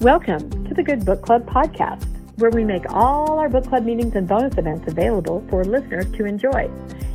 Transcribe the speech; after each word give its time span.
Welcome 0.00 0.64
to 0.64 0.72
the 0.72 0.82
Good 0.82 1.04
Book 1.04 1.20
Club 1.20 1.44
podcast, 1.44 2.06
where 2.38 2.48
we 2.48 2.64
make 2.64 2.90
all 2.90 3.38
our 3.38 3.50
book 3.50 3.68
club 3.68 3.84
meetings 3.84 4.14
and 4.14 4.26
bonus 4.26 4.56
events 4.56 4.90
available 4.90 5.44
for 5.50 5.62
listeners 5.62 6.10
to 6.12 6.24
enjoy. 6.24 6.70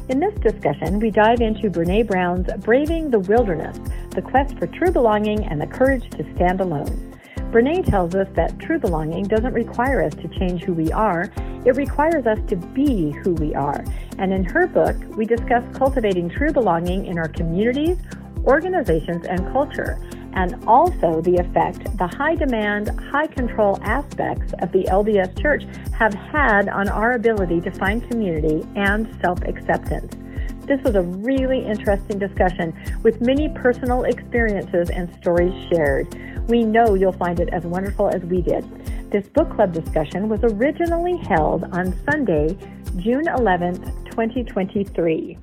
In 0.09 0.19
this 0.19 0.35
discussion, 0.35 0.99
we 0.99 1.09
dive 1.09 1.41
into 1.41 1.71
Brene 1.71 2.05
Brown's 2.05 2.47
Braving 2.59 3.09
the 3.09 3.17
Wilderness, 3.21 3.79
the 4.11 4.21
quest 4.21 4.59
for 4.59 4.67
true 4.67 4.91
belonging 4.91 5.45
and 5.45 5.59
the 5.59 5.65
courage 5.65 6.07
to 6.11 6.35
stand 6.35 6.61
alone. 6.61 7.19
Brene 7.51 7.83
tells 7.89 8.13
us 8.13 8.27
that 8.35 8.59
true 8.59 8.77
belonging 8.77 9.23
doesn't 9.23 9.53
require 9.53 10.03
us 10.03 10.13
to 10.13 10.27
change 10.37 10.61
who 10.61 10.73
we 10.75 10.91
are, 10.91 11.31
it 11.65 11.75
requires 11.75 12.27
us 12.27 12.37
to 12.49 12.55
be 12.55 13.09
who 13.23 13.33
we 13.33 13.55
are. 13.55 13.83
And 14.19 14.31
in 14.31 14.43
her 14.43 14.67
book, 14.67 14.95
we 15.17 15.25
discuss 15.25 15.63
cultivating 15.75 16.29
true 16.29 16.53
belonging 16.53 17.07
in 17.07 17.17
our 17.17 17.29
communities, 17.29 17.97
organizations, 18.45 19.25
and 19.25 19.39
culture, 19.51 19.99
and 20.35 20.63
also 20.67 21.21
the 21.21 21.35
effect 21.37 21.97
the 21.97 22.07
high 22.07 22.35
demand, 22.35 22.89
high 23.11 23.27
control 23.27 23.79
aspects 23.81 24.53
of 24.59 24.71
the 24.71 24.83
LDS 24.83 25.41
Church 25.41 25.63
have 25.97 26.13
had 26.13 26.69
on 26.69 26.89
our 26.89 27.13
ability 27.13 27.61
to 27.61 27.71
find 27.71 28.07
community 28.09 28.65
and 28.75 29.17
self 29.21 29.41
acceptance. 29.43 30.13
This 30.65 30.81
was 30.81 30.95
a 30.95 31.01
really 31.01 31.63
interesting 31.63 32.17
discussion 32.17 32.73
with 33.03 33.21
many 33.21 33.49
personal 33.49 34.03
experiences 34.03 34.89
and 34.89 35.13
stories 35.21 35.53
shared. 35.69 36.07
We 36.49 36.63
know 36.63 36.95
you'll 36.95 37.11
find 37.11 37.39
it 37.39 37.49
as 37.49 37.63
wonderful 37.63 38.09
as 38.09 38.23
we 38.23 38.41
did. 38.41 38.65
This 39.11 39.27
book 39.29 39.53
club 39.55 39.73
discussion 39.73 40.27
was 40.27 40.39
originally 40.43 41.17
held 41.17 41.63
on 41.65 41.93
Sunday, 42.09 42.57
June 42.97 43.25
11th, 43.25 44.09
2023. 44.09 45.37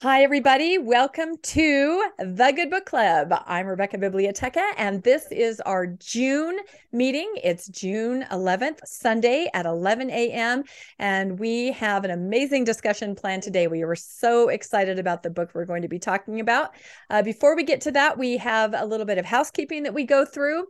Hi, 0.00 0.22
everybody. 0.22 0.78
Welcome 0.78 1.38
to 1.42 2.04
the 2.20 2.52
Good 2.54 2.70
Book 2.70 2.86
Club. 2.86 3.34
I'm 3.46 3.66
Rebecca 3.66 3.98
Biblioteca, 3.98 4.64
and 4.76 5.02
this 5.02 5.26
is 5.32 5.58
our 5.62 5.88
June 5.88 6.56
meeting. 6.92 7.28
It's 7.42 7.66
June 7.66 8.24
11th, 8.30 8.78
Sunday 8.84 9.50
at 9.54 9.66
11 9.66 10.08
a.m. 10.10 10.62
And 11.00 11.40
we 11.40 11.72
have 11.72 12.04
an 12.04 12.12
amazing 12.12 12.62
discussion 12.62 13.16
planned 13.16 13.42
today. 13.42 13.66
We 13.66 13.84
were 13.84 13.96
so 13.96 14.50
excited 14.50 15.00
about 15.00 15.24
the 15.24 15.30
book 15.30 15.50
we're 15.52 15.64
going 15.64 15.82
to 15.82 15.88
be 15.88 15.98
talking 15.98 16.38
about. 16.38 16.76
Uh, 17.10 17.24
before 17.24 17.56
we 17.56 17.64
get 17.64 17.80
to 17.80 17.90
that, 17.90 18.16
we 18.16 18.36
have 18.36 18.74
a 18.76 18.86
little 18.86 19.04
bit 19.04 19.18
of 19.18 19.24
housekeeping 19.24 19.82
that 19.82 19.94
we 19.94 20.04
go 20.04 20.24
through. 20.24 20.66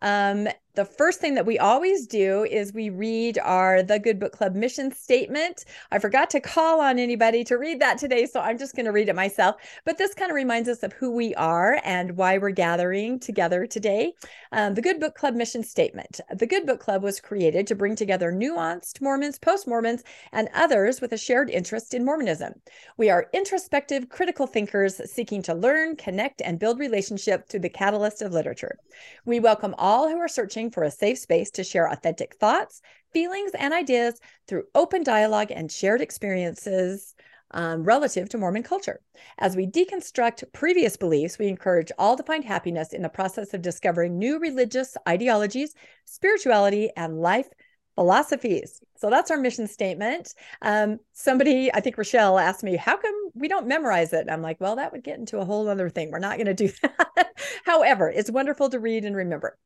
Um, 0.00 0.48
the 0.74 0.84
first 0.84 1.20
thing 1.20 1.34
that 1.34 1.46
we 1.46 1.58
always 1.58 2.06
do 2.06 2.44
is 2.44 2.72
we 2.72 2.90
read 2.90 3.38
our 3.42 3.82
The 3.82 3.98
Good 3.98 4.20
Book 4.20 4.32
Club 4.32 4.54
mission 4.54 4.92
statement. 4.92 5.64
I 5.90 5.98
forgot 5.98 6.30
to 6.30 6.40
call 6.40 6.80
on 6.80 6.98
anybody 6.98 7.42
to 7.44 7.58
read 7.58 7.80
that 7.80 7.98
today, 7.98 8.24
so 8.26 8.40
I'm 8.40 8.56
just 8.56 8.76
going 8.76 8.86
to 8.86 8.92
read 8.92 9.08
it 9.08 9.16
myself. 9.16 9.56
But 9.84 9.98
this 9.98 10.14
kind 10.14 10.30
of 10.30 10.36
reminds 10.36 10.68
us 10.68 10.84
of 10.84 10.92
who 10.92 11.10
we 11.10 11.34
are 11.34 11.80
and 11.84 12.16
why 12.16 12.38
we're 12.38 12.50
gathering 12.50 13.18
together 13.18 13.66
today. 13.66 14.12
Um, 14.52 14.74
the 14.74 14.82
Good 14.82 15.00
Book 15.00 15.16
Club 15.16 15.34
mission 15.34 15.64
statement. 15.64 16.20
The 16.32 16.46
Good 16.46 16.66
Book 16.66 16.78
Club 16.78 17.02
was 17.02 17.20
created 17.20 17.66
to 17.66 17.74
bring 17.74 17.96
together 17.96 18.32
nuanced 18.32 19.00
Mormons, 19.00 19.40
post 19.40 19.66
Mormons, 19.66 20.04
and 20.32 20.48
others 20.54 21.00
with 21.00 21.12
a 21.12 21.18
shared 21.18 21.50
interest 21.50 21.94
in 21.94 22.04
Mormonism. 22.04 22.54
We 22.96 23.10
are 23.10 23.28
introspective, 23.32 24.08
critical 24.08 24.46
thinkers 24.46 25.00
seeking 25.10 25.42
to 25.42 25.54
learn, 25.54 25.96
connect, 25.96 26.40
and 26.42 26.60
build 26.60 26.78
relationship 26.78 27.48
through 27.48 27.60
the 27.60 27.68
catalyst 27.68 28.22
of 28.22 28.32
literature. 28.32 28.78
We 29.24 29.40
welcome 29.40 29.74
all 29.76 30.08
who 30.08 30.18
are 30.18 30.28
searching 30.28 30.59
searching 30.60 30.70
for 30.70 30.82
a 30.82 30.90
safe 30.90 31.18
space 31.18 31.50
to 31.52 31.64
share 31.64 31.86
authentic 31.88 32.36
thoughts, 32.36 32.82
feelings, 33.12 33.52
and 33.58 33.72
ideas 33.72 34.20
through 34.46 34.64
open 34.74 35.02
dialogue 35.02 35.50
and 35.50 35.72
shared 35.72 36.02
experiences 36.02 37.14
um, 37.52 37.82
relative 37.82 38.28
to 38.28 38.38
Mormon 38.38 38.62
culture. 38.62 39.00
As 39.38 39.56
we 39.56 39.66
deconstruct 39.66 40.44
previous 40.52 40.96
beliefs, 40.98 41.38
we 41.38 41.48
encourage 41.48 41.90
all 41.98 42.16
to 42.16 42.22
find 42.22 42.44
happiness 42.44 42.92
in 42.92 43.02
the 43.02 43.08
process 43.08 43.54
of 43.54 43.62
discovering 43.62 44.18
new 44.18 44.38
religious 44.38 44.96
ideologies, 45.08 45.74
spirituality, 46.04 46.90
and 46.94 47.20
life 47.20 47.48
philosophies. 47.96 48.80
So 48.96 49.10
that's 49.10 49.30
our 49.30 49.36
mission 49.36 49.66
statement. 49.66 50.34
Um, 50.62 50.98
somebody, 51.12 51.72
I 51.72 51.80
think 51.80 51.98
Rochelle 51.98 52.38
asked 52.38 52.62
me, 52.62 52.76
how 52.76 52.96
come 52.96 53.14
we 53.34 53.48
don't 53.48 53.66
memorize 53.66 54.12
it? 54.12 54.20
And 54.20 54.30
I'm 54.30 54.42
like, 54.42 54.60
well, 54.60 54.76
that 54.76 54.92
would 54.92 55.02
get 55.04 55.18
into 55.18 55.38
a 55.38 55.44
whole 55.44 55.68
other 55.68 55.88
thing. 55.88 56.10
We're 56.10 56.18
not 56.18 56.36
going 56.36 56.46
to 56.46 56.54
do 56.54 56.70
that. 56.82 57.32
However, 57.64 58.08
it's 58.08 58.30
wonderful 58.30 58.70
to 58.70 58.78
read 58.78 59.04
and 59.04 59.16
remember. 59.16 59.58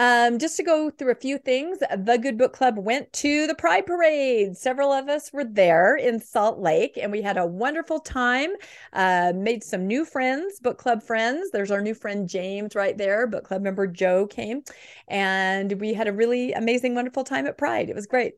Um, 0.00 0.38
just 0.38 0.56
to 0.58 0.62
go 0.62 0.90
through 0.90 1.10
a 1.10 1.16
few 1.16 1.38
things, 1.38 1.78
the 1.80 2.18
Good 2.22 2.38
Book 2.38 2.52
Club 2.52 2.78
went 2.78 3.12
to 3.14 3.48
the 3.48 3.54
Pride 3.54 3.84
Parade. 3.84 4.56
Several 4.56 4.92
of 4.92 5.08
us 5.08 5.32
were 5.32 5.42
there 5.44 5.96
in 5.96 6.20
Salt 6.20 6.60
Lake, 6.60 6.96
and 6.96 7.10
we 7.10 7.20
had 7.20 7.36
a 7.36 7.44
wonderful 7.46 7.98
time. 7.98 8.50
Uh, 8.92 9.32
made 9.34 9.64
some 9.64 9.88
new 9.88 10.04
friends, 10.04 10.60
book 10.60 10.78
club 10.78 11.02
friends. 11.02 11.50
There's 11.50 11.72
our 11.72 11.80
new 11.80 11.94
friend 11.94 12.28
James 12.28 12.76
right 12.76 12.96
there. 12.96 13.26
Book 13.26 13.42
club 13.44 13.62
member 13.62 13.88
Joe 13.88 14.26
came, 14.28 14.62
and 15.08 15.72
we 15.80 15.94
had 15.94 16.06
a 16.06 16.12
really 16.12 16.52
amazing, 16.52 16.94
wonderful 16.94 17.24
time 17.24 17.46
at 17.48 17.58
Pride. 17.58 17.90
It 17.90 17.96
was 17.96 18.06
great 18.06 18.34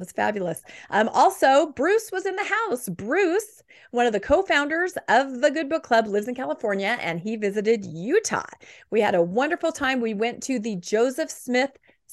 was 0.00 0.10
fabulous. 0.10 0.62
Um, 0.90 1.08
also, 1.10 1.66
Bruce 1.76 2.10
was 2.10 2.26
in 2.26 2.34
the 2.34 2.44
house. 2.44 2.88
Bruce, 2.88 3.62
one 3.92 4.06
of 4.06 4.12
the 4.12 4.18
co-founders 4.20 4.94
of 5.08 5.40
the 5.40 5.50
Good 5.50 5.68
Book 5.68 5.84
Club, 5.84 6.08
lives 6.08 6.26
in 6.26 6.34
California, 6.34 6.98
and 7.00 7.20
he 7.20 7.36
visited 7.36 7.84
Utah. 7.84 8.42
We 8.90 9.00
had 9.00 9.14
a 9.14 9.22
wonderful 9.22 9.70
time. 9.70 10.00
We 10.00 10.14
went 10.14 10.42
to 10.44 10.58
the 10.58 10.76
Joseph 10.76 11.30
Smith 11.30 11.70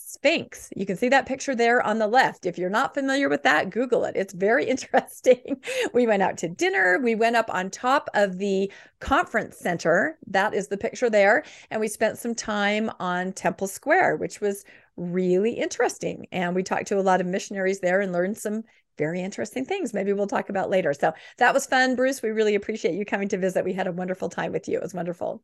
Sphinx. 0.07 0.69
You 0.75 0.85
can 0.85 0.95
see 0.95 1.09
that 1.09 1.25
picture 1.25 1.53
there 1.53 1.81
on 1.81 1.99
the 1.99 2.07
left. 2.07 2.45
If 2.45 2.57
you're 2.57 2.69
not 2.69 2.93
familiar 2.93 3.27
with 3.27 3.43
that, 3.43 3.69
Google 3.69 4.05
it. 4.05 4.15
It's 4.15 4.33
very 4.33 4.65
interesting. 4.69 5.61
we 5.93 6.07
went 6.07 6.23
out 6.23 6.37
to 6.37 6.47
dinner. 6.47 6.99
We 7.03 7.13
went 7.15 7.35
up 7.35 7.53
on 7.53 7.69
top 7.69 8.09
of 8.13 8.37
the 8.37 8.71
conference 8.99 9.57
center. 9.57 10.17
That 10.27 10.53
is 10.53 10.69
the 10.69 10.77
picture 10.77 11.09
there. 11.09 11.43
And 11.71 11.81
we 11.81 11.89
spent 11.89 12.17
some 12.17 12.35
time 12.35 12.89
on 12.99 13.33
Temple 13.33 13.67
Square, 13.67 14.17
which 14.17 14.39
was 14.39 14.63
really 14.97 15.52
interesting. 15.52 16.28
And 16.31 16.56
we 16.56 16.63
talked 16.63 16.88
to 16.88 17.00
a 17.00 17.02
lot 17.02 17.22
of 17.22 17.28
missionaries 17.28 17.80
there 17.80 18.02
and 18.02 18.12
learned 18.12 18.38
some 18.38 18.63
very 18.97 19.22
interesting 19.22 19.63
things. 19.63 19.94
Maybe 19.94 20.12
we'll 20.12 20.28
talk 20.28 20.50
about 20.50 20.69
later. 20.69 20.94
So 20.94 21.13
that 21.38 21.53
was 21.53 21.68
fun, 21.68 21.96
Bruce. 21.96 22.22
We 22.22 22.30
really 22.30 22.56
appreciate 22.56 22.96
you 22.96 23.06
coming 23.06 23.28
to 23.30 23.38
visit. 23.38 23.63
We 23.63 23.74
had 23.74 23.88
a 23.88 23.91
wonderful 23.91 24.30
time 24.30 24.52
with 24.52 24.68
you. 24.68 24.78
It 24.78 24.84
was 24.84 24.94
wonderful. 24.94 25.44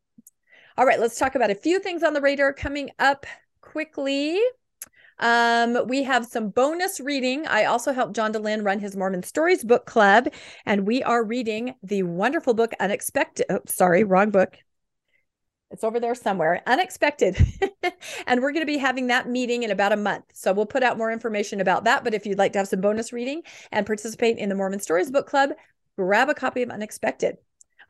All 0.76 0.84
right, 0.84 0.98
let's 0.98 1.18
talk 1.18 1.36
about 1.36 1.50
a 1.50 1.54
few 1.54 1.78
things 1.78 2.02
on 2.02 2.14
the 2.14 2.20
radar 2.20 2.52
coming 2.52 2.90
up 2.98 3.26
quickly. 3.60 4.40
Um, 5.20 5.86
we 5.86 6.02
have 6.02 6.26
some 6.26 6.48
bonus 6.48 6.98
reading. 6.98 7.46
I 7.46 7.66
also 7.66 7.92
helped 7.92 8.16
John 8.16 8.32
Dehlin 8.32 8.64
run 8.64 8.80
his 8.80 8.96
Mormon 8.96 9.22
Stories 9.22 9.62
book 9.62 9.86
club, 9.86 10.28
and 10.66 10.84
we 10.84 11.04
are 11.04 11.22
reading 11.22 11.76
the 11.84 12.02
wonderful 12.02 12.54
book 12.54 12.72
Unexpected. 12.80 13.46
Oh, 13.48 13.60
sorry, 13.66 14.02
wrong 14.02 14.30
book. 14.30 14.58
It's 15.74 15.82
over 15.82 15.98
there 15.98 16.14
somewhere, 16.14 16.62
unexpected. 16.68 17.36
and 18.28 18.40
we're 18.40 18.52
going 18.52 18.62
to 18.62 18.72
be 18.72 18.78
having 18.78 19.08
that 19.08 19.28
meeting 19.28 19.64
in 19.64 19.72
about 19.72 19.90
a 19.90 19.96
month. 19.96 20.26
So 20.32 20.52
we'll 20.52 20.66
put 20.66 20.84
out 20.84 20.96
more 20.96 21.10
information 21.10 21.60
about 21.60 21.82
that. 21.82 22.04
But 22.04 22.14
if 22.14 22.24
you'd 22.24 22.38
like 22.38 22.52
to 22.52 22.60
have 22.60 22.68
some 22.68 22.80
bonus 22.80 23.12
reading 23.12 23.42
and 23.72 23.84
participate 23.84 24.38
in 24.38 24.48
the 24.48 24.54
Mormon 24.54 24.78
Stories 24.78 25.10
Book 25.10 25.26
Club, 25.26 25.50
grab 25.98 26.28
a 26.28 26.34
copy 26.34 26.62
of 26.62 26.70
Unexpected. 26.70 27.38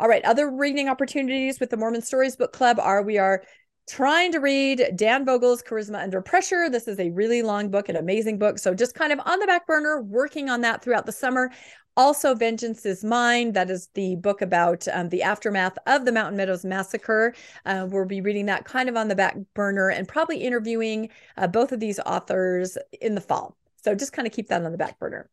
All 0.01 0.09
right, 0.09 0.25
other 0.25 0.51
reading 0.51 0.89
opportunities 0.89 1.61
with 1.61 1.69
the 1.69 1.77
Mormon 1.77 2.01
Stories 2.01 2.37
Book 2.37 2.55
Club 2.55 2.81
are 2.81 3.03
we 3.03 3.19
are 3.19 3.43
trying 3.87 4.33
to 4.33 4.39
read 4.39 4.93
Dan 4.97 5.25
Vogel's 5.25 5.63
Charisma 5.63 6.03
Under 6.03 6.21
Pressure. 6.21 6.71
This 6.71 6.89
is 6.89 6.99
a 6.99 7.11
really 7.11 7.43
long 7.43 7.71
book, 7.71 7.89
an 7.89 7.97
amazing 7.97 8.39
book. 8.39 8.59
So 8.59 8.75
just 8.75 8.95
kind 8.95 9.13
of 9.13 9.21
on 9.25 9.39
the 9.39 9.47
back 9.47 9.67
burner, 9.67 10.01
working 10.03 10.49
on 10.49 10.63
that 10.63 10.83
throughout 10.83 11.07
the 11.07 11.13
summer. 11.13 11.51
Also, 11.97 12.35
Vengeance 12.35 12.85
is 12.87 13.05
Mine. 13.05 13.53
That 13.53 13.71
is 13.71 13.89
the 13.95 14.17
book 14.17 14.43
about 14.43 14.89
um, 14.89 15.11
the 15.11 15.23
aftermath 15.23 15.79
of 15.87 16.05
the 16.05 16.13
Mountain 16.13 16.37
Meadows 16.37 16.65
Massacre. 16.65 17.35
Uh, 17.67 17.87
we'll 17.89 18.05
be 18.05 18.21
reading 18.21 18.47
that 18.47 18.65
kind 18.65 18.89
of 18.89 18.97
on 18.97 19.09
the 19.09 19.15
back 19.15 19.37
burner 19.55 19.91
and 19.91 20.09
probably 20.09 20.39
interviewing 20.39 21.09
uh, 21.37 21.47
both 21.47 21.71
of 21.71 21.79
these 21.79 22.01
authors 22.01 22.77
in 23.01 23.15
the 23.15 23.21
fall. 23.21 23.57
So 23.85 23.95
just 23.95 24.13
kind 24.13 24.27
of 24.27 24.33
keep 24.33 24.49
that 24.49 24.65
on 24.65 24.73
the 24.73 24.79
back 24.79 24.99
burner. 24.99 25.31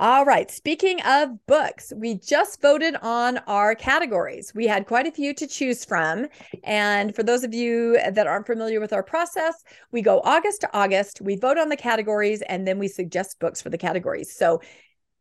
All 0.00 0.24
right. 0.24 0.48
Speaking 0.48 1.02
of 1.02 1.44
books, 1.48 1.92
we 1.96 2.14
just 2.14 2.62
voted 2.62 2.94
on 3.02 3.38
our 3.48 3.74
categories. 3.74 4.54
We 4.54 4.68
had 4.68 4.86
quite 4.86 5.08
a 5.08 5.10
few 5.10 5.34
to 5.34 5.44
choose 5.44 5.84
from. 5.84 6.28
And 6.62 7.16
for 7.16 7.24
those 7.24 7.42
of 7.42 7.52
you 7.52 7.98
that 8.08 8.28
aren't 8.28 8.46
familiar 8.46 8.78
with 8.78 8.92
our 8.92 9.02
process, 9.02 9.64
we 9.90 10.00
go 10.00 10.20
August 10.22 10.60
to 10.60 10.70
August, 10.72 11.20
we 11.20 11.34
vote 11.34 11.58
on 11.58 11.68
the 11.68 11.76
categories, 11.76 12.42
and 12.42 12.64
then 12.64 12.78
we 12.78 12.86
suggest 12.86 13.40
books 13.40 13.60
for 13.60 13.70
the 13.70 13.78
categories. 13.78 14.32
So 14.32 14.60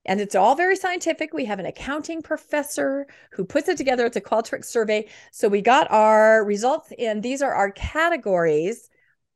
and 0.06 0.22
it's 0.22 0.36
all 0.36 0.54
very 0.54 0.76
scientific. 0.76 1.34
We 1.34 1.46
have 1.46 1.60
an 1.60 1.66
accounting 1.66 2.22
professor 2.22 3.08
who 3.32 3.46
puts 3.46 3.68
it 3.70 3.78
together. 3.78 4.06
It's 4.06 4.16
a 4.16 4.22
Qualtrics 4.22 4.66
survey. 4.66 5.10
So 5.32 5.50
we 5.50 5.62
got 5.62 5.90
our 5.90 6.46
results, 6.46 6.94
and 7.00 7.24
these 7.24 7.42
are 7.42 7.54
our 7.54 7.72
categories 7.72 8.90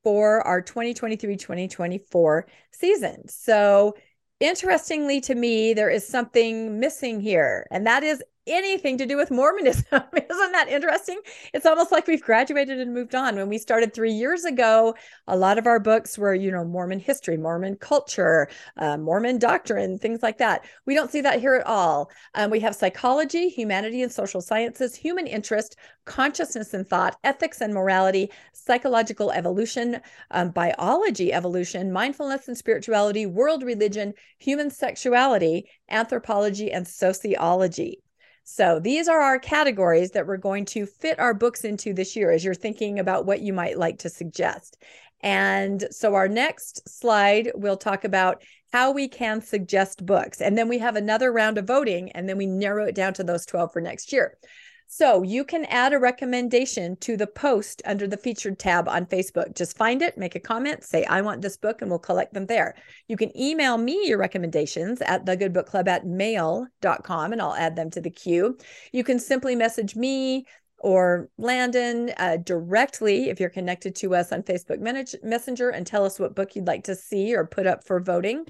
for 0.03 0.41
our 0.47 0.61
2023 0.61 1.35
2024 1.35 2.47
season. 2.71 3.27
So 3.27 3.95
interestingly 4.41 5.21
to 5.21 5.35
me, 5.35 5.73
there 5.73 5.89
is 5.89 6.07
something 6.07 6.79
missing 6.79 7.21
here, 7.21 7.67
and 7.71 7.87
that 7.87 8.03
is 8.03 8.21
anything 8.51 8.97
to 8.97 9.05
do 9.05 9.17
with 9.17 9.31
Mormonism. 9.31 9.85
Isn't 9.91 10.51
that 10.51 10.67
interesting? 10.69 11.19
It's 11.53 11.65
almost 11.65 11.91
like 11.91 12.07
we've 12.07 12.21
graduated 12.21 12.79
and 12.79 12.93
moved 12.93 13.15
on. 13.15 13.35
When 13.35 13.49
we 13.49 13.57
started 13.57 13.93
three 13.93 14.11
years 14.11 14.45
ago, 14.45 14.95
a 15.27 15.37
lot 15.37 15.57
of 15.57 15.67
our 15.67 15.79
books 15.79 16.17
were, 16.17 16.33
you 16.33 16.51
know, 16.51 16.65
Mormon 16.65 16.99
history, 16.99 17.37
Mormon 17.37 17.77
culture, 17.77 18.49
uh, 18.77 18.97
Mormon 18.97 19.39
doctrine, 19.39 19.97
things 19.97 20.21
like 20.21 20.37
that. 20.39 20.65
We 20.85 20.93
don't 20.93 21.11
see 21.11 21.21
that 21.21 21.39
here 21.39 21.55
at 21.55 21.65
all. 21.65 22.11
Um, 22.35 22.51
we 22.51 22.59
have 22.59 22.75
psychology, 22.75 23.49
humanity 23.49 24.03
and 24.03 24.11
social 24.11 24.41
sciences, 24.41 24.95
human 24.95 25.27
interest, 25.27 25.77
consciousness 26.05 26.73
and 26.73 26.87
thought, 26.87 27.17
ethics 27.23 27.61
and 27.61 27.73
morality, 27.73 28.31
psychological 28.53 29.31
evolution, 29.31 30.01
um, 30.31 30.51
biology 30.51 31.31
evolution, 31.31 31.91
mindfulness 31.91 32.47
and 32.47 32.57
spirituality, 32.57 33.25
world 33.25 33.63
religion, 33.63 34.13
human 34.39 34.69
sexuality, 34.69 35.69
anthropology, 35.89 36.71
and 36.71 36.87
sociology. 36.87 38.01
So 38.43 38.79
these 38.79 39.07
are 39.07 39.19
our 39.19 39.39
categories 39.39 40.11
that 40.11 40.27
we're 40.27 40.37
going 40.37 40.65
to 40.65 40.85
fit 40.85 41.19
our 41.19 41.33
books 41.33 41.63
into 41.63 41.93
this 41.93 42.15
year 42.15 42.31
as 42.31 42.43
you're 42.43 42.53
thinking 42.53 42.99
about 42.99 43.25
what 43.25 43.41
you 43.41 43.53
might 43.53 43.77
like 43.77 43.99
to 43.99 44.09
suggest. 44.09 44.81
And 45.21 45.85
so 45.91 46.15
our 46.15 46.27
next 46.27 46.87
slide, 46.89 47.51
we'll 47.53 47.77
talk 47.77 48.03
about 48.03 48.43
how 48.73 48.91
we 48.91 49.07
can 49.07 49.41
suggest 49.41 50.05
books. 50.05 50.41
And 50.41 50.57
then 50.57 50.67
we 50.67 50.79
have 50.79 50.95
another 50.95 51.31
round 51.31 51.57
of 51.57 51.65
voting, 51.65 52.11
and 52.13 52.27
then 52.27 52.37
we 52.37 52.45
narrow 52.45 52.85
it 52.85 52.95
down 52.95 53.13
to 53.15 53.23
those 53.23 53.45
12 53.45 53.71
for 53.73 53.81
next 53.81 54.11
year. 54.11 54.37
So 54.93 55.23
you 55.23 55.45
can 55.45 55.63
add 55.67 55.93
a 55.93 55.99
recommendation 55.99 56.97
to 56.97 57.15
the 57.15 57.25
post 57.25 57.81
under 57.85 58.07
the 58.07 58.17
featured 58.17 58.59
tab 58.59 58.89
on 58.89 59.05
Facebook. 59.05 59.55
Just 59.55 59.77
find 59.77 60.01
it, 60.01 60.17
make 60.17 60.35
a 60.35 60.39
comment, 60.39 60.83
say, 60.83 61.05
I 61.05 61.21
want 61.21 61.41
this 61.41 61.55
book, 61.55 61.81
and 61.81 61.89
we'll 61.89 61.97
collect 61.97 62.33
them 62.33 62.47
there. 62.47 62.75
You 63.07 63.15
can 63.15 63.31
email 63.39 63.77
me 63.77 64.05
your 64.05 64.17
recommendations 64.17 65.01
at 65.01 65.25
thegoodbookclub 65.25 65.87
at 65.87 66.05
mail.com, 66.05 67.31
and 67.31 67.41
I'll 67.41 67.55
add 67.55 67.77
them 67.77 67.89
to 67.91 68.01
the 68.01 68.09
queue. 68.09 68.57
You 68.91 69.05
can 69.05 69.17
simply 69.17 69.55
message 69.55 69.95
me 69.95 70.45
or 70.79 71.29
Landon 71.37 72.11
uh, 72.17 72.35
directly 72.43 73.29
if 73.29 73.39
you're 73.39 73.49
connected 73.49 73.95
to 73.95 74.13
us 74.13 74.33
on 74.33 74.43
Facebook 74.43 74.81
Messenger 75.23 75.69
and 75.69 75.87
tell 75.87 76.03
us 76.03 76.19
what 76.19 76.35
book 76.35 76.53
you'd 76.53 76.67
like 76.67 76.83
to 76.83 76.95
see 76.95 77.33
or 77.33 77.47
put 77.47 77.65
up 77.65 77.85
for 77.87 78.01
voting. 78.01 78.45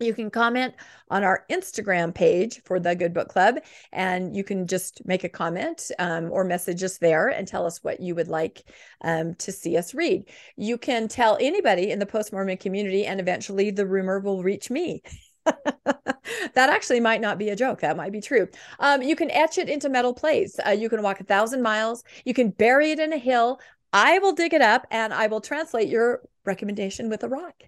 You 0.00 0.14
can 0.14 0.30
comment 0.30 0.74
on 1.10 1.24
our 1.24 1.44
Instagram 1.50 2.14
page 2.14 2.62
for 2.64 2.80
the 2.80 2.94
Good 2.94 3.12
Book 3.12 3.28
Club, 3.28 3.56
and 3.92 4.34
you 4.34 4.42
can 4.42 4.66
just 4.66 5.04
make 5.04 5.24
a 5.24 5.28
comment 5.28 5.90
um, 5.98 6.32
or 6.32 6.42
message 6.42 6.82
us 6.82 6.96
there 6.96 7.28
and 7.28 7.46
tell 7.46 7.66
us 7.66 7.84
what 7.84 8.00
you 8.00 8.14
would 8.14 8.28
like 8.28 8.62
um, 9.02 9.34
to 9.34 9.52
see 9.52 9.76
us 9.76 9.92
read. 9.92 10.24
You 10.56 10.78
can 10.78 11.06
tell 11.06 11.36
anybody 11.38 11.90
in 11.90 11.98
the 11.98 12.06
post 12.06 12.32
Mormon 12.32 12.56
community, 12.56 13.04
and 13.04 13.20
eventually 13.20 13.70
the 13.70 13.86
rumor 13.86 14.20
will 14.20 14.42
reach 14.42 14.70
me. 14.70 15.02
that 15.44 16.56
actually 16.56 17.00
might 17.00 17.20
not 17.20 17.36
be 17.36 17.50
a 17.50 17.56
joke. 17.56 17.80
That 17.80 17.98
might 17.98 18.12
be 18.12 18.22
true. 18.22 18.48
Um, 18.78 19.02
you 19.02 19.14
can 19.14 19.30
etch 19.30 19.58
it 19.58 19.68
into 19.68 19.90
metal 19.90 20.14
plates. 20.14 20.58
Uh, 20.66 20.70
you 20.70 20.88
can 20.88 21.02
walk 21.02 21.20
a 21.20 21.24
thousand 21.24 21.60
miles. 21.60 22.04
You 22.24 22.32
can 22.32 22.48
bury 22.48 22.90
it 22.90 23.00
in 23.00 23.12
a 23.12 23.18
hill. 23.18 23.60
I 23.92 24.18
will 24.20 24.32
dig 24.32 24.54
it 24.54 24.62
up 24.62 24.86
and 24.90 25.12
I 25.12 25.26
will 25.26 25.42
translate 25.42 25.88
your 25.88 26.22
recommendation 26.46 27.10
with 27.10 27.22
a 27.22 27.28
rock. 27.28 27.64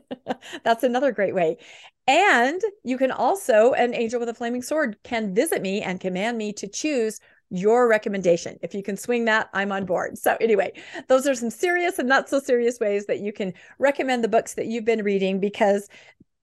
That's 0.64 0.82
another 0.82 1.12
great 1.12 1.34
way. 1.34 1.58
And 2.06 2.60
you 2.84 2.98
can 2.98 3.12
also, 3.12 3.72
an 3.72 3.94
angel 3.94 4.20
with 4.20 4.28
a 4.28 4.34
flaming 4.34 4.62
sword 4.62 4.96
can 5.04 5.34
visit 5.34 5.62
me 5.62 5.82
and 5.82 6.00
command 6.00 6.36
me 6.38 6.52
to 6.54 6.66
choose 6.66 7.20
your 7.54 7.86
recommendation. 7.86 8.58
If 8.62 8.74
you 8.74 8.82
can 8.82 8.96
swing 8.96 9.26
that, 9.26 9.50
I'm 9.52 9.72
on 9.72 9.84
board. 9.84 10.16
So, 10.16 10.36
anyway, 10.40 10.72
those 11.08 11.26
are 11.26 11.34
some 11.34 11.50
serious 11.50 11.98
and 11.98 12.08
not 12.08 12.28
so 12.28 12.40
serious 12.40 12.80
ways 12.80 13.06
that 13.06 13.20
you 13.20 13.32
can 13.32 13.52
recommend 13.78 14.24
the 14.24 14.28
books 14.28 14.54
that 14.54 14.66
you've 14.66 14.86
been 14.86 15.04
reading 15.04 15.38
because 15.38 15.88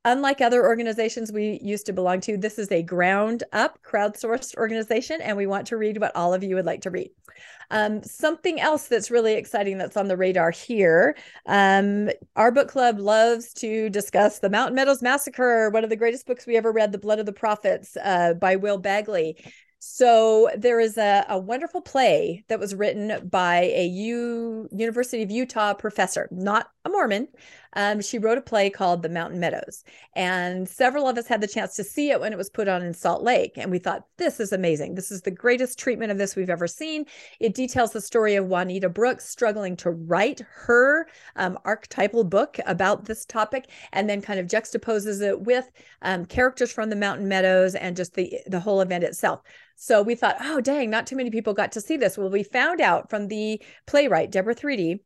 unlike 0.05 0.41
other 0.41 0.65
organizations 0.65 1.31
we 1.31 1.59
used 1.61 1.85
to 1.85 1.93
belong 1.93 2.21
to, 2.21 2.37
this 2.37 2.57
is 2.57 2.71
a 2.71 2.83
ground 2.83 3.43
up 3.51 3.79
crowdsourced 3.83 4.55
organization, 4.55 5.21
and 5.21 5.35
we 5.37 5.47
want 5.47 5.67
to 5.67 5.77
read 5.77 5.99
what 5.99 6.15
all 6.15 6.33
of 6.33 6.43
you 6.43 6.55
would 6.55 6.65
like 6.65 6.81
to 6.81 6.89
read. 6.89 7.09
Um, 7.71 8.01
something 8.03 8.59
else 8.59 8.87
that's 8.87 9.11
really 9.11 9.33
exciting 9.33 9.77
that's 9.77 9.97
on 9.97 10.07
the 10.07 10.17
radar 10.17 10.51
here. 10.51 11.15
Um, 11.45 12.09
our 12.35 12.51
book 12.51 12.67
club 12.67 12.99
loves 12.99 13.53
to 13.55 13.89
discuss 13.89 14.39
the 14.39 14.49
Mountain 14.49 14.75
Meadows 14.75 15.01
Massacre, 15.01 15.69
one 15.69 15.83
of 15.83 15.89
the 15.89 15.95
greatest 15.95 16.25
books 16.25 16.47
we 16.47 16.57
ever 16.57 16.71
read, 16.71 16.91
The 16.91 16.97
Blood 16.97 17.19
of 17.19 17.25
the 17.25 17.33
Prophets 17.33 17.95
uh, 18.03 18.33
by 18.33 18.55
Will 18.55 18.79
Bagley. 18.79 19.37
So 19.79 20.49
there 20.57 20.79
is 20.81 20.97
a, 20.97 21.25
a 21.29 21.39
wonderful 21.39 21.81
play 21.81 22.43
that 22.49 22.59
was 22.59 22.75
written 22.75 23.29
by 23.29 23.71
a 23.73 23.85
U, 23.85 24.67
University 24.71 25.23
of 25.23 25.31
Utah 25.31 25.73
professor, 25.73 26.27
not 26.31 26.67
a 26.83 26.89
Mormon. 26.89 27.29
Um, 27.73 28.01
she 28.01 28.17
wrote 28.17 28.37
a 28.37 28.41
play 28.41 28.69
called 28.69 29.03
The 29.03 29.09
Mountain 29.09 29.39
Meadows, 29.39 29.83
and 30.15 30.67
several 30.67 31.07
of 31.07 31.17
us 31.17 31.27
had 31.27 31.41
the 31.41 31.47
chance 31.47 31.75
to 31.75 31.83
see 31.83 32.09
it 32.09 32.19
when 32.19 32.33
it 32.33 32.37
was 32.37 32.49
put 32.49 32.67
on 32.67 32.81
in 32.81 32.93
Salt 32.93 33.23
Lake. 33.23 33.57
And 33.57 33.69
we 33.69 33.79
thought, 33.79 34.05
this 34.17 34.39
is 34.39 34.51
amazing. 34.51 34.95
This 34.95 35.11
is 35.11 35.21
the 35.21 35.31
greatest 35.31 35.77
treatment 35.77 36.11
of 36.11 36.17
this 36.17 36.35
we've 36.35 36.49
ever 36.49 36.67
seen. 36.67 37.05
It 37.39 37.53
details 37.53 37.91
the 37.91 38.01
story 38.01 38.35
of 38.35 38.47
Juanita 38.47 38.89
Brooks 38.89 39.29
struggling 39.29 39.75
to 39.77 39.91
write 39.91 40.41
her 40.65 41.07
um, 41.35 41.59
archetypal 41.63 42.23
book 42.23 42.57
about 42.65 43.05
this 43.05 43.25
topic, 43.25 43.69
and 43.93 44.09
then 44.09 44.21
kind 44.21 44.39
of 44.39 44.47
juxtaposes 44.47 45.21
it 45.21 45.41
with 45.41 45.69
um, 46.01 46.25
characters 46.25 46.71
from 46.71 46.89
the 46.89 46.95
Mountain 46.95 47.27
Meadows 47.27 47.75
and 47.75 47.95
just 47.95 48.13
the 48.15 48.39
the 48.47 48.59
whole 48.59 48.81
event 48.81 49.03
itself. 49.03 49.41
So 49.75 50.01
we 50.01 50.15
thought, 50.15 50.35
oh, 50.41 50.59
dang, 50.59 50.89
not 50.89 51.07
too 51.07 51.15
many 51.15 51.29
people 51.29 51.53
got 51.53 51.71
to 51.71 51.81
see 51.81 51.95
this. 51.95 52.17
Well, 52.17 52.29
we 52.29 52.43
found 52.43 52.81
out 52.81 53.09
from 53.09 53.29
the 53.29 53.61
playwright, 53.87 54.29
Debora 54.29 54.53
Threedy, 54.53 54.99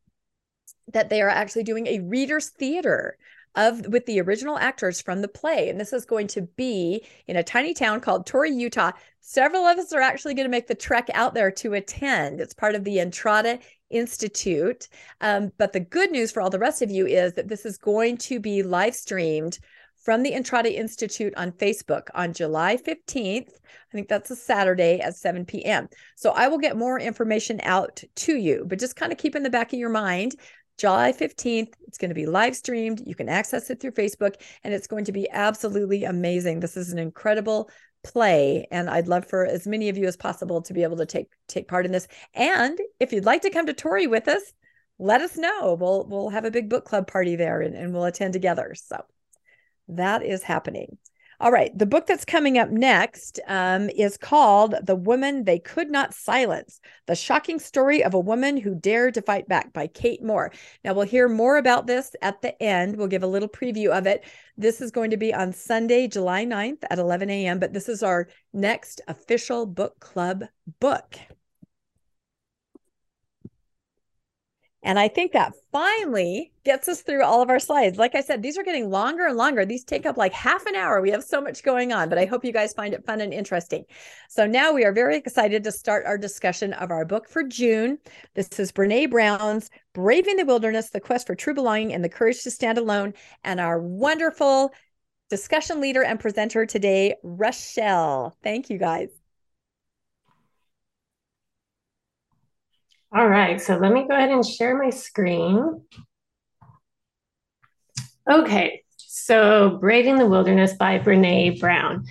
that 0.91 1.09
they 1.09 1.21
are 1.21 1.29
actually 1.29 1.63
doing 1.63 1.87
a 1.87 1.99
readers 1.99 2.49
theater 2.49 3.17
of 3.55 3.85
with 3.87 4.05
the 4.05 4.19
original 4.19 4.57
actors 4.57 4.99
from 4.99 5.21
the 5.21 5.27
play 5.27 5.69
and 5.69 5.79
this 5.79 5.93
is 5.93 6.05
going 6.05 6.25
to 6.25 6.41
be 6.41 7.05
in 7.27 7.35
a 7.35 7.43
tiny 7.43 7.73
town 7.73 7.99
called 7.99 8.25
Torrey, 8.25 8.51
Utah. 8.51 8.91
Several 9.21 9.65
of 9.65 9.77
us 9.77 9.93
are 9.93 10.01
actually 10.01 10.33
going 10.33 10.45
to 10.45 10.51
make 10.51 10.67
the 10.67 10.75
trek 10.75 11.07
out 11.13 11.33
there 11.33 11.51
to 11.51 11.73
attend. 11.73 12.41
It's 12.41 12.53
part 12.53 12.75
of 12.75 12.83
the 12.83 12.99
Entrada 12.99 13.59
Institute. 13.89 14.89
Um, 15.21 15.51
but 15.57 15.71
the 15.71 15.79
good 15.79 16.11
news 16.11 16.31
for 16.31 16.41
all 16.41 16.49
the 16.49 16.59
rest 16.59 16.81
of 16.81 16.89
you 16.89 17.05
is 17.05 17.33
that 17.33 17.47
this 17.47 17.65
is 17.65 17.77
going 17.77 18.17
to 18.17 18.39
be 18.39 18.63
live 18.63 18.95
streamed 18.95 19.59
from 20.03 20.21
the 20.21 20.33
Entrada 20.33 20.77
Institute 20.77 21.33
on 21.37 21.51
Facebook 21.53 22.09
on 22.13 22.33
July 22.33 22.75
15th. 22.75 23.47
I 23.47 23.95
think 23.95 24.09
that's 24.09 24.31
a 24.31 24.35
Saturday 24.35 24.99
at 24.99 25.15
7 25.15 25.45
p.m. 25.45 25.87
So 26.15 26.31
I 26.31 26.47
will 26.49 26.57
get 26.57 26.75
more 26.75 26.99
information 26.99 27.61
out 27.63 28.03
to 28.15 28.35
you, 28.35 28.65
but 28.67 28.79
just 28.79 28.97
kind 28.97 29.13
of 29.13 29.17
keep 29.17 29.35
in 29.35 29.43
the 29.43 29.49
back 29.49 29.71
of 29.71 29.79
your 29.79 29.89
mind. 29.89 30.35
July 30.77 31.11
15th, 31.11 31.73
it's 31.87 31.97
going 31.97 32.09
to 32.09 32.15
be 32.15 32.25
live 32.25 32.55
streamed. 32.55 33.01
You 33.05 33.15
can 33.15 33.29
access 33.29 33.69
it 33.69 33.79
through 33.79 33.91
Facebook, 33.91 34.35
and 34.63 34.73
it's 34.73 34.87
going 34.87 35.05
to 35.05 35.11
be 35.11 35.29
absolutely 35.31 36.03
amazing. 36.03 36.59
This 36.59 36.77
is 36.77 36.91
an 36.91 36.99
incredible 36.99 37.69
play 38.03 38.67
and 38.69 38.89
i'd 38.89 39.07
love 39.07 39.25
for 39.25 39.45
as 39.45 39.65
many 39.65 39.87
of 39.87 39.97
you 39.97 40.05
as 40.05 40.17
possible 40.17 40.61
to 40.61 40.73
be 40.73 40.83
able 40.83 40.97
to 40.97 41.05
take 41.05 41.29
take 41.47 41.69
part 41.69 41.85
in 41.85 41.93
this 41.93 42.05
and 42.33 42.77
if 42.99 43.13
you'd 43.13 43.23
like 43.23 43.43
to 43.43 43.49
come 43.49 43.65
to 43.65 43.71
Torrey 43.71 44.07
with 44.07 44.27
us 44.27 44.41
let 44.99 45.21
us 45.21 45.37
know 45.37 45.77
we'll 45.79 46.05
we'll 46.09 46.27
have 46.27 46.43
a 46.43 46.51
big 46.51 46.69
book 46.69 46.83
club 46.83 47.07
party 47.07 47.37
there 47.37 47.61
and, 47.61 47.73
and 47.73 47.93
we'll 47.93 48.03
attend 48.03 48.33
together 48.33 48.75
so 48.75 49.05
that 49.89 50.23
is 50.23 50.43
happening. 50.43 50.97
All 51.43 51.51
right. 51.51 51.77
The 51.77 51.85
book 51.85 52.07
that's 52.07 52.23
coming 52.23 52.57
up 52.57 52.69
next 52.69 53.37
um, 53.49 53.89
is 53.89 54.15
called 54.15 54.75
The 54.81 54.95
Woman 54.95 55.43
They 55.43 55.59
Could 55.59 55.91
Not 55.91 56.13
Silence 56.13 56.79
The 57.05 57.15
Shocking 57.15 57.59
Story 57.59 58.01
of 58.01 58.13
a 58.13 58.19
Woman 58.19 58.55
Who 58.55 58.73
Dared 58.73 59.15
to 59.15 59.21
Fight 59.21 59.49
Back 59.49 59.73
by 59.73 59.87
Kate 59.87 60.23
Moore. 60.23 60.53
Now, 60.85 60.93
we'll 60.93 61.05
hear 61.05 61.27
more 61.27 61.57
about 61.57 61.85
this 61.85 62.15
at 62.21 62.41
the 62.41 62.63
end. 62.63 62.95
We'll 62.95 63.07
give 63.07 63.23
a 63.23 63.27
little 63.27 63.49
preview 63.49 63.89
of 63.89 64.07
it. 64.07 64.23
This 64.55 64.79
is 64.79 64.89
going 64.89 65.09
to 65.09 65.17
be 65.17 65.33
on 65.33 65.51
Sunday, 65.51 66.07
July 66.07 66.45
9th 66.45 66.85
at 66.89 66.97
11 66.97 67.29
a.m., 67.29 67.59
but 67.59 67.73
this 67.73 67.89
is 67.89 68.03
our 68.03 68.29
next 68.53 69.01
official 69.09 69.65
book 69.65 69.99
club 69.99 70.45
book. 70.79 71.17
And 74.83 74.99
I 74.99 75.07
think 75.07 75.31
that 75.31 75.53
finally 75.71 76.51
gets 76.65 76.89
us 76.89 77.01
through 77.01 77.23
all 77.23 77.41
of 77.41 77.49
our 77.49 77.59
slides. 77.59 77.97
Like 77.97 78.15
I 78.15 78.21
said, 78.21 78.43
these 78.43 78.57
are 78.57 78.63
getting 78.63 78.89
longer 78.89 79.25
and 79.25 79.37
longer. 79.37 79.65
These 79.65 79.85
take 79.85 80.05
up 80.05 80.17
like 80.17 80.33
half 80.33 80.65
an 80.65 80.75
hour. 80.75 81.01
We 81.01 81.11
have 81.11 81.23
so 81.23 81.39
much 81.39 81.63
going 81.63 81.93
on, 81.93 82.09
but 82.09 82.17
I 82.17 82.25
hope 82.25 82.43
you 82.43 82.51
guys 82.51 82.73
find 82.73 82.93
it 82.93 83.05
fun 83.05 83.21
and 83.21 83.33
interesting. 83.33 83.85
So 84.27 84.45
now 84.45 84.73
we 84.73 84.83
are 84.83 84.91
very 84.91 85.15
excited 85.15 85.63
to 85.63 85.71
start 85.71 86.05
our 86.05 86.17
discussion 86.17 86.73
of 86.73 86.91
our 86.91 87.05
book 87.05 87.29
for 87.29 87.43
June. 87.43 87.97
This 88.33 88.59
is 88.59 88.73
Brene 88.73 89.09
Brown's 89.09 89.69
Braving 89.93 90.35
the 90.35 90.45
Wilderness, 90.45 90.89
The 90.89 90.99
Quest 90.99 91.27
for 91.27 91.35
True 91.35 91.53
Belonging 91.53 91.93
and 91.93 92.03
the 92.03 92.09
Courage 92.09 92.43
to 92.43 92.51
Stand 92.51 92.77
Alone. 92.77 93.13
And 93.45 93.61
our 93.61 93.79
wonderful 93.79 94.73
discussion 95.29 95.79
leader 95.79 96.03
and 96.03 96.19
presenter 96.19 96.65
today, 96.65 97.15
Rochelle. 97.23 98.35
Thank 98.43 98.69
you 98.69 98.77
guys. 98.77 99.22
All 103.15 103.27
right, 103.27 103.61
so 103.61 103.77
let 103.77 103.91
me 103.91 104.07
go 104.07 104.15
ahead 104.15 104.31
and 104.31 104.43
share 104.43 104.75
my 104.75 104.89
screen. 104.89 105.83
Okay, 108.27 108.83
so 108.97 109.77
Braving 109.79 110.17
the 110.17 110.25
Wilderness 110.25 110.73
by 110.73 110.97
Brene 110.97 111.59
Brown. 111.59 112.05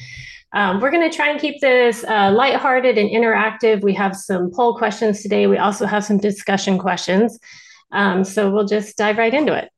Um, 0.53 0.81
we're 0.81 0.93
going 0.93 1.11
to 1.11 1.17
try 1.17 1.31
and 1.31 1.41
keep 1.41 1.61
this 1.61 2.05
uh, 2.05 2.31
lighthearted 2.31 2.99
and 2.99 3.11
interactive. 3.11 3.83
We 3.83 3.95
have 3.95 4.15
some 4.15 4.53
poll 4.53 4.79
questions 4.79 5.23
today. 5.23 5.49
We 5.49 5.59
also 5.59 5.87
have 5.87 6.05
some 6.05 6.19
discussion 6.19 6.79
questions. 6.79 7.37
Um, 7.91 8.23
so 8.23 8.53
we'll 8.53 8.67
just 8.67 8.97
dive 8.97 9.19
right 9.19 9.35
into 9.35 9.55
it. 9.55 9.71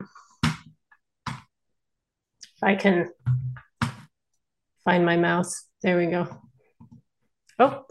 If 1.26 2.62
I 2.62 2.74
can 2.74 3.08
find 4.84 5.06
my 5.06 5.16
mouse, 5.16 5.64
there 5.82 5.96
we 5.96 6.06
go. 6.06 6.28
Oh. 7.58 7.86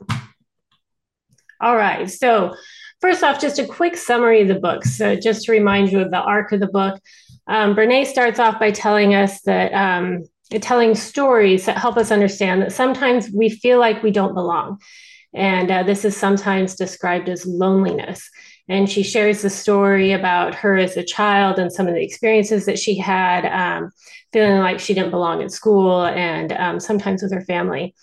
All 1.60 1.76
right. 1.76 2.12
So, 2.12 2.54
first 3.04 3.22
off, 3.22 3.38
just 3.38 3.60
a 3.60 3.66
quick 3.66 3.98
summary 3.98 4.42
of 4.42 4.48
the 4.48 4.56
book. 4.56 4.86
So, 4.86 5.14
just 5.14 5.44
to 5.44 5.52
remind 5.52 5.92
you 5.92 6.00
of 6.00 6.10
the 6.10 6.22
arc 6.22 6.54
of 6.54 6.62
the 6.62 6.70
book, 6.70 7.02
um, 7.48 7.76
Brene 7.76 8.06
starts 8.06 8.40
off 8.40 8.62
by 8.62 8.72
telling 8.72 9.14
us 9.14 9.42
that, 9.42 9.74
um, 9.74 10.24
telling 10.62 10.96
stories 10.96 11.66
that 11.66 11.78
help 11.78 11.98
us 11.98 12.12
understand 12.12 12.62
that 12.62 12.72
sometimes 12.72 13.30
we 13.30 13.50
feel 13.50 13.78
like 13.78 14.04
we 14.04 14.12
don't 14.12 14.34
belong. 14.34 14.80
And 15.34 15.70
uh, 15.70 15.84
this 15.84 16.06
is 16.06 16.16
sometimes 16.16 16.76
described 16.76 17.28
as 17.28 17.46
loneliness. 17.46 18.30
And 18.70 18.90
she 18.90 19.04
shares 19.04 19.42
the 19.42 19.50
story 19.50 20.14
about 20.14 20.56
her 20.56 20.78
as 20.78 20.96
a 20.96 21.04
child 21.04 21.60
and 21.60 21.74
some 21.74 21.88
of 21.90 21.96
the 21.96 22.04
experiences 22.04 22.66
that 22.68 22.80
she 22.80 22.98
had, 22.98 23.46
um, 23.48 23.92
feeling 24.32 24.60
like 24.60 24.80
she 24.80 24.94
didn't 24.94 25.12
belong 25.12 25.42
in 25.42 25.50
school 25.50 26.06
and 26.06 26.54
um, 26.54 26.80
sometimes 26.80 27.22
with 27.22 27.34
her 27.34 27.44
family. 27.44 27.94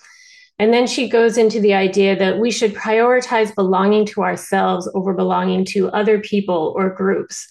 And 0.61 0.75
then 0.75 0.87
she 0.87 1.09
goes 1.09 1.39
into 1.39 1.59
the 1.59 1.73
idea 1.73 2.15
that 2.19 2.39
we 2.39 2.51
should 2.51 2.75
prioritize 2.75 3.55
belonging 3.55 4.05
to 4.09 4.23
ourselves 4.23 4.87
over 4.93 5.15
belonging 5.15 5.65
to 5.73 5.89
other 5.89 6.21
people 6.21 6.75
or 6.77 6.91
groups, 6.91 7.49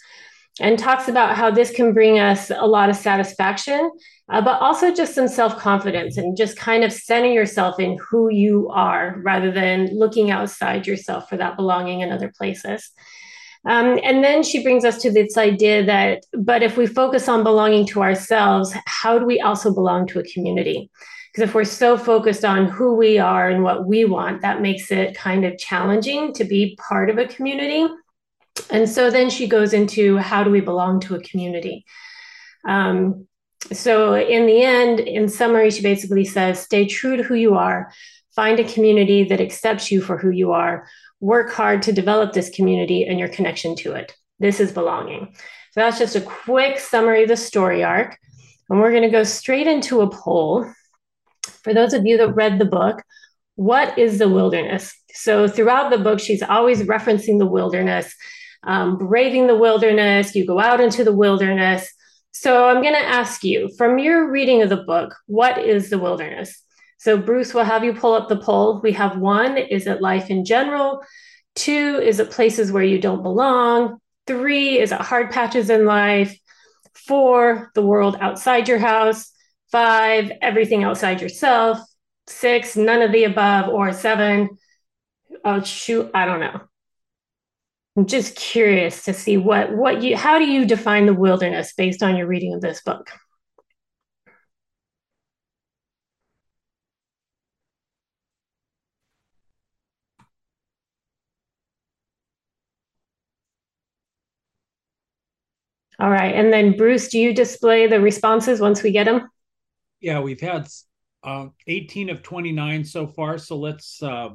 and 0.59 0.77
talks 0.77 1.07
about 1.07 1.35
how 1.35 1.49
this 1.49 1.71
can 1.71 1.91
bring 1.91 2.19
us 2.19 2.51
a 2.51 2.67
lot 2.67 2.87
of 2.87 2.95
satisfaction, 2.95 3.89
uh, 4.31 4.41
but 4.41 4.61
also 4.61 4.93
just 4.93 5.15
some 5.15 5.27
self 5.27 5.57
confidence 5.57 6.17
and 6.17 6.37
just 6.37 6.55
kind 6.55 6.83
of 6.83 6.93
center 6.93 7.31
yourself 7.31 7.79
in 7.79 7.97
who 7.97 8.29
you 8.29 8.69
are 8.69 9.19
rather 9.25 9.49
than 9.49 9.87
looking 9.97 10.29
outside 10.29 10.85
yourself 10.85 11.27
for 11.27 11.37
that 11.37 11.55
belonging 11.55 12.01
in 12.01 12.11
other 12.11 12.31
places. 12.37 12.91
Um, 13.65 13.99
and 14.03 14.23
then 14.23 14.43
she 14.43 14.61
brings 14.61 14.85
us 14.85 15.01
to 15.01 15.11
this 15.11 15.35
idea 15.35 15.83
that, 15.83 16.25
but 16.33 16.61
if 16.61 16.77
we 16.77 16.85
focus 16.85 17.27
on 17.27 17.41
belonging 17.41 17.87
to 17.87 18.03
ourselves, 18.03 18.71
how 18.85 19.17
do 19.17 19.25
we 19.25 19.41
also 19.41 19.73
belong 19.73 20.05
to 20.09 20.19
a 20.19 20.23
community? 20.23 20.91
Because 21.31 21.49
if 21.49 21.55
we're 21.55 21.63
so 21.63 21.97
focused 21.97 22.43
on 22.43 22.65
who 22.65 22.95
we 22.95 23.19
are 23.19 23.49
and 23.49 23.63
what 23.63 23.85
we 23.85 24.05
want, 24.05 24.41
that 24.41 24.61
makes 24.61 24.91
it 24.91 25.15
kind 25.15 25.45
of 25.45 25.57
challenging 25.57 26.33
to 26.33 26.43
be 26.43 26.77
part 26.77 27.09
of 27.09 27.17
a 27.17 27.27
community. 27.27 27.87
And 28.69 28.89
so 28.89 29.09
then 29.09 29.29
she 29.29 29.47
goes 29.47 29.73
into 29.73 30.17
how 30.17 30.43
do 30.43 30.49
we 30.49 30.61
belong 30.61 30.99
to 31.01 31.15
a 31.15 31.21
community? 31.21 31.85
Um, 32.67 33.27
so, 33.71 34.15
in 34.15 34.45
the 34.45 34.63
end, 34.63 35.01
in 35.01 35.27
summary, 35.27 35.69
she 35.69 35.81
basically 35.81 36.25
says 36.25 36.59
stay 36.59 36.87
true 36.87 37.17
to 37.17 37.23
who 37.23 37.35
you 37.35 37.55
are, 37.55 37.91
find 38.35 38.59
a 38.59 38.63
community 38.63 39.25
that 39.25 39.41
accepts 39.41 39.91
you 39.91 40.01
for 40.01 40.17
who 40.17 40.29
you 40.29 40.53
are, 40.53 40.87
work 41.19 41.51
hard 41.51 41.81
to 41.83 41.91
develop 41.91 42.31
this 42.31 42.49
community 42.49 43.05
and 43.05 43.19
your 43.19 43.27
connection 43.27 43.75
to 43.75 43.93
it. 43.93 44.15
This 44.39 44.59
is 44.59 44.71
belonging. 44.71 45.35
So, 45.73 45.81
that's 45.81 45.99
just 45.99 46.15
a 46.15 46.21
quick 46.21 46.79
summary 46.79 47.23
of 47.23 47.29
the 47.29 47.37
story 47.37 47.83
arc. 47.83 48.17
And 48.69 48.79
we're 48.79 48.91
going 48.91 49.03
to 49.03 49.09
go 49.09 49.23
straight 49.23 49.67
into 49.67 50.01
a 50.01 50.09
poll 50.09 50.71
for 51.63 51.73
those 51.73 51.93
of 51.93 52.05
you 52.05 52.17
that 52.17 52.35
read 52.35 52.59
the 52.59 52.65
book, 52.65 53.01
what 53.55 53.97
is 53.97 54.19
the 54.19 54.29
wilderness? 54.29 54.93
So 55.13 55.47
throughout 55.47 55.91
the 55.91 55.97
book, 55.97 56.19
she's 56.19 56.43
always 56.43 56.83
referencing 56.83 57.39
the 57.39 57.45
wilderness, 57.45 58.13
um, 58.63 58.97
braving 58.97 59.47
the 59.47 59.57
wilderness. 59.57 60.35
You 60.35 60.45
go 60.45 60.59
out 60.59 60.79
into 60.79 61.03
the 61.03 61.15
wilderness. 61.15 61.91
So 62.31 62.67
I'm 62.69 62.81
going 62.81 62.93
to 62.93 62.99
ask 62.99 63.43
you 63.43 63.69
from 63.77 63.99
your 63.99 64.31
reading 64.31 64.61
of 64.61 64.69
the 64.69 64.77
book, 64.77 65.15
what 65.25 65.57
is 65.57 65.89
the 65.89 65.99
wilderness? 65.99 66.63
So 66.97 67.17
Bruce 67.17 67.53
will 67.53 67.63
have 67.63 67.83
you 67.83 67.93
pull 67.93 68.13
up 68.13 68.29
the 68.29 68.37
poll. 68.37 68.81
We 68.81 68.91
have 68.93 69.17
one, 69.17 69.57
is 69.57 69.87
it 69.87 70.01
life 70.01 70.29
in 70.29 70.45
general? 70.45 71.03
Two, 71.55 71.99
is 72.01 72.19
it 72.19 72.31
places 72.31 72.71
where 72.71 72.83
you 72.83 72.99
don't 72.99 73.23
belong? 73.23 73.99
Three, 74.27 74.79
is 74.79 74.91
it 74.91 75.01
hard 75.01 75.31
patches 75.31 75.69
in 75.69 75.85
life? 75.85 76.37
Four, 76.93 77.71
the 77.73 77.81
world 77.81 78.17
outside 78.21 78.67
your 78.67 78.79
house. 78.79 79.31
Five, 79.71 80.31
everything 80.41 80.83
outside 80.83 81.21
yourself. 81.21 81.79
Six, 82.27 82.75
none 82.75 83.01
of 83.01 83.11
the 83.11 83.23
above. 83.25 83.69
Or 83.69 83.93
seven, 83.93 84.49
oh, 85.45 85.61
shoot, 85.63 86.11
I 86.13 86.25
don't 86.25 86.39
know. 86.39 86.61
I'm 87.97 88.05
just 88.05 88.35
curious 88.35 89.03
to 89.05 89.13
see 89.13 89.35
what 89.37 89.75
what 89.75 90.01
you 90.01 90.15
how 90.15 90.39
do 90.39 90.45
you 90.45 90.65
define 90.65 91.05
the 91.05 91.13
wilderness 91.13 91.73
based 91.73 92.01
on 92.01 92.15
your 92.15 92.27
reading 92.27 92.53
of 92.53 92.61
this 92.61 92.81
book? 92.81 93.09
All 105.99 106.09
right. 106.09 106.33
And 106.33 106.51
then 106.53 106.77
Bruce, 106.77 107.09
do 107.09 107.19
you 107.19 107.33
display 107.33 107.87
the 107.87 107.99
responses 107.99 108.61
once 108.61 108.81
we 108.83 108.91
get 108.91 109.05
them? 109.05 109.29
Yeah, 110.01 110.19
we've 110.19 110.39
had 110.39 110.67
uh, 111.23 111.47
18 111.67 112.09
of 112.09 112.23
29 112.23 112.83
so 112.83 113.07
far. 113.07 113.37
So 113.37 113.57
let's 113.57 114.01
uh, 114.01 114.29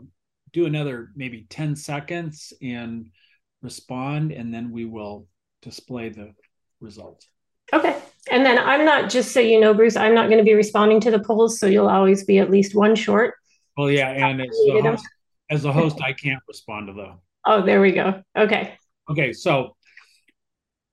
do 0.52 0.66
another 0.66 1.10
maybe 1.16 1.46
10 1.48 1.76
seconds 1.76 2.52
and 2.62 3.08
respond, 3.62 4.32
and 4.32 4.52
then 4.52 4.70
we 4.70 4.84
will 4.84 5.26
display 5.62 6.10
the 6.10 6.32
results. 6.80 7.28
Okay. 7.72 8.00
And 8.30 8.44
then 8.44 8.58
I'm 8.58 8.84
not, 8.84 9.10
just 9.10 9.32
so 9.32 9.40
you 9.40 9.60
know, 9.60 9.74
Bruce, 9.74 9.96
I'm 9.96 10.14
not 10.14 10.28
going 10.28 10.38
to 10.38 10.44
be 10.44 10.54
responding 10.54 11.00
to 11.00 11.10
the 11.10 11.18
polls. 11.18 11.58
So 11.58 11.66
you'll 11.66 11.88
always 11.88 12.24
be 12.24 12.38
at 12.38 12.50
least 12.50 12.74
one 12.74 12.94
short. 12.94 13.34
Well, 13.76 13.90
yeah. 13.90 14.10
And 14.10 14.40
as 14.40 14.48
a, 14.68 14.82
host, 14.82 15.08
as 15.50 15.64
a 15.64 15.72
host, 15.72 16.00
I 16.02 16.12
can't 16.12 16.42
respond 16.48 16.88
to 16.88 16.92
them. 16.92 17.20
Oh, 17.44 17.64
there 17.64 17.80
we 17.80 17.92
go. 17.92 18.22
Okay. 18.36 18.78
Okay. 19.10 19.32
So 19.32 19.76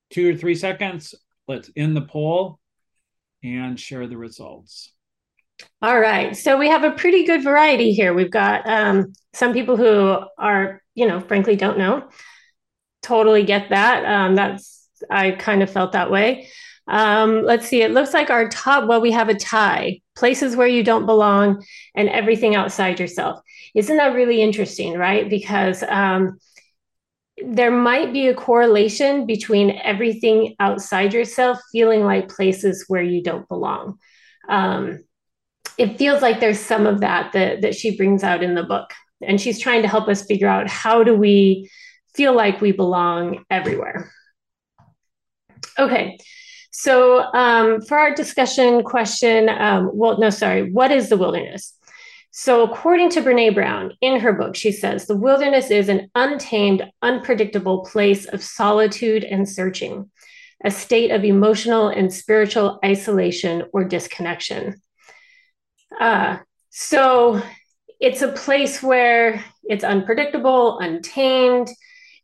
two 0.09 0.31
or 0.31 0.35
three 0.35 0.55
seconds. 0.55 1.15
Let's 1.47 1.69
end 1.75 1.95
the 1.95 2.01
poll 2.01 2.59
and 3.43 3.79
share 3.79 4.07
the 4.07 4.17
results. 4.17 4.91
All 5.81 5.99
right. 5.99 6.35
So 6.35 6.57
we 6.57 6.69
have 6.69 6.83
a 6.83 6.91
pretty 6.91 7.25
good 7.25 7.43
variety 7.43 7.93
here. 7.93 8.13
We've 8.13 8.31
got 8.31 8.67
um, 8.67 9.13
some 9.33 9.53
people 9.53 9.77
who 9.77 10.19
are, 10.37 10.81
you 10.95 11.07
know, 11.07 11.19
frankly 11.19 11.55
don't 11.55 11.77
know. 11.77 12.09
Totally 13.01 13.43
get 13.43 13.69
that. 13.69 14.05
Um, 14.05 14.35
that's, 14.35 14.87
I 15.09 15.31
kind 15.31 15.63
of 15.63 15.69
felt 15.69 15.91
that 15.93 16.11
way. 16.11 16.49
Um, 16.87 17.43
let's 17.43 17.67
see. 17.67 17.81
It 17.81 17.91
looks 17.91 18.13
like 18.13 18.29
our 18.29 18.49
top, 18.49 18.87
well, 18.87 19.01
we 19.01 19.11
have 19.11 19.29
a 19.29 19.35
tie 19.35 20.01
places 20.15 20.55
where 20.55 20.67
you 20.67 20.83
don't 20.83 21.05
belong 21.05 21.63
and 21.95 22.09
everything 22.09 22.55
outside 22.55 22.99
yourself. 22.99 23.39
Isn't 23.73 23.97
that 23.97 24.13
really 24.13 24.41
interesting, 24.41 24.97
right? 24.97 25.29
Because 25.29 25.83
um, 25.83 26.37
there 27.37 27.71
might 27.71 28.13
be 28.13 28.27
a 28.27 28.33
correlation 28.33 29.25
between 29.25 29.71
everything 29.83 30.55
outside 30.59 31.13
yourself 31.13 31.59
feeling 31.71 32.03
like 32.03 32.29
places 32.29 32.85
where 32.87 33.01
you 33.01 33.23
don't 33.23 33.47
belong. 33.47 33.97
Um, 34.49 35.03
it 35.77 35.97
feels 35.97 36.21
like 36.21 36.39
there's 36.39 36.59
some 36.59 36.85
of 36.85 36.99
that, 37.01 37.33
that 37.33 37.61
that 37.61 37.75
she 37.75 37.95
brings 37.95 38.23
out 38.23 38.43
in 38.43 38.55
the 38.55 38.63
book, 38.63 38.91
and 39.21 39.39
she's 39.39 39.59
trying 39.59 39.81
to 39.81 39.87
help 39.87 40.07
us 40.07 40.25
figure 40.25 40.47
out 40.47 40.67
how 40.67 41.03
do 41.03 41.15
we 41.15 41.69
feel 42.15 42.35
like 42.35 42.61
we 42.61 42.71
belong 42.71 43.43
everywhere. 43.49 44.11
Okay, 45.79 46.17
so 46.71 47.19
um, 47.33 47.81
for 47.81 47.97
our 47.97 48.13
discussion 48.13 48.83
question, 48.83 49.49
um, 49.49 49.89
well, 49.93 50.19
no, 50.19 50.29
sorry, 50.29 50.71
what 50.71 50.91
is 50.91 51.09
the 51.09 51.17
wilderness? 51.17 51.73
So, 52.33 52.63
according 52.63 53.09
to 53.11 53.21
Brene 53.21 53.53
Brown, 53.53 53.91
in 53.99 54.21
her 54.21 54.31
book, 54.31 54.55
she 54.55 54.71
says 54.71 55.05
the 55.05 55.17
wilderness 55.17 55.69
is 55.69 55.89
an 55.89 56.09
untamed, 56.15 56.89
unpredictable 57.01 57.83
place 57.83 58.25
of 58.25 58.41
solitude 58.41 59.25
and 59.25 59.47
searching, 59.47 60.09
a 60.63 60.71
state 60.71 61.11
of 61.11 61.25
emotional 61.25 61.89
and 61.89 62.11
spiritual 62.11 62.79
isolation 62.85 63.63
or 63.73 63.83
disconnection. 63.83 64.81
Uh, 65.99 66.37
so, 66.69 67.41
it's 67.99 68.21
a 68.21 68.31
place 68.31 68.81
where 68.81 69.43
it's 69.65 69.83
unpredictable, 69.83 70.79
untamed, 70.79 71.67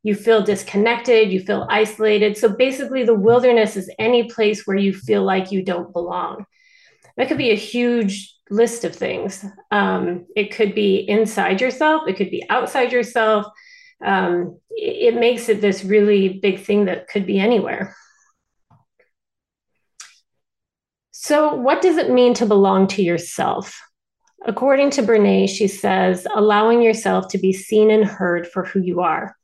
you 0.04 0.16
feel 0.16 0.42
disconnected, 0.42 1.34
you 1.34 1.42
feel 1.42 1.68
isolated. 1.70 2.38
So, 2.38 2.48
basically, 2.48 3.04
the 3.04 3.14
wilderness 3.14 3.76
is 3.76 3.94
any 4.00 4.30
place 4.30 4.66
where 4.66 4.78
you 4.78 4.94
feel 4.94 5.24
like 5.24 5.52
you 5.52 5.66
don't 5.66 5.92
belong. 5.92 6.46
That 7.18 7.28
could 7.28 7.38
be 7.38 7.52
a 7.52 7.56
huge 7.56 8.36
list 8.50 8.86
of 8.86 8.96
things. 8.96 9.44
Um, 9.72 10.28
it 10.36 10.54
could 10.54 10.74
be 10.74 10.98
inside 10.98 11.60
yourself, 11.60 12.08
it 12.08 12.16
could 12.16 12.32
be 12.32 12.48
outside 12.50 12.92
yourself. 12.92 13.48
Um, 14.06 14.60
it, 14.70 15.14
it 15.14 15.20
makes 15.20 15.50
it 15.50 15.60
this 15.60 15.84
really 15.84 16.40
big 16.40 16.64
thing 16.64 16.86
that 16.86 17.08
could 17.08 17.26
be 17.26 17.40
anywhere. 17.40 17.96
So, 21.12 21.56
what 21.56 21.82
does 21.82 21.98
it 21.98 22.12
mean 22.12 22.36
to 22.36 22.46
belong 22.46 22.88
to 22.90 23.02
yourself? 23.02 23.82
According 24.46 24.92
to 24.92 25.02
Brene, 25.02 25.50
she 25.50 25.68
says, 25.68 26.28
allowing 26.34 26.84
yourself 26.84 27.28
to 27.30 27.40
be 27.40 27.52
seen 27.52 27.90
and 27.90 28.06
heard 28.06 28.48
for 28.48 28.64
who 28.64 28.80
you 28.80 29.02
are, 29.02 29.36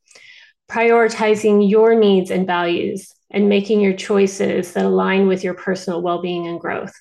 prioritizing 0.70 1.68
your 1.68 1.96
needs 1.96 2.30
and 2.30 2.46
values, 2.46 3.12
and 3.32 3.50
making 3.50 3.82
your 3.82 3.94
choices 3.94 4.74
that 4.74 4.86
align 4.86 5.28
with 5.28 5.44
your 5.44 5.56
personal 5.56 6.04
well 6.04 6.22
being 6.22 6.48
and 6.48 6.60
growth 6.60 6.94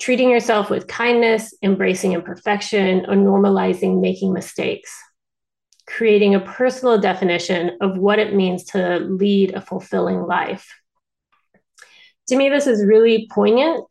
treating 0.00 0.30
yourself 0.30 0.70
with 0.70 0.86
kindness, 0.86 1.54
embracing 1.62 2.12
imperfection, 2.12 3.04
or 3.06 3.14
normalizing 3.14 4.00
making 4.00 4.32
mistakes, 4.32 4.96
creating 5.86 6.34
a 6.34 6.40
personal 6.40 6.98
definition 7.00 7.76
of 7.80 7.98
what 7.98 8.18
it 8.18 8.34
means 8.34 8.64
to 8.64 8.98
lead 9.00 9.54
a 9.54 9.60
fulfilling 9.60 10.22
life. 10.22 10.72
To 12.28 12.36
me, 12.36 12.48
this 12.48 12.66
is 12.66 12.84
really 12.84 13.28
poignant 13.30 13.84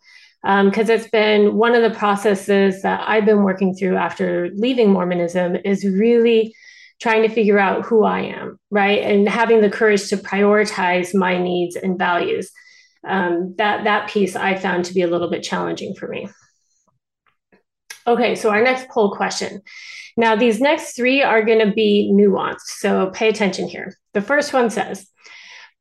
because 0.43 0.89
um, 0.89 0.95
it's 0.95 1.09
been 1.09 1.55
one 1.55 1.75
of 1.75 1.81
the 1.81 1.97
processes 1.97 2.81
that 2.83 3.03
I've 3.05 3.25
been 3.25 3.43
working 3.43 3.75
through 3.75 3.97
after 3.97 4.49
leaving 4.53 4.91
Mormonism 4.91 5.57
is 5.65 5.83
really 5.83 6.55
trying 7.01 7.23
to 7.23 7.29
figure 7.29 7.59
out 7.59 7.85
who 7.85 8.03
I 8.03 8.21
am, 8.21 8.59
right? 8.71 9.03
And 9.03 9.27
having 9.27 9.61
the 9.61 9.69
courage 9.69 10.07
to 10.09 10.17
prioritize 10.17 11.13
my 11.13 11.37
needs 11.37 11.75
and 11.75 11.97
values. 11.97 12.51
Um, 13.07 13.55
that 13.57 13.85
that 13.85 14.09
piece 14.09 14.35
I 14.35 14.55
found 14.55 14.85
to 14.85 14.93
be 14.93 15.01
a 15.01 15.07
little 15.07 15.29
bit 15.29 15.43
challenging 15.43 15.95
for 15.95 16.07
me. 16.07 16.29
Okay, 18.05 18.35
so 18.35 18.49
our 18.49 18.61
next 18.61 18.89
poll 18.89 19.15
question. 19.15 19.61
Now, 20.15 20.35
these 20.35 20.59
next 20.59 20.95
three 20.95 21.21
are 21.21 21.43
going 21.43 21.59
to 21.59 21.73
be 21.73 22.11
nuanced, 22.11 22.79
so 22.79 23.11
pay 23.11 23.29
attention 23.29 23.67
here. 23.67 23.95
The 24.13 24.21
first 24.21 24.51
one 24.51 24.69
says, 24.69 25.07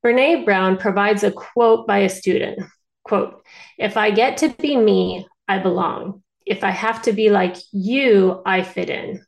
Brene 0.05 0.45
Brown 0.45 0.77
provides 0.77 1.23
a 1.23 1.31
quote 1.33 1.87
by 1.87 1.99
a 1.99 2.09
student. 2.09 2.61
Quote, 3.05 3.43
if 3.79 3.97
I 3.97 4.11
get 4.11 4.39
to 4.39 4.51
be 4.51 4.77
me, 4.77 5.27
I 5.49 5.59
belong. 5.59 6.23
If 6.45 6.65
I 6.65 6.71
have 6.71 7.03
to 7.03 7.13
be 7.13 7.31
like 7.31 7.57
you, 7.73 8.43
I 8.45 8.63
fit 8.63 8.91
in. 8.91 9.25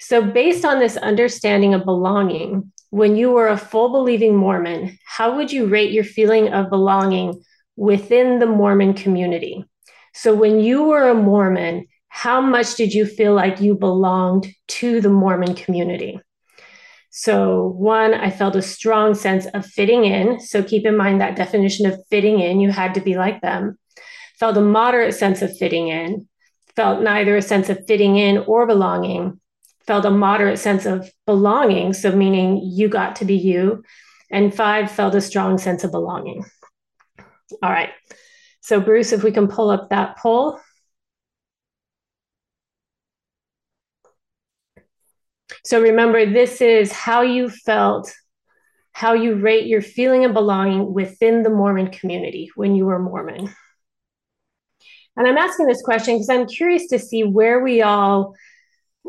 So, 0.00 0.22
based 0.22 0.64
on 0.64 0.80
this 0.80 0.96
understanding 0.96 1.74
of 1.74 1.84
belonging, 1.84 2.72
when 2.90 3.16
you 3.16 3.32
were 3.32 3.48
a 3.48 3.56
full 3.56 3.90
believing 3.90 4.36
Mormon, 4.36 4.98
how 5.04 5.36
would 5.36 5.52
you 5.52 5.66
rate 5.66 5.92
your 5.92 6.04
feeling 6.04 6.52
of 6.52 6.70
belonging 6.70 7.42
within 7.76 8.38
the 8.38 8.46
Mormon 8.46 8.94
community? 8.94 9.64
So, 10.14 10.34
when 10.34 10.60
you 10.60 10.84
were 10.84 11.08
a 11.08 11.14
Mormon, 11.14 11.86
how 12.08 12.40
much 12.40 12.76
did 12.76 12.94
you 12.94 13.04
feel 13.04 13.34
like 13.34 13.60
you 13.60 13.74
belonged 13.74 14.46
to 14.68 15.00
the 15.00 15.10
Mormon 15.10 15.54
community? 15.54 16.20
So, 17.10 17.74
one, 17.76 18.14
I 18.14 18.30
felt 18.30 18.56
a 18.56 18.62
strong 18.62 19.14
sense 19.14 19.46
of 19.46 19.66
fitting 19.66 20.04
in. 20.04 20.40
So, 20.40 20.62
keep 20.62 20.86
in 20.86 20.96
mind 20.96 21.20
that 21.20 21.36
definition 21.36 21.86
of 21.86 22.00
fitting 22.10 22.40
in, 22.40 22.60
you 22.60 22.70
had 22.70 22.94
to 22.94 23.00
be 23.00 23.16
like 23.16 23.40
them. 23.42 23.78
Felt 24.38 24.56
a 24.56 24.62
moderate 24.62 25.14
sense 25.14 25.42
of 25.42 25.56
fitting 25.56 25.88
in, 25.88 26.28
felt 26.74 27.02
neither 27.02 27.36
a 27.36 27.42
sense 27.42 27.68
of 27.68 27.86
fitting 27.86 28.16
in 28.16 28.38
or 28.38 28.66
belonging, 28.66 29.40
felt 29.86 30.04
a 30.04 30.10
moderate 30.10 30.58
sense 30.58 30.86
of 30.86 31.10
belonging. 31.26 31.92
So, 31.92 32.12
meaning 32.12 32.60
you 32.62 32.88
got 32.88 33.16
to 33.16 33.24
be 33.24 33.36
you. 33.36 33.82
And 34.30 34.54
five, 34.54 34.90
felt 34.90 35.14
a 35.14 35.20
strong 35.20 35.56
sense 35.58 35.84
of 35.84 35.92
belonging. 35.92 36.44
All 37.62 37.70
right. 37.70 37.90
So, 38.60 38.80
Bruce, 38.80 39.12
if 39.12 39.22
we 39.22 39.30
can 39.30 39.46
pull 39.46 39.70
up 39.70 39.90
that 39.90 40.18
poll. 40.18 40.58
So 45.64 45.80
remember, 45.80 46.26
this 46.26 46.60
is 46.60 46.92
how 46.92 47.22
you 47.22 47.48
felt, 47.48 48.12
how 48.92 49.14
you 49.14 49.34
rate 49.34 49.66
your 49.66 49.82
feeling 49.82 50.24
of 50.24 50.32
belonging 50.32 50.92
within 50.92 51.42
the 51.42 51.50
Mormon 51.50 51.90
community 51.90 52.50
when 52.54 52.74
you 52.74 52.86
were 52.86 52.98
Mormon. 52.98 53.52
And 55.16 55.26
I'm 55.26 55.38
asking 55.38 55.66
this 55.66 55.82
question 55.82 56.14
because 56.14 56.28
I'm 56.28 56.46
curious 56.46 56.86
to 56.88 56.98
see 56.98 57.24
where 57.24 57.62
we 57.62 57.82
all 57.82 58.34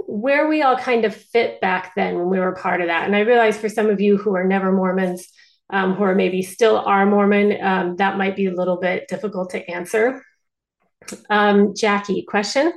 where 0.05 0.47
we 0.47 0.61
all 0.61 0.77
kind 0.77 1.05
of 1.05 1.15
fit 1.15 1.59
back 1.59 1.93
then 1.95 2.17
when 2.17 2.29
we 2.29 2.39
were 2.39 2.53
part 2.53 2.81
of 2.81 2.87
that. 2.87 3.05
And 3.05 3.15
I 3.15 3.21
realize 3.21 3.57
for 3.57 3.69
some 3.69 3.89
of 3.89 3.99
you 3.99 4.17
who 4.17 4.35
are 4.35 4.43
never 4.43 4.71
Mormons, 4.71 5.27
um, 5.69 5.95
who 5.95 6.03
are 6.03 6.15
maybe 6.15 6.43
still 6.43 6.77
are 6.77 7.05
Mormon, 7.05 7.57
um, 7.61 7.95
that 7.95 8.17
might 8.17 8.35
be 8.35 8.45
a 8.45 8.53
little 8.53 8.77
bit 8.77 9.07
difficult 9.07 9.49
to 9.51 9.69
answer. 9.69 10.23
Um, 11.29 11.73
Jackie, 11.75 12.23
question? 12.27 12.73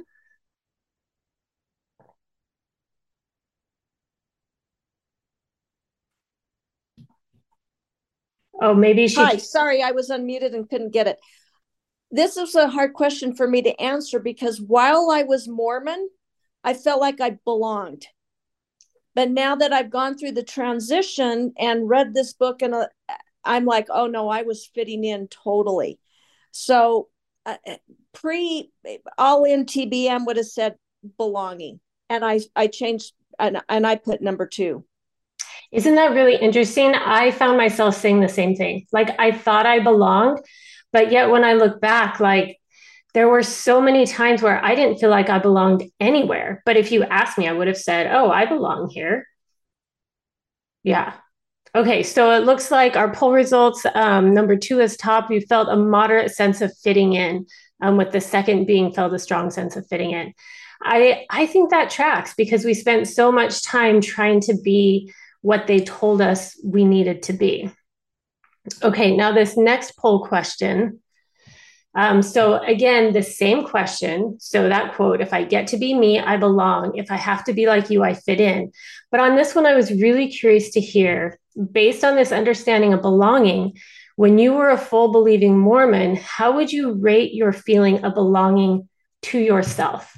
Oh, 8.63 8.75
maybe 8.75 9.09
she. 9.09 9.17
Hi, 9.17 9.37
sorry, 9.37 9.83
I 9.83 9.93
was 9.93 10.11
unmuted 10.11 10.55
and 10.55 10.69
couldn't 10.69 10.93
get 10.93 11.07
it. 11.07 11.19
This 12.11 12.37
is 12.37 12.55
a 12.55 12.69
hard 12.69 12.93
question 12.93 13.35
for 13.35 13.47
me 13.47 13.63
to 13.63 13.81
answer 13.81 14.19
because 14.19 14.61
while 14.61 15.11
I 15.11 15.23
was 15.23 15.49
Mormon, 15.49 16.09
I 16.65 16.75
felt 16.75 17.01
like 17.01 17.21
I 17.21 17.39
belonged. 17.45 18.07
But 19.15 19.31
now 19.31 19.57
that 19.57 19.73
I've 19.73 19.91
gone 19.91 20.17
through 20.17 20.33
the 20.33 20.43
transition 20.43 21.53
and 21.59 21.89
read 21.89 22.15
this 22.15 22.33
book, 22.33 22.63
and 22.63 22.75
uh, 22.75 22.87
I'm 23.45 23.65
like, 23.65 23.87
oh 23.91 24.07
no, 24.07 24.29
I 24.29 24.43
was 24.43 24.71
fitting 24.75 25.05
in 25.05 25.29
totally. 25.29 25.99
So, 26.53 27.09
uh, 27.47 27.57
uh 27.67 27.77
pre 28.13 28.71
all 29.19 29.45
in 29.45 29.67
TBM 29.67 30.27
would 30.27 30.37
have 30.37 30.47
said 30.47 30.77
belonging, 31.17 31.81
and 32.09 32.25
I 32.25 32.41
I 32.55 32.69
changed 32.69 33.13
and 33.39 33.61
and 33.69 33.87
I 33.87 33.97
put 33.97 34.23
number 34.23 34.47
two. 34.47 34.85
Isn't 35.73 35.95
that 35.95 36.13
really 36.13 36.37
interesting? 36.37 36.95
I 36.95 37.31
found 37.31 37.57
myself 37.57 37.97
saying 37.97 38.21
the 38.21 38.29
same 38.29 38.55
thing. 38.57 38.87
Like 38.93 39.19
I 39.19 39.33
thought 39.33 39.67
I 39.67 39.81
belonged, 39.81 40.39
but 40.93 41.11
yet 41.11 41.31
when 41.31 41.45
I 41.45 41.55
look 41.55 41.81
back, 41.81 42.21
like 42.21 42.60
there 43.15 43.29
were 43.29 43.43
so 43.43 43.81
many 43.81 44.07
times 44.07 44.43
where 44.43 44.65
I 44.65 44.75
didn't 44.75 44.99
feel 44.99 45.11
like 45.11 45.29
I 45.29 45.39
belonged 45.39 45.85
anywhere. 45.99 46.63
But 46.65 46.77
if 46.77 46.93
you 46.93 47.05
asked 47.05 47.39
me, 47.39 47.49
I 47.49 47.53
would 47.53 47.69
have 47.69 47.77
said, 47.77 48.09
Oh, 48.13 48.31
I 48.31 48.47
belong 48.47 48.89
here. 48.91 49.27
Yeah. 50.83 51.15
Okay. 51.75 52.03
So 52.03 52.33
it 52.33 52.45
looks 52.45 52.71
like 52.71 52.97
our 52.97 53.13
poll 53.13 53.33
results 53.33 53.85
um, 53.95 54.35
number 54.35 54.57
two 54.57 54.81
is 54.81 54.97
top. 54.97 55.31
You 55.31 55.41
felt 55.41 55.69
a 55.69 55.77
moderate 55.77 56.33
sense 56.33 56.61
of 56.61 56.77
fitting 56.83 57.13
in, 57.13 57.47
um, 57.81 57.97
with 57.97 58.13
the 58.13 58.21
second 58.21 58.67
being 58.67 58.93
felt 58.93 59.13
a 59.13 59.19
strong 59.19 59.51
sense 59.51 59.77
of 59.77 59.87
fitting 59.87 60.11
in. 60.11 60.33
I, 60.83 61.27
I 61.31 61.47
think 61.47 61.71
that 61.71 61.91
tracks 61.91 62.35
because 62.35 62.65
we 62.65 62.75
spent 62.75 63.07
so 63.07 63.31
much 63.31 63.63
time 63.63 64.01
trying 64.01 64.41
to 64.43 64.57
be 64.63 65.13
what 65.43 65.67
they 65.67 65.81
told 65.81 66.21
us 66.21 66.59
we 66.65 66.85
needed 66.85 67.23
to 67.25 67.33
be. 67.33 67.71
Okay, 68.83 69.17
now 69.17 69.33
this 69.33 69.57
next 69.57 69.97
poll 69.97 70.27
question. 70.27 71.00
Um, 71.95 72.23
so 72.23 72.59
again, 72.63 73.13
the 73.13 73.23
same 73.23 73.65
question. 73.65 74.37
So 74.39 74.69
that 74.69 74.95
quote, 74.95 75.21
if 75.21 75.33
I 75.33 75.45
get 75.45 75.67
to 75.69 75.77
be 75.77 75.93
me, 75.93 76.21
I 76.21 76.37
belong. 76.37 76.97
If 76.97 77.11
I 77.11 77.17
have 77.17 77.45
to 77.45 77.53
be 77.53 77.67
like 77.67 77.91
you, 77.91 78.05
I 78.05 78.15
fit 78.15 78.41
in. 78.41 78.71
But 79.11 79.21
on 79.21 79.35
this 79.35 79.55
one, 79.55 79.67
I 79.67 79.75
was 79.75 79.91
really 79.91 80.29
curious 80.29 80.71
to 80.71 80.81
hear, 80.81 81.39
based 81.73 82.05
on 82.05 82.15
this 82.15 82.31
understanding 82.31 82.93
of 82.93 83.03
belonging, 83.03 83.77
when 84.17 84.39
you 84.39 84.53
were 84.53 84.71
a 84.71 84.79
full 84.79 85.11
believing 85.11 85.59
Mormon, 85.59 86.15
how 86.17 86.57
would 86.57 86.73
you 86.73 86.93
rate 86.93 87.35
your 87.35 87.53
feeling 87.53 88.05
of 88.05 88.15
belonging 88.15 88.89
to 89.23 89.39
yourself? 89.39 90.17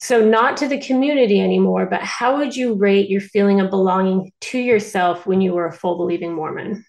So, 0.00 0.24
not 0.24 0.56
to 0.58 0.68
the 0.68 0.80
community 0.80 1.40
anymore, 1.40 1.86
but 1.86 2.02
how 2.02 2.38
would 2.38 2.56
you 2.56 2.74
rate 2.74 3.08
your 3.08 3.20
feeling 3.20 3.60
of 3.60 3.70
belonging 3.70 4.32
to 4.42 4.58
yourself 4.58 5.26
when 5.26 5.40
you 5.40 5.52
were 5.54 5.66
a 5.66 5.72
full 5.72 5.96
believing 5.96 6.34
Mormon? 6.34 6.84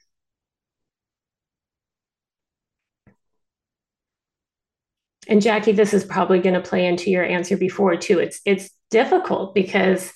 And 5.28 5.42
Jackie, 5.42 5.72
this 5.72 5.94
is 5.94 6.04
probably 6.04 6.40
going 6.40 6.56
to 6.56 6.62
play 6.62 6.86
into 6.86 7.10
your 7.10 7.24
answer 7.24 7.58
before 7.58 7.96
too. 7.96 8.20
It's 8.20 8.42
it's 8.46 8.70
difficult 8.92 9.56
because 9.56 10.14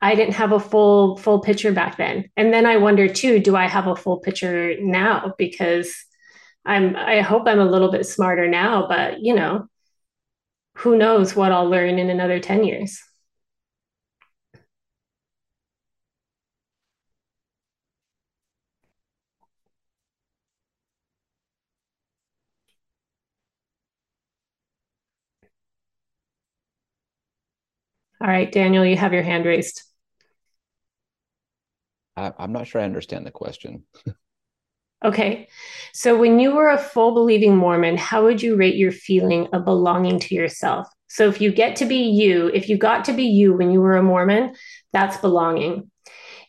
I 0.00 0.14
didn't 0.14 0.34
have 0.34 0.52
a 0.52 0.60
full 0.60 1.16
full 1.16 1.40
picture 1.40 1.72
back 1.72 1.96
then. 1.96 2.30
And 2.36 2.52
then 2.52 2.66
I 2.66 2.76
wonder 2.76 3.08
too, 3.08 3.40
do 3.40 3.56
I 3.56 3.66
have 3.66 3.86
a 3.86 3.96
full 3.96 4.18
picture 4.18 4.74
now 4.80 5.32
because 5.38 5.94
I'm 6.64 6.96
I 6.96 7.20
hope 7.20 7.44
I'm 7.46 7.60
a 7.60 7.64
little 7.64 7.90
bit 7.90 8.06
smarter 8.06 8.48
now, 8.48 8.86
but 8.88 9.20
you 9.20 9.34
know, 9.34 9.66
who 10.76 10.96
knows 10.96 11.34
what 11.34 11.52
I'll 11.52 11.68
learn 11.68 11.98
in 11.98 12.10
another 12.10 12.40
10 12.40 12.64
years. 12.64 13.00
All 28.20 28.28
right, 28.28 28.50
Daniel, 28.50 28.84
you 28.84 28.96
have 28.96 29.12
your 29.12 29.22
hand 29.22 29.44
raised. 29.44 29.82
I, 32.16 32.32
am 32.38 32.52
not 32.52 32.66
sure 32.66 32.80
I 32.80 32.84
understand 32.84 33.26
the 33.26 33.30
question. 33.30 33.84
Okay. 35.04 35.48
So 35.92 36.16
when 36.16 36.38
you 36.38 36.54
were 36.54 36.70
a 36.70 36.78
full 36.78 37.12
believing 37.12 37.54
Mormon, 37.54 37.98
how 37.98 38.24
would 38.24 38.42
you 38.42 38.56
rate 38.56 38.76
your 38.76 38.90
feeling 38.90 39.48
of 39.52 39.66
belonging 39.66 40.18
to 40.20 40.34
yourself? 40.34 40.88
So 41.08 41.28
if 41.28 41.42
you 41.42 41.52
get 41.52 41.76
to 41.76 41.84
be 41.84 41.96
you, 41.96 42.46
if 42.54 42.70
you 42.70 42.78
got 42.78 43.04
to 43.04 43.12
be 43.12 43.24
you 43.24 43.54
when 43.54 43.70
you 43.70 43.82
were 43.82 43.96
a 43.96 44.02
Mormon, 44.02 44.54
that's 44.94 45.18
belonging. 45.18 45.90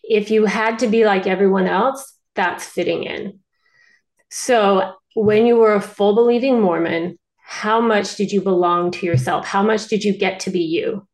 If 0.03 0.31
you 0.31 0.45
had 0.45 0.79
to 0.79 0.87
be 0.87 1.05
like 1.05 1.27
everyone 1.27 1.67
else, 1.67 2.17
that's 2.33 2.65
fitting 2.65 3.03
in. 3.03 3.39
So 4.31 4.93
when 5.15 5.45
you 5.45 5.57
were 5.57 5.75
a 5.75 5.81
full 5.81 6.15
believing 6.15 6.61
Mormon, 6.61 7.19
how 7.43 7.81
much 7.81 8.15
did 8.15 8.31
you 8.31 8.41
belong 8.41 8.91
to 8.91 9.05
yourself? 9.05 9.45
How 9.45 9.63
much 9.63 9.87
did 9.87 10.05
you 10.05 10.17
get 10.17 10.39
to 10.41 10.49
be 10.49 10.61
you? 10.61 11.05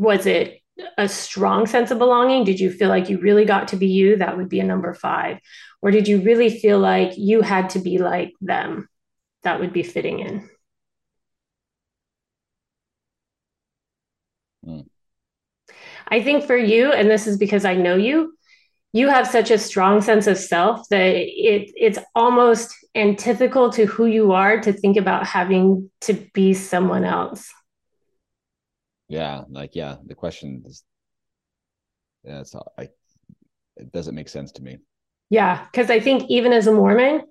Was 0.00 0.24
it 0.24 0.62
a 0.96 1.06
strong 1.06 1.66
sense 1.66 1.90
of 1.90 1.98
belonging? 1.98 2.44
Did 2.44 2.58
you 2.58 2.72
feel 2.72 2.88
like 2.88 3.10
you 3.10 3.18
really 3.20 3.44
got 3.44 3.68
to 3.68 3.76
be 3.76 3.86
you? 3.86 4.16
That 4.16 4.38
would 4.38 4.48
be 4.48 4.58
a 4.58 4.64
number 4.64 4.94
five. 4.94 5.38
Or 5.82 5.90
did 5.90 6.08
you 6.08 6.22
really 6.22 6.48
feel 6.48 6.78
like 6.78 7.12
you 7.18 7.42
had 7.42 7.68
to 7.70 7.80
be 7.80 7.98
like 7.98 8.32
them? 8.40 8.88
That 9.42 9.60
would 9.60 9.74
be 9.74 9.82
fitting 9.82 10.20
in. 10.20 10.48
Mm. 14.66 14.86
I 16.08 16.22
think 16.22 16.44
for 16.44 16.56
you, 16.56 16.92
and 16.92 17.10
this 17.10 17.26
is 17.26 17.36
because 17.36 17.66
I 17.66 17.74
know 17.74 17.96
you, 17.96 18.32
you 18.94 19.08
have 19.08 19.26
such 19.26 19.50
a 19.50 19.58
strong 19.58 20.00
sense 20.00 20.26
of 20.26 20.38
self 20.38 20.88
that 20.88 21.14
it 21.14 21.70
it's 21.76 21.98
almost 22.14 22.74
antithetical 22.94 23.70
to 23.72 23.84
who 23.84 24.06
you 24.06 24.32
are 24.32 24.62
to 24.62 24.72
think 24.72 24.96
about 24.96 25.26
having 25.26 25.90
to 26.00 26.14
be 26.32 26.54
someone 26.54 27.04
else. 27.04 27.52
Yeah, 29.10 29.42
like 29.50 29.74
yeah, 29.74 29.96
the 30.06 30.14
question 30.14 30.62
is 30.64 30.84
yeah, 32.22 32.44
I 32.78 32.88
it 33.76 33.90
doesn't 33.92 34.14
make 34.14 34.28
sense 34.28 34.52
to 34.52 34.62
me. 34.62 34.78
Yeah, 35.30 35.64
because 35.64 35.90
I 35.90 35.98
think 35.98 36.30
even 36.30 36.52
as 36.52 36.68
a 36.68 36.72
Mormon, 36.72 37.22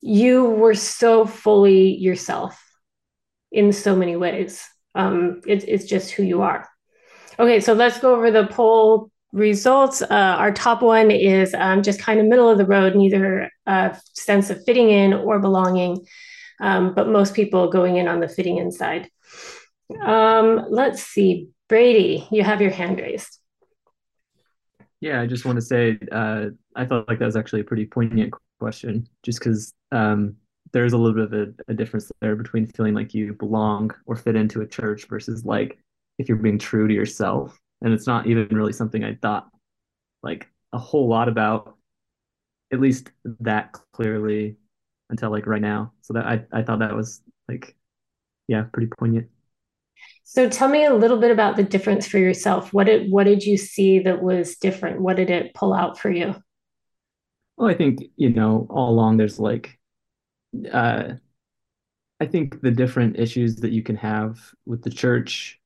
you 0.00 0.44
were 0.44 0.74
so 0.74 1.26
fully 1.26 1.96
yourself 1.96 2.62
in 3.50 3.72
so 3.72 3.96
many 3.96 4.14
ways. 4.14 4.64
Um, 4.94 5.40
it, 5.44 5.64
it's 5.66 5.86
just 5.86 6.12
who 6.12 6.22
you 6.22 6.42
are. 6.42 6.68
Okay, 7.40 7.58
so 7.58 7.72
let's 7.72 7.98
go 7.98 8.14
over 8.14 8.30
the 8.30 8.46
poll 8.46 9.10
results. 9.32 10.02
Uh, 10.02 10.36
our 10.38 10.52
top 10.52 10.82
one 10.82 11.10
is 11.10 11.52
um, 11.52 11.82
just 11.82 12.00
kind 12.00 12.20
of 12.20 12.26
middle 12.26 12.48
of 12.48 12.58
the 12.58 12.66
road, 12.66 12.94
neither 12.94 13.50
a 13.66 13.98
sense 14.14 14.50
of 14.50 14.64
fitting 14.64 14.90
in 14.90 15.12
or 15.12 15.40
belonging, 15.40 16.06
um, 16.60 16.94
but 16.94 17.08
most 17.08 17.34
people 17.34 17.70
going 17.70 17.96
in 17.96 18.06
on 18.06 18.20
the 18.20 18.28
fitting 18.28 18.58
in 18.58 18.70
side. 18.70 19.10
Um, 20.02 20.66
let's 20.68 21.02
see, 21.02 21.48
Brady, 21.68 22.26
you 22.30 22.42
have 22.42 22.60
your 22.60 22.70
hand 22.70 22.98
raised. 22.98 23.38
Yeah, 25.00 25.20
I 25.20 25.26
just 25.26 25.44
want 25.44 25.56
to 25.56 25.62
say 25.62 25.98
uh, 26.10 26.46
I 26.74 26.86
felt 26.86 27.08
like 27.08 27.18
that 27.20 27.26
was 27.26 27.36
actually 27.36 27.60
a 27.60 27.64
pretty 27.64 27.86
poignant 27.86 28.34
question, 28.58 29.08
just 29.22 29.38
because 29.38 29.72
um, 29.92 30.36
there's 30.72 30.92
a 30.92 30.98
little 30.98 31.14
bit 31.14 31.40
of 31.40 31.48
a, 31.48 31.72
a, 31.72 31.74
difference 31.74 32.10
there 32.20 32.36
between 32.36 32.66
feeling 32.66 32.94
like 32.94 33.14
you 33.14 33.32
belong 33.34 33.92
or 34.06 34.16
fit 34.16 34.36
into 34.36 34.60
a 34.60 34.66
church 34.66 35.06
versus 35.08 35.44
like 35.44 35.78
if 36.18 36.28
you're 36.28 36.36
being 36.36 36.58
true 36.58 36.88
to 36.88 36.94
yourself. 36.94 37.58
And 37.80 37.92
it's 37.94 38.06
not 38.06 38.26
even 38.26 38.48
really 38.48 38.72
something 38.72 39.04
I 39.04 39.14
thought 39.14 39.48
like 40.22 40.48
a 40.72 40.78
whole 40.78 41.08
lot 41.08 41.28
about, 41.28 41.76
at 42.72 42.80
least 42.80 43.10
that 43.40 43.72
clearly 43.92 44.56
until 45.10 45.30
like 45.30 45.46
right 45.46 45.62
now. 45.62 45.92
So 46.02 46.14
that 46.14 46.26
I, 46.26 46.44
I 46.52 46.62
thought 46.62 46.80
that 46.80 46.94
was 46.94 47.22
like, 47.48 47.76
yeah, 48.48 48.64
pretty 48.72 48.90
poignant. 48.98 49.28
So 50.24 50.48
tell 50.48 50.68
me 50.68 50.84
a 50.84 50.94
little 50.94 51.18
bit 51.18 51.30
about 51.30 51.56
the 51.56 51.62
difference 51.62 52.06
for 52.06 52.18
yourself. 52.18 52.72
What 52.72 52.86
did 52.86 53.10
what 53.10 53.24
did 53.24 53.42
you 53.42 53.56
see 53.56 54.00
that 54.00 54.22
was 54.22 54.56
different? 54.56 55.00
What 55.00 55.16
did 55.16 55.30
it 55.30 55.54
pull 55.54 55.72
out 55.72 55.98
for 55.98 56.10
you? 56.10 56.34
Well, 57.56 57.68
I 57.68 57.74
think, 57.74 58.04
you 58.16 58.30
know, 58.30 58.66
all 58.70 58.90
along 58.90 59.16
there's 59.16 59.38
like 59.38 59.78
uh 60.72 61.14
I 62.20 62.26
think 62.26 62.60
the 62.60 62.70
different 62.70 63.18
issues 63.18 63.56
that 63.56 63.72
you 63.72 63.82
can 63.82 63.96
have 63.96 64.38
with 64.66 64.82
the 64.82 64.90
church 64.90 65.60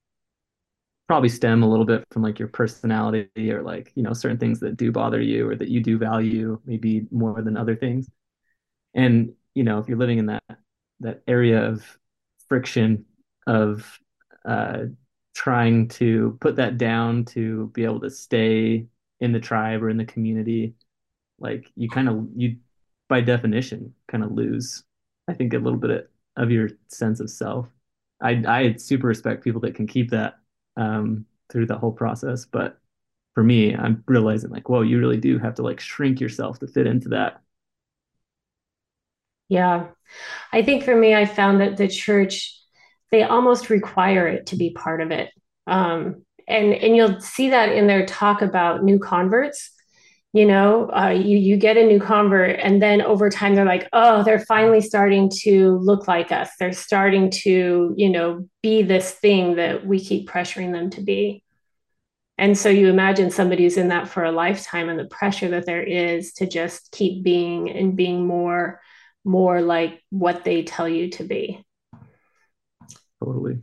probably 1.09 1.29
stem 1.29 1.63
a 1.63 1.69
little 1.69 1.85
bit 1.85 2.05
from 2.11 2.23
like 2.23 2.39
your 2.39 2.49
personality 2.49 3.29
or 3.53 3.63
like, 3.63 3.93
you 3.95 4.03
know, 4.03 4.13
certain 4.13 4.39
things 4.39 4.61
that 4.61 4.77
do 4.77 4.93
bother 4.93 5.21
you 5.21 5.49
or 5.49 5.57
that 5.57 5.69
you 5.69 5.83
do 5.83 5.99
value 5.99 6.59
maybe 6.65 7.07
more 7.11 7.43
than 7.43 7.57
other 7.57 7.77
things. 7.77 8.09
And, 8.95 9.33
you 9.55 9.65
know, 9.65 9.79
if 9.79 9.89
you're 9.89 9.99
living 9.99 10.19
in 10.19 10.27
that 10.27 10.43
that 11.01 11.23
area 11.27 11.65
of 11.69 11.85
friction 12.49 13.05
of 13.47 13.99
uh, 14.45 14.85
trying 15.35 15.89
to 15.89 16.37
put 16.41 16.57
that 16.57 16.79
down 16.79 17.25
to 17.25 17.69
be 17.69 17.85
able 17.85 18.01
to 18.01 18.11
stay 18.11 18.87
in 19.21 19.33
the 19.33 19.41
tribe 19.41 19.83
or 19.83 19.89
in 19.89 19.97
the 19.97 20.05
community 20.05 20.75
like 21.39 21.71
you 21.77 21.89
kind 21.89 22.09
of 22.09 22.27
you 22.37 22.57
by 23.09 23.21
definition 23.21 23.93
kind 24.09 24.25
of 24.25 24.33
lose 24.33 24.85
i 25.29 25.33
think 25.33 25.55
a 25.55 25.59
little 25.59 25.79
bit 25.79 26.11
of 26.37 26.51
your 26.51 26.71
sense 26.89 27.21
of 27.21 27.29
self. 27.31 27.69
I 28.21 28.43
i 28.47 28.75
super 28.77 29.07
respect 29.07 29.45
people 29.45 29.61
that 29.63 29.75
can 29.75 29.87
keep 29.87 30.11
that 30.11 30.39
um, 30.77 31.27
through 31.51 31.67
the 31.67 31.77
whole 31.77 31.93
process 31.93 32.47
but 32.47 32.79
for 33.35 33.43
me 33.43 33.75
i'm 33.75 34.03
realizing 34.07 34.51
like 34.51 34.69
whoa 34.69 34.83
you 34.83 34.99
really 34.99 35.19
do 35.19 35.39
have 35.39 35.55
to 35.57 35.63
like 35.63 35.81
shrink 35.81 36.21
yourself 36.21 36.59
to 36.61 36.67
fit 36.67 36.87
into 36.87 37.11
that. 37.11 37.43
Yeah. 39.49 39.89
I 40.53 40.63
think 40.63 40.85
for 40.85 40.97
me 40.97 41.15
i 41.15 41.27
found 41.27 41.61
that 41.61 41.77
the 41.77 41.89
church 41.89 42.62
they 43.13 43.23
almost 43.23 43.71
require 43.71 44.27
it 44.27 44.47
to 44.47 44.57
be 44.57 44.71
part 44.71 45.01
of 45.01 45.13
it. 45.13 45.31
Um, 45.69 46.25
and 46.49 46.73
and 46.73 46.97
you'll 46.97 47.21
see 47.21 47.51
that 47.51 47.69
in 47.71 47.87
their 47.87 48.05
talk 48.07 48.43
about 48.43 48.83
new 48.83 48.99
converts. 48.99 49.71
You 50.33 50.47
know, 50.47 50.91
uh, 50.91 51.11
you 51.11 51.37
you 51.37 51.59
get 51.59 51.77
a 51.77 51.87
new 51.87 52.01
convert, 52.01 52.59
and 52.59 52.81
then 52.81 53.03
over 53.03 53.29
time 53.29 53.55
they're 53.55 53.67
like, 53.67 53.87
oh, 53.93 54.25
they're 54.25 54.41
finally 54.47 54.81
starting 54.81 55.31
to 55.43 55.77
look 55.77 56.09
like 56.09 56.33
us. 56.33 56.51
They're 56.59 56.73
starting 56.73 57.31
to, 57.43 57.95
you 57.97 58.09
know, 58.09 58.49
be 58.63 58.83
this 58.83 59.13
thing 59.13 59.57
that 59.57 59.87
we 59.87 60.01
keep 60.01 60.29
pressuring 60.29 60.73
them 60.73 60.89
to 60.91 61.03
be. 61.03 61.45
And 62.39 62.57
so 62.57 62.71
you 62.71 62.89
imagine 62.89 63.31
somebody 63.31 63.65
who's 63.65 63.77
in 63.77 63.89
that 63.89 64.09
for 64.09 64.25
a 64.25 64.33
lifetime, 64.33 64.89
and 64.89 64.99
the 64.99 65.05
pressure 65.05 65.51
that 65.51 65.67
there 65.67 65.83
is 65.83 66.33
to 66.35 66.47
just 66.47 66.91
keep 66.93 67.23
being 67.23 67.71
and 67.71 67.95
being 67.95 68.27
more, 68.27 68.81
more 69.25 69.61
like 69.61 70.03
what 70.09 70.45
they 70.45 70.63
tell 70.63 70.89
you 70.89 71.11
to 71.11 71.25
be. 71.25 71.63
Totally. 73.25 73.61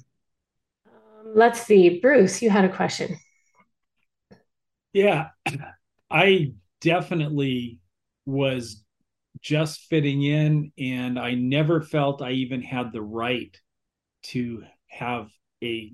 Um, 0.86 1.34
let's 1.36 1.62
see. 1.62 2.00
Bruce, 2.00 2.42
you 2.42 2.50
had 2.50 2.66
a 2.66 2.74
question. 2.74 3.18
Yeah, 4.94 5.28
I 6.10 6.54
definitely 6.82 7.80
was 8.26 8.84
just 9.42 9.82
fitting 9.90 10.24
in, 10.24 10.72
and 10.78 11.20
I 11.20 11.34
never 11.34 11.82
felt 11.82 12.22
I 12.22 12.32
even 12.32 12.62
had 12.62 12.92
the 12.92 13.02
right 13.02 13.56
to 14.24 14.64
have 14.88 15.30
a 15.64 15.94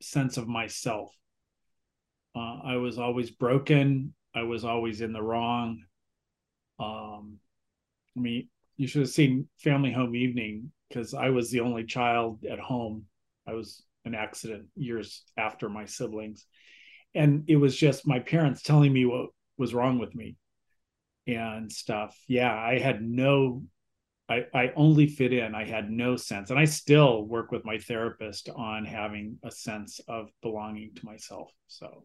sense 0.00 0.36
of 0.36 0.48
myself. 0.48 1.10
Uh, 2.34 2.58
I 2.64 2.76
was 2.76 2.98
always 2.98 3.30
broken. 3.30 4.14
I 4.34 4.42
was 4.42 4.64
always 4.64 5.00
in 5.00 5.12
the 5.12 5.22
wrong. 5.22 5.82
Um, 6.78 7.38
I 8.16 8.20
mean, 8.20 8.48
you 8.76 8.86
should 8.86 9.02
have 9.02 9.10
seen 9.10 9.48
Family 9.58 9.92
Home 9.92 10.14
Evening 10.14 10.72
because 10.92 11.14
I 11.14 11.30
was 11.30 11.50
the 11.50 11.60
only 11.60 11.84
child 11.84 12.44
at 12.50 12.58
home. 12.58 13.06
I 13.46 13.52
was 13.54 13.82
an 14.04 14.14
accident 14.14 14.66
years 14.76 15.22
after 15.36 15.68
my 15.68 15.86
siblings. 15.86 16.44
And 17.14 17.44
it 17.48 17.56
was 17.56 17.76
just 17.76 18.06
my 18.06 18.18
parents 18.18 18.62
telling 18.62 18.92
me 18.92 19.04
what 19.04 19.30
was 19.58 19.74
wrong 19.74 19.98
with 19.98 20.14
me 20.14 20.36
and 21.26 21.70
stuff. 21.70 22.16
Yeah, 22.28 22.52
I 22.54 22.78
had 22.78 23.02
no 23.02 23.62
I, 24.28 24.46
I 24.54 24.72
only 24.76 25.08
fit 25.08 25.32
in. 25.32 25.54
I 25.54 25.64
had 25.64 25.90
no 25.90 26.16
sense. 26.16 26.48
And 26.48 26.58
I 26.58 26.64
still 26.64 27.26
work 27.26 27.52
with 27.52 27.66
my 27.66 27.76
therapist 27.76 28.48
on 28.54 28.86
having 28.86 29.38
a 29.42 29.50
sense 29.50 30.00
of 30.08 30.30
belonging 30.42 30.92
to 30.94 31.04
myself. 31.04 31.50
So 31.66 32.04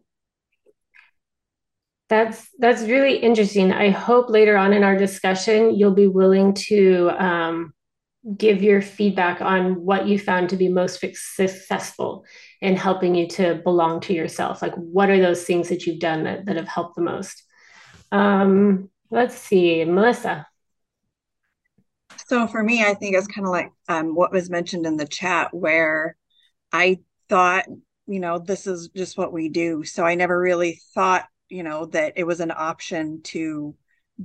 that's 2.08 2.48
that's 2.58 2.82
really 2.82 3.16
interesting. 3.16 3.72
I 3.72 3.90
hope 3.90 4.28
later 4.28 4.56
on 4.56 4.72
in 4.72 4.82
our 4.82 4.96
discussion 4.96 5.74
you'll 5.74 5.94
be 5.94 6.08
willing 6.08 6.54
to 6.54 7.10
um, 7.18 7.72
give 8.36 8.62
your 8.62 8.82
feedback 8.82 9.40
on 9.40 9.84
what 9.84 10.06
you 10.06 10.18
found 10.18 10.50
to 10.50 10.56
be 10.56 10.68
most 10.68 11.00
successful 11.00 12.24
in 12.60 12.76
helping 12.76 13.14
you 13.14 13.26
to 13.28 13.56
belong 13.64 14.00
to 14.00 14.12
yourself. 14.12 14.60
Like, 14.60 14.74
what 14.74 15.08
are 15.08 15.20
those 15.20 15.44
things 15.44 15.68
that 15.68 15.86
you've 15.86 16.00
done 16.00 16.24
that, 16.24 16.46
that 16.46 16.56
have 16.56 16.68
helped 16.68 16.96
the 16.96 17.02
most? 17.02 17.42
Um, 18.12 18.90
let's 19.10 19.34
see, 19.34 19.84
Melissa. 19.84 20.46
So 22.26 22.46
for 22.46 22.62
me, 22.62 22.84
I 22.84 22.94
think 22.94 23.16
it's 23.16 23.26
kind 23.26 23.46
of 23.46 23.52
like 23.52 23.70
um, 23.88 24.14
what 24.14 24.32
was 24.32 24.50
mentioned 24.50 24.84
in 24.84 24.96
the 24.96 25.06
chat, 25.06 25.54
where 25.54 26.16
I 26.72 26.98
thought, 27.28 27.66
you 28.06 28.20
know, 28.20 28.38
this 28.38 28.66
is 28.66 28.88
just 28.94 29.16
what 29.16 29.32
we 29.32 29.48
do. 29.48 29.84
So 29.84 30.04
I 30.04 30.14
never 30.14 30.38
really 30.38 30.80
thought, 30.94 31.26
you 31.48 31.62
know, 31.62 31.86
that 31.86 32.14
it 32.16 32.24
was 32.24 32.40
an 32.40 32.50
option 32.50 33.22
to 33.24 33.74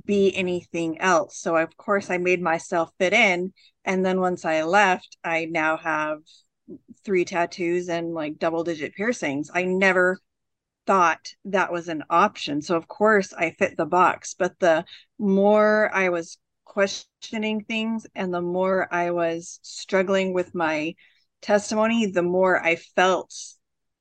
be 0.06 0.34
anything 0.34 1.00
else. 1.00 1.38
So 1.38 1.56
of 1.56 1.76
course 1.76 2.10
I 2.10 2.18
made 2.18 2.42
myself 2.42 2.90
fit 2.98 3.12
in. 3.12 3.52
And 3.84 4.04
then 4.04 4.20
once 4.20 4.44
I 4.44 4.62
left, 4.62 5.16
I 5.22 5.46
now 5.46 5.76
have 5.76 6.18
three 7.04 7.24
tattoos 7.24 7.88
and 7.88 8.14
like 8.14 8.38
double 8.38 8.64
digit 8.64 8.94
piercings. 8.94 9.50
I 9.52 9.64
never 9.64 10.18
thought 10.86 11.32
that 11.46 11.72
was 11.72 11.88
an 11.88 12.04
option. 12.10 12.62
So 12.62 12.76
of 12.76 12.88
course 12.88 13.32
I 13.32 13.50
fit 13.50 13.76
the 13.76 13.86
box. 13.86 14.34
But 14.38 14.58
the 14.58 14.84
more 15.18 15.90
I 15.94 16.08
was 16.08 16.38
questioning 16.64 17.64
things 17.64 18.06
and 18.14 18.32
the 18.32 18.42
more 18.42 18.92
I 18.92 19.10
was 19.10 19.60
struggling 19.62 20.32
with 20.32 20.54
my 20.54 20.94
testimony, 21.40 22.06
the 22.06 22.22
more 22.22 22.62
I 22.62 22.76
felt 22.76 23.34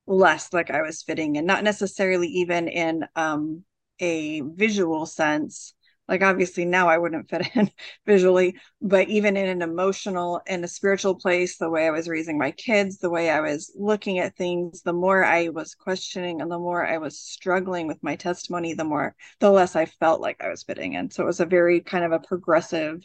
less 0.07 0.51
like 0.53 0.71
I 0.71 0.81
was 0.81 1.03
fitting 1.03 1.35
in, 1.35 1.45
not 1.45 1.63
necessarily 1.63 2.27
even 2.27 2.67
in 2.67 3.05
um, 3.15 3.63
a 3.99 4.41
visual 4.41 5.05
sense, 5.05 5.73
like 6.07 6.21
obviously 6.21 6.65
now 6.65 6.89
i 6.89 6.97
wouldn't 6.97 7.29
fit 7.29 7.47
in 7.55 7.69
visually 8.05 8.55
but 8.81 9.07
even 9.07 9.37
in 9.37 9.47
an 9.47 9.61
emotional 9.61 10.41
and 10.47 10.63
a 10.63 10.67
spiritual 10.67 11.15
place 11.15 11.57
the 11.57 11.69
way 11.69 11.87
i 11.87 11.91
was 11.91 12.07
raising 12.07 12.37
my 12.37 12.51
kids 12.51 12.97
the 12.97 13.09
way 13.09 13.29
i 13.29 13.39
was 13.39 13.71
looking 13.77 14.19
at 14.19 14.35
things 14.35 14.81
the 14.81 14.93
more 14.93 15.23
i 15.23 15.49
was 15.49 15.75
questioning 15.75 16.41
and 16.41 16.51
the 16.51 16.59
more 16.59 16.85
i 16.85 16.97
was 16.97 17.19
struggling 17.19 17.87
with 17.87 18.01
my 18.03 18.15
testimony 18.15 18.73
the 18.73 18.83
more 18.83 19.15
the 19.39 19.49
less 19.49 19.75
i 19.75 19.85
felt 19.85 20.21
like 20.21 20.41
i 20.41 20.49
was 20.49 20.63
fitting 20.63 20.93
in. 20.93 21.09
So 21.09 21.23
it 21.23 21.27
was 21.27 21.39
a 21.39 21.45
very 21.45 21.81
kind 21.81 22.03
of 22.03 22.11
a 22.11 22.19
progressive 22.19 23.03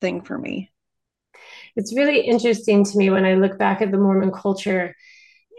thing 0.00 0.22
for 0.22 0.38
me. 0.38 0.70
It's 1.76 1.94
really 1.94 2.20
interesting 2.20 2.84
to 2.84 2.98
me 2.98 3.10
when 3.10 3.24
i 3.24 3.34
look 3.34 3.58
back 3.58 3.82
at 3.82 3.90
the 3.90 3.98
mormon 3.98 4.32
culture 4.32 4.94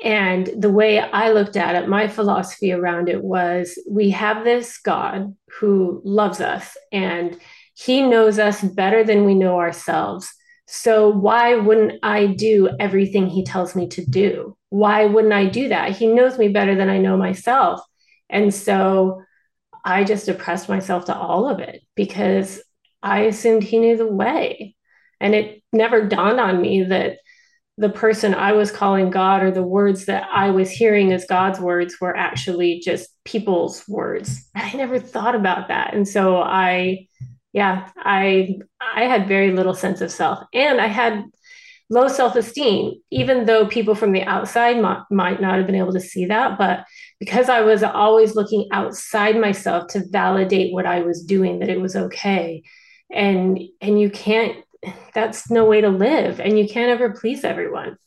And 0.04 0.50
the 0.58 0.72
way 0.72 1.00
I 1.00 1.32
looked 1.32 1.58
at 1.58 1.76
it, 1.76 1.90
my 1.90 2.08
philosophy 2.08 2.72
around 2.72 3.10
it 3.10 3.24
was 3.24 3.78
we 3.90 4.12
have 4.12 4.44
this 4.44 4.78
God 4.78 5.36
who 5.60 6.02
loves 6.06 6.40
us 6.40 6.78
and 6.92 7.38
he 7.74 8.02
knows 8.02 8.40
us 8.40 8.62
better 8.62 9.04
than 9.04 9.26
we 9.26 9.36
know 9.36 9.60
ourselves. 9.60 10.32
So 10.68 11.10
why 11.10 11.56
wouldn't 11.56 12.00
I 12.04 12.28
do 12.28 12.70
everything 12.80 13.28
he 13.28 13.44
tells 13.44 13.76
me 13.76 13.88
to 13.90 14.06
do? 14.06 14.56
Why 14.70 15.06
wouldn't 15.06 15.34
I 15.34 15.48
do 15.48 15.70
that? 15.70 15.92
He 15.92 16.08
knows 16.08 16.38
me 16.38 16.50
better 16.50 16.76
than 16.76 16.90
I 16.90 17.00
know 17.00 17.18
myself. 17.18 17.82
And 18.30 18.54
so 18.54 19.22
I 19.84 20.04
just 20.04 20.28
oppressed 20.28 20.70
myself 20.70 21.06
to 21.06 21.16
all 21.16 21.50
of 21.50 21.60
it 21.60 21.82
because 21.96 22.62
I 23.02 23.22
assumed 23.22 23.64
he 23.64 23.80
knew 23.80 23.98
the 23.98 24.08
way. 24.08 24.76
And 25.20 25.34
it 25.34 25.64
never 25.74 26.08
dawned 26.08 26.40
on 26.40 26.62
me 26.62 26.84
that 26.84 27.18
the 27.80 27.90
person 27.90 28.34
I 28.34 28.52
was 28.52 28.72
calling 28.72 29.10
God 29.10 29.42
or 29.42 29.52
the 29.52 29.64
words 29.64 30.06
that 30.06 30.28
I 30.30 30.52
was 30.52 30.70
hearing 30.70 31.14
as 31.14 31.26
God's 31.26 31.62
words 31.62 31.96
were 32.02 32.16
actually 32.16 32.82
just 32.82 33.10
people's 33.24 33.88
words. 33.88 34.50
I 34.54 34.76
never 34.76 35.00
thought 35.00 35.34
about 35.34 35.70
that. 35.70 35.94
And 35.94 36.06
so 36.08 36.38
I 36.38 37.08
yeah, 37.54 37.90
I 37.98 38.60
I 38.80 39.04
had 39.06 39.30
very 39.30 39.52
little 39.52 39.74
sense 39.74 40.02
of 40.02 40.12
self 40.12 40.44
and 40.54 40.82
I 40.82 40.88
had 40.88 41.24
low 41.90 42.08
self-esteem 42.08 43.02
even 43.10 43.46
though 43.46 43.66
people 43.66 43.96
from 43.96 44.12
the 44.12 44.22
outside 44.24 44.80
might, 44.80 45.02
might 45.10 45.42
not 45.42 45.58
have 45.58 45.66
been 45.66 45.74
able 45.74 45.94
to 45.94 46.00
see 46.00 46.26
that 46.26 46.56
but 46.56 46.86
because 47.20 47.50
I 47.50 47.62
was 47.62 47.82
always 47.82 48.36
looking 48.36 48.68
outside 48.72 49.36
myself 49.40 49.88
to 49.88 50.04
validate 50.08 50.72
what 50.72 50.86
I 50.86 51.02
was 51.02 51.24
doing 51.24 51.60
that 51.60 51.70
it 51.70 51.82
was 51.82 51.96
okay 51.96 52.62
and 53.12 53.60
and 53.82 54.00
you 54.00 54.12
can't 54.12 54.56
that's 55.14 55.50
no 55.50 55.66
way 55.66 55.82
to 55.82 55.90
live 55.90 56.40
and 56.40 56.58
you 56.58 56.68
can't 56.68 56.90
ever 56.90 57.12
please 57.12 57.44
everyone. 57.44 57.98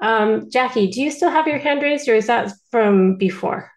Um, 0.00 0.48
jackie 0.50 0.90
do 0.90 1.02
you 1.02 1.10
still 1.10 1.30
have 1.30 1.48
your 1.48 1.58
hand 1.58 1.82
raised 1.82 2.08
or 2.08 2.14
is 2.14 2.28
that 2.28 2.52
from 2.70 3.16
before? 3.16 3.70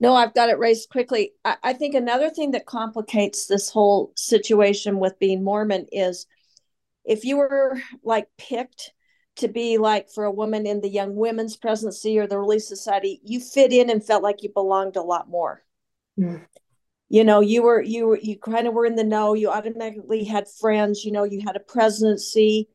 No 0.00 0.14
i've 0.14 0.34
got 0.34 0.48
it 0.48 0.58
raised 0.58 0.88
quickly. 0.88 1.32
I, 1.44 1.56
I 1.62 1.72
think 1.74 1.94
another 1.94 2.30
thing 2.30 2.52
that 2.52 2.66
complicates 2.66 3.46
this 3.46 3.70
whole 3.70 4.12
situation 4.16 4.98
with 4.98 5.18
being 5.18 5.44
mormon 5.44 5.86
is 5.92 6.26
if 7.04 7.24
you 7.24 7.36
were 7.36 7.78
like 8.02 8.28
picked 8.38 8.92
to 9.36 9.48
be 9.48 9.78
like 9.78 10.10
for 10.10 10.24
a 10.24 10.30
woman 10.30 10.66
in 10.66 10.80
the 10.80 10.88
young 10.88 11.16
women's 11.16 11.56
presidency 11.56 12.18
or 12.18 12.26
the 12.26 12.38
relief 12.38 12.62
society 12.62 13.20
you 13.24 13.40
fit 13.40 13.72
in 13.72 13.90
and 13.90 14.04
felt 14.04 14.22
like 14.22 14.42
you 14.42 14.50
belonged 14.52 14.96
a 14.96 15.02
lot 15.02 15.28
more. 15.28 15.62
Mm 16.18 16.42
you 17.12 17.22
know 17.22 17.40
you 17.40 17.62
were 17.62 17.82
you 17.82 18.06
were 18.06 18.18
you 18.18 18.38
kind 18.38 18.66
of 18.66 18.72
were 18.72 18.86
in 18.86 18.96
the 18.96 19.04
know 19.04 19.34
you 19.34 19.50
automatically 19.50 20.24
had 20.24 20.48
friends 20.48 21.04
you 21.04 21.12
know 21.12 21.24
you 21.24 21.42
had 21.46 21.56
a 21.56 21.60
presidency 21.60 22.68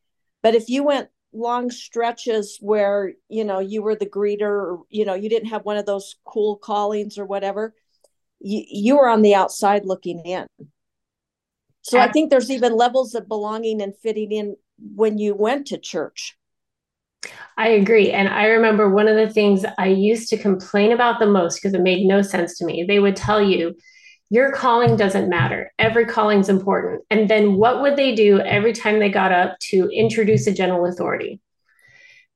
but 0.43 0.54
if 0.54 0.69
you 0.69 0.84
went 0.84 1.10
long 1.34 1.71
stretches 1.71 2.60
where 2.62 3.13
you 3.30 3.43
know 3.43 3.60
you 3.60 3.82
were 3.82 3.95
the 3.95 4.06
greeter 4.06 4.41
or 4.41 4.84
you 4.89 5.04
know 5.04 5.15
you 5.15 5.28
didn't 5.28 5.50
have 5.50 5.65
one 5.65 5.76
of 5.76 5.88
those 5.88 6.17
cool 6.23 6.56
callings 6.56 7.17
or 7.17 7.26
whatever 7.26 7.73
you, 8.39 8.63
you 8.67 8.95
were 8.97 9.10
on 9.10 9.23
the 9.23 9.34
outside 9.34 9.86
looking 9.86 10.19
in 10.19 10.45
so 11.82 11.97
i 11.97 12.08
think 12.08 12.30
there's 12.30 12.52
even 12.52 12.78
levels 12.78 13.15
of 13.15 13.28
belonging 13.28 13.82
and 13.82 13.97
fitting 13.97 14.32
in 14.32 14.56
when 14.95 15.17
you 15.17 15.34
went 15.34 15.65
to 15.65 15.80
church 15.80 16.38
I 17.58 17.69
agree. 17.69 18.12
And 18.12 18.30
I 18.30 18.45
remember 18.45 18.88
one 18.88 19.08
of 19.08 19.15
the 19.15 19.34
things 19.34 19.65
I 19.80 19.88
used 19.88 20.30
to 20.30 20.38
complain 20.38 20.91
about 20.91 21.19
the 21.19 21.26
most 21.26 21.56
because 21.56 21.73
it 21.73 21.82
made 21.82 22.06
no 22.06 22.21
sense 22.21 22.56
to 22.60 22.65
me. 22.65 22.86
They 22.88 23.00
would 23.00 23.15
tell 23.15 23.41
you, 23.41 23.76
your 24.29 24.51
calling 24.51 24.97
doesn't 24.97 25.29
matter. 25.29 25.71
Every 25.79 26.05
calling's 26.05 26.49
important. 26.49 27.03
And 27.09 27.29
then 27.29 27.55
what 27.55 27.81
would 27.81 27.95
they 27.95 28.13
do 28.13 28.39
every 28.39 28.73
time 28.73 28.99
they 28.99 29.09
got 29.09 29.31
up 29.31 29.57
to 29.69 29.89
introduce 29.89 30.47
a 30.47 30.53
general 30.53 30.85
authority? 30.85 31.39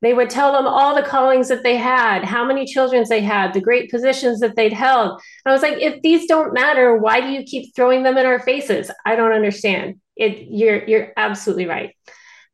They 0.00 0.14
would 0.14 0.30
tell 0.30 0.52
them 0.52 0.66
all 0.66 0.96
the 0.96 1.08
callings 1.08 1.48
that 1.48 1.62
they 1.62 1.76
had, 1.76 2.24
how 2.24 2.44
many 2.44 2.66
children 2.66 3.04
they 3.08 3.20
had, 3.20 3.52
the 3.52 3.60
great 3.60 3.88
positions 3.88 4.40
that 4.40 4.56
they'd 4.56 4.72
held. 4.72 5.12
And 5.44 5.50
I 5.50 5.52
was 5.52 5.62
like, 5.62 5.78
if 5.78 6.02
these 6.02 6.26
don't 6.26 6.52
matter, 6.52 6.96
why 6.96 7.20
do 7.20 7.28
you 7.28 7.44
keep 7.44 7.74
throwing 7.74 8.02
them 8.02 8.18
in 8.18 8.26
our 8.26 8.40
faces? 8.40 8.90
I 9.06 9.14
don't 9.14 9.32
understand. 9.32 10.00
It, 10.16 10.48
you're 10.50 10.84
you're 10.84 11.12
absolutely 11.16 11.66
right, 11.66 11.96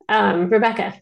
um, 0.09 0.48
Rebecca. 0.48 1.01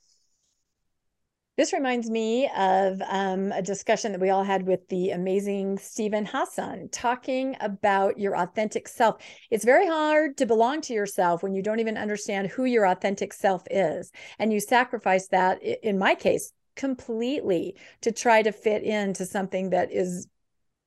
This 1.57 1.73
reminds 1.73 2.11
me 2.11 2.51
of 2.55 3.01
um, 3.09 3.51
a 3.51 3.63
discussion 3.63 4.13
that 4.13 4.21
we 4.21 4.29
all 4.29 4.45
had 4.45 4.67
with 4.67 4.87
the 4.89 5.11
amazing 5.11 5.79
Steven 5.79 6.27
Hassan 6.27 6.91
talking 6.93 7.57
about 7.61 8.19
your 8.19 8.37
authentic 8.37 8.87
self. 8.87 9.23
It's 9.51 9.65
very 9.65 9.87
hard 9.87 10.37
to 10.37 10.45
belong 10.45 10.83
to 10.83 10.93
yourself 10.93 11.43
when 11.43 11.55
you 11.55 11.63
don't 11.63 11.81
even 11.81 11.97
understand 11.97 12.49
who 12.49 12.67
your 12.67 12.87
authentic 12.87 13.33
self 13.33 13.63
is. 13.71 14.13
And 14.39 14.53
you 14.53 14.61
sacrifice 14.61 15.29
that, 15.29 15.63
in 15.63 15.99
my 15.99 16.15
case, 16.15 16.53
completely 16.75 17.75
to 18.03 18.13
try 18.13 18.43
to 18.43 18.53
fit 18.53 18.83
into 18.83 19.25
something 19.25 19.71
that 19.71 19.91
is 19.91 20.29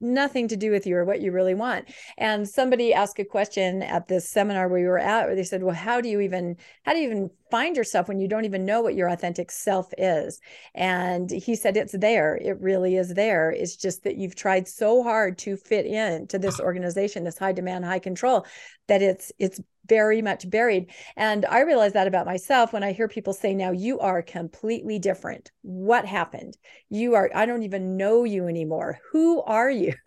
nothing 0.01 0.47
to 0.47 0.57
do 0.57 0.71
with 0.71 0.85
you 0.85 0.95
or 0.95 1.05
what 1.05 1.21
you 1.21 1.31
really 1.31 1.53
want. 1.53 1.89
And 2.17 2.47
somebody 2.47 2.93
asked 2.93 3.19
a 3.19 3.25
question 3.25 3.81
at 3.83 4.07
this 4.07 4.29
seminar 4.29 4.67
where 4.67 4.81
we 4.81 4.87
were 4.87 4.99
at 4.99 5.27
where 5.27 5.35
they 5.35 5.43
said, 5.43 5.63
"Well, 5.63 5.75
how 5.75 6.01
do 6.01 6.09
you 6.09 6.21
even 6.21 6.57
how 6.83 6.93
do 6.93 6.99
you 6.99 7.07
even 7.07 7.29
find 7.51 7.75
yourself 7.75 8.07
when 8.07 8.19
you 8.19 8.27
don't 8.27 8.45
even 8.45 8.65
know 8.65 8.81
what 8.81 8.95
your 8.95 9.09
authentic 9.09 9.51
self 9.51 9.91
is?" 9.97 10.39
And 10.75 11.29
he 11.29 11.55
said 11.55 11.77
it's 11.77 11.97
there. 11.97 12.35
It 12.35 12.59
really 12.59 12.95
is 12.95 13.13
there. 13.13 13.51
It's 13.51 13.75
just 13.75 14.03
that 14.03 14.17
you've 14.17 14.35
tried 14.35 14.67
so 14.67 15.03
hard 15.03 15.37
to 15.39 15.57
fit 15.57 15.85
in 15.85 16.27
to 16.27 16.39
this 16.39 16.59
organization, 16.59 17.23
this 17.23 17.37
high 17.37 17.53
demand, 17.53 17.85
high 17.85 17.99
control 17.99 18.45
that 18.87 19.01
it's 19.01 19.31
it's 19.39 19.61
very 19.89 20.21
much 20.21 20.49
buried. 20.49 20.91
And 21.17 21.45
I 21.45 21.61
realize 21.61 21.93
that 21.93 22.07
about 22.07 22.25
myself 22.25 22.71
when 22.71 22.83
I 22.83 22.93
hear 22.93 23.07
people 23.07 23.33
say, 23.33 23.53
now 23.53 23.71
you 23.71 23.99
are 23.99 24.21
completely 24.21 24.99
different. 24.99 25.51
What 25.63 26.05
happened? 26.05 26.55
You 26.89 27.15
are, 27.15 27.29
I 27.35 27.45
don't 27.45 27.63
even 27.63 27.97
know 27.97 28.23
you 28.23 28.47
anymore. 28.47 28.99
Who 29.11 29.41
are 29.41 29.69
you? 29.69 29.93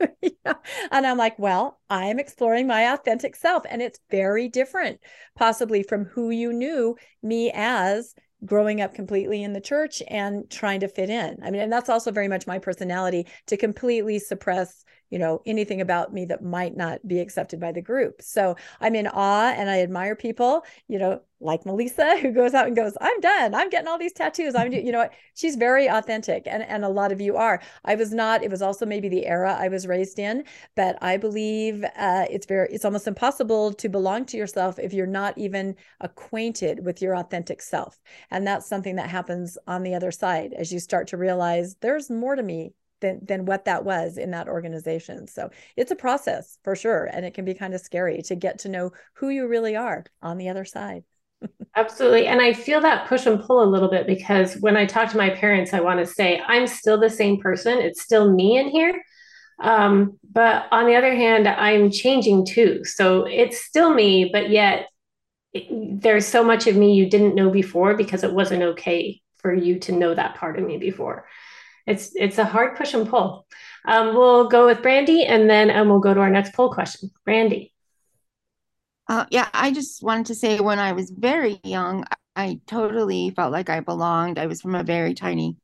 And 0.90 1.06
I'm 1.06 1.16
like, 1.16 1.38
well, 1.38 1.80
I'm 1.88 2.18
exploring 2.18 2.66
my 2.66 2.92
authentic 2.92 3.36
self. 3.36 3.64
And 3.68 3.80
it's 3.80 3.98
very 4.10 4.48
different, 4.48 5.00
possibly 5.36 5.82
from 5.82 6.04
who 6.04 6.30
you 6.30 6.52
knew 6.52 6.96
me 7.22 7.50
as 7.54 8.14
growing 8.44 8.80
up 8.80 8.94
completely 8.94 9.42
in 9.42 9.52
the 9.52 9.60
church 9.60 10.02
and 10.08 10.50
trying 10.50 10.80
to 10.80 10.88
fit 10.88 11.10
in. 11.10 11.38
I 11.42 11.50
mean, 11.50 11.62
and 11.62 11.72
that's 11.72 11.88
also 11.88 12.10
very 12.10 12.28
much 12.28 12.46
my 12.46 12.58
personality 12.58 13.26
to 13.46 13.56
completely 13.56 14.18
suppress 14.18 14.84
you 15.12 15.18
know 15.18 15.42
anything 15.46 15.80
about 15.80 16.12
me 16.12 16.24
that 16.26 16.42
might 16.42 16.76
not 16.76 17.06
be 17.06 17.20
accepted 17.20 17.60
by 17.60 17.72
the 17.72 17.82
group. 17.82 18.22
So 18.22 18.56
i'm 18.80 18.94
in 18.94 19.06
awe 19.06 19.52
and 19.56 19.70
i 19.70 19.80
admire 19.80 20.16
people 20.16 20.64
you 20.88 20.98
know 20.98 21.20
like 21.40 21.66
melissa 21.66 22.18
who 22.22 22.32
goes 22.32 22.54
out 22.54 22.66
and 22.66 22.76
goes 22.76 22.96
i'm 23.00 23.20
done. 23.20 23.54
I'm 23.54 23.70
getting 23.70 23.88
all 23.88 23.98
these 23.98 24.12
tattoos. 24.12 24.54
I'm 24.54 24.72
you 24.72 24.92
know 24.92 24.98
what? 24.98 25.12
She's 25.34 25.56
very 25.56 25.88
authentic 25.88 26.44
and 26.46 26.62
and 26.62 26.84
a 26.84 26.88
lot 26.88 27.12
of 27.12 27.20
you 27.20 27.36
are. 27.36 27.60
I 27.84 27.94
was 27.94 28.12
not 28.12 28.42
it 28.42 28.50
was 28.50 28.62
also 28.62 28.86
maybe 28.86 29.08
the 29.08 29.26
era 29.26 29.56
i 29.58 29.68
was 29.68 29.86
raised 29.86 30.18
in 30.18 30.44
but 30.76 30.96
i 31.02 31.16
believe 31.16 31.84
uh, 31.96 32.26
it's 32.30 32.46
very 32.46 32.68
it's 32.70 32.84
almost 32.84 33.06
impossible 33.06 33.72
to 33.74 33.88
belong 33.88 34.24
to 34.26 34.36
yourself 34.36 34.78
if 34.78 34.92
you're 34.92 35.06
not 35.06 35.36
even 35.36 35.76
acquainted 36.00 36.84
with 36.84 37.02
your 37.02 37.16
authentic 37.16 37.60
self. 37.62 38.00
And 38.30 38.46
that's 38.46 38.66
something 38.66 38.96
that 38.96 39.10
happens 39.10 39.58
on 39.66 39.82
the 39.82 39.94
other 39.94 40.10
side 40.10 40.52
as 40.52 40.72
you 40.72 40.80
start 40.80 41.08
to 41.08 41.16
realize 41.16 41.76
there's 41.80 42.10
more 42.10 42.36
to 42.36 42.42
me 42.42 42.72
than 43.02 43.20
than 43.26 43.44
what 43.44 43.66
that 43.66 43.84
was 43.84 44.16
in 44.16 44.30
that 44.30 44.48
organization. 44.48 45.28
So 45.28 45.50
it's 45.76 45.90
a 45.90 45.96
process 45.96 46.58
for 46.64 46.74
sure, 46.74 47.04
and 47.12 47.26
it 47.26 47.34
can 47.34 47.44
be 47.44 47.52
kind 47.52 47.74
of 47.74 47.82
scary 47.82 48.22
to 48.22 48.34
get 48.34 48.60
to 48.60 48.70
know 48.70 48.92
who 49.14 49.28
you 49.28 49.46
really 49.46 49.76
are 49.76 50.04
on 50.22 50.38
the 50.38 50.48
other 50.48 50.64
side. 50.64 51.04
Absolutely. 51.76 52.26
And 52.26 52.40
I 52.40 52.52
feel 52.52 52.80
that 52.80 53.08
push 53.08 53.26
and 53.26 53.42
pull 53.42 53.62
a 53.62 53.68
little 53.68 53.90
bit 53.90 54.06
because 54.06 54.54
when 54.60 54.76
I 54.76 54.86
talk 54.86 55.10
to 55.10 55.16
my 55.16 55.30
parents, 55.30 55.74
I 55.74 55.80
want 55.80 56.00
to 56.00 56.06
say, 56.06 56.40
I'm 56.46 56.66
still 56.66 56.98
the 56.98 57.10
same 57.10 57.40
person. 57.40 57.78
It's 57.78 58.02
still 58.02 58.32
me 58.32 58.58
in 58.58 58.68
here. 58.68 59.02
Um, 59.62 60.18
but 60.30 60.66
on 60.70 60.86
the 60.86 60.94
other 60.94 61.14
hand, 61.14 61.48
I'm 61.48 61.90
changing 61.90 62.46
too. 62.46 62.84
So 62.84 63.24
it's 63.24 63.64
still 63.64 63.92
me, 63.92 64.30
but 64.32 64.50
yet 64.50 64.86
it, 65.52 66.00
there's 66.00 66.26
so 66.26 66.42
much 66.44 66.66
of 66.66 66.76
me 66.76 66.94
you 66.94 67.08
didn't 67.08 67.34
know 67.34 67.50
before 67.50 67.96
because 67.96 68.24
it 68.24 68.32
wasn't 68.32 68.62
okay 68.62 69.20
for 69.38 69.52
you 69.52 69.78
to 69.80 69.92
know 69.92 70.14
that 70.14 70.36
part 70.36 70.58
of 70.58 70.64
me 70.64 70.78
before 70.78 71.26
it's 71.86 72.12
it's 72.14 72.38
a 72.38 72.44
hard 72.44 72.76
push 72.76 72.94
and 72.94 73.08
pull. 73.08 73.46
Um, 73.84 74.14
we'll 74.14 74.48
go 74.48 74.66
with 74.66 74.82
Brandy, 74.82 75.24
and 75.24 75.48
then 75.48 75.70
um, 75.70 75.88
we'll 75.88 76.00
go 76.00 76.14
to 76.14 76.20
our 76.20 76.30
next 76.30 76.54
poll 76.54 76.72
question. 76.72 77.10
Brandy. 77.24 77.72
Uh, 79.08 79.26
yeah, 79.30 79.48
I 79.52 79.72
just 79.72 80.02
wanted 80.02 80.26
to 80.26 80.34
say 80.34 80.60
when 80.60 80.78
I 80.78 80.92
was 80.92 81.10
very 81.10 81.60
young, 81.64 82.04
I 82.36 82.60
totally 82.66 83.30
felt 83.30 83.52
like 83.52 83.68
I 83.68 83.80
belonged. 83.80 84.38
I 84.38 84.46
was 84.46 84.62
from 84.62 84.74
a 84.74 84.84
very 84.84 85.14
tiny 85.14 85.56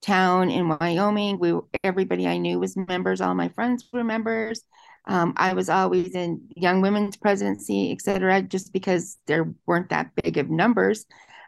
town 0.00 0.50
in 0.50 0.68
Wyoming. 0.68 1.38
We 1.38 1.58
everybody 1.82 2.26
I 2.26 2.38
knew 2.38 2.58
was 2.58 2.76
members. 2.76 3.20
All 3.20 3.34
my 3.34 3.48
friends 3.48 3.88
were 3.92 4.04
members. 4.04 4.62
Um, 5.06 5.34
I 5.36 5.52
was 5.52 5.68
always 5.68 6.14
in 6.14 6.48
young 6.56 6.80
women's 6.80 7.16
presidency, 7.16 7.92
et 7.92 8.00
cetera, 8.00 8.40
just 8.40 8.72
because 8.72 9.18
there 9.26 9.52
weren't 9.66 9.90
that 9.90 10.14
big 10.14 10.38
of 10.38 10.48
numbers. 10.48 11.04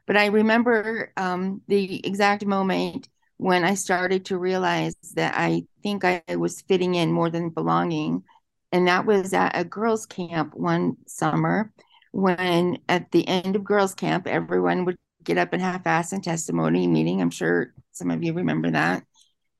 But 0.06 0.16
I 0.16 0.26
remember 0.26 1.12
um, 1.16 1.62
the 1.68 2.06
exact 2.06 2.44
moment 2.44 3.08
when 3.38 3.64
I 3.64 3.74
started 3.74 4.26
to 4.26 4.38
realize 4.38 4.96
that 5.14 5.34
I 5.36 5.64
think 5.82 6.04
I 6.04 6.22
was 6.36 6.62
fitting 6.62 6.94
in 6.94 7.12
more 7.12 7.30
than 7.30 7.50
belonging. 7.50 8.24
And 8.72 8.88
that 8.88 9.06
was 9.06 9.32
at 9.32 9.56
a 9.56 9.64
girls' 9.64 10.06
camp 10.06 10.54
one 10.54 10.96
summer 11.06 11.72
when 12.12 12.78
at 12.88 13.10
the 13.12 13.26
end 13.28 13.56
of 13.56 13.64
girls' 13.64 13.94
camp, 13.94 14.26
everyone 14.26 14.84
would 14.84 14.96
get 15.22 15.38
up 15.38 15.52
and 15.52 15.60
have 15.60 15.82
fast 15.82 16.12
and 16.12 16.24
testimony 16.24 16.86
meeting. 16.86 17.20
I'm 17.20 17.30
sure 17.30 17.74
some 17.92 18.10
of 18.10 18.22
you 18.22 18.32
remember 18.32 18.70
that. 18.70 19.04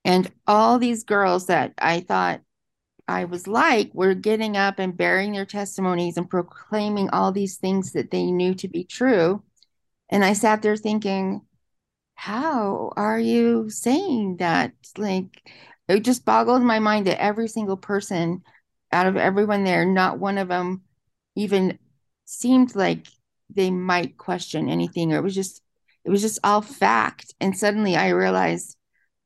And 0.03 0.31
all 0.47 0.79
these 0.79 1.03
girls 1.03 1.47
that 1.47 1.73
I 1.77 1.99
thought 1.99 2.41
I 3.07 3.25
was 3.25 3.47
like 3.47 3.91
were 3.93 4.13
getting 4.13 4.57
up 4.57 4.79
and 4.79 4.97
bearing 4.97 5.33
their 5.33 5.45
testimonies 5.45 6.17
and 6.17 6.29
proclaiming 6.29 7.09
all 7.09 7.31
these 7.31 7.57
things 7.57 7.93
that 7.93 8.11
they 8.11 8.31
knew 8.31 8.53
to 8.55 8.67
be 8.67 8.83
true. 8.83 9.43
And 10.09 10.23
I 10.23 10.33
sat 10.33 10.61
there 10.61 10.77
thinking, 10.77 11.41
how 12.19 12.91
are 12.97 13.19
you 13.19 13.69
saying 13.69 14.37
that? 14.37 14.73
Like, 14.97 15.47
it 15.87 15.99
just 15.99 16.25
boggled 16.25 16.63
my 16.63 16.79
mind 16.79 17.05
that 17.05 17.21
every 17.21 17.47
single 17.47 17.77
person 17.77 18.41
out 18.91 19.05
of 19.05 19.17
everyone 19.17 19.63
there, 19.63 19.85
not 19.85 20.17
one 20.17 20.39
of 20.39 20.47
them 20.47 20.81
even 21.35 21.77
seemed 22.25 22.75
like 22.75 23.05
they 23.53 23.69
might 23.69 24.17
question 24.17 24.67
anything, 24.67 25.13
or 25.13 25.17
it 25.17 25.23
was 25.23 25.35
just, 25.35 25.61
it 26.03 26.09
was 26.09 26.21
just 26.21 26.39
all 26.43 26.61
fact. 26.63 27.35
And 27.39 27.55
suddenly 27.55 27.95
I 27.95 28.09
realized 28.09 28.75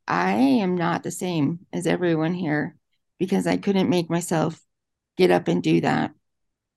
I 0.06 0.34
am 0.34 0.76
not 0.76 1.02
the 1.02 1.12
same 1.12 1.60
as 1.72 1.88
everyone 1.88 2.34
here 2.34 2.76
because 3.20 3.48
I 3.48 3.56
couldn't 3.56 3.90
make 3.90 4.10
myself 4.10 4.62
get 5.18 5.32
up 5.32 5.48
and 5.48 5.64
do 5.64 5.80
that. 5.80 6.12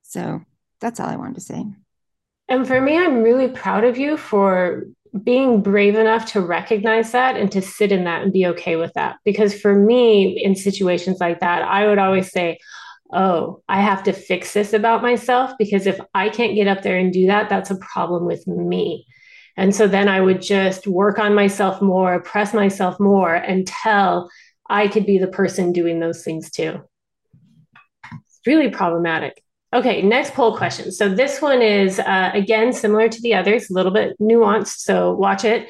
So 0.03 0.43
that's 0.81 1.01
all 1.01 1.09
I 1.09 1.17
wanted 1.17 1.35
to 1.35 1.41
say. 1.41 1.67
And 2.49 2.67
for 2.67 2.81
me, 2.81 2.97
I'm 2.97 3.25
really 3.25 3.49
proud 3.49 3.83
of 3.83 3.99
you 3.99 4.17
for 4.17 4.85
being 5.23 5.63
brave 5.63 5.95
enough 5.95 6.27
to 6.33 6.41
recognize 6.41 7.13
that 7.13 7.37
and 7.37 7.51
to 7.53 7.63
sit 7.63 7.93
in 7.93 8.05
that 8.05 8.23
and 8.23 8.33
be 8.33 8.47
okay 8.47 8.77
with 8.77 8.93
that. 8.95 9.17
Because 9.25 9.59
for 9.59 9.75
me, 9.75 10.43
in 10.43 10.57
situations 10.57 11.21
like 11.21 11.41
that, 11.41 11.63
I 11.63 11.87
would 11.87 11.99
always 11.99 12.31
say, 12.33 12.59
Oh, 13.13 13.63
I 13.69 13.81
have 13.81 14.03
to 14.05 14.13
fix 14.13 14.55
this 14.55 14.73
about 14.73 15.03
myself 15.03 15.53
because 15.57 15.87
if 15.87 16.01
I 16.15 16.31
can't 16.31 16.57
get 16.57 16.67
up 16.67 16.83
there 16.83 16.99
and 16.99 17.13
do 17.13 17.27
that, 17.29 17.49
that's 17.49 17.71
a 17.71 17.77
problem 17.77 18.25
with 18.25 18.45
me. 18.49 19.07
And 19.57 19.73
so 19.73 19.87
then 19.87 20.09
I 20.09 20.21
would 20.21 20.43
just 20.43 20.89
work 20.89 21.19
on 21.21 21.35
myself 21.35 21.81
more, 21.81 22.21
press 22.23 22.53
myself 22.53 22.99
more 22.99 23.35
until 23.35 24.31
I 24.69 24.89
could 24.89 25.07
be 25.07 25.19
the 25.19 25.29
person 25.29 25.73
doing 25.73 26.01
those 26.01 26.25
things 26.25 26.51
too. 26.51 26.81
It's 28.05 28.41
really 28.47 28.71
problematic. 28.71 29.44
Okay, 29.75 30.03
next 30.03 30.35
poll 30.35 30.57
question. 30.57 30.93
So 30.93 31.09
this 31.09 31.43
one 31.43 31.61
is 31.61 31.99
uh, 31.99 32.31
again 32.33 32.73
similar 32.73 33.09
to 33.09 33.21
the 33.23 33.35
others, 33.35 33.69
a 33.69 33.75
little 33.75 33.91
bit 33.91 34.17
nuanced. 34.21 34.79
So 34.79 35.13
watch 35.15 35.45
it. 35.45 35.69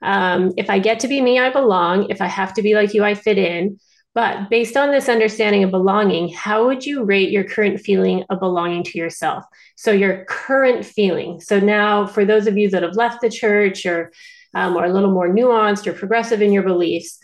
Um, 0.00 0.52
if 0.56 0.70
I 0.70 0.78
get 0.78 1.00
to 1.00 1.08
be 1.08 1.20
me, 1.20 1.38
I 1.38 1.50
belong. 1.50 2.10
If 2.10 2.22
I 2.22 2.28
have 2.28 2.54
to 2.54 2.62
be 2.62 2.74
like 2.74 2.94
you, 2.94 3.04
I 3.04 3.14
fit 3.14 3.36
in. 3.36 3.78
But 4.14 4.48
based 4.48 4.76
on 4.76 4.90
this 4.90 5.08
understanding 5.08 5.64
of 5.64 5.70
belonging, 5.70 6.30
how 6.30 6.66
would 6.66 6.84
you 6.86 7.04
rate 7.04 7.30
your 7.30 7.44
current 7.44 7.80
feeling 7.80 8.24
of 8.30 8.40
belonging 8.40 8.84
to 8.84 8.98
yourself? 8.98 9.44
So, 9.76 9.90
your 9.90 10.24
current 10.24 10.86
feeling. 10.86 11.40
So, 11.40 11.60
now 11.60 12.06
for 12.06 12.24
those 12.24 12.46
of 12.46 12.56
you 12.56 12.70
that 12.70 12.82
have 12.82 12.96
left 12.96 13.20
the 13.20 13.30
church 13.30 13.84
or 13.84 14.12
um, 14.54 14.78
are 14.78 14.86
a 14.86 14.92
little 14.92 15.12
more 15.12 15.28
nuanced 15.28 15.86
or 15.86 15.92
progressive 15.92 16.40
in 16.40 16.52
your 16.52 16.62
beliefs, 16.62 17.18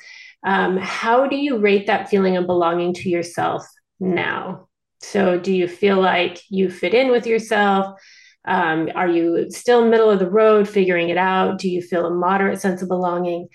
um, 0.45 0.77
how 0.77 1.27
do 1.27 1.37
you 1.37 1.59
rate 1.59 1.87
that 1.87 2.11
feeling 2.11 2.37
of 2.37 2.47
belonging 2.47 2.93
to 2.95 3.09
yourself 3.09 3.67
now? 3.99 4.68
So, 5.01 5.39
do 5.39 5.53
you 5.53 5.69
feel 5.69 6.01
like 6.01 6.41
you 6.49 6.71
fit 6.71 6.95
in 6.95 7.11
with 7.11 7.27
yourself? 7.27 7.99
Um, 8.45 8.89
are 8.95 9.09
you 9.09 9.51
still 9.51 9.87
middle 9.87 10.11
of 10.11 10.19
the 10.19 10.31
road 10.31 10.69
figuring 10.69 11.11
it 11.11 11.19
out? 11.19 11.59
Do 11.59 11.69
you 11.69 11.83
feel 11.83 12.07
a 12.07 12.11
moderate 12.11 12.61
sense 12.61 12.83
of 12.83 12.89
belonging? 12.89 13.49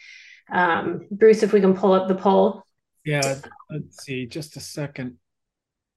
Um, 0.51 1.08
Bruce, 1.10 1.43
if 1.43 1.51
we 1.51 1.62
can 1.62 1.75
pull 1.75 1.93
up 1.93 2.08
the 2.08 2.15
poll. 2.15 2.63
Yeah, 3.03 3.36
let's 3.69 4.03
see, 4.03 4.25
just 4.25 4.56
a 4.56 4.60
second. 4.60 5.17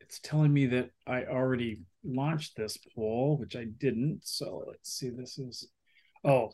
It's 0.00 0.18
telling 0.20 0.52
me 0.52 0.66
that 0.66 0.90
I 1.06 1.24
already 1.24 1.80
launched 2.04 2.56
this 2.56 2.78
poll, 2.94 3.37
which 3.38 3.54
I 3.54 3.64
didn't. 3.64 4.20
So 4.24 4.64
let's 4.66 4.92
see, 4.92 5.11
this 5.11 5.38
is, 5.38 5.68
oh, 6.24 6.52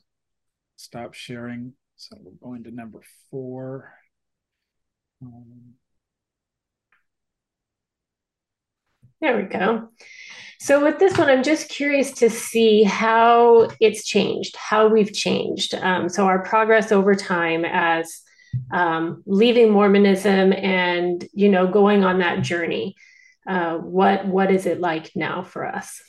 stop 0.76 1.14
sharing. 1.14 1.74
So 1.96 2.16
we're 2.20 2.48
going 2.48 2.64
to 2.64 2.70
number 2.70 3.02
four. 3.31 3.92
Um, 5.22 5.74
there 9.22 9.37
we 9.37 9.44
go. 9.44 9.88
So 10.61 10.85
with 10.85 10.98
this 10.98 11.16
one, 11.16 11.28
I'm 11.28 11.42
just 11.42 11.68
curious 11.68 12.12
to 12.14 12.28
see 12.28 12.82
how 12.82 13.70
it's 13.80 14.04
changed, 14.04 14.54
how 14.56 14.88
we've 14.88 15.12
changed. 15.12 15.74
Um, 15.74 16.08
so 16.08 16.26
our 16.26 16.42
progress 16.42 16.92
over 16.92 17.14
time 17.14 17.64
as 17.64 18.20
um, 18.70 19.22
leaving 19.26 19.70
Mormonism 19.70 20.52
and 20.52 21.26
you 21.32 21.48
know 21.48 21.66
going 21.66 22.04
on 22.04 22.18
that 22.18 22.42
journey. 22.42 22.96
Uh, 23.46 23.78
what 23.78 24.26
what 24.26 24.50
is 24.50 24.66
it 24.66 24.80
like 24.80 25.11
now 25.16 25.42
for 25.42 25.66
us? 25.66 26.00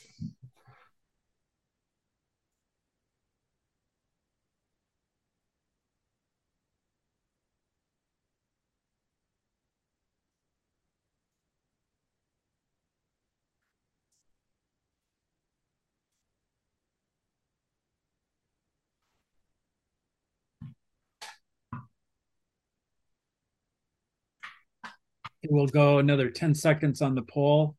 We'll 25.48 25.66
go 25.66 25.98
another 25.98 26.30
10 26.30 26.54
seconds 26.54 27.02
on 27.02 27.14
the 27.14 27.22
poll. 27.22 27.76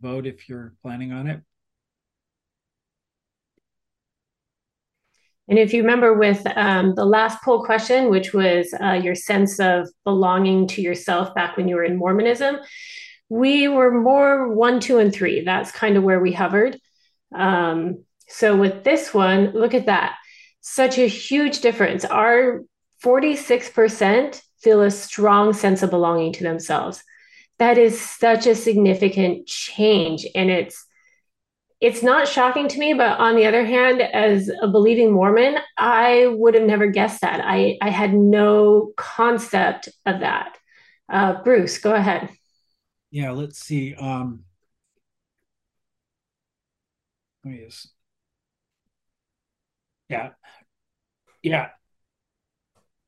Vote 0.00 0.26
if 0.26 0.48
you're 0.48 0.74
planning 0.82 1.12
on 1.12 1.26
it. 1.26 1.40
And 5.48 5.58
if 5.58 5.74
you 5.74 5.82
remember 5.82 6.14
with 6.14 6.46
um, 6.56 6.94
the 6.94 7.04
last 7.04 7.42
poll 7.42 7.64
question, 7.64 8.08
which 8.08 8.32
was 8.32 8.74
uh, 8.82 8.92
your 8.92 9.14
sense 9.14 9.60
of 9.60 9.88
belonging 10.04 10.66
to 10.68 10.82
yourself 10.82 11.34
back 11.34 11.56
when 11.56 11.68
you 11.68 11.76
were 11.76 11.84
in 11.84 11.98
Mormonism, 11.98 12.56
we 13.28 13.68
were 13.68 13.90
more 13.90 14.48
one, 14.54 14.80
two, 14.80 14.98
and 14.98 15.12
three. 15.12 15.44
That's 15.44 15.70
kind 15.70 15.96
of 15.96 16.02
where 16.02 16.20
we 16.20 16.32
hovered. 16.32 16.78
Um, 17.34 18.04
so 18.28 18.56
with 18.56 18.84
this 18.84 19.12
one, 19.12 19.52
look 19.52 19.74
at 19.74 19.86
that. 19.86 20.16
Such 20.60 20.98
a 20.98 21.06
huge 21.06 21.60
difference. 21.60 22.06
Our 22.06 22.62
46% 23.04 24.40
feel 24.64 24.80
a 24.80 24.90
strong 24.90 25.52
sense 25.52 25.82
of 25.82 25.90
belonging 25.90 26.32
to 26.32 26.42
themselves. 26.42 27.04
That 27.58 27.78
is 27.78 28.00
such 28.00 28.46
a 28.46 28.54
significant 28.54 29.46
change. 29.46 30.26
And 30.34 30.50
it's 30.50 30.86
it's 31.80 32.02
not 32.02 32.26
shocking 32.26 32.66
to 32.68 32.78
me, 32.78 32.94
but 32.94 33.18
on 33.18 33.36
the 33.36 33.44
other 33.44 33.64
hand, 33.64 34.00
as 34.00 34.50
a 34.62 34.66
believing 34.66 35.12
Mormon, 35.12 35.58
I 35.76 36.28
would 36.28 36.54
have 36.54 36.64
never 36.64 36.86
guessed 36.86 37.20
that. 37.20 37.42
I, 37.44 37.76
I 37.82 37.90
had 37.90 38.14
no 38.14 38.92
concept 38.96 39.90
of 40.06 40.20
that. 40.20 40.56
Uh, 41.10 41.42
Bruce, 41.42 41.76
go 41.78 41.92
ahead. 41.92 42.30
Yeah, 43.10 43.32
let's 43.32 43.58
see. 43.58 43.94
Um, 43.96 44.44
oh, 47.44 47.50
yes. 47.50 47.88
Yeah. 50.08 50.30
Yeah 51.42 51.68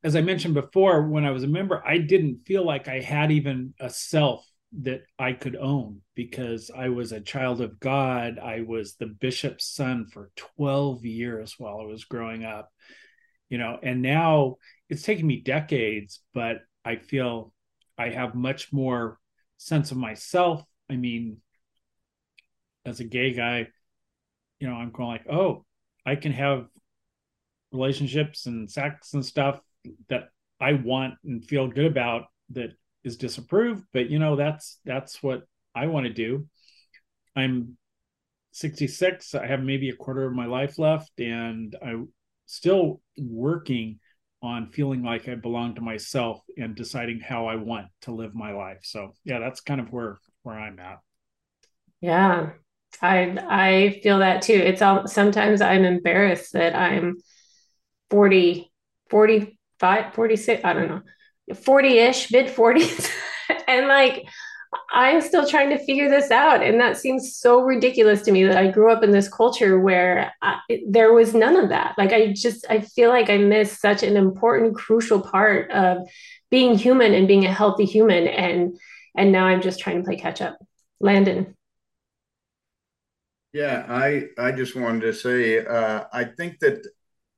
as 0.07 0.15
I 0.15 0.21
mentioned 0.21 0.55
before, 0.55 1.09
when 1.09 1.25
I 1.25 1.33
was 1.33 1.43
a 1.43 1.49
member, 1.49 1.83
I 1.85 1.99
didn't 1.99 2.47
feel 2.47 2.65
like 2.65 2.87
I 2.87 3.01
had 3.01 3.33
even 3.33 3.75
a 3.81 3.91
self 3.91 4.49
that 4.83 5.03
I 5.19 5.33
could 5.33 5.57
own 5.57 6.01
because 6.15 6.71
I 6.71 6.91
was 6.91 7.11
a 7.11 7.21
child 7.21 7.61
of 7.61 7.81
God. 7.81 8.39
I 8.39 8.61
was 8.61 8.95
the 8.95 9.07
bishop's 9.07 9.67
son 9.67 10.07
for 10.07 10.31
12 10.37 11.05
years 11.05 11.57
while 11.59 11.81
I 11.81 11.87
was 11.87 12.05
growing 12.05 12.45
up, 12.45 12.71
you 13.49 13.59
know, 13.59 13.81
and 13.83 14.01
now 14.01 14.59
it's 14.89 15.03
taken 15.03 15.27
me 15.27 15.41
decades, 15.41 16.21
but 16.33 16.59
I 16.85 16.97
feel 16.97 17.53
I 17.99 18.11
have 18.11 18.37
much 18.37 18.73
more 18.73 19.19
sense 19.57 19.91
of 19.91 19.97
myself. 19.97 20.63
I 20.89 20.95
mean, 20.95 21.39
as 22.85 23.01
a 23.01 23.05
gay 23.05 23.33
guy, 23.33 23.67
you 24.61 24.69
know, 24.69 24.77
I'm 24.77 24.93
going 24.93 25.09
like, 25.09 25.27
oh, 25.29 25.65
I 26.07 26.15
can 26.15 26.31
have 26.31 26.69
relationships 27.73 28.47
and 28.47 28.71
sex 28.71 29.13
and 29.13 29.27
stuff 29.27 29.61
that 30.09 30.29
I 30.61 30.75
want 30.75 31.15
and 31.25 31.45
feel 31.45 31.69
good 31.69 31.87
about 31.87 32.25
that 32.51 32.71
is 33.05 33.17
disapproved, 33.17 33.85
but 33.93 34.11
you 34.11 34.19
know 34.19 34.37
that's 34.37 34.79
that's 34.85 35.23
what 35.23 35.43
I 35.75 35.87
want 35.87 36.07
to 36.07 36.13
do. 36.13 36.47
I'm 37.35 37.77
66. 38.53 39.35
I 39.35 39.47
have 39.47 39.63
maybe 39.63 39.91
a 39.91 39.97
quarter 39.97 40.25
of 40.25 40.35
my 40.35 40.47
life 40.47 40.79
left, 40.79 41.21
and 41.21 41.77
I'm 41.85 42.09
still 42.47 43.01
working 43.19 44.01
on 44.43 44.71
feeling 44.71 45.03
like 45.03 45.29
I 45.29 45.35
belong 45.35 45.75
to 45.75 45.81
myself 45.81 46.41
and 46.57 46.75
deciding 46.75 47.21
how 47.21 47.47
I 47.47 47.57
want 47.57 47.87
to 48.03 48.13
live 48.13 48.35
my 48.35 48.53
life. 48.53 48.81
So 48.83 49.13
yeah, 49.25 49.39
that's 49.39 49.61
kind 49.61 49.81
of 49.81 49.93
where 49.93 50.19
where 50.43 50.59
I'm 50.59 50.79
at. 50.79 50.99
Yeah, 52.01 52.53
I 53.03 53.37
I 53.49 54.01
feel 54.03 54.21
that 54.21 54.43
too. 54.43 54.55
It's 54.55 54.83
all 54.83 55.07
sometimes 55.07 55.61
I'm 55.61 55.85
embarrassed 55.85 56.53
that 56.53 56.75
I'm 56.75 57.17
40 58.11 58.73
40 59.11 59.56
five, 59.79 60.15
46, 60.15 60.65
I 60.65 60.73
don't 60.73 60.89
know, 60.89 61.03
40 61.55 61.99
ish, 61.99 62.33
mid 62.33 62.47
40s. 62.47 63.11
and 63.69 63.89
like, 63.89 64.25
I'm 64.91 65.21
still 65.21 65.47
trying 65.47 65.71
to 65.71 65.79
figure 65.79 66.09
this 66.09 66.31
out. 66.31 66.63
And 66.63 66.81
that 66.81 66.97
seems 66.97 67.37
so 67.37 67.63
ridiculous 67.63 68.23
to 68.23 68.33
me 68.33 68.45
that 68.45 68.57
I 68.57 68.71
grew 68.71 68.91
up 68.91 69.03
in 69.03 69.11
this 69.11 69.29
culture 69.29 69.81
where 69.81 70.33
I, 70.43 70.59
there 70.89 71.13
was 71.13 71.35
none 71.35 71.57
of 71.57 71.69
that. 71.71 71.95
Like, 71.97 72.13
I 72.13 72.33
just, 72.33 72.67
I 72.69 72.81
feel 72.81 73.11
like 73.11 73.31
I 73.31 73.39
missed 73.39 73.81
such 73.81 74.03
an 74.03 74.17
important, 74.17 74.77
crucial 74.77 75.21
part 75.21 75.71
of 75.71 75.99
being 76.51 76.77
human 76.77 77.15
and 77.15 77.29
being 77.29 77.47
a 77.47 77.53
healthy 77.53 77.85
human. 77.85 78.27
And, 78.27 78.79
and 79.17 79.33
now 79.33 79.47
I'm 79.47 79.63
just 79.63 79.81
trying 79.81 79.99
to 79.99 80.05
play 80.05 80.17
catch 80.17 80.41
up. 80.41 80.59
Landon. 81.01 81.55
Yeah, 83.53 83.87
I, 83.89 84.25
I 84.39 84.53
just 84.53 84.77
wanted 84.77 85.01
to 85.03 85.15
say, 85.15 85.65
uh, 85.65 86.05
I 86.13 86.25
think 86.25 86.59
that 86.61 86.87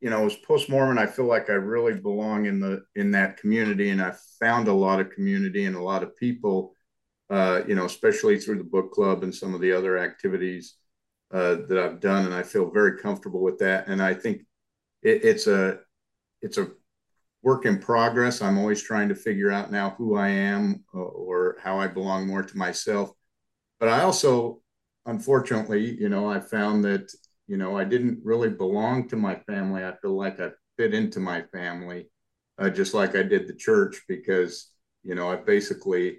you 0.01 0.11
know, 0.11 0.27
as 0.27 0.37
post 0.37 0.69
Mormon, 0.69 0.99
I 0.99 1.07
feel 1.07 1.27
like 1.27 1.51
I 1.51 1.55
really 1.55 1.95
belong 1.95 2.47
in 2.47 2.61
the 2.61 2.83
in 2.95 3.11
that 3.13 3.37
community, 3.37 3.91
and 3.91 4.01
I 4.01 4.15
found 4.39 4.69
a 4.69 4.73
lot 4.73 5.01
of 5.01 5.11
community 5.11 5.65
and 5.65 5.77
a 5.77 5.83
lot 5.83 6.03
of 6.03 6.17
people. 6.17 6.75
Uh, 7.31 7.63
you 7.69 7.75
know, 7.75 7.85
especially 7.85 8.39
through 8.39 8.57
the 8.57 8.65
book 8.65 8.91
club 8.91 9.23
and 9.23 9.35
some 9.35 9.55
of 9.55 9.61
the 9.61 9.71
other 9.71 9.99
activities 9.99 10.77
uh, 11.31 11.57
that 11.69 11.79
I've 11.79 12.01
done, 12.01 12.25
and 12.25 12.35
I 12.35 12.43
feel 12.43 12.71
very 12.71 12.99
comfortable 12.99 13.43
with 13.43 13.59
that. 13.59 13.87
And 13.87 14.03
I 14.03 14.15
think 14.15 14.43
it, 15.03 15.25
it's 15.25 15.47
a 15.47 15.81
it's 16.41 16.57
a 16.59 16.69
work 17.43 17.67
in 17.67 17.79
progress. 17.79 18.41
I'm 18.41 18.59
always 18.59 18.83
trying 18.83 19.09
to 19.11 19.15
figure 19.15 19.51
out 19.51 19.71
now 19.71 19.91
who 19.91 20.17
I 20.17 20.29
am 20.29 20.85
uh, 20.95 20.99
or 20.99 21.57
how 21.63 21.79
I 21.79 21.87
belong 21.87 22.27
more 22.27 22.43
to 22.43 22.59
myself. 22.59 23.11
But 23.79 23.89
I 23.89 24.03
also, 24.03 24.61
unfortunately, 25.07 25.97
you 26.01 26.09
know, 26.09 26.31
I 26.31 26.41
found 26.41 26.85
that 26.85 27.11
you 27.49 27.57
know, 27.57 27.77
I 27.77 27.85
didn't 27.85 28.21
really 28.23 28.51
belong 28.51 29.09
to 29.09 29.17
my 29.17 29.35
family. 29.35 29.83
I 29.83 29.97
feel 30.03 30.17
like 30.17 30.39
I 30.39 30.51
fit 30.77 30.95
into 30.95 31.19
my 31.19 31.43
family, 31.51 32.11
uh, 32.59 32.69
just 32.69 32.93
like 32.93 33.17
I 33.17 33.23
did 33.23 33.49
the 33.49 33.55
church, 33.55 34.03
because 34.07 34.71
you 35.03 35.15
know 35.15 35.31
I 35.31 35.37
basically 35.37 36.19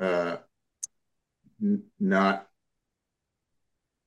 uh, 0.00 0.36
n- 1.62 1.84
not. 2.00 2.48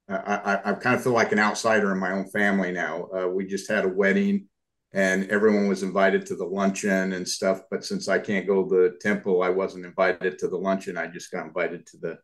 I, 0.10 0.16
I, 0.16 0.72
I 0.72 0.74
kind 0.74 0.96
of 0.96 1.04
feel 1.04 1.14
like 1.14 1.32
an 1.32 1.40
outsider 1.40 1.92
in 1.92 2.00
my 2.00 2.12
own 2.12 2.28
family 2.30 2.72
now. 2.72 3.08
Uh, 3.16 3.28
we 3.28 3.46
just 3.46 3.70
had 3.70 3.86
a 3.86 3.90
wedding, 3.90 4.50
and 4.92 5.30
everyone 5.30 5.70
was 5.70 5.84
invited 5.84 6.26
to 6.26 6.36
the 6.36 6.46
luncheon 6.46 7.14
and 7.14 7.28
stuff. 7.28 7.62
But 7.72 7.86
since 7.86 8.10
I 8.10 8.20
can't 8.20 8.48
go 8.48 8.64
to 8.64 8.70
the 8.70 8.98
temple, 9.00 9.44
I 9.44 9.50
wasn't 9.50 9.86
invited 9.86 10.40
to 10.40 10.50
the 10.50 10.58
luncheon. 10.58 10.98
I 10.98 11.08
just 11.08 11.32
got 11.32 11.46
invited 11.46 11.86
to 11.88 11.98
the 11.98 12.18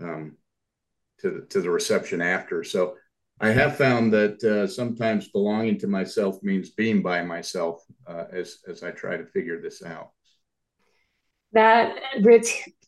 um, 0.00 0.38
to 1.18 1.30
the, 1.30 1.40
to 1.46 1.60
the 1.60 1.70
reception 1.70 2.22
after. 2.22 2.64
So 2.64 2.96
I 3.40 3.50
have 3.50 3.76
found 3.76 4.12
that 4.12 4.44
uh, 4.44 4.66
sometimes 4.66 5.28
belonging 5.28 5.78
to 5.78 5.86
myself 5.86 6.42
means 6.42 6.70
being 6.70 7.00
by 7.00 7.22
myself 7.22 7.82
uh, 8.06 8.24
as 8.32 8.58
as 8.68 8.82
I 8.82 8.90
try 8.90 9.16
to 9.16 9.24
figure 9.24 9.60
this 9.60 9.82
out. 9.82 10.10
That 11.52 11.96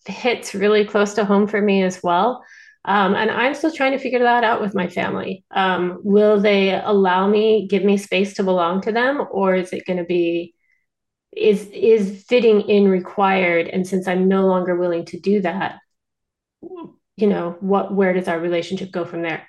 hits 0.07 0.55
really 0.55 0.85
close 0.85 1.15
to 1.15 1.25
home 1.25 1.47
for 1.47 1.61
me 1.61 1.83
as 1.83 2.03
well. 2.03 2.45
Um, 2.85 3.15
and 3.15 3.31
I'm 3.31 3.55
still 3.55 3.73
trying 3.73 3.93
to 3.93 3.99
figure 3.99 4.19
that 4.19 4.45
out 4.45 4.61
with 4.61 4.75
my 4.75 4.89
family. 4.89 5.45
Um, 5.53 6.01
will 6.03 6.41
they 6.41 6.75
allow 6.75 7.29
me, 7.29 7.69
give 7.69 7.85
me 7.85 7.97
space 7.97 8.35
to 8.35 8.43
belong 8.43 8.81
to 8.83 8.93
them, 8.93 9.25
or 9.31 9.55
is 9.55 9.73
it 9.73 9.87
going 9.87 9.99
to 9.99 10.05
be 10.05 10.55
is 11.35 11.67
is 11.73 12.25
fitting 12.29 12.63
in 12.63 12.89
required? 12.89 13.69
And 13.69 13.87
since 13.87 14.07
I'm 14.07 14.29
no 14.29 14.47
longer 14.47 14.77
willing 14.77 15.07
to 15.07 15.21
do 15.21 15.41
that, 15.41 15.79
you 16.61 17.27
know, 17.27 17.57
what 17.61 17.95
where 17.95 18.13
does 18.13 18.29
our 18.29 18.39
relationship 18.39 18.91
go 18.93 19.07
from 19.07 19.23
there? 19.23 19.49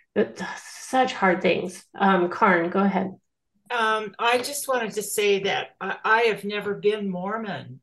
Such 0.94 1.14
hard 1.14 1.42
things. 1.42 1.84
Um, 1.98 2.30
Karn, 2.30 2.70
go 2.70 2.80
ahead. 2.80 3.16
Um, 3.72 4.14
I 4.20 4.38
just 4.38 4.68
wanted 4.68 4.92
to 4.92 5.02
say 5.02 5.40
that 5.40 5.70
I, 5.82 5.98
I 6.06 6.22
have 6.26 6.44
never 6.44 6.76
been 6.76 7.10
Mormon, 7.10 7.82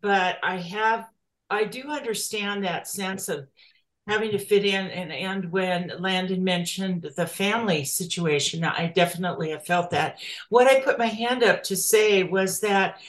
but 0.00 0.36
I 0.40 0.58
have, 0.58 1.08
I 1.50 1.64
do 1.64 1.88
understand 1.88 2.62
that 2.62 2.86
sense 2.86 3.28
of 3.28 3.48
having 4.06 4.30
to 4.30 4.38
fit 4.38 4.64
in. 4.64 4.86
And, 4.86 5.10
and 5.10 5.50
when 5.50 5.90
Landon 5.98 6.44
mentioned 6.44 7.10
the 7.16 7.26
family 7.26 7.84
situation, 7.84 8.62
I 8.62 8.86
definitely 8.86 9.50
have 9.50 9.66
felt 9.66 9.90
that. 9.90 10.20
What 10.48 10.68
I 10.68 10.78
put 10.78 10.96
my 10.96 11.06
hand 11.06 11.42
up 11.42 11.64
to 11.64 11.76
say 11.76 12.22
was 12.22 12.60
that 12.60 13.00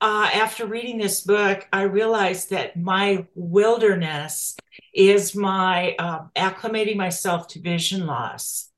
uh, 0.00 0.30
after 0.32 0.64
reading 0.64 0.98
this 0.98 1.22
book, 1.22 1.66
I 1.72 1.82
realized 1.82 2.50
that 2.50 2.76
my 2.76 3.26
wilderness 3.34 4.56
is 4.94 5.34
my 5.34 5.96
uh, 5.98 6.26
acclimating 6.36 6.96
myself 6.96 7.48
to 7.48 7.60
vision 7.60 8.06
loss. 8.06 8.68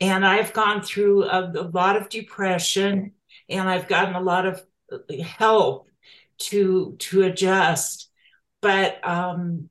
And 0.00 0.26
I've 0.26 0.52
gone 0.52 0.82
through 0.82 1.24
a, 1.24 1.50
a 1.52 1.68
lot 1.72 1.96
of 1.96 2.08
depression 2.08 3.12
and 3.48 3.68
I've 3.68 3.88
gotten 3.88 4.14
a 4.14 4.20
lot 4.20 4.46
of 4.46 4.62
help 5.20 5.88
to 6.38 6.96
to 6.98 7.22
adjust. 7.22 8.10
But 8.60 9.06
um, 9.06 9.70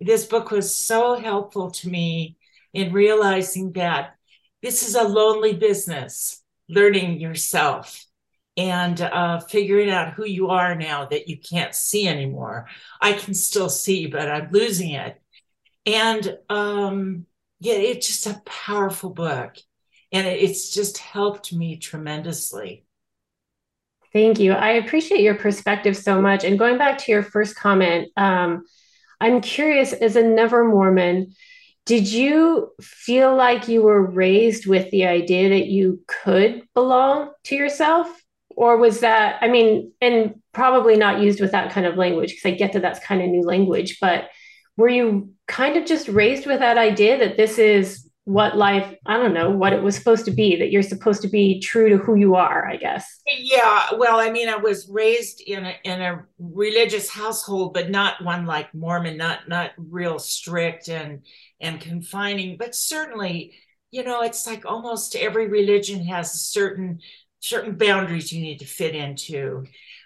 this 0.00 0.26
book 0.26 0.50
was 0.50 0.74
so 0.74 1.14
helpful 1.14 1.70
to 1.70 1.88
me 1.88 2.36
in 2.72 2.92
realizing 2.92 3.72
that 3.72 4.16
this 4.62 4.86
is 4.86 4.94
a 4.94 5.02
lonely 5.04 5.54
business, 5.54 6.42
learning 6.68 7.20
yourself 7.20 8.04
and 8.56 9.00
uh, 9.00 9.40
figuring 9.40 9.90
out 9.90 10.14
who 10.14 10.24
you 10.24 10.48
are 10.48 10.74
now 10.74 11.06
that 11.06 11.28
you 11.28 11.38
can't 11.38 11.74
see 11.74 12.06
anymore. 12.06 12.66
I 13.00 13.14
can 13.14 13.34
still 13.34 13.68
see, 13.68 14.06
but 14.06 14.30
I'm 14.30 14.50
losing 14.52 14.90
it. 14.90 15.20
And 15.86 16.38
um, 16.48 17.26
yeah, 17.60 17.74
it's 17.74 18.06
just 18.06 18.26
a 18.26 18.42
powerful 18.44 19.10
book. 19.10 19.56
And 20.12 20.26
it's 20.26 20.72
just 20.72 20.98
helped 20.98 21.52
me 21.52 21.76
tremendously. 21.78 22.86
Thank 24.12 24.38
you. 24.38 24.52
I 24.52 24.70
appreciate 24.72 25.22
your 25.22 25.34
perspective 25.34 25.96
so 25.96 26.22
much. 26.22 26.44
And 26.44 26.58
going 26.58 26.78
back 26.78 26.98
to 26.98 27.10
your 27.10 27.24
first 27.24 27.56
comment, 27.56 28.10
um, 28.16 28.64
I'm 29.20 29.40
curious 29.40 29.92
as 29.92 30.14
a 30.14 30.22
never 30.22 30.64
Mormon, 30.64 31.34
did 31.84 32.10
you 32.10 32.70
feel 32.80 33.34
like 33.34 33.66
you 33.66 33.82
were 33.82 34.02
raised 34.02 34.66
with 34.66 34.88
the 34.90 35.06
idea 35.06 35.48
that 35.48 35.66
you 35.66 36.00
could 36.06 36.62
belong 36.74 37.32
to 37.44 37.56
yourself? 37.56 38.08
Or 38.50 38.76
was 38.76 39.00
that, 39.00 39.38
I 39.40 39.48
mean, 39.48 39.92
and 40.00 40.40
probably 40.52 40.96
not 40.96 41.20
used 41.20 41.40
with 41.40 41.50
that 41.50 41.72
kind 41.72 41.86
of 41.86 41.96
language, 41.96 42.30
because 42.30 42.52
I 42.52 42.56
get 42.56 42.74
that 42.74 42.82
that's 42.82 43.04
kind 43.04 43.20
of 43.20 43.28
new 43.28 43.42
language, 43.42 43.98
but 44.00 44.28
were 44.76 44.88
you 44.88 45.30
kind 45.46 45.76
of 45.76 45.84
just 45.84 46.08
raised 46.08 46.46
with 46.46 46.60
that 46.60 46.78
idea 46.78 47.18
that 47.18 47.36
this 47.36 47.58
is 47.58 48.08
what 48.26 48.56
life 48.56 48.94
i 49.04 49.18
don't 49.18 49.34
know 49.34 49.50
what 49.50 49.74
it 49.74 49.82
was 49.82 49.94
supposed 49.94 50.24
to 50.24 50.30
be 50.30 50.56
that 50.56 50.70
you're 50.70 50.82
supposed 50.82 51.20
to 51.20 51.28
be 51.28 51.60
true 51.60 51.90
to 51.90 51.98
who 51.98 52.14
you 52.14 52.34
are 52.36 52.66
i 52.66 52.76
guess? 52.76 53.20
Yeah 53.28 53.88
well 53.98 54.18
i 54.18 54.30
mean 54.30 54.48
i 54.48 54.56
was 54.56 54.88
raised 54.88 55.42
in 55.42 55.66
a 55.66 55.74
in 55.84 56.00
a 56.00 56.24
religious 56.38 57.10
household 57.10 57.74
but 57.74 57.90
not 57.90 58.24
one 58.24 58.46
like 58.46 58.72
mormon 58.74 59.18
not 59.18 59.46
not 59.46 59.72
real 59.76 60.18
strict 60.18 60.88
and 60.88 61.20
and 61.64 61.80
confining. 61.80 62.56
But 62.56 62.74
certainly 62.74 63.54
you 63.90 64.04
know 64.04 64.22
it's 64.22 64.46
like 64.46 64.64
almost 64.66 65.16
every 65.16 65.48
religion 65.48 66.04
has 66.04 66.32
certain 66.32 67.00
certain 67.40 67.76
boundaries 67.76 68.32
you 68.32 68.42
need 68.42 68.58
to 68.60 68.66
fit 68.66 68.94
into 68.94 69.64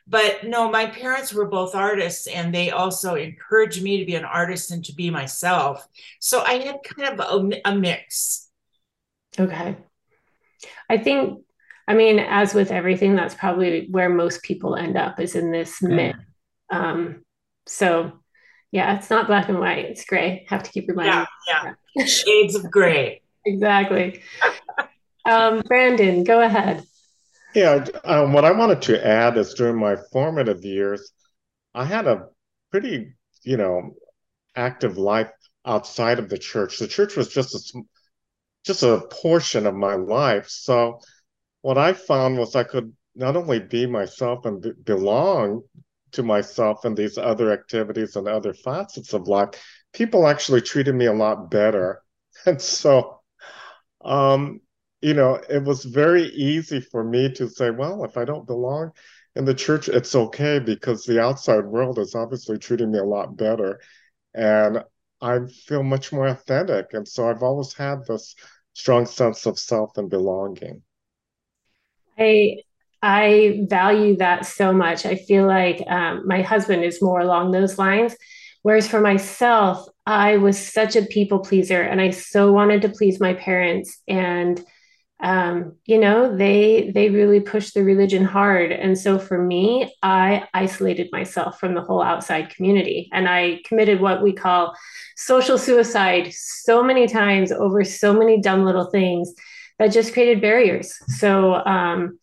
but 0.09 0.45
no 0.45 0.71
my 0.71 0.87
parents 0.87 1.33
were 1.35 1.45
both 1.45 1.75
artists 1.75 2.27
and 2.27 2.55
they 2.55 2.71
also 2.71 3.15
encouraged 3.15 3.83
me 3.83 3.99
to 3.99 4.07
be 4.07 4.15
an 4.15 4.25
artist 4.25 4.71
and 4.71 4.85
to 4.87 4.95
be 4.95 5.11
myself. 5.11 5.87
So 6.19 6.41
i 6.43 6.55
had 6.55 6.77
kind 6.83 7.21
of 7.21 7.53
a, 7.53 7.71
a 7.71 7.75
mix. 7.75 8.49
Okay. 9.39 9.77
I 10.89 10.99
think 10.99 11.43
i 11.87 11.95
mean 11.95 12.19
as 12.19 12.55
with 12.55 12.71
everything 12.71 13.17
that's 13.17 13.35
probably 13.35 13.87
where 13.91 14.09
most 14.09 14.43
people 14.43 14.77
end 14.77 14.97
up 14.97 15.21
is 15.21 15.37
in 15.37 15.53
this 15.53 15.83
mix. 15.83 16.19
Um, 16.71 17.23
so 17.67 18.13
yeah 18.73 18.97
it's 18.97 19.11
not 19.11 19.27
black 19.27 19.49
and 19.49 19.61
white 19.61 19.85
it's 19.85 20.05
gray. 20.05 20.47
Have 20.49 20.63
to 20.63 20.71
keep 20.71 20.89
reminding 20.89 21.27
yeah, 21.49 21.75
yeah. 21.95 22.05
shades 22.05 22.55
of 22.55 22.71
gray. 22.71 23.23
Exactly. 23.47 24.21
Um, 25.25 25.63
brandon 25.63 26.23
go 26.23 26.43
ahead 26.43 26.85
yeah, 27.55 27.85
um, 28.05 28.33
what 28.33 28.45
I 28.45 28.53
wanted 28.53 28.83
to 28.83 29.07
add 29.07 29.37
is 29.37 29.55
during 29.55 29.79
my 29.79 29.97
formative 30.13 30.65
years, 30.65 31.13
I 31.75 31.85
had 31.85 32.07
a 32.07 32.27
pretty, 32.71 33.15
you 33.45 33.57
know, 33.57 33.95
active 34.57 34.99
life 34.99 35.31
outside 35.67 36.19
of 36.19 36.29
the 36.29 36.39
church. 36.39 36.79
The 36.79 36.89
church 36.89 37.17
was 37.17 37.29
just 37.29 37.55
a 37.55 37.83
just 38.65 38.83
a 38.83 39.03
portion 39.11 39.67
of 39.67 39.75
my 39.75 39.95
life. 39.95 40.49
So 40.49 41.01
what 41.63 41.79
I 41.79 41.95
found 41.95 42.39
was 42.39 42.57
I 42.57 42.65
could 42.65 42.93
not 43.15 43.37
only 43.37 43.61
be 43.61 43.87
myself 43.87 44.47
and 44.47 44.61
be- 44.63 44.73
belong 44.85 45.63
to 46.13 46.23
myself 46.23 46.85
in 46.85 46.95
these 46.95 47.19
other 47.19 47.53
activities 47.53 48.17
and 48.17 48.29
other 48.29 48.55
facets 48.55 49.15
of 49.15 49.29
life, 49.29 49.51
people 49.93 50.27
actually 50.29 50.63
treated 50.63 50.95
me 50.95 51.07
a 51.07 51.13
lot 51.15 51.51
better. 51.51 52.03
And 52.47 52.63
so 52.63 53.21
um, 54.05 54.61
you 55.01 55.15
know, 55.15 55.41
it 55.49 55.63
was 55.63 55.85
very 55.85 56.25
easy 56.25 56.81
for 56.81 57.05
me 57.05 57.33
to 57.33 57.49
say, 57.49 57.71
well, 57.71 58.05
if 58.05 58.17
I 58.17 58.25
don't 58.25 58.47
belong 58.47 58.93
in 59.37 59.45
the 59.45 59.55
church, 59.55 59.89
it's 59.89 60.15
okay 60.15 60.59
because 60.59 61.05
the 61.05 61.21
outside 61.21 61.65
world 61.65 61.99
is 61.99 62.15
obviously 62.15 62.59
treating 62.59 62.91
me 62.91 62.99
a 62.99 63.05
lot 63.05 63.37
better. 63.37 63.81
And 64.35 64.85
I 65.21 65.41
feel 65.67 65.83
much 65.83 66.13
more 66.13 66.27
authentic. 66.27 66.93
And 66.93 67.07
so 67.07 67.29
I've 67.29 67.43
always 67.43 67.73
had 67.73 68.05
this 68.07 68.35
strong 68.73 69.07
sense 69.07 69.47
of 69.47 69.59
self 69.59 69.97
and 69.97 70.11
belonging. 70.11 70.83
I 72.19 72.63
I 73.01 73.65
value 73.69 74.17
that 74.17 74.45
so 74.47 74.73
much. 74.73 75.07
I 75.07 75.15
feel 75.15 75.47
like 75.47 75.85
um, 75.89 76.27
my 76.27 76.43
husband 76.43 76.83
is 76.83 77.01
more 77.01 77.21
along 77.21 77.53
those 77.53 77.79
lines 77.79 78.17
Whereas 78.63 78.89
for 78.89 79.01
myself, 79.01 79.87
I 80.05 80.37
was 80.37 80.59
such 80.59 80.97
a 80.97 81.03
people 81.03 81.39
pleaser 81.39 81.81
and 81.81 82.01
I 82.01 82.11
so 82.11 82.53
wanted 82.53 82.83
to 82.83 82.89
please 82.89 83.21
my 83.21 83.35
parents. 83.35 84.03
And 84.09 84.63
um, 85.21 85.77
you 85.85 85.99
know, 85.99 86.37
they 86.37 86.93
they 86.95 87.11
really 87.11 87.41
pushed 87.41 87.75
the 87.75 87.83
religion 87.83 88.25
hard. 88.25 88.71
And 88.71 88.97
so 88.97 89.19
for 89.19 89.43
me, 89.43 89.93
I 90.03 90.47
isolated 90.55 91.09
myself 91.11 91.59
from 91.59 91.75
the 91.75 91.83
whole 91.83 92.03
outside 92.03 92.55
community. 92.55 93.09
And 93.13 93.29
I 93.29 93.61
committed 93.65 94.01
what 94.01 94.23
we 94.23 94.33
call 94.33 94.77
social 95.17 95.59
suicide 95.59 96.33
so 96.33 96.85
many 96.85 97.09
times 97.09 97.51
over 97.51 97.83
so 97.83 98.13
many 98.13 98.41
dumb 98.41 98.65
little 98.65 98.91
things 98.91 99.35
that 99.81 99.93
just 99.93 100.13
created 100.13 100.41
barriers. 100.41 100.95
So 101.19 101.55
um, 101.55 102.19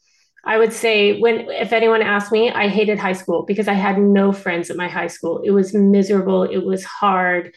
I 0.46 0.58
would 0.58 0.72
say 0.72 1.20
when 1.20 1.50
if 1.50 1.74
anyone 1.74 2.02
asked 2.02 2.32
me, 2.32 2.50
I 2.50 2.70
hated 2.70 2.98
high 2.98 3.14
school 3.14 3.44
because 3.44 3.68
I 3.68 3.74
had 3.74 4.00
no 4.00 4.32
friends 4.32 4.70
at 4.70 4.78
my 4.78 4.88
high 4.88 5.08
school. 5.08 5.42
It 5.44 5.52
was 5.52 5.74
miserable. 5.74 6.44
It 6.44 6.64
was 6.64 6.86
hard, 6.86 7.54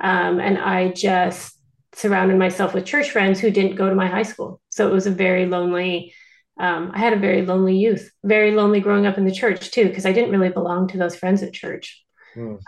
um, 0.00 0.40
and 0.40 0.58
I 0.58 0.88
just 0.88 1.59
surrounded 1.94 2.38
myself 2.38 2.74
with 2.74 2.86
church 2.86 3.10
friends 3.10 3.40
who 3.40 3.50
didn't 3.50 3.76
go 3.76 3.88
to 3.88 3.94
my 3.94 4.06
high 4.06 4.22
school. 4.22 4.60
So 4.70 4.88
it 4.88 4.92
was 4.92 5.06
a 5.06 5.10
very 5.10 5.46
lonely. 5.46 6.14
Um, 6.58 6.90
I 6.94 6.98
had 6.98 7.14
a 7.14 7.18
very 7.18 7.44
lonely 7.44 7.76
youth, 7.76 8.10
very 8.22 8.52
lonely 8.52 8.80
growing 8.80 9.06
up 9.06 9.16
in 9.16 9.24
the 9.24 9.34
church 9.34 9.70
too, 9.70 9.88
because 9.88 10.04
I 10.04 10.12
didn't 10.12 10.30
really 10.30 10.50
belong 10.50 10.88
to 10.88 10.98
those 10.98 11.16
friends 11.16 11.42
at 11.42 11.54
church. 11.54 12.04
Mm. 12.36 12.60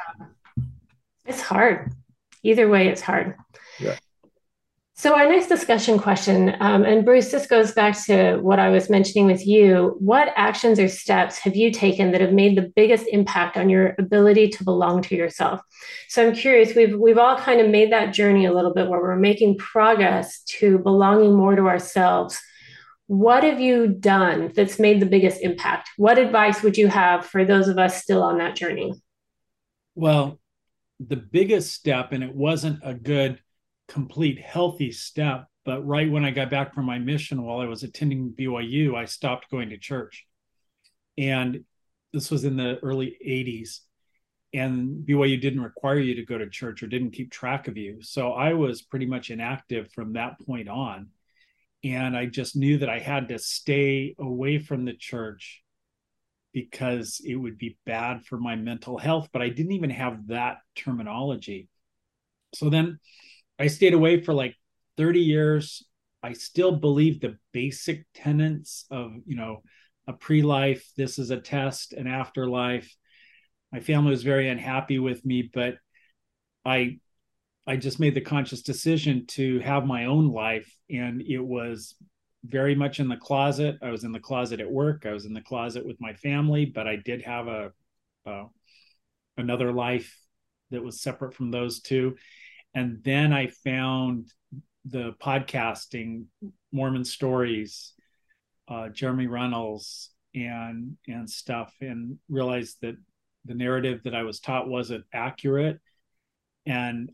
it's 1.27 1.41
hard. 1.41 1.93
Either 2.43 2.69
way, 2.69 2.89
it's 2.89 3.01
hard. 3.01 3.37
Yeah. 3.79 3.97
So, 5.03 5.17
our 5.17 5.29
next 5.29 5.49
discussion 5.49 5.99
question, 5.99 6.55
um, 6.61 6.85
and 6.85 7.05
Bruce, 7.05 7.33
this 7.33 7.49
goes 7.49 7.73
back 7.73 8.01
to 8.05 8.37
what 8.37 8.61
I 8.61 8.69
was 8.69 8.89
mentioning 8.89 9.27
with 9.27 9.45
you. 9.45 9.97
What 9.99 10.33
actions 10.37 10.79
or 10.79 10.87
steps 10.87 11.39
have 11.39 11.57
you 11.57 11.73
taken 11.73 12.13
that 12.13 12.21
have 12.21 12.33
made 12.33 12.57
the 12.57 12.71
biggest 12.77 13.09
impact 13.09 13.57
on 13.57 13.69
your 13.69 13.97
ability 13.99 14.51
to 14.51 14.63
belong 14.63 15.03
to 15.03 15.17
yourself? 15.17 15.61
So, 16.07 16.25
I'm 16.25 16.37
curious. 16.37 16.77
We've 16.77 16.97
we've 16.97 17.19
all 17.19 17.37
kind 17.37 17.61
of 17.61 17.69
made 17.69 17.91
that 17.91 18.15
journey 18.15 18.47
a 18.47 18.53
little 18.53 18.73
bit 18.73 18.89
where 18.89 19.01
we're 19.01 19.17
making 19.17 19.59
progress 19.59 20.41
to 20.61 20.79
belonging 20.79 21.35
more 21.35 21.57
to 21.57 21.67
ourselves. 21.67 22.39
What 23.09 23.43
have 23.43 23.59
you 23.59 23.89
done 23.89 24.53
that's 24.55 24.79
made 24.79 25.01
the 25.01 25.07
biggest 25.07 25.41
impact? 25.41 25.91
What 25.97 26.17
advice 26.17 26.63
would 26.63 26.79
you 26.79 26.87
have 26.87 27.27
for 27.27 27.45
those 27.45 27.67
of 27.67 27.77
us 27.77 28.01
still 28.01 28.23
on 28.23 28.39
that 28.39 28.55
journey? 28.55 28.95
Well, 29.97 30.39
the 31.01 31.17
biggest 31.17 31.75
step, 31.75 32.13
and 32.13 32.23
it 32.23 32.37
wasn't 32.37 32.79
a 32.85 32.95
good 32.95 33.41
complete 33.93 34.41
healthy 34.41 34.91
step. 34.91 35.47
But 35.65 35.87
right 35.87 36.11
when 36.11 36.25
I 36.25 36.31
got 36.31 36.51
back 36.51 36.75
from 36.75 36.87
my 36.87 36.99
mission 36.99 37.43
while 37.43 37.61
I 37.61 37.67
was 37.67 37.83
attending 37.83 38.35
BYU, 38.37 38.97
I 38.97 39.05
stopped 39.05 39.51
going 39.51 39.69
to 39.69 39.79
church. 39.79 40.27
And 41.19 41.65
this 42.13 42.31
was 42.31 42.45
in 42.45 42.57
the 42.57 42.79
early 42.83 43.17
80s. 43.25 43.81
And 44.55 45.07
BYU 45.07 45.41
didn't 45.41 45.63
require 45.63 45.99
you 45.99 46.15
to 46.17 46.25
go 46.25 46.39
to 46.39 46.49
church 46.49 46.83
or 46.83 46.87
didn't 46.87 47.13
keep 47.13 47.31
track 47.31 47.69
of 47.69 47.77
you. 47.77 48.03
So 48.03 48.33
I 48.33 48.55
was 48.55 48.83
pretty 48.83 49.07
much 49.07 49.31
inactive 49.31 49.93
from 49.93 50.15
that 50.15 50.41
point 50.41 50.69
on. 50.69 51.09
And 51.85 52.17
I 52.17 52.27
just 52.27 52.57
knew 52.57 52.79
that 52.79 52.89
I 52.89 52.99
had 52.99 53.29
to 53.29 53.39
stay 53.39 54.15
away 54.19 54.59
from 54.59 54.85
the 54.85 54.95
church 54.95 55.63
because 56.53 57.21
it 57.25 57.35
would 57.35 57.59
be 57.59 57.79
bad 57.85 58.25
for 58.25 58.39
my 58.39 58.57
mental 58.57 58.99
health. 58.99 59.29
But 59.33 59.43
I 59.43 59.49
didn't 59.49 59.73
even 59.73 59.91
have 59.91 60.29
that 60.29 60.59
terminology. 60.77 61.69
So 62.55 62.71
then 62.71 62.99
I 63.63 63.69
stayed 63.69 63.95
away 63.95 64.21
for 64.21 64.35
like 64.35 64.57
30 64.97 65.21
years. 65.21 65.85
I 66.21 66.33
still 66.33 66.73
believe 66.73 67.21
the 67.21 67.39
basic 67.53 68.07
tenets 68.13 68.87
of, 68.91 69.13
you 69.25 69.37
know, 69.37 69.63
a 70.09 70.13
pre-life, 70.13 70.85
this 70.97 71.17
is 71.17 71.31
a 71.31 71.41
test, 71.41 71.93
an 71.93 72.09
afterlife. 72.09 72.93
My 73.71 73.79
family 73.79 74.11
was 74.11 74.25
very 74.25 74.49
unhappy 74.49 74.99
with 74.99 75.25
me, 75.25 75.49
but 75.55 75.77
I 76.65 76.99
I 77.65 77.77
just 77.77 78.01
made 78.01 78.17
the 78.17 78.21
conscious 78.21 78.63
decision 78.63 79.27
to 79.27 79.61
have 79.61 79.87
my 79.87 80.07
own 80.07 80.33
life 80.33 80.69
and 80.91 81.23
it 81.23 81.39
was 81.39 81.95
very 82.45 82.75
much 82.75 82.99
in 82.99 83.07
the 83.07 83.17
closet. 83.17 83.79
I 83.81 83.91
was 83.91 84.03
in 84.03 84.11
the 84.11 84.19
closet 84.19 84.59
at 84.59 84.69
work, 84.69 85.07
I 85.07 85.13
was 85.13 85.25
in 85.25 85.35
the 85.35 85.41
closet 85.41 85.87
with 85.87 86.01
my 86.01 86.15
family, 86.15 86.65
but 86.65 86.89
I 86.89 86.97
did 86.97 87.23
have 87.23 87.47
a, 87.47 87.71
a 88.27 88.47
another 89.37 89.71
life 89.73 90.19
that 90.73 90.83
was 90.83 91.01
separate 91.01 91.35
from 91.35 91.53
those 91.53 91.81
two 91.81 92.17
and 92.75 93.03
then 93.05 93.33
I 93.33 93.49
found 93.49 94.33
the 94.85 95.15
podcasting 95.23 96.25
Mormon 96.73 97.05
stories, 97.05 97.93
uh, 98.69 98.89
Jeremy 98.89 99.27
Runnells, 99.27 100.09
and 100.35 100.97
and 101.07 101.29
stuff, 101.29 101.75
and 101.81 102.19
realized 102.29 102.79
that 102.83 102.97
the 103.45 103.55
narrative 103.55 104.03
that 104.05 104.15
I 104.15 104.23
was 104.23 104.41
taught 104.41 104.69
wasn't 104.69 105.05
accurate. 105.13 105.79
And 106.67 107.11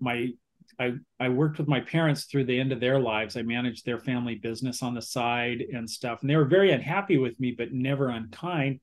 my 0.00 0.30
I 0.78 0.94
I 1.18 1.28
worked 1.30 1.58
with 1.58 1.68
my 1.68 1.80
parents 1.80 2.24
through 2.24 2.44
the 2.44 2.60
end 2.60 2.72
of 2.72 2.80
their 2.80 2.98
lives. 2.98 3.36
I 3.36 3.42
managed 3.42 3.84
their 3.84 3.98
family 3.98 4.36
business 4.36 4.82
on 4.82 4.94
the 4.94 5.02
side 5.02 5.62
and 5.72 5.88
stuff, 5.88 6.20
and 6.20 6.30
they 6.30 6.36
were 6.36 6.44
very 6.44 6.72
unhappy 6.72 7.18
with 7.18 7.38
me, 7.40 7.54
but 7.56 7.72
never 7.72 8.08
unkind. 8.08 8.80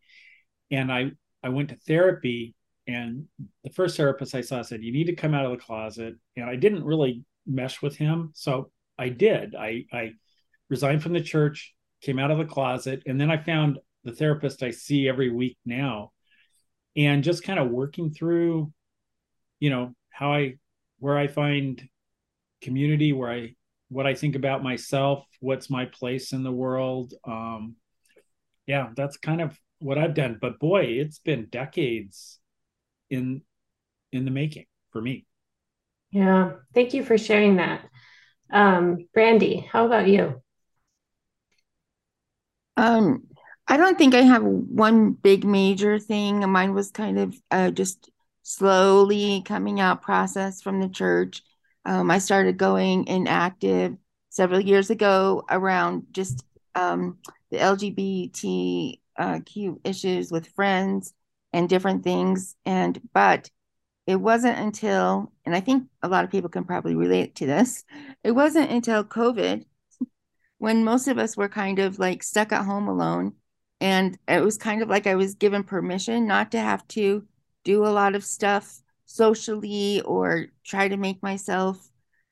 And 0.72 0.92
I 0.92 1.12
I 1.44 1.50
went 1.50 1.70
to 1.70 1.76
therapy 1.76 2.56
and 2.88 3.26
the 3.64 3.70
first 3.70 3.98
therapist 3.98 4.34
I 4.34 4.42
saw 4.42 4.62
said, 4.62 4.84
You 4.84 4.94
need 4.94 5.06
to 5.06 5.16
come 5.16 5.34
out 5.34 5.46
of 5.46 5.52
the 5.52 5.58
closet. 5.58 6.16
And 6.36 6.50
I 6.50 6.56
didn't 6.56 6.86
really 6.86 7.24
mesh 7.46 7.82
with 7.82 7.98
him. 7.98 8.32
So 8.34 8.72
I 8.98 9.10
did. 9.10 9.56
I, 9.56 9.86
I 9.92 10.12
resigned 10.70 11.04
from 11.04 11.14
the 11.14 11.22
church, 11.22 11.76
came 12.02 12.18
out 12.18 12.32
of 12.32 12.38
the 12.38 12.46
closet, 12.46 13.04
and 13.06 13.20
then 13.20 13.30
I 13.30 13.38
found 13.38 13.80
the 14.04 14.14
therapist 14.14 14.64
I 14.64 14.72
see 14.72 15.08
every 15.08 15.30
week 15.30 15.58
now. 15.66 16.12
And 16.96 17.24
just 17.24 17.44
kind 17.44 17.60
of 17.60 17.70
working 17.70 18.12
through, 18.12 18.72
you 19.60 19.70
know, 19.70 19.94
how 20.10 20.34
I, 20.34 20.56
where 21.00 21.18
I 21.18 21.28
find 21.28 21.88
community, 22.62 23.14
where 23.14 23.30
I, 23.30 23.56
what 23.90 24.08
I 24.08 24.16
think 24.16 24.36
about 24.36 24.64
myself, 24.64 25.26
what's 25.42 25.70
my 25.70 25.86
place 25.86 26.32
in 26.34 26.44
the 26.44 26.52
world. 26.52 27.14
Um, 27.24 27.76
yeah, 28.66 28.90
that's 28.96 29.18
kind 29.18 29.42
of 29.42 29.60
what 29.80 29.98
I've 29.98 30.16
done. 30.16 30.38
But 30.42 30.58
boy, 30.58 30.86
it's 30.86 31.20
been 31.20 31.48
decades 31.52 32.40
in 33.10 33.42
in 34.12 34.26
the 34.26 34.32
making 34.32 34.66
for 34.92 35.02
me. 35.02 35.26
Yeah, 36.12 36.54
thank 36.74 36.94
you 36.94 37.04
for 37.04 37.18
sharing 37.18 37.58
that. 37.58 37.88
Um, 38.52 39.08
Brandy, 39.14 39.68
how 39.72 39.86
about 39.86 40.08
you? 40.08 40.42
Um, 42.78 43.24
I 43.68 43.76
don't 43.78 43.98
think 43.98 44.14
I 44.16 44.22
have 44.22 44.44
one 44.44 45.12
big 45.12 45.44
major 45.44 46.00
thing. 46.00 46.50
Mine 46.50 46.74
was 46.74 46.92
kind 46.92 47.20
of 47.20 47.36
uh, 47.52 47.72
just 47.72 48.10
slowly 48.44 49.42
coming 49.46 49.82
out 49.82 50.02
process 50.02 50.62
from 50.62 50.80
the 50.80 50.88
church. 50.88 51.42
Um, 51.84 52.10
I 52.10 52.20
started 52.20 52.58
going 52.58 53.08
inactive 53.08 53.98
several 54.30 54.62
years 54.62 54.90
ago 54.90 55.44
around 55.50 56.04
just 56.12 56.46
um, 56.76 57.18
the 57.52 57.58
LGBTQ 57.58 58.98
uh, 59.18 59.40
issues 59.84 60.32
with 60.32 60.48
friends 60.50 61.14
and 61.54 61.70
different 61.70 62.04
things. 62.04 62.56
And, 62.66 63.00
but 63.14 63.50
it 64.06 64.16
wasn't 64.16 64.58
until, 64.58 65.32
and 65.46 65.56
I 65.56 65.60
think 65.60 65.88
a 66.02 66.08
lot 66.08 66.24
of 66.24 66.32
people 66.32 66.50
can 66.50 66.64
probably 66.64 66.96
relate 66.96 67.36
to 67.36 67.46
this, 67.46 67.84
it 68.24 68.32
wasn't 68.32 68.72
until 68.72 69.04
COVID 69.04 69.66
when 70.58 70.84
most 70.84 71.08
of 71.08 71.18
us 71.18 71.38
were 71.38 71.50
kind 71.50 71.80
of 71.80 72.00
like 72.00 72.24
stuck 72.24 72.52
at 72.52 72.66
home 72.66 72.88
alone. 72.88 73.34
And 73.80 74.18
it 74.28 74.44
was 74.44 74.58
kind 74.58 74.82
of 74.82 74.90
like 74.90 75.06
I 75.06 75.16
was 75.16 75.36
given 75.36 75.64
permission 75.64 76.26
not 76.26 76.52
to 76.52 76.60
have 76.60 76.88
to 76.90 77.28
do 77.64 77.86
a 77.86 77.90
lot 77.90 78.16
of 78.16 78.24
stuff 78.24 78.82
socially 79.06 80.02
or 80.02 80.48
try 80.66 80.88
to 80.88 80.98
make 80.98 81.22
myself 81.22 81.90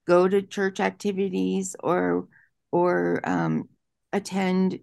go 0.07 0.27
to 0.27 0.41
church 0.41 0.79
activities 0.79 1.75
or 1.81 2.27
or 2.71 3.21
um, 3.23 3.69
attend 4.11 4.79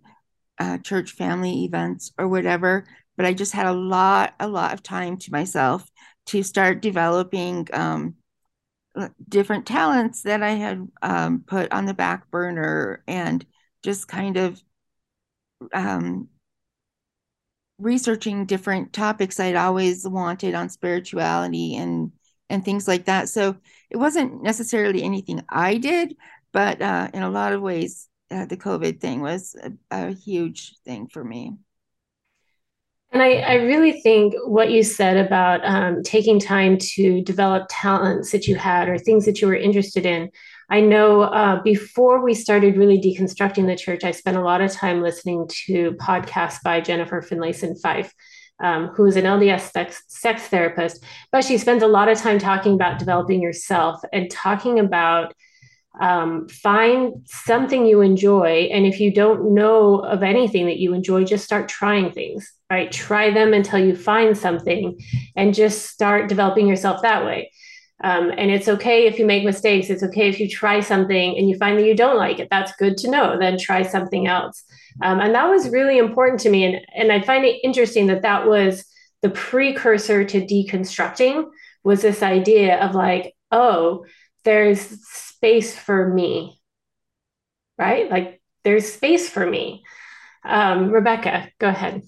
uh, 0.59 0.79
church 0.79 1.13
family 1.13 1.65
events 1.65 2.13
or 2.19 2.29
whatever 2.29 2.85
but 3.17 3.27
I 3.27 3.33
just 3.33 3.53
had 3.53 3.67
a 3.67 3.73
lot, 3.73 4.35
a 4.41 4.49
lot 4.49 4.73
of 4.73 4.83
time 4.83 5.17
to 5.19 5.33
myself 5.33 5.89
to 6.27 6.43
start 6.43 6.83
developing 6.83 7.69
um, 7.73 8.15
different 9.29 9.67
talents 9.67 10.23
that 10.23 10.43
I 10.43 10.51
had 10.51 10.89
um, 11.03 11.45
put 11.47 11.73
on 11.73 11.87
the 11.87 11.95
back 11.95 12.31
burner 12.31 13.03
and 13.07 13.45
just 13.83 14.09
kind 14.09 14.37
of 14.37 14.63
um, 15.73 16.29
researching 17.79 18.47
different 18.47 18.93
topics 18.93 19.41
I'd 19.41 19.57
always 19.57 20.07
wanted 20.07 20.55
on 20.55 20.69
spirituality 20.69 21.77
and 21.77 22.13
and 22.49 22.65
things 22.65 22.87
like 22.87 23.07
that. 23.07 23.31
So 23.31 23.57
it 23.89 23.97
wasn't 23.97 24.43
necessarily 24.43 25.03
anything 25.03 25.43
I 25.49 25.79
did, 25.79 26.15
but 26.53 26.83
uh, 26.83 27.09
in 27.15 27.23
a 27.23 27.31
lot 27.31 27.55
of 27.55 27.63
ways, 27.63 28.09
uh, 28.31 28.45
the 28.45 28.59
COVID 28.59 29.01
thing 29.01 29.23
was 29.23 29.57
a, 29.63 29.73
a 29.91 30.13
huge 30.13 30.75
thing 30.85 31.09
for 31.09 31.25
me. 31.25 31.55
And 33.13 33.23
I, 33.23 33.35
I, 33.41 33.55
really 33.55 34.01
think 34.01 34.35
what 34.47 34.71
you 34.71 34.83
said 34.83 35.19
about 35.19 35.61
um, 35.65 36.03
taking 36.03 36.41
time 36.41 36.79
to 36.95 37.21
develop 37.23 37.67
talents 37.69 38.33
that 38.33 38.47
you 38.47 38.57
had 38.57 38.89
or 38.89 38.97
things 38.97 39.27
that 39.27 39.43
you 39.43 39.49
were 39.49 39.55
interested 39.55 40.07
in. 40.07 40.31
I 40.71 40.81
know 40.81 41.21
uh, 41.21 41.63
before 41.63 42.25
we 42.25 42.33
started 42.33 42.79
really 42.79 42.99
deconstructing 42.99 43.67
the 43.67 43.77
church, 43.77 44.03
I 44.03 44.13
spent 44.13 44.39
a 44.39 44.43
lot 44.43 44.63
of 44.63 44.73
time 44.73 45.03
listening 45.03 45.47
to 45.67 45.93
podcasts 46.01 46.63
by 46.63 46.81
Jennifer 46.81 47.21
Finlayson 47.21 47.77
Fife. 47.77 48.15
um, 48.63 48.89
who 48.89 49.05
is 49.07 49.17
an 49.17 49.25
LDS 49.25 49.73
sex, 49.73 50.03
sex 50.07 50.47
therapist, 50.47 51.03
but 51.33 51.45
she 51.45 51.59
spends 51.59 51.83
a 51.83 51.89
lot 51.89 52.09
of 52.09 52.17
time 52.17 52.39
talking 52.39 52.75
about 52.75 52.99
developing 52.99 53.43
yourself 53.43 54.01
and 54.13 54.31
talking 54.31 54.79
about 54.79 55.35
um, 56.01 56.49
find 56.49 57.23
something 57.27 57.87
you 57.87 58.01
enjoy. 58.01 58.69
And 58.73 58.87
if 58.87 58.99
you 58.99 59.13
don't 59.13 59.55
know 59.55 59.97
of 60.01 60.23
anything 60.23 60.67
that 60.67 60.79
you 60.79 60.95
enjoy, 60.95 61.25
just 61.25 61.45
start 61.45 61.69
trying 61.69 62.13
things, 62.13 62.51
right? 62.71 62.91
Try 62.91 63.31
them 63.31 63.53
until 63.53 63.79
you 63.79 63.95
find 63.95 64.37
something 64.37 64.99
and 65.37 65.55
just 65.55 65.87
start 65.87 66.29
developing 66.29 66.67
yourself 66.67 67.03
that 67.03 67.25
way. 67.25 67.51
Um, 68.05 68.33
and 68.37 68.51
it's 68.51 68.69
okay 68.69 69.07
if 69.07 69.19
you 69.19 69.27
make 69.27 69.45
mistakes. 69.45 69.91
It's 69.91 70.03
okay 70.03 70.29
if 70.29 70.41
you 70.41 70.49
try 70.49 70.81
something 70.81 71.39
and 71.39 71.49
you 71.49 71.57
find 71.57 71.79
that 71.79 71.87
you 71.87 71.95
don't 71.95 72.17
like 72.17 72.41
it. 72.41 72.49
That's 72.51 72.75
good 72.77 72.97
to 72.99 73.11
know. 73.11 73.39
Then 73.39 73.59
try 73.59 73.83
something 73.83 74.27
else. 74.27 74.65
Um, 75.03 75.21
and 75.21 75.35
that 75.35 75.49
was 75.49 75.69
really 75.69 75.99
important 75.99 76.41
to 76.41 76.51
me. 76.51 76.65
And, 76.65 76.81
and 76.97 77.13
I 77.13 77.21
find 77.21 77.45
it 77.45 77.61
interesting 77.63 78.09
that 78.09 78.23
that 78.23 78.47
was 78.47 78.85
the 79.21 79.31
precursor 79.31 80.25
to 80.25 80.41
deconstructing 80.41 81.45
was 81.85 82.03
this 82.03 82.23
idea 82.23 82.81
of 82.81 82.95
like, 82.95 83.35
oh, 83.53 84.05
there's 84.45 84.81
space 85.07 85.77
for 85.77 86.09
me, 86.09 86.61
right? 87.79 88.11
Like 88.11 88.41
there's 88.65 88.93
space 88.93 89.29
for 89.29 89.45
me. 89.45 89.85
Um, 90.45 90.91
Rebecca, 90.91 91.51
go 91.59 91.69
ahead. 91.69 92.03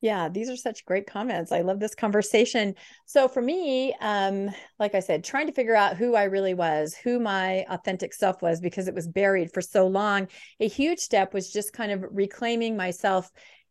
Yeah, 0.00 0.28
these 0.28 0.48
are 0.48 0.56
such 0.56 0.84
great 0.84 1.08
comments. 1.08 1.50
I 1.50 1.62
love 1.62 1.80
this 1.80 1.96
conversation. 1.96 2.76
So 3.06 3.26
for 3.26 3.42
me, 3.42 3.94
um, 4.00 4.48
like 4.78 4.94
I 4.94 5.00
said, 5.00 5.24
trying 5.24 5.48
to 5.48 5.52
figure 5.52 5.74
out 5.74 5.96
who 5.96 6.14
I 6.14 6.24
really 6.24 6.54
was, 6.54 6.94
who 6.94 7.18
my 7.18 7.64
authentic 7.68 8.14
self 8.14 8.40
was, 8.40 8.60
because 8.60 8.86
it 8.86 8.94
was 8.94 9.08
buried 9.08 9.52
for 9.52 9.60
so 9.60 9.88
long. 9.88 10.28
A 10.60 10.68
huge 10.68 11.00
step 11.00 11.34
was 11.34 11.52
just 11.52 11.72
kind 11.72 11.90
of 11.90 12.04
reclaiming 12.12 12.76
myself 12.76 13.28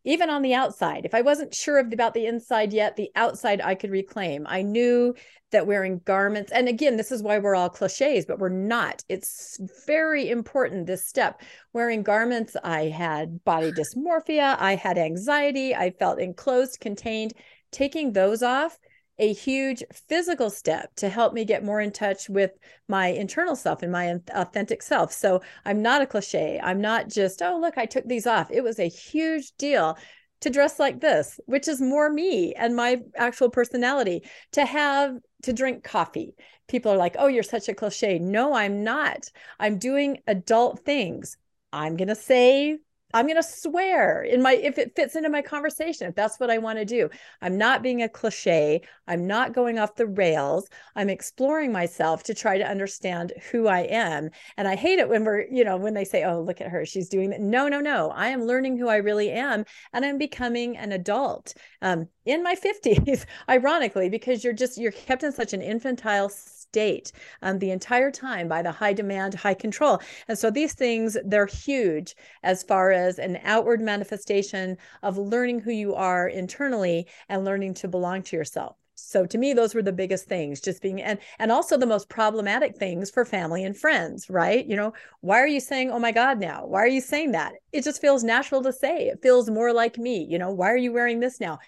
even 0.08 0.30
on 0.30 0.42
the 0.42 0.54
outside. 0.54 1.04
If 1.04 1.14
I 1.14 1.20
wasn't 1.20 1.54
sure 1.54 1.78
about 1.78 2.14
the 2.14 2.26
inside 2.26 2.72
yet, 2.72 2.96
the 2.96 3.10
outside 3.14 3.60
I 3.60 3.74
could 3.74 3.90
reclaim. 3.90 4.46
I 4.48 4.62
knew 4.62 5.14
that 5.52 5.66
wearing 5.66 6.00
garments, 6.04 6.50
and 6.52 6.68
again, 6.68 6.96
this 6.96 7.12
is 7.12 7.22
why 7.22 7.38
we're 7.38 7.54
all 7.54 7.68
cliches, 7.68 8.26
but 8.26 8.38
we're 8.38 8.48
not. 8.48 9.02
It's 9.08 9.58
very 9.86 10.28
important, 10.30 10.86
this 10.86 11.06
step. 11.06 11.42
Wearing 11.72 12.02
garments, 12.02 12.56
I 12.64 12.84
had 12.84 13.44
body 13.44 13.70
dysmorphia, 13.72 14.56
I 14.58 14.74
had 14.74 14.98
anxiety, 14.98 15.74
I 15.74 15.90
felt 15.90 16.20
enclosed, 16.20 16.80
contained. 16.80 17.34
Taking 17.70 18.14
those 18.14 18.42
off 18.42 18.78
a 19.18 19.32
huge 19.32 19.82
physical 19.92 20.50
step 20.50 20.94
to 20.96 21.08
help 21.08 21.32
me 21.32 21.44
get 21.44 21.64
more 21.64 21.80
in 21.80 21.90
touch 21.90 22.28
with 22.28 22.52
my 22.88 23.08
internal 23.08 23.56
self 23.56 23.82
and 23.82 23.90
my 23.90 24.20
authentic 24.30 24.82
self. 24.82 25.12
So 25.12 25.42
I'm 25.64 25.82
not 25.82 26.02
a 26.02 26.06
cliche. 26.06 26.60
I'm 26.62 26.80
not 26.80 27.08
just, 27.08 27.42
oh, 27.42 27.58
look, 27.60 27.76
I 27.76 27.86
took 27.86 28.06
these 28.06 28.26
off. 28.26 28.50
It 28.50 28.62
was 28.62 28.78
a 28.78 28.88
huge 28.88 29.52
deal 29.56 29.98
to 30.40 30.50
dress 30.50 30.78
like 30.78 31.00
this, 31.00 31.40
which 31.46 31.66
is 31.66 31.80
more 31.80 32.08
me 32.10 32.54
and 32.54 32.76
my 32.76 33.02
actual 33.16 33.50
personality, 33.50 34.22
to 34.52 34.64
have 34.64 35.16
to 35.42 35.52
drink 35.52 35.82
coffee. 35.82 36.34
People 36.68 36.92
are 36.92 36.96
like, 36.96 37.16
oh, 37.18 37.26
you're 37.26 37.42
such 37.42 37.68
a 37.68 37.74
cliche. 37.74 38.20
No, 38.20 38.54
I'm 38.54 38.84
not. 38.84 39.30
I'm 39.58 39.78
doing 39.78 40.18
adult 40.28 40.84
things. 40.84 41.36
I'm 41.72 41.96
going 41.96 42.08
to 42.08 42.14
say 42.14 42.78
I'm 43.14 43.26
going 43.26 43.36
to 43.36 43.42
swear 43.42 44.22
in 44.22 44.42
my 44.42 44.54
if 44.54 44.76
it 44.78 44.94
fits 44.94 45.16
into 45.16 45.30
my 45.30 45.40
conversation 45.42 46.08
if 46.08 46.14
that's 46.14 46.38
what 46.38 46.50
I 46.50 46.58
want 46.58 46.78
to 46.78 46.84
do. 46.84 47.08
I'm 47.40 47.56
not 47.56 47.82
being 47.82 48.02
a 48.02 48.08
cliche. 48.08 48.82
I'm 49.06 49.26
not 49.26 49.54
going 49.54 49.78
off 49.78 49.94
the 49.96 50.06
rails. 50.06 50.68
I'm 50.94 51.08
exploring 51.08 51.72
myself 51.72 52.22
to 52.24 52.34
try 52.34 52.58
to 52.58 52.68
understand 52.68 53.32
who 53.50 53.66
I 53.66 53.80
am. 53.80 54.30
And 54.56 54.68
I 54.68 54.76
hate 54.76 54.98
it 54.98 55.08
when 55.08 55.24
we're, 55.24 55.46
you 55.50 55.64
know, 55.64 55.76
when 55.78 55.94
they 55.94 56.04
say, 56.04 56.24
"Oh, 56.24 56.40
look 56.42 56.60
at 56.60 56.68
her. 56.70 56.84
She's 56.84 57.08
doing 57.08 57.30
that." 57.30 57.40
No, 57.40 57.68
no, 57.68 57.80
no. 57.80 58.10
I 58.10 58.28
am 58.28 58.42
learning 58.44 58.76
who 58.76 58.88
I 58.88 58.96
really 58.96 59.30
am 59.30 59.64
and 59.92 60.04
I'm 60.04 60.18
becoming 60.18 60.76
an 60.76 60.92
adult. 60.92 61.54
Um 61.82 62.08
in 62.24 62.42
my 62.42 62.54
50s, 62.54 63.24
ironically, 63.48 64.08
because 64.10 64.44
you're 64.44 64.52
just 64.52 64.78
you're 64.78 64.92
kept 64.92 65.22
in 65.22 65.32
such 65.32 65.52
an 65.52 65.62
infantile 65.62 66.28
state 66.68 67.12
um, 67.42 67.58
the 67.58 67.70
entire 67.70 68.10
time 68.10 68.46
by 68.46 68.62
the 68.62 68.72
high 68.72 68.92
demand, 68.92 69.34
high 69.34 69.54
control. 69.54 70.00
And 70.28 70.38
so 70.38 70.50
these 70.50 70.74
things, 70.74 71.16
they're 71.24 71.46
huge 71.46 72.14
as 72.42 72.62
far 72.62 72.90
as 72.90 73.18
an 73.18 73.38
outward 73.42 73.80
manifestation 73.80 74.76
of 75.02 75.16
learning 75.16 75.60
who 75.60 75.72
you 75.72 75.94
are 75.94 76.28
internally 76.28 77.06
and 77.28 77.44
learning 77.44 77.74
to 77.74 77.88
belong 77.88 78.22
to 78.24 78.36
yourself. 78.36 78.76
So 78.94 79.24
to 79.26 79.38
me, 79.38 79.54
those 79.54 79.74
were 79.74 79.82
the 79.82 79.92
biggest 79.92 80.26
things, 80.26 80.60
just 80.60 80.82
being 80.82 81.00
and 81.00 81.20
and 81.38 81.52
also 81.52 81.78
the 81.78 81.86
most 81.86 82.08
problematic 82.08 82.76
things 82.76 83.10
for 83.10 83.24
family 83.24 83.64
and 83.64 83.76
friends, 83.76 84.28
right? 84.28 84.66
You 84.66 84.76
know, 84.76 84.92
why 85.20 85.38
are 85.38 85.46
you 85.46 85.60
saying, 85.60 85.90
oh 85.90 86.00
my 86.00 86.10
God 86.10 86.40
now? 86.40 86.66
Why 86.66 86.80
are 86.80 86.88
you 86.88 87.00
saying 87.00 87.32
that? 87.32 87.52
It 87.72 87.84
just 87.84 88.00
feels 88.00 88.24
natural 88.24 88.60
to 88.62 88.72
say. 88.72 89.06
It 89.06 89.22
feels 89.22 89.48
more 89.48 89.72
like 89.72 89.98
me. 89.98 90.26
You 90.28 90.38
know, 90.38 90.50
why 90.50 90.70
are 90.72 90.76
you 90.76 90.92
wearing 90.92 91.20
this 91.20 91.40
now? 91.40 91.60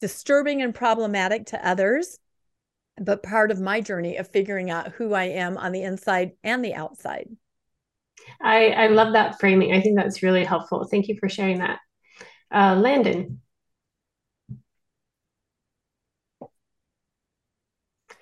Disturbing 0.00 0.62
and 0.62 0.74
problematic 0.74 1.46
to 1.46 1.66
others 1.66 2.18
but 3.00 3.22
part 3.22 3.50
of 3.50 3.60
my 3.60 3.80
journey 3.80 4.16
of 4.16 4.28
figuring 4.28 4.70
out 4.70 4.92
who 4.92 5.14
I 5.14 5.24
am 5.24 5.56
on 5.56 5.72
the 5.72 5.82
inside 5.82 6.32
and 6.42 6.64
the 6.64 6.74
outside. 6.74 7.28
I, 8.40 8.68
I 8.68 8.86
love 8.88 9.12
that 9.14 9.38
framing. 9.40 9.72
I 9.72 9.80
think 9.80 9.96
that's 9.96 10.22
really 10.22 10.44
helpful. 10.44 10.86
Thank 10.90 11.08
you 11.08 11.16
for 11.18 11.28
sharing 11.28 11.58
that. 11.58 11.80
Uh, 12.52 12.76
Landon. 12.76 13.40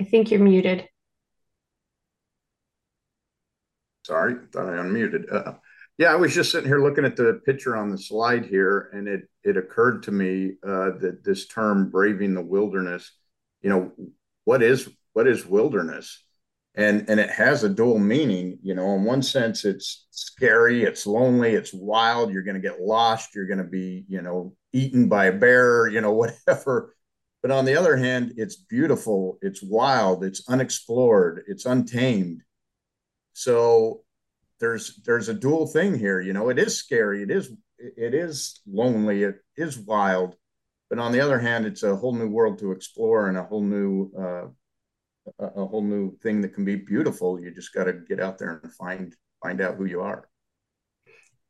I 0.00 0.04
think 0.04 0.30
you're 0.30 0.40
muted. 0.40 0.88
Sorry, 4.04 4.34
thought 4.52 4.68
I 4.68 4.78
unmuted. 4.78 5.32
Uh, 5.32 5.54
yeah, 5.96 6.12
I 6.12 6.16
was 6.16 6.34
just 6.34 6.50
sitting 6.50 6.66
here 6.66 6.82
looking 6.82 7.04
at 7.04 7.14
the 7.14 7.40
picture 7.46 7.76
on 7.76 7.90
the 7.90 7.98
slide 7.98 8.46
here, 8.46 8.90
and 8.92 9.06
it 9.06 9.28
it 9.44 9.56
occurred 9.56 10.02
to 10.04 10.10
me 10.10 10.54
uh, 10.66 10.90
that 10.98 11.20
this 11.24 11.46
term 11.46 11.90
"braving 11.90 12.34
the 12.34 12.42
wilderness," 12.42 13.12
you 13.60 13.70
know, 13.70 13.92
what 14.44 14.62
is 14.62 14.88
what 15.12 15.26
is 15.26 15.46
wilderness? 15.46 16.22
And 16.74 17.08
and 17.08 17.20
it 17.20 17.30
has 17.30 17.64
a 17.64 17.68
dual 17.68 17.98
meaning 17.98 18.58
you 18.62 18.74
know 18.74 18.94
in 18.94 19.04
one 19.04 19.22
sense 19.22 19.64
it's 19.66 20.06
scary 20.10 20.84
it's 20.84 21.06
lonely 21.06 21.54
it's 21.54 21.74
wild 21.74 22.32
you're 22.32 22.42
going 22.42 22.60
to 22.60 22.66
get 22.66 22.80
lost 22.80 23.34
you're 23.34 23.46
going 23.46 23.58
to 23.58 23.64
be 23.64 24.06
you 24.08 24.22
know 24.22 24.54
eaten 24.72 25.06
by 25.06 25.26
a 25.26 25.32
bear 25.32 25.86
you 25.88 26.00
know 26.00 26.12
whatever. 26.46 26.94
But 27.42 27.50
on 27.50 27.64
the 27.64 27.76
other 27.76 27.96
hand 27.96 28.34
it's 28.36 28.56
beautiful 28.56 29.38
it's 29.42 29.62
wild 29.62 30.24
it's 30.24 30.48
unexplored 30.48 31.42
it's 31.46 31.66
untamed. 31.66 32.42
So 33.34 34.04
there's 34.60 34.96
there's 35.04 35.28
a 35.28 35.34
dual 35.34 35.66
thing 35.66 35.98
here 35.98 36.20
you 36.20 36.32
know 36.32 36.48
it 36.48 36.58
is 36.58 36.78
scary 36.78 37.22
it 37.22 37.30
is 37.30 37.50
it 37.78 38.14
is 38.14 38.60
lonely 38.66 39.24
it 39.24 39.36
is 39.56 39.76
wild 39.76 40.36
but 40.92 40.98
on 40.98 41.10
the 41.10 41.20
other 41.20 41.38
hand, 41.38 41.64
it's 41.64 41.84
a 41.84 41.96
whole 41.96 42.14
new 42.14 42.28
world 42.28 42.58
to 42.58 42.70
explore 42.70 43.28
and 43.28 43.38
a 43.38 43.42
whole 43.42 43.62
new 43.62 44.10
uh, 44.14 44.44
a, 45.38 45.64
whole 45.64 45.80
new 45.80 46.14
thing 46.18 46.42
that 46.42 46.52
can 46.52 46.66
be 46.66 46.76
beautiful. 46.76 47.40
You 47.40 47.50
just 47.50 47.72
got 47.72 47.84
to 47.84 47.94
get 47.94 48.20
out 48.20 48.36
there 48.36 48.60
and 48.62 48.74
find 48.74 49.16
find 49.42 49.62
out 49.62 49.76
who 49.76 49.86
you 49.86 50.02
are. 50.02 50.28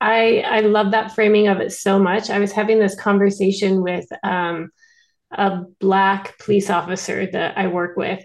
I 0.00 0.44
I 0.48 0.60
love 0.60 0.92
that 0.92 1.16
framing 1.16 1.48
of 1.48 1.58
it 1.58 1.72
so 1.72 1.98
much. 1.98 2.30
I 2.30 2.38
was 2.38 2.52
having 2.52 2.78
this 2.78 2.94
conversation 2.94 3.82
with 3.82 4.06
um, 4.22 4.70
a 5.32 5.62
black 5.80 6.38
police 6.38 6.70
officer 6.70 7.26
that 7.32 7.58
I 7.58 7.66
work 7.66 7.96
with, 7.96 8.22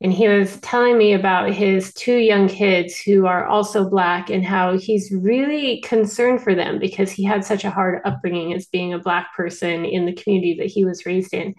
and 0.00 0.12
he 0.12 0.28
was 0.28 0.60
telling 0.60 0.96
me 0.96 1.12
about 1.12 1.50
his 1.50 1.92
two 1.92 2.18
young 2.18 2.48
kids 2.48 3.00
who 3.00 3.26
are 3.26 3.46
also 3.46 3.88
black 3.88 4.30
and 4.30 4.44
how 4.44 4.78
he's 4.78 5.10
really 5.10 5.80
concerned 5.80 6.40
for 6.40 6.54
them 6.54 6.78
because 6.78 7.10
he 7.10 7.24
had 7.24 7.44
such 7.44 7.64
a 7.64 7.70
hard 7.70 8.00
upbringing 8.04 8.54
as 8.54 8.66
being 8.66 8.92
a 8.92 9.00
black 9.00 9.34
person 9.34 9.84
in 9.84 10.06
the 10.06 10.12
community 10.12 10.54
that 10.54 10.66
he 10.68 10.84
was 10.84 11.04
raised 11.04 11.34
in. 11.34 11.52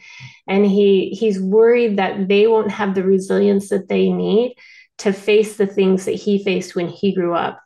And 0.48 0.66
he 0.66 1.10
he's 1.10 1.42
worried 1.42 1.98
that 1.98 2.30
they 2.30 2.48
won't 2.48 2.72
have 2.72 2.96
the 2.96 3.04
resilience 3.04 3.70
that 3.70 3.90
they 3.90 4.10
need 4.10 4.56
to 5.00 5.12
face 5.12 5.58
the 5.58 5.68
things 5.68 6.06
that 6.06 6.16
he 6.16 6.42
faced 6.42 6.76
when 6.76 6.88
he 6.88 7.14
grew 7.14 7.34
up. 7.36 7.62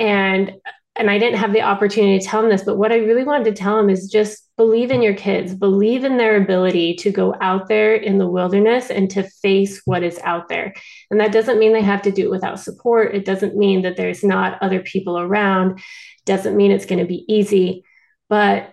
And 0.00 0.52
and 0.96 1.08
I 1.10 1.18
didn't 1.18 1.38
have 1.38 1.52
the 1.52 1.62
opportunity 1.62 2.18
to 2.18 2.26
tell 2.26 2.42
him 2.42 2.50
this, 2.50 2.64
but 2.64 2.78
what 2.78 2.90
I 2.90 2.96
really 2.96 3.24
wanted 3.24 3.44
to 3.44 3.62
tell 3.62 3.78
him 3.78 3.88
is 3.88 4.10
just 4.10 4.45
believe 4.56 4.90
in 4.90 5.02
your 5.02 5.14
kids, 5.14 5.54
believe 5.54 6.04
in 6.04 6.16
their 6.16 6.36
ability 6.36 6.94
to 6.94 7.10
go 7.10 7.34
out 7.40 7.68
there 7.68 7.94
in 7.94 8.18
the 8.18 8.26
wilderness 8.26 8.90
and 8.90 9.10
to 9.10 9.22
face 9.22 9.82
what 9.84 10.02
is 10.02 10.18
out 10.24 10.48
there. 10.48 10.74
And 11.10 11.20
that 11.20 11.32
doesn't 11.32 11.58
mean 11.58 11.72
they 11.72 11.82
have 11.82 12.02
to 12.02 12.10
do 12.10 12.24
it 12.24 12.30
without 12.30 12.60
support. 12.60 13.14
It 13.14 13.24
doesn't 13.24 13.56
mean 13.56 13.82
that 13.82 13.96
there's 13.96 14.24
not 14.24 14.62
other 14.62 14.80
people 14.80 15.18
around. 15.18 15.78
It 15.78 15.84
doesn't 16.24 16.56
mean 16.56 16.70
it's 16.70 16.86
going 16.86 17.00
to 17.00 17.06
be 17.06 17.24
easy, 17.28 17.84
but 18.28 18.72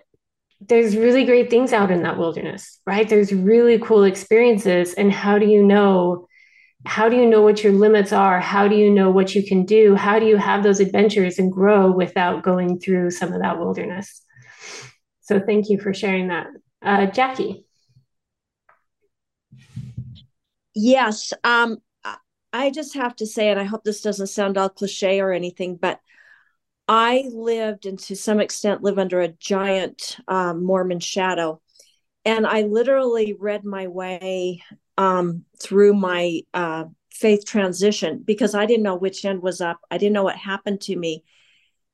there's 0.60 0.96
really 0.96 1.26
great 1.26 1.50
things 1.50 1.74
out 1.74 1.90
in 1.90 2.02
that 2.04 2.16
wilderness, 2.18 2.80
right? 2.86 3.06
There's 3.06 3.32
really 3.32 3.78
cool 3.78 4.04
experiences. 4.04 4.94
And 4.94 5.12
how 5.12 5.38
do 5.38 5.46
you 5.46 5.62
know? 5.62 6.28
how 6.86 7.08
do 7.08 7.16
you 7.16 7.26
know 7.26 7.40
what 7.40 7.64
your 7.64 7.72
limits 7.72 8.12
are? 8.12 8.40
How 8.40 8.68
do 8.68 8.76
you 8.76 8.90
know 8.90 9.10
what 9.10 9.34
you 9.34 9.42
can 9.42 9.64
do? 9.64 9.94
How 9.94 10.18
do 10.18 10.26
you 10.26 10.36
have 10.36 10.62
those 10.62 10.80
adventures 10.80 11.38
and 11.38 11.50
grow 11.50 11.90
without 11.90 12.42
going 12.42 12.78
through 12.78 13.10
some 13.10 13.32
of 13.32 13.40
that 13.40 13.58
wilderness? 13.58 14.22
So 15.24 15.40
thank 15.40 15.68
you 15.68 15.78
for 15.78 15.92
sharing 15.92 16.28
that. 16.28 16.46
Uh, 16.82 17.06
Jackie. 17.06 17.64
Yes. 20.74 21.32
Um, 21.42 21.78
I 22.52 22.70
just 22.70 22.94
have 22.94 23.16
to 23.16 23.26
say, 23.26 23.48
and 23.48 23.58
I 23.58 23.64
hope 23.64 23.82
this 23.82 24.00
doesn't 24.00 24.28
sound 24.28 24.56
all 24.56 24.68
cliche 24.68 25.20
or 25.20 25.32
anything, 25.32 25.74
but 25.74 25.98
I 26.86 27.24
lived 27.32 27.84
and 27.84 27.98
to 28.00 28.14
some 28.14 28.38
extent 28.38 28.82
live 28.82 28.98
under 28.98 29.20
a 29.20 29.28
giant 29.28 30.18
um, 30.28 30.62
Mormon 30.62 31.00
shadow. 31.00 31.60
And 32.24 32.46
I 32.46 32.62
literally 32.62 33.32
read 33.32 33.64
my 33.64 33.88
way 33.88 34.62
um, 34.96 35.44
through 35.60 35.94
my 35.94 36.42
uh, 36.52 36.84
faith 37.10 37.44
transition 37.44 38.22
because 38.24 38.54
I 38.54 38.66
didn't 38.66 38.84
know 38.84 38.96
which 38.96 39.24
end 39.24 39.42
was 39.42 39.60
up. 39.60 39.80
I 39.90 39.98
didn't 39.98 40.12
know 40.12 40.22
what 40.22 40.36
happened 40.36 40.80
to 40.82 40.96
me. 40.96 41.24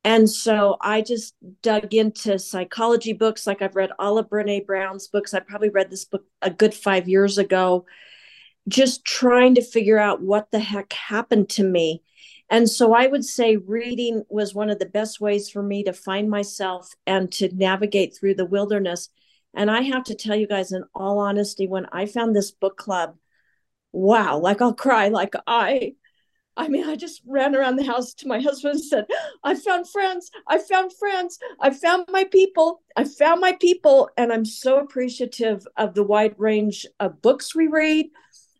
And 0.02 0.28
so 0.30 0.76
I 0.80 1.02
just 1.02 1.34
dug 1.62 1.92
into 1.92 2.38
psychology 2.38 3.12
books. 3.12 3.46
Like 3.46 3.60
I've 3.60 3.76
read 3.76 3.90
all 3.98 4.18
of 4.18 4.28
Brene 4.28 4.66
Brown's 4.66 5.08
books. 5.08 5.34
I 5.34 5.40
probably 5.40 5.68
read 5.68 5.90
this 5.90 6.06
book 6.06 6.24
a 6.40 6.50
good 6.50 6.72
five 6.72 7.08
years 7.08 7.36
ago, 7.36 7.84
just 8.66 9.04
trying 9.04 9.56
to 9.56 9.62
figure 9.62 9.98
out 9.98 10.22
what 10.22 10.50
the 10.50 10.58
heck 10.58 10.92
happened 10.92 11.50
to 11.50 11.64
me. 11.64 12.02
And 12.48 12.68
so 12.68 12.94
I 12.94 13.06
would 13.06 13.24
say 13.24 13.56
reading 13.56 14.24
was 14.28 14.54
one 14.54 14.70
of 14.70 14.78
the 14.78 14.86
best 14.86 15.20
ways 15.20 15.48
for 15.50 15.62
me 15.62 15.84
to 15.84 15.92
find 15.92 16.28
myself 16.28 16.90
and 17.06 17.30
to 17.32 17.54
navigate 17.54 18.16
through 18.16 18.34
the 18.34 18.46
wilderness. 18.46 19.08
And 19.54 19.70
I 19.70 19.82
have 19.82 20.04
to 20.04 20.14
tell 20.14 20.34
you 20.34 20.48
guys, 20.48 20.72
in 20.72 20.84
all 20.94 21.18
honesty, 21.18 21.68
when 21.68 21.86
I 21.92 22.06
found 22.06 22.34
this 22.34 22.50
book 22.50 22.76
club, 22.76 23.16
wow, 23.92 24.38
like 24.38 24.62
I'll 24.62 24.74
cry, 24.74 25.08
like 25.08 25.34
I 25.46 25.94
I 26.60 26.68
mean, 26.68 26.84
I 26.84 26.94
just 26.94 27.22
ran 27.26 27.56
around 27.56 27.76
the 27.76 27.86
house 27.86 28.12
to 28.14 28.28
my 28.28 28.38
husband 28.38 28.74
and 28.74 28.84
said, 28.84 29.06
I 29.42 29.54
found 29.54 29.88
friends. 29.88 30.30
I 30.46 30.58
found 30.58 30.92
friends. 30.92 31.38
I 31.58 31.70
found 31.70 32.04
my 32.10 32.24
people. 32.24 32.82
I 32.96 33.04
found 33.04 33.40
my 33.40 33.52
people. 33.52 34.10
And 34.18 34.30
I'm 34.30 34.44
so 34.44 34.78
appreciative 34.78 35.66
of 35.78 35.94
the 35.94 36.02
wide 36.02 36.34
range 36.36 36.86
of 37.00 37.22
books 37.22 37.54
we 37.54 37.66
read, 37.66 38.10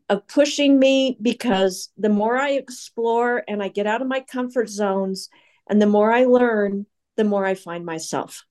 of 0.09 0.27
pushing 0.29 0.79
me, 0.79 1.19
because 1.21 1.91
the 1.99 2.09
more 2.09 2.39
I 2.39 2.53
explore 2.53 3.45
and 3.47 3.63
I 3.63 3.69
get 3.69 3.87
out 3.87 4.01
of 4.01 4.09
my 4.09 4.21
comfort 4.21 4.71
zones 4.71 5.29
and 5.69 5.81
the 5.81 5.87
more 5.87 6.11
I 6.11 6.25
learn, 6.25 6.87
the 7.19 7.25
more 7.25 7.45
I 7.45 7.55
find 7.55 7.85
myself. 7.85 8.45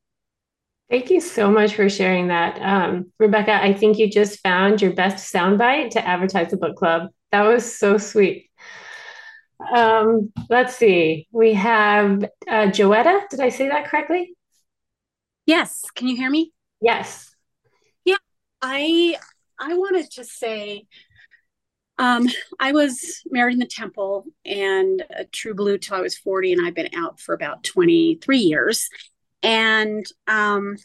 Thank 0.91 1.09
you 1.09 1.21
so 1.21 1.49
much 1.49 1.73
for 1.73 1.89
sharing 1.89 2.27
that. 2.27 2.61
Um, 2.61 3.11
Rebecca, 3.17 3.63
I 3.63 3.73
think 3.73 3.97
you 3.97 4.09
just 4.09 4.41
found 4.41 4.79
your 4.79 4.93
best 4.93 5.33
soundbite 5.33 5.89
to 5.91 6.07
advertise 6.07 6.51
the 6.51 6.57
book 6.57 6.75
club. 6.75 7.09
That 7.31 7.43
was 7.43 7.77
so 7.77 7.97
sweet. 7.97 8.48
Um, 9.59 10.31
let's 10.49 10.75
see. 10.75 11.27
We 11.31 11.53
have 11.53 12.23
uh, 12.47 12.67
Joetta. 12.67 13.27
Did 13.29 13.39
I 13.39 13.49
say 13.49 13.69
that 13.69 13.87
correctly? 13.87 14.35
Yes. 15.45 15.83
Can 15.95 16.07
you 16.07 16.15
hear 16.15 16.29
me? 16.29 16.53
Yes. 16.81 17.35
Yeah. 18.05 18.17
I 18.61 19.17
I 19.59 19.73
wanted 19.73 20.09
to 20.11 20.23
say 20.23 20.85
um, 21.99 22.29
I 22.59 22.71
was 22.71 23.21
married 23.29 23.53
in 23.53 23.59
the 23.59 23.65
temple 23.65 24.25
and 24.45 25.03
a 25.09 25.25
true 25.25 25.53
blue 25.53 25.77
till 25.77 25.97
I 25.97 26.01
was 26.01 26.17
40, 26.17 26.53
and 26.53 26.65
I've 26.65 26.73
been 26.73 26.95
out 26.95 27.19
for 27.19 27.35
about 27.35 27.63
23 27.65 28.37
years. 28.37 28.87
And 29.43 30.05
um, 30.25 30.77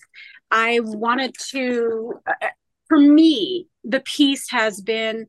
I 0.50 0.80
wanted 0.80 1.34
to, 1.50 2.14
uh, 2.26 2.48
for 2.88 2.98
me, 2.98 3.68
the 3.84 4.00
peace 4.00 4.50
has 4.50 4.80
been 4.80 5.28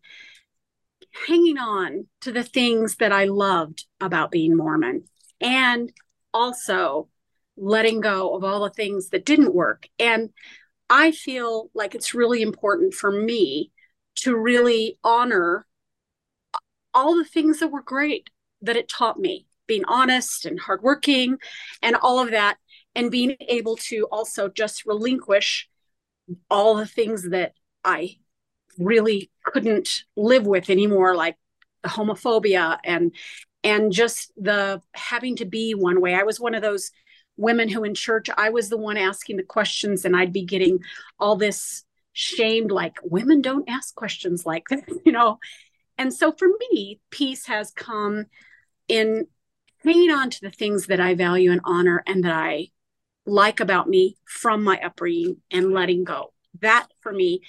hanging 1.28 1.57
on 1.57 2.07
to 2.22 2.32
the 2.32 2.43
things 2.43 2.97
that 2.97 3.11
I 3.11 3.26
loved 3.26 3.86
about 4.01 4.32
being 4.32 4.55
Mormon 4.55 5.05
and 5.41 5.91
also 6.34 7.09
letting 7.57 8.01
go 8.01 8.36
of 8.36 8.43
all 8.43 8.63
the 8.63 8.70
things 8.70 9.09
that 9.09 9.26
didn't 9.26 9.55
work. 9.55 9.88
And 9.97 10.30
I 10.89 11.11
feel 11.11 11.70
like 11.74 11.95
it's 11.95 12.13
really 12.13 12.41
important 12.41 12.93
for 12.93 13.11
me 13.11 13.72
to 14.18 14.36
really 14.36 14.97
honor 15.03 15.66
all 16.93 17.16
the 17.16 17.26
things 17.26 17.59
that 17.59 17.72
were 17.72 17.82
great 17.82 18.30
that 18.61 18.78
it 18.78 18.88
taught 18.88 19.20
me 19.20 19.47
being 19.68 19.86
honest 19.86 20.45
and 20.45 20.59
hardworking 20.59 21.38
and 21.82 21.95
all 21.95 22.20
of 22.20 22.32
that 22.32 22.57
and 22.93 23.11
being 23.11 23.36
able 23.47 23.76
to 23.76 24.07
also 24.11 24.47
just 24.47 24.86
relinquish 24.86 25.68
all 26.49 26.76
the 26.76 26.86
things 26.86 27.30
that 27.30 27.53
I 27.84 28.18
really 28.78 29.32
couldn't 29.43 30.03
live 30.15 30.45
with 30.45 30.69
anymore 30.69 31.15
like 31.15 31.38
the 31.84 31.89
homophobia 31.89 32.78
and 32.84 33.13
and 33.63 33.91
just 33.91 34.32
the 34.38 34.82
having 34.93 35.36
to 35.38 35.45
be 35.45 35.73
one 35.73 36.01
way. 36.01 36.13
I 36.13 36.23
was 36.23 36.39
one 36.39 36.55
of 36.55 36.61
those 36.61 36.91
women 37.38 37.67
who 37.67 37.84
in 37.84 37.93
church 37.93 38.30
i 38.38 38.49
was 38.49 38.69
the 38.69 38.78
one 38.78 38.95
asking 38.95 39.36
the 39.36 39.43
questions 39.43 40.05
and 40.05 40.15
i'd 40.15 40.32
be 40.32 40.45
getting 40.45 40.80
all 41.19 41.36
this 41.36 41.84
shamed 42.13 42.71
like 42.71 42.95
women 43.03 43.41
don't 43.41 43.69
ask 43.69 43.93
questions 43.93 44.45
like 44.45 44.63
that 44.69 44.86
you 45.05 45.11
know? 45.11 45.38
And 45.97 46.13
so 46.13 46.32
for 46.32 46.47
me 46.71 47.01
peace 47.09 47.45
has 47.47 47.71
come 47.71 48.28
in 48.88 49.28
hanging 49.84 50.11
on 50.11 50.30
to 50.30 50.39
the 50.39 50.49
things 50.49 50.88
that 50.88 51.01
i 51.01 51.13
value 51.13 51.51
and 51.51 51.59
honor 51.65 52.03
and 52.07 52.23
that 52.23 52.34
i 52.34 52.69
like 53.26 53.59
about 53.59 53.89
me 53.89 54.17
from 54.26 54.63
my 54.63 54.80
upbringing 54.80 55.38
and 55.51 55.73
letting 55.73 56.03
go. 56.03 56.34
That 56.61 56.88
for 57.01 57.11
me 57.11 57.41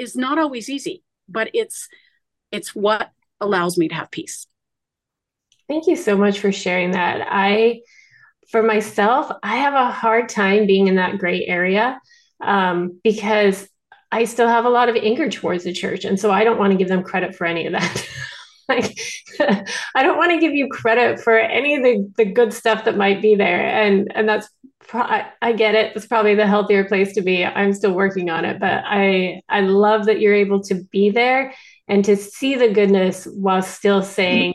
is 0.00 0.16
not 0.16 0.38
always 0.38 0.68
easy, 0.68 1.02
but 1.28 1.50
it's 1.54 1.88
it's 2.50 2.74
what 2.74 3.10
allows 3.40 3.78
me 3.78 3.88
to 3.88 3.94
have 3.94 4.10
peace. 4.10 4.46
Thank 5.68 5.86
you 5.86 5.96
so 5.96 6.16
much 6.16 6.40
for 6.40 6.50
sharing 6.50 6.92
that. 6.92 7.26
I 7.28 7.82
for 8.50 8.62
myself, 8.62 9.30
I 9.42 9.58
have 9.58 9.74
a 9.74 9.90
hard 9.90 10.28
time 10.28 10.66
being 10.66 10.88
in 10.88 10.96
that 10.96 11.18
gray 11.18 11.46
area 11.46 12.00
um, 12.40 13.00
because 13.04 13.68
I 14.10 14.24
still 14.24 14.48
have 14.48 14.64
a 14.64 14.70
lot 14.70 14.88
of 14.88 14.96
anger 14.96 15.30
towards 15.30 15.64
the 15.64 15.72
church. 15.72 16.04
And 16.04 16.18
so 16.18 16.32
I 16.32 16.42
don't 16.42 16.58
want 16.58 16.72
to 16.72 16.76
give 16.76 16.88
them 16.88 17.04
credit 17.04 17.36
for 17.36 17.46
any 17.46 17.66
of 17.66 17.72
that. 17.74 18.08
like, 18.68 18.98
I 19.94 20.02
don't 20.02 20.18
want 20.18 20.32
to 20.32 20.40
give 20.40 20.52
you 20.52 20.68
credit 20.68 21.20
for 21.20 21.38
any 21.38 21.76
of 21.76 21.84
the, 21.84 22.12
the 22.16 22.24
good 22.24 22.52
stuff 22.52 22.84
that 22.84 22.96
might 22.96 23.22
be 23.22 23.36
there. 23.36 23.60
And, 23.60 24.10
and 24.14 24.28
that's 24.28 24.48
I 24.92 25.52
get 25.52 25.74
it. 25.74 25.94
It's 25.94 26.06
probably 26.06 26.34
the 26.34 26.46
healthier 26.46 26.84
place 26.84 27.12
to 27.14 27.22
be. 27.22 27.44
I'm 27.44 27.72
still 27.72 27.92
working 27.92 28.30
on 28.30 28.44
it, 28.44 28.58
but 28.58 28.82
I 28.86 29.42
I 29.48 29.60
love 29.60 30.06
that 30.06 30.20
you're 30.20 30.34
able 30.34 30.62
to 30.64 30.74
be 30.90 31.10
there 31.10 31.54
and 31.88 32.04
to 32.04 32.16
see 32.16 32.54
the 32.54 32.72
goodness 32.72 33.24
while 33.24 33.62
still 33.62 34.02
saying 34.02 34.54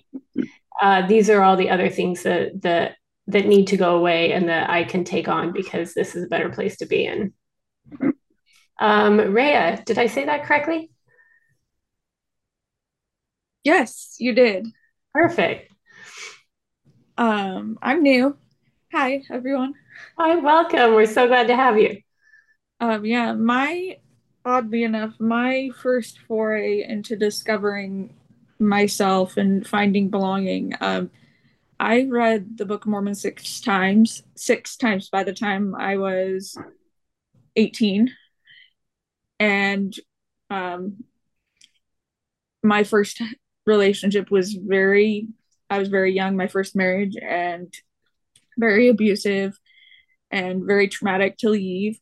uh, 0.81 1.07
these 1.07 1.29
are 1.29 1.41
all 1.41 1.55
the 1.55 1.69
other 1.69 1.89
things 1.89 2.23
that 2.23 2.61
that 2.61 2.95
that 3.27 3.47
need 3.47 3.67
to 3.67 3.77
go 3.77 3.95
away 3.95 4.33
and 4.33 4.49
that 4.49 4.69
I 4.69 4.83
can 4.83 5.03
take 5.03 5.27
on 5.27 5.51
because 5.51 5.93
this 5.93 6.15
is 6.15 6.25
a 6.25 6.27
better 6.27 6.49
place 6.49 6.77
to 6.77 6.85
be 6.85 7.05
in. 7.05 7.33
Um, 8.79 9.19
Rhea, 9.19 9.81
did 9.85 9.97
I 9.97 10.07
say 10.07 10.25
that 10.25 10.43
correctly? 10.43 10.91
Yes, 13.63 14.15
you 14.19 14.33
did. 14.33 14.67
Perfect. 15.13 15.71
Um, 17.17 17.79
I'm 17.81 18.03
new. 18.03 18.37
Hi, 18.93 19.23
everyone. 19.31 19.73
Hi, 20.17 20.35
welcome. 20.35 20.93
We're 20.93 21.05
so 21.05 21.27
glad 21.27 21.47
to 21.47 21.55
have 21.55 21.77
you. 21.77 22.01
Um, 22.79 23.05
yeah, 23.05 23.33
my 23.33 23.97
oddly 24.43 24.83
enough, 24.83 25.19
my 25.19 25.69
first 25.81 26.19
foray 26.27 26.83
into 26.87 27.15
discovering 27.15 28.13
myself 28.59 29.37
and 29.37 29.65
finding 29.67 30.09
belonging. 30.09 30.73
Um, 30.81 31.09
I 31.79 32.03
read 32.03 32.57
the 32.57 32.65
Book 32.65 32.85
of 32.85 32.91
Mormon 32.91 33.15
six 33.15 33.59
times, 33.59 34.23
six 34.35 34.77
times 34.77 35.09
by 35.09 35.23
the 35.23 35.33
time 35.33 35.75
I 35.75 35.97
was 35.97 36.57
18. 37.55 38.11
And 39.39 39.93
um, 40.49 41.03
my 42.63 42.83
first 42.83 43.21
relationship 43.65 44.31
was 44.31 44.53
very, 44.53 45.27
I 45.69 45.79
was 45.79 45.89
very 45.89 46.13
young, 46.13 46.37
my 46.37 46.47
first 46.47 46.75
marriage, 46.75 47.15
and 47.21 47.73
very 48.57 48.87
abusive 48.87 49.59
and 50.35 50.65
very 50.65 50.89
traumatic 50.89 51.37
to 51.37 51.49
leave. 51.49 51.97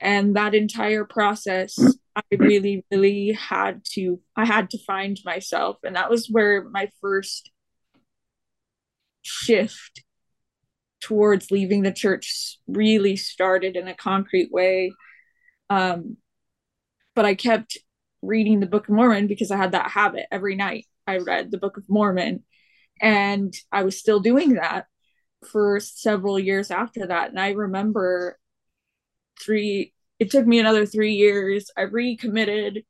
And 0.00 0.34
that 0.34 0.54
entire 0.54 1.04
process, 1.04 1.78
I 2.16 2.22
really, 2.32 2.86
really 2.90 3.32
had 3.32 3.82
to, 3.92 4.18
I 4.34 4.46
had 4.46 4.70
to 4.70 4.78
find 4.84 5.18
myself. 5.26 5.76
And 5.84 5.94
that 5.94 6.10
was 6.10 6.28
where 6.28 6.64
my 6.64 6.88
first 7.02 7.50
shift 9.20 10.02
towards 11.02 11.50
leaving 11.50 11.82
the 11.82 11.92
church 11.92 12.58
really 12.66 13.14
started 13.14 13.76
in 13.76 13.88
a 13.88 13.94
concrete 13.94 14.50
way. 14.50 14.92
Um, 15.68 16.16
but 17.14 17.26
I 17.26 17.34
kept 17.34 17.76
reading 18.22 18.60
the 18.60 18.66
Book 18.66 18.88
of 18.88 18.94
Mormon 18.94 19.26
because 19.26 19.50
I 19.50 19.58
had 19.58 19.72
that 19.72 19.90
habit 19.90 20.26
every 20.30 20.56
night. 20.56 20.86
I 21.06 21.18
read 21.18 21.50
the 21.50 21.58
Book 21.58 21.76
of 21.76 21.84
Mormon 21.88 22.42
and 23.02 23.54
I 23.70 23.82
was 23.82 23.98
still 23.98 24.20
doing 24.20 24.54
that 24.54 24.86
for 25.44 25.80
several 25.80 26.38
years 26.38 26.70
after 26.70 27.06
that. 27.06 27.30
And 27.30 27.40
I 27.40 27.50
remember 27.50 28.38
three, 29.40 29.92
it 30.18 30.30
took 30.30 30.46
me 30.46 30.58
another 30.58 30.86
three 30.86 31.14
years. 31.14 31.70
I 31.76 31.82
recommitted 31.82 32.84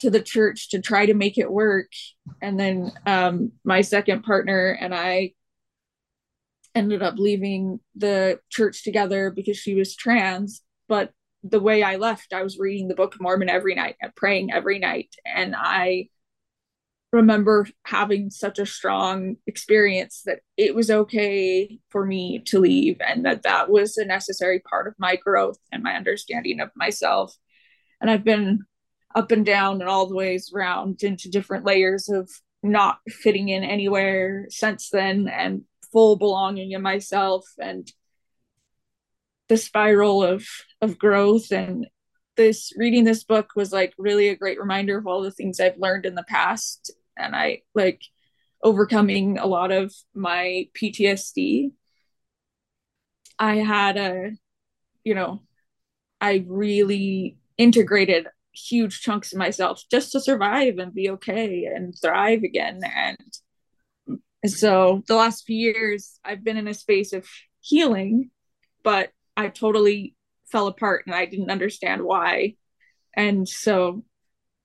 to 0.00 0.10
the 0.10 0.22
church 0.22 0.70
to 0.70 0.80
try 0.80 1.06
to 1.06 1.14
make 1.14 1.38
it 1.38 1.50
work. 1.50 1.92
And 2.40 2.58
then 2.58 2.92
um, 3.06 3.52
my 3.64 3.82
second 3.82 4.22
partner 4.22 4.76
and 4.80 4.94
I 4.94 5.32
ended 6.74 7.02
up 7.02 7.14
leaving 7.18 7.80
the 7.96 8.40
church 8.48 8.84
together 8.84 9.30
because 9.30 9.58
she 9.58 9.74
was 9.74 9.96
trans. 9.96 10.62
But 10.88 11.12
the 11.42 11.60
way 11.60 11.82
I 11.82 11.96
left, 11.96 12.32
I 12.32 12.42
was 12.42 12.58
reading 12.58 12.88
the 12.88 12.94
Book 12.94 13.14
of 13.14 13.20
Mormon 13.20 13.48
every 13.48 13.74
night 13.74 13.96
and 14.00 14.14
praying 14.14 14.52
every 14.52 14.78
night. 14.78 15.14
And 15.24 15.54
I 15.56 16.08
remember 17.12 17.66
having 17.84 18.30
such 18.30 18.58
a 18.58 18.66
strong 18.66 19.36
experience 19.46 20.22
that 20.26 20.40
it 20.56 20.74
was 20.74 20.90
okay 20.90 21.80
for 21.88 22.06
me 22.06 22.40
to 22.46 22.60
leave 22.60 22.98
and 23.00 23.24
that 23.24 23.42
that 23.42 23.68
was 23.68 23.96
a 23.96 24.04
necessary 24.04 24.60
part 24.60 24.86
of 24.86 24.94
my 24.98 25.16
growth 25.16 25.58
and 25.72 25.82
my 25.82 25.94
understanding 25.94 26.60
of 26.60 26.70
myself. 26.76 27.34
And 28.00 28.10
i've 28.10 28.24
been 28.24 28.60
up 29.14 29.32
and 29.32 29.44
down 29.44 29.80
and 29.80 29.90
all 29.90 30.06
the 30.06 30.14
ways 30.14 30.52
around 30.54 31.02
into 31.02 31.28
different 31.28 31.64
layers 31.64 32.08
of 32.08 32.30
not 32.62 32.98
fitting 33.08 33.48
in 33.48 33.64
anywhere 33.64 34.46
since 34.50 34.90
then 34.90 35.28
and 35.28 35.62
full 35.92 36.16
belonging 36.16 36.72
in 36.72 36.82
myself 36.82 37.44
and 37.58 37.90
the 39.48 39.56
spiral 39.56 40.22
of 40.22 40.46
of 40.80 40.98
growth. 40.98 41.50
And 41.50 41.86
this 42.36 42.72
reading 42.76 43.04
this 43.04 43.24
book 43.24 43.50
was 43.56 43.72
like 43.72 43.92
really 43.98 44.28
a 44.28 44.36
great 44.36 44.60
reminder 44.60 44.98
of 44.98 45.06
all 45.06 45.22
the 45.22 45.32
things 45.32 45.58
I've 45.58 45.78
learned 45.78 46.06
in 46.06 46.14
the 46.14 46.24
past 46.28 46.92
and 47.20 47.34
I 47.34 47.62
like 47.74 48.02
overcoming 48.62 49.38
a 49.38 49.46
lot 49.46 49.72
of 49.72 49.92
my 50.14 50.68
PTSD. 50.74 51.72
I 53.38 53.56
had 53.56 53.96
a, 53.96 54.32
you 55.04 55.14
know, 55.14 55.40
I 56.20 56.44
really 56.46 57.38
integrated 57.56 58.26
huge 58.52 59.00
chunks 59.00 59.32
of 59.32 59.38
myself 59.38 59.82
just 59.90 60.12
to 60.12 60.20
survive 60.20 60.78
and 60.78 60.94
be 60.94 61.10
okay 61.10 61.64
and 61.64 61.94
thrive 62.00 62.42
again. 62.42 62.80
And 62.84 64.26
so 64.46 65.02
the 65.06 65.16
last 65.16 65.46
few 65.46 65.56
years, 65.56 66.18
I've 66.24 66.44
been 66.44 66.56
in 66.56 66.68
a 66.68 66.74
space 66.74 67.12
of 67.12 67.26
healing, 67.60 68.30
but 68.82 69.10
I 69.36 69.48
totally 69.48 70.14
fell 70.50 70.66
apart 70.66 71.04
and 71.06 71.14
I 71.14 71.26
didn't 71.26 71.50
understand 71.50 72.02
why. 72.02 72.56
And 73.14 73.48
so 73.48 74.04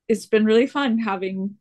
it's 0.07 0.25
been 0.25 0.45
really 0.45 0.67
fun 0.67 0.99
having 0.99 1.55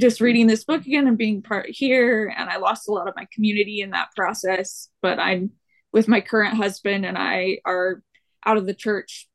just 0.00 0.20
reading 0.20 0.46
this 0.46 0.64
book 0.64 0.84
again 0.84 1.06
and 1.06 1.18
being 1.18 1.42
part 1.42 1.66
here 1.68 2.32
and 2.36 2.50
i 2.50 2.56
lost 2.56 2.88
a 2.88 2.92
lot 2.92 3.08
of 3.08 3.14
my 3.16 3.26
community 3.32 3.80
in 3.80 3.90
that 3.90 4.08
process 4.16 4.88
but 5.00 5.18
i'm 5.18 5.50
with 5.92 6.08
my 6.08 6.20
current 6.20 6.54
husband 6.54 7.06
and 7.06 7.16
i 7.16 7.58
are 7.64 8.02
out 8.44 8.56
of 8.56 8.66
the 8.66 8.74
church 8.74 9.28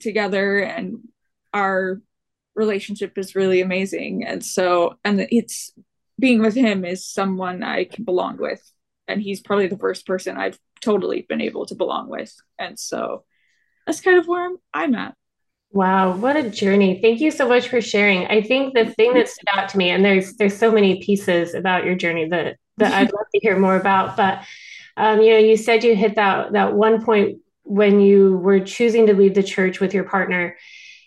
together 0.00 0.58
and 0.58 0.98
our 1.52 2.00
relationship 2.54 3.16
is 3.16 3.34
really 3.34 3.60
amazing. 3.60 4.24
And 4.24 4.44
so 4.44 4.98
and 5.04 5.26
it's 5.30 5.72
being 6.18 6.40
with 6.40 6.54
him 6.54 6.84
is 6.84 7.06
someone 7.06 7.62
i 7.62 7.84
can 7.84 8.04
belong 8.04 8.36
with 8.36 8.62
and 9.08 9.22
he's 9.22 9.40
probably 9.40 9.68
the 9.68 9.78
first 9.78 10.06
person 10.06 10.36
i've 10.36 10.58
totally 10.82 11.24
been 11.28 11.40
able 11.40 11.66
to 11.66 11.74
belong 11.74 12.08
with. 12.08 12.34
And 12.58 12.78
so 12.78 13.24
that's 13.86 14.00
kind 14.00 14.18
of 14.18 14.26
where 14.28 14.44
i'm, 14.46 14.56
I'm 14.74 14.94
at 14.94 15.14
Wow, 15.72 16.16
what 16.16 16.36
a 16.36 16.50
journey. 16.50 17.00
Thank 17.00 17.20
you 17.20 17.30
so 17.30 17.48
much 17.48 17.68
for 17.68 17.80
sharing. 17.80 18.26
I 18.26 18.42
think 18.42 18.74
the 18.74 18.86
thing 18.86 19.14
that 19.14 19.28
stood 19.28 19.48
out 19.54 19.68
to 19.70 19.78
me, 19.78 19.90
and 19.90 20.04
there's 20.04 20.34
there's 20.34 20.56
so 20.56 20.72
many 20.72 21.00
pieces 21.02 21.54
about 21.54 21.84
your 21.84 21.94
journey 21.94 22.28
that 22.28 22.56
that 22.78 22.92
I'd 22.92 23.12
love 23.14 23.26
to 23.34 23.40
hear 23.40 23.58
more 23.58 23.76
about, 23.76 24.16
but 24.16 24.42
um, 24.96 25.20
you 25.20 25.30
know, 25.30 25.38
you 25.38 25.56
said 25.56 25.84
you 25.84 25.94
hit 25.94 26.16
that 26.16 26.52
that 26.52 26.74
one 26.74 27.04
point 27.04 27.38
when 27.62 28.00
you 28.00 28.36
were 28.38 28.60
choosing 28.60 29.06
to 29.06 29.14
leave 29.14 29.34
the 29.34 29.42
church 29.44 29.78
with 29.78 29.94
your 29.94 30.04
partner 30.04 30.56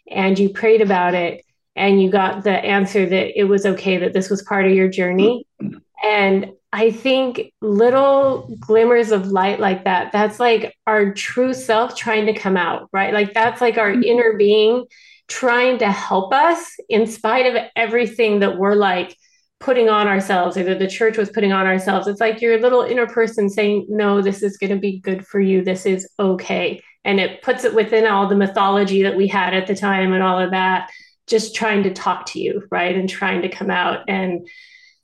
and 0.09 0.39
you 0.39 0.49
prayed 0.49 0.81
about 0.81 1.13
it 1.13 1.43
and 1.75 2.01
you 2.01 2.09
got 2.09 2.43
the 2.43 2.51
answer 2.51 3.05
that 3.05 3.37
it 3.37 3.45
was 3.45 3.65
okay 3.65 3.97
that 3.97 4.13
this 4.13 4.29
was 4.29 4.41
part 4.43 4.65
of 4.65 4.71
your 4.73 4.87
journey. 4.87 5.45
And 6.05 6.51
I 6.75 6.89
think 6.89 7.53
little 7.61 8.49
glimmers 8.59 9.11
of 9.11 9.27
light 9.27 9.59
like 9.59 9.83
that, 9.83 10.11
that's 10.11 10.39
like 10.39 10.75
our 10.87 11.13
true 11.13 11.53
self 11.53 11.95
trying 11.95 12.25
to 12.25 12.33
come 12.33 12.57
out, 12.57 12.89
right? 12.91 13.13
Like 13.13 13.35
that's 13.35 13.61
like 13.61 13.77
our 13.77 13.91
mm-hmm. 13.91 14.03
inner 14.03 14.33
being 14.37 14.85
trying 15.27 15.77
to 15.77 15.91
help 15.91 16.33
us 16.33 16.75
in 16.89 17.05
spite 17.05 17.45
of 17.45 17.63
everything 17.75 18.39
that 18.39 18.57
we're 18.57 18.73
like 18.73 19.15
putting 19.59 19.87
on 19.87 20.07
ourselves 20.07 20.57
or 20.57 20.63
that 20.63 20.79
the 20.79 20.87
church 20.87 21.15
was 21.15 21.29
putting 21.29 21.53
on 21.53 21.67
ourselves. 21.67 22.07
It's 22.07 22.19
like 22.19 22.41
your 22.41 22.59
little 22.59 22.81
inner 22.81 23.07
person 23.07 23.49
saying, 23.49 23.85
no, 23.87 24.23
this 24.23 24.41
is 24.41 24.57
going 24.57 24.73
to 24.73 24.79
be 24.79 24.99
good 24.99 25.27
for 25.27 25.39
you. 25.39 25.63
This 25.63 25.85
is 25.85 26.09
okay. 26.19 26.81
And 27.05 27.19
it 27.19 27.43
puts 27.43 27.65
it 27.65 27.75
within 27.75 28.07
all 28.07 28.27
the 28.27 28.35
mythology 28.35 29.03
that 29.03 29.15
we 29.15 29.27
had 29.27 29.53
at 29.53 29.67
the 29.67 29.75
time 29.75 30.11
and 30.11 30.23
all 30.23 30.39
of 30.39 30.51
that, 30.51 30.89
just 31.27 31.55
trying 31.55 31.83
to 31.83 31.93
talk 31.93 32.25
to 32.27 32.39
you, 32.39 32.63
right? 32.71 32.95
And 32.95 33.07
trying 33.07 33.43
to 33.43 33.49
come 33.49 33.69
out. 33.69 33.99
And 34.07 34.47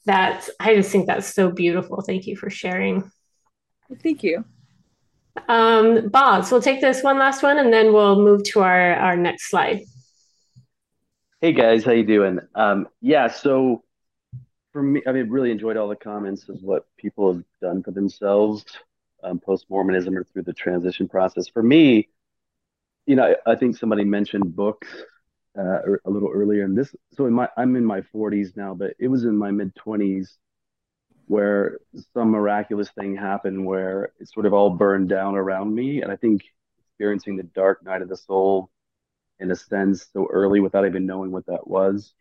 that's 0.09 0.49
i 0.59 0.73
just 0.73 0.91
think 0.91 1.05
that's 1.05 1.31
so 1.33 1.51
beautiful. 1.51 2.01
Thank 2.01 2.25
you 2.25 2.35
for 2.35 2.49
sharing. 2.49 3.09
Thank 4.01 4.23
you. 4.23 4.43
Um 5.47 6.09
bob 6.09 6.45
so 6.45 6.55
we'll 6.55 6.63
take 6.63 6.81
this 6.81 7.03
one 7.03 7.19
last 7.19 7.43
one 7.43 7.59
and 7.59 7.71
then 7.71 7.93
we'll 7.93 8.19
move 8.19 8.43
to 8.45 8.61
our 8.61 8.95
our 8.95 9.15
next 9.15 9.49
slide. 9.49 9.81
Hey 11.41 11.53
guys 11.53 11.83
how 11.83 11.91
you 11.91 12.03
doing? 12.03 12.39
Um 12.55 12.87
yeah 13.01 13.27
so 13.27 13.83
for 14.73 14.81
me 14.81 15.01
i 15.07 15.11
mean 15.11 15.29
really 15.29 15.51
enjoyed 15.51 15.77
all 15.77 15.87
the 15.87 15.95
comments 15.95 16.49
of 16.49 16.57
what 16.61 16.85
people 16.97 17.33
have 17.33 17.43
done 17.61 17.81
for 17.83 17.91
themselves 17.91 18.65
um, 19.23 19.39
post-mormonism 19.39 20.15
or 20.15 20.23
through 20.23 20.43
the 20.43 20.53
transition 20.53 21.07
process. 21.07 21.47
For 21.47 21.61
me 21.61 22.09
you 23.05 23.15
know 23.15 23.35
I, 23.45 23.51
I 23.51 23.55
think 23.55 23.77
somebody 23.77 24.03
mentioned 24.03 24.55
books 24.55 24.87
uh, 25.57 25.79
a 26.05 26.09
little 26.09 26.31
earlier. 26.33 26.63
And 26.63 26.77
this, 26.77 26.95
so 27.13 27.25
in 27.25 27.33
my, 27.33 27.49
I'm 27.57 27.75
in 27.75 27.85
my 27.85 28.01
40s 28.01 28.55
now, 28.55 28.73
but 28.73 28.93
it 28.99 29.07
was 29.07 29.23
in 29.23 29.35
my 29.35 29.51
mid 29.51 29.73
20s 29.75 30.37
where 31.27 31.77
some 32.13 32.31
miraculous 32.31 32.89
thing 32.89 33.15
happened 33.15 33.63
where 33.63 34.11
it 34.19 34.27
sort 34.27 34.47
of 34.47 34.53
all 34.53 34.71
burned 34.71 35.09
down 35.09 35.35
around 35.35 35.73
me. 35.73 36.01
And 36.01 36.11
I 36.11 36.15
think 36.15 36.43
experiencing 36.79 37.37
the 37.37 37.43
dark 37.43 37.83
night 37.83 38.01
of 38.01 38.09
the 38.09 38.17
soul 38.17 38.69
in 39.39 39.51
a 39.51 39.55
sense 39.55 40.07
so 40.11 40.27
early 40.31 40.59
without 40.59 40.85
even 40.85 41.05
knowing 41.05 41.31
what 41.31 41.45
that 41.45 41.67
was 41.67 42.13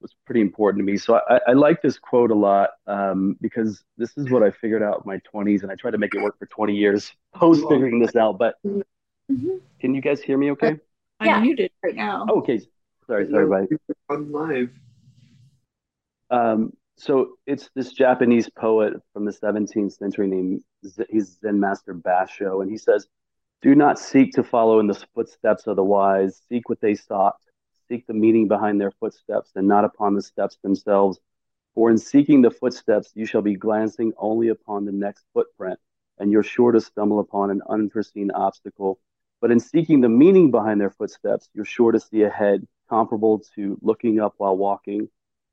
was 0.00 0.14
pretty 0.24 0.40
important 0.40 0.80
to 0.80 0.84
me. 0.84 0.98
So 0.98 1.20
I, 1.28 1.40
I 1.48 1.52
like 1.52 1.82
this 1.82 1.98
quote 1.98 2.30
a 2.30 2.34
lot 2.34 2.70
um, 2.86 3.36
because 3.40 3.82
this 3.96 4.16
is 4.16 4.30
what 4.30 4.42
I 4.42 4.50
figured 4.50 4.82
out 4.82 5.02
in 5.04 5.10
my 5.10 5.20
20s, 5.34 5.62
and 5.62 5.70
I 5.70 5.74
tried 5.74 5.92
to 5.92 5.98
make 5.98 6.14
it 6.14 6.22
work 6.22 6.38
for 6.38 6.46
20 6.46 6.74
years 6.74 7.12
post 7.34 7.62
figuring 7.68 7.98
this 7.98 8.16
out. 8.16 8.38
But 8.38 8.56
mm-hmm. 8.64 9.56
can 9.80 9.94
you 9.94 10.00
guys 10.00 10.20
hear 10.20 10.36
me 10.36 10.50
okay? 10.52 10.76
I'm 11.20 11.26
yeah. 11.26 11.40
muted 11.40 11.70
right 11.82 11.94
now. 11.94 12.26
okay. 12.28 12.60
Sorry, 13.06 13.28
sorry, 13.30 13.46
buddy. 13.46 13.66
On 14.10 14.32
live. 14.32 14.70
Um, 16.30 16.72
so 16.96 17.36
it's 17.46 17.70
this 17.74 17.92
Japanese 17.92 18.48
poet 18.48 18.94
from 19.12 19.24
the 19.24 19.32
17th 19.32 19.96
century 19.96 20.26
named 20.26 20.62
he's 21.10 21.38
Zen 21.40 21.60
Master 21.60 21.94
Basho, 21.94 22.62
and 22.62 22.70
he 22.70 22.78
says, 22.78 23.06
"Do 23.62 23.74
not 23.74 23.98
seek 23.98 24.32
to 24.32 24.42
follow 24.42 24.80
in 24.80 24.86
the 24.86 25.06
footsteps 25.14 25.66
of 25.66 25.76
the 25.76 25.84
wise. 25.84 26.42
Seek 26.48 26.68
what 26.68 26.80
they 26.80 26.94
sought. 26.94 27.36
Seek 27.88 28.06
the 28.06 28.14
meaning 28.14 28.48
behind 28.48 28.80
their 28.80 28.90
footsteps, 28.90 29.52
and 29.54 29.68
not 29.68 29.84
upon 29.84 30.14
the 30.14 30.22
steps 30.22 30.56
themselves. 30.62 31.20
For 31.74 31.90
in 31.90 31.98
seeking 31.98 32.42
the 32.42 32.50
footsteps, 32.50 33.12
you 33.14 33.26
shall 33.26 33.42
be 33.42 33.54
glancing 33.54 34.12
only 34.16 34.48
upon 34.48 34.84
the 34.84 34.92
next 34.92 35.26
footprint, 35.34 35.78
and 36.18 36.32
you're 36.32 36.42
sure 36.42 36.72
to 36.72 36.80
stumble 36.80 37.20
upon 37.20 37.50
an 37.50 37.62
unforeseen 37.68 38.30
obstacle." 38.32 38.98
But 39.40 39.50
in 39.50 39.60
seeking 39.60 40.00
the 40.00 40.08
meaning 40.08 40.50
behind 40.50 40.80
their 40.80 40.90
footsteps, 40.90 41.48
you're 41.54 41.64
sure 41.64 41.92
to 41.92 42.00
see 42.00 42.22
ahead, 42.22 42.66
comparable 42.88 43.42
to 43.54 43.78
looking 43.82 44.20
up 44.20 44.34
while 44.38 44.56
walking, 44.56 45.08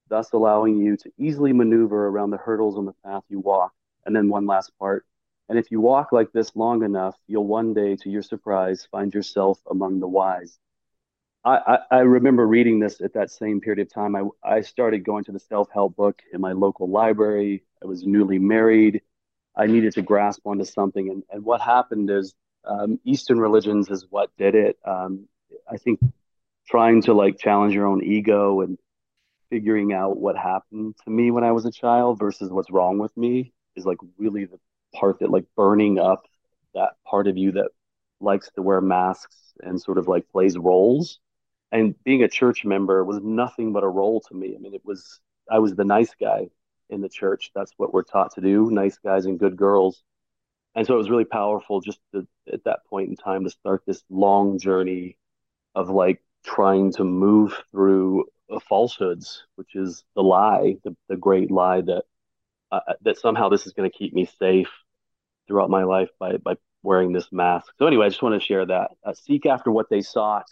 thus 0.10 0.32
allowing 0.32 0.78
you 0.78 0.96
to 0.98 1.12
easily 1.18 1.54
maneuver 1.54 2.08
around 2.08 2.32
the 2.32 2.38
hurdles 2.38 2.78
on 2.78 2.86
the 2.86 2.96
path 3.06 3.24
you 3.30 3.40
walk. 3.40 3.74
And 4.06 4.16
then 4.16 4.30
one 4.30 4.46
last 4.46 4.72
part. 4.80 5.06
And 5.50 5.60
if 5.60 5.72
you 5.72 5.82
walk 5.82 6.12
like 6.12 6.32
this 6.32 6.56
long 6.56 6.84
enough, 6.84 7.16
you'll 7.28 7.48
one 7.48 7.74
day, 7.74 7.96
to 7.98 8.10
your 8.10 8.22
surprise, 8.22 8.88
find 8.92 9.14
yourself 9.14 9.60
among 9.70 10.00
the 10.00 10.08
wise. 10.08 10.58
I, 11.46 11.58
I, 11.58 11.98
I 11.98 12.00
remember 12.00 12.48
reading 12.48 12.80
this 12.80 13.02
at 13.02 13.14
that 13.14 13.30
same 13.30 13.60
period 13.60 13.86
of 13.86 13.94
time. 13.94 14.16
I, 14.16 14.24
I 14.44 14.62
started 14.62 15.04
going 15.04 15.26
to 15.26 15.34
the 15.34 15.40
self 15.40 15.70
help 15.72 15.96
book 15.96 16.22
in 16.32 16.40
my 16.40 16.54
local 16.54 16.90
library. 16.90 17.64
I 17.84 17.88
was 17.88 18.06
newly 18.06 18.40
married. 18.40 19.02
I 19.56 19.68
needed 19.68 19.94
to 19.94 20.02
grasp 20.02 20.42
onto 20.46 20.64
something. 20.64 21.10
And, 21.10 21.24
and 21.30 21.44
what 21.44 21.60
happened 21.60 22.10
is 22.10 22.34
um, 22.66 23.00
Eastern 23.04 23.40
religions 23.40 23.90
is 23.90 24.06
what 24.10 24.30
did 24.38 24.56
it. 24.56 24.78
Um, 24.86 25.28
I 25.70 25.78
think 25.78 26.00
trying 26.68 27.02
to 27.04 27.14
like 27.14 27.38
challenge 27.38 27.74
your 27.74 27.88
own 27.88 28.04
ego 28.04 28.62
and 28.62 28.78
figuring 29.50 29.94
out 29.94 30.18
what 30.18 30.38
happened 30.38 30.96
to 31.04 31.10
me 31.10 31.32
when 31.32 31.44
I 31.44 31.52
was 31.52 31.66
a 31.66 31.72
child 31.72 32.20
versus 32.20 32.50
what's 32.50 32.72
wrong 32.72 32.98
with 32.98 33.16
me 33.18 33.54
is 33.76 33.86
like 33.86 33.98
really 34.18 34.46
the 34.46 34.60
part 34.96 35.20
that 35.20 35.30
like 35.30 35.46
burning 35.56 36.00
up 36.00 36.26
that 36.74 36.94
part 37.06 37.28
of 37.28 37.38
you 37.38 37.52
that 37.52 37.70
likes 38.20 38.50
to 38.56 38.62
wear 38.62 38.82
masks 38.82 39.36
and 39.62 39.80
sort 39.82 39.98
of 39.98 40.08
like 40.08 40.30
plays 40.30 40.58
roles. 40.58 41.20
And 41.72 41.96
being 42.04 42.24
a 42.24 42.28
church 42.28 42.66
member 42.66 43.04
was 43.04 43.20
nothing 43.22 43.74
but 43.74 43.84
a 43.84 43.88
role 43.88 44.22
to 44.22 44.36
me. 44.36 44.56
I 44.56 44.60
mean, 44.60 44.74
it 44.74 44.86
was 44.86 45.20
I 45.52 45.60
was 45.60 45.76
the 45.76 45.86
nice 45.86 46.14
guy 46.20 46.48
in 46.90 47.02
the 47.02 47.10
church. 47.10 47.52
That's 47.54 47.74
what 47.78 47.94
we're 47.94 48.04
taught 48.04 48.36
to 48.36 48.42
do, 48.42 48.70
nice 48.72 48.98
guys 48.98 49.26
and 49.26 49.40
good 49.40 49.58
girls 49.58 50.04
and 50.76 50.86
so 50.86 50.96
it 50.96 50.98
was 50.98 51.10
really 51.10 51.26
powerful 51.26 51.82
just 51.82 52.00
to, 52.14 52.28
at 52.52 52.64
that 52.66 52.86
point 52.90 53.10
in 53.10 53.16
time 53.16 53.44
to 53.44 53.50
start 53.50 53.84
this 53.86 54.04
long 54.10 54.60
journey 54.60 55.18
of 55.76 55.90
like 55.90 56.22
trying 56.44 56.92
to 56.94 57.04
move 57.04 57.62
through 57.72 58.26
falsehoods 58.68 59.46
which 59.56 59.76
is 59.76 60.04
the 60.16 60.22
lie 60.22 60.76
the, 60.84 60.96
the 61.10 61.16
great 61.18 61.50
lie 61.50 61.82
that 61.82 62.04
uh, 62.72 62.80
that 63.02 63.18
somehow 63.18 63.50
this 63.50 63.66
is 63.66 63.74
going 63.74 63.90
to 63.90 63.98
keep 63.98 64.14
me 64.14 64.30
safe 64.40 64.70
throughout 65.48 65.70
my 65.70 65.84
life 65.84 66.10
by 66.20 66.38
by 66.38 66.56
wearing 66.84 67.14
this 67.14 67.32
mask 67.32 67.72
so 67.80 67.88
anyway 67.88 68.06
i 68.06 68.10
just 68.10 68.22
want 68.22 68.40
to 68.40 68.46
share 68.46 68.66
that 68.66 68.92
uh, 69.06 69.14
seek 69.14 69.46
after 69.46 69.72
what 69.72 69.90
they 69.90 70.02
sought 70.02 70.48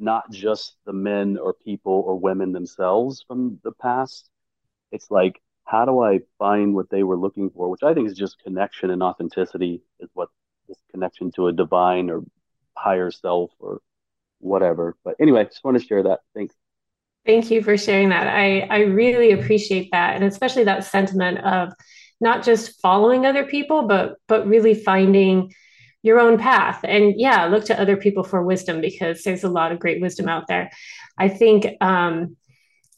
not 0.00 0.30
just 0.32 0.76
the 0.86 0.92
men 0.92 1.38
or 1.38 1.52
people 1.52 2.02
or 2.06 2.18
women 2.18 2.52
themselves 2.52 3.22
from 3.28 3.60
the 3.62 3.72
past. 3.72 4.28
It's 4.90 5.10
like, 5.10 5.40
how 5.70 5.84
do 5.84 6.02
I 6.02 6.20
find 6.38 6.74
what 6.74 6.90
they 6.90 7.04
were 7.04 7.16
looking 7.16 7.48
for? 7.50 7.68
Which 7.68 7.84
I 7.84 7.94
think 7.94 8.08
is 8.08 8.18
just 8.18 8.42
connection 8.42 8.90
and 8.90 9.02
authenticity 9.02 9.82
is 10.00 10.10
what 10.14 10.28
this 10.66 10.78
connection 10.90 11.30
to 11.32 11.46
a 11.46 11.52
divine 11.52 12.10
or 12.10 12.22
higher 12.76 13.12
self 13.12 13.52
or 13.60 13.80
whatever. 14.40 14.96
But 15.04 15.14
anyway, 15.20 15.44
just 15.44 15.62
want 15.62 15.78
to 15.78 15.86
share 15.86 16.02
that. 16.02 16.20
Thanks. 16.34 16.54
Thank 17.24 17.52
you 17.52 17.62
for 17.62 17.76
sharing 17.76 18.08
that. 18.08 18.26
I, 18.26 18.60
I 18.62 18.78
really 18.80 19.30
appreciate 19.30 19.90
that. 19.92 20.16
And 20.16 20.24
especially 20.24 20.64
that 20.64 20.84
sentiment 20.84 21.38
of 21.38 21.72
not 22.20 22.42
just 22.42 22.80
following 22.80 23.24
other 23.24 23.44
people, 23.44 23.86
but 23.86 24.16
but 24.26 24.48
really 24.48 24.74
finding 24.74 25.52
your 26.02 26.18
own 26.18 26.36
path. 26.36 26.80
And 26.82 27.14
yeah, 27.16 27.46
look 27.46 27.66
to 27.66 27.80
other 27.80 27.96
people 27.96 28.24
for 28.24 28.42
wisdom 28.42 28.80
because 28.80 29.22
there's 29.22 29.44
a 29.44 29.48
lot 29.48 29.70
of 29.70 29.78
great 29.78 30.00
wisdom 30.00 30.28
out 30.28 30.48
there. 30.48 30.70
I 31.16 31.28
think 31.28 31.66
um, 31.80 32.36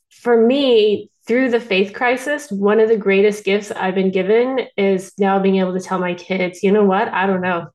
for 0.09 0.41
me, 0.41 1.11
through 1.27 1.51
the 1.51 1.61
faith 1.61 1.93
crisis, 1.93 2.51
one 2.51 2.81
of 2.81 2.89
the 2.89 2.97
greatest 2.97 3.45
gifts 3.45 3.71
I've 3.71 3.95
been 3.95 4.11
given 4.11 4.67
is 4.77 5.13
now 5.19 5.39
being 5.39 5.57
able 5.57 5.75
to 5.75 5.81
tell 5.81 5.99
my 5.99 6.15
kids, 6.15 6.63
you 6.63 6.73
know 6.73 6.85
what? 6.85 7.09
I 7.09 7.27
don't 7.27 7.41
know. 7.41 7.69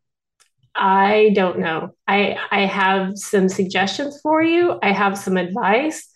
I 0.76 1.32
don't 1.34 1.60
know. 1.60 1.95
I 2.08 2.38
I 2.52 2.66
have 2.66 3.18
some 3.18 3.50
suggestions 3.50 4.20
for 4.22 4.43
you. 4.43 4.78
I 4.84 4.91
have 4.91 5.18
some 5.18 5.38
advice, 5.38 6.08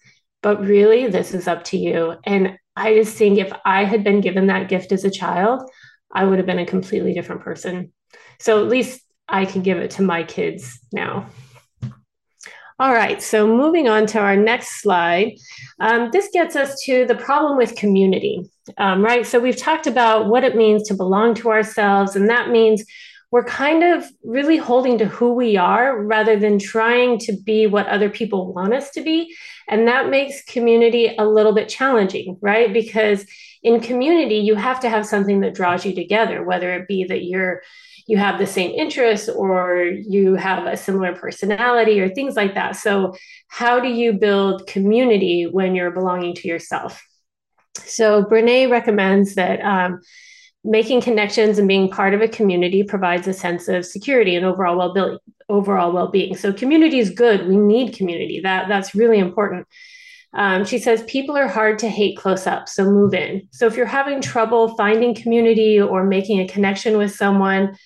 but 0.44 0.64
really 0.64 1.08
this 1.08 1.34
is 1.34 1.48
up 1.48 1.64
to 1.66 1.78
you. 1.78 2.16
And 2.26 2.58
I 2.76 2.94
just 2.94 3.16
think 3.16 3.40
if 3.40 3.52
I 3.66 3.86
had 3.86 4.04
been 4.04 4.22
given 4.22 4.48
that 4.48 4.70
gift 4.70 4.92
as 4.92 5.04
a 5.04 5.10
child, 5.10 5.68
I 6.14 6.26
would 6.26 6.38
have 6.38 6.46
been 6.46 6.60
a 6.60 6.66
completely 6.66 7.14
different 7.14 7.42
person. 7.42 7.92
So 8.40 8.62
at 8.62 8.70
least 8.70 9.02
I 9.28 9.46
can 9.46 9.62
give 9.62 9.78
it 9.78 9.92
to 9.92 10.04
my 10.04 10.24
kids 10.24 10.80
now. 10.92 11.28
All 12.82 12.94
right, 12.94 13.22
so 13.22 13.46
moving 13.46 13.88
on 13.88 14.08
to 14.08 14.20
our 14.20 14.36
next 14.36 14.82
slide. 14.82 15.38
Um, 15.80 16.10
this 16.12 16.30
gets 16.34 16.56
us 16.56 16.82
to 16.86 17.06
the 17.06 17.14
problem 17.14 17.56
with 17.56 17.76
community, 17.76 18.50
um, 18.80 19.04
right? 19.04 19.24
So 19.24 19.40
we've 19.40 19.56
talked 19.56 19.86
about 19.86 20.30
what 20.30 20.44
it 20.44 20.56
means 20.56 20.88
to 20.88 20.96
belong 20.96 21.36
to 21.36 21.52
ourselves, 21.52 22.16
and 22.16 22.28
that 22.28 22.50
means 22.50 22.84
we're 23.30 23.44
kind 23.44 23.84
of 23.84 24.06
really 24.24 24.58
holding 24.58 24.98
to 24.98 25.06
who 25.06 25.32
we 25.32 25.58
are 25.58 26.02
rather 26.02 26.40
than 26.40 26.58
trying 26.58 27.20
to 27.20 27.34
be 27.46 27.68
what 27.68 27.86
other 27.86 28.10
people 28.10 28.52
want 28.52 28.74
us 28.74 28.90
to 28.94 29.04
be. 29.04 29.32
And 29.70 29.88
that 29.88 30.10
makes 30.10 30.44
community 30.46 31.16
a 31.20 31.26
little 31.28 31.54
bit 31.54 31.70
challenging, 31.70 32.40
right? 32.42 32.74
Because 32.74 33.28
in 33.62 33.80
community, 33.80 34.38
you 34.38 34.56
have 34.56 34.80
to 34.80 34.90
have 34.90 35.06
something 35.06 35.42
that 35.42 35.54
draws 35.54 35.86
you 35.86 35.94
together, 35.94 36.44
whether 36.44 36.74
it 36.74 36.88
be 36.88 37.04
that 37.04 37.26
you're 37.26 37.62
you 38.12 38.18
have 38.18 38.38
the 38.38 38.46
same 38.46 38.72
interests 38.72 39.30
or 39.30 39.86
you 39.86 40.36
have 40.36 40.66
a 40.66 40.76
similar 40.76 41.16
personality 41.16 42.02
or 42.02 42.10
things 42.10 42.36
like 42.36 42.56
that. 42.56 42.76
So, 42.76 43.16
how 43.48 43.80
do 43.80 43.88
you 43.88 44.12
build 44.12 44.68
community 44.68 45.48
when 45.50 45.76
you're 45.76 45.92
belonging 45.92 46.36
to 46.36 46.48
yourself? 46.50 47.02
So, 47.86 48.26
Brene 48.26 48.70
recommends 48.70 49.36
that 49.36 49.62
um, 49.62 50.02
making 50.66 51.00
connections 51.02 51.58
and 51.58 51.70
being 51.70 51.90
part 51.90 52.14
of 52.14 52.22
a 52.22 52.28
community 52.28 52.84
provides 52.84 53.28
a 53.28 53.34
sense 53.34 53.70
of 53.70 53.86
security 53.86 54.36
and 54.36 54.46
overall 54.46 54.78
well-being 54.78 55.18
overall 55.48 55.92
well-being. 55.92 56.36
So 56.36 56.54
community 56.54 57.00
is 57.00 57.10
good. 57.10 57.48
We 57.48 57.58
need 57.58 57.96
community. 57.96 58.42
That 58.42 58.68
that's 58.68 58.94
really 58.94 59.20
important. 59.20 59.68
Um, 60.34 60.64
she 60.66 60.80
says 60.80 61.04
people 61.08 61.36
are 61.38 61.48
hard 61.48 61.80
to 61.80 61.90
hate 61.90 62.18
close 62.18 62.46
up 62.48 62.68
so 62.68 62.86
move 62.86 63.14
in. 63.14 63.48
So 63.52 63.68
if 63.68 63.76
you're 63.76 63.86
having 63.86 64.22
trouble 64.22 64.76
finding 64.76 65.16
community 65.16 65.80
or 65.80 66.06
making 66.06 66.40
a 66.42 66.48
connection 66.48 66.98
with 66.98 67.14
someone 67.14 67.78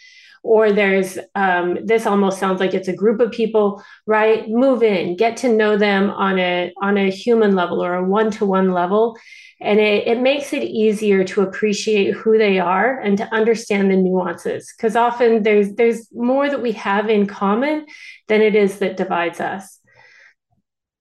or 0.46 0.72
there's 0.72 1.18
um, 1.34 1.80
this 1.84 2.06
almost 2.06 2.40
sounds 2.40 2.60
like 2.60 2.76
it's 2.76 2.88
a 2.88 2.96
group 2.96 3.20
of 3.20 3.32
people 3.32 3.84
right? 4.06 4.48
Move 4.48 4.84
in 4.84 5.18
get 5.18 5.38
to 5.38 5.50
know 5.50 5.76
them 5.76 6.12
on 6.12 6.38
a 6.40 6.72
on 6.82 6.98
a 6.98 7.10
human 7.10 7.56
level 7.56 7.84
or 7.84 7.96
a 7.96 8.08
one-to-one 8.08 8.72
level. 8.72 9.18
And 9.62 9.80
it, 9.80 10.06
it 10.06 10.20
makes 10.20 10.54
it 10.54 10.64
easier 10.64 11.24
to 11.24 11.42
appreciate 11.42 12.14
who 12.14 12.38
they 12.38 12.60
are 12.60 13.00
and 13.00 13.18
to 13.18 13.34
understand 13.34 13.90
the 13.90 13.96
nuances 13.96 14.72
because 14.78 14.96
often 14.96 15.44
there's 15.44 15.74
there's 15.74 16.08
more 16.14 16.50
that 16.50 16.62
we 16.62 16.74
have 16.74 17.10
in 17.10 17.26
common 17.26 17.86
than 18.28 18.42
it 18.42 18.56
is 18.56 18.80
that 18.80 18.98
divides 18.98 19.40
us. 19.40 19.80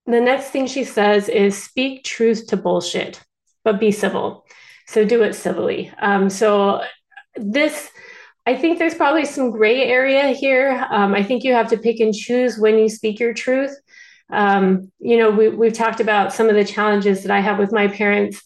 The 0.06 0.20
next 0.20 0.50
thing 0.50 0.66
she 0.66 0.84
says 0.84 1.28
is 1.28 1.62
speak 1.62 2.04
truth 2.04 2.46
to 2.48 2.56
bullshit 2.56 3.22
but 3.64 3.80
be 3.80 3.90
civil. 3.90 4.46
So 4.86 5.04
do 5.04 5.22
it 5.22 5.34
civilly. 5.34 5.90
Um, 5.98 6.28
so 6.28 6.82
this 7.36 7.90
I 8.46 8.56
think 8.56 8.78
there's 8.78 8.94
probably 8.94 9.24
some 9.24 9.50
gray 9.50 9.84
area 9.84 10.28
here. 10.28 10.86
Um, 10.90 11.14
I 11.14 11.22
think 11.22 11.44
you 11.44 11.54
have 11.54 11.68
to 11.70 11.78
pick 11.78 12.00
and 12.00 12.14
choose 12.14 12.58
when 12.58 12.78
you 12.78 12.88
speak 12.88 13.18
your 13.18 13.32
truth. 13.32 13.74
Um, 14.30 14.92
you 14.98 15.16
know, 15.16 15.30
we, 15.30 15.48
we've 15.48 15.72
talked 15.72 16.00
about 16.00 16.32
some 16.32 16.48
of 16.48 16.54
the 16.54 16.64
challenges 16.64 17.22
that 17.22 17.30
I 17.30 17.40
have 17.40 17.58
with 17.58 17.72
my 17.72 17.88
parents. 17.88 18.42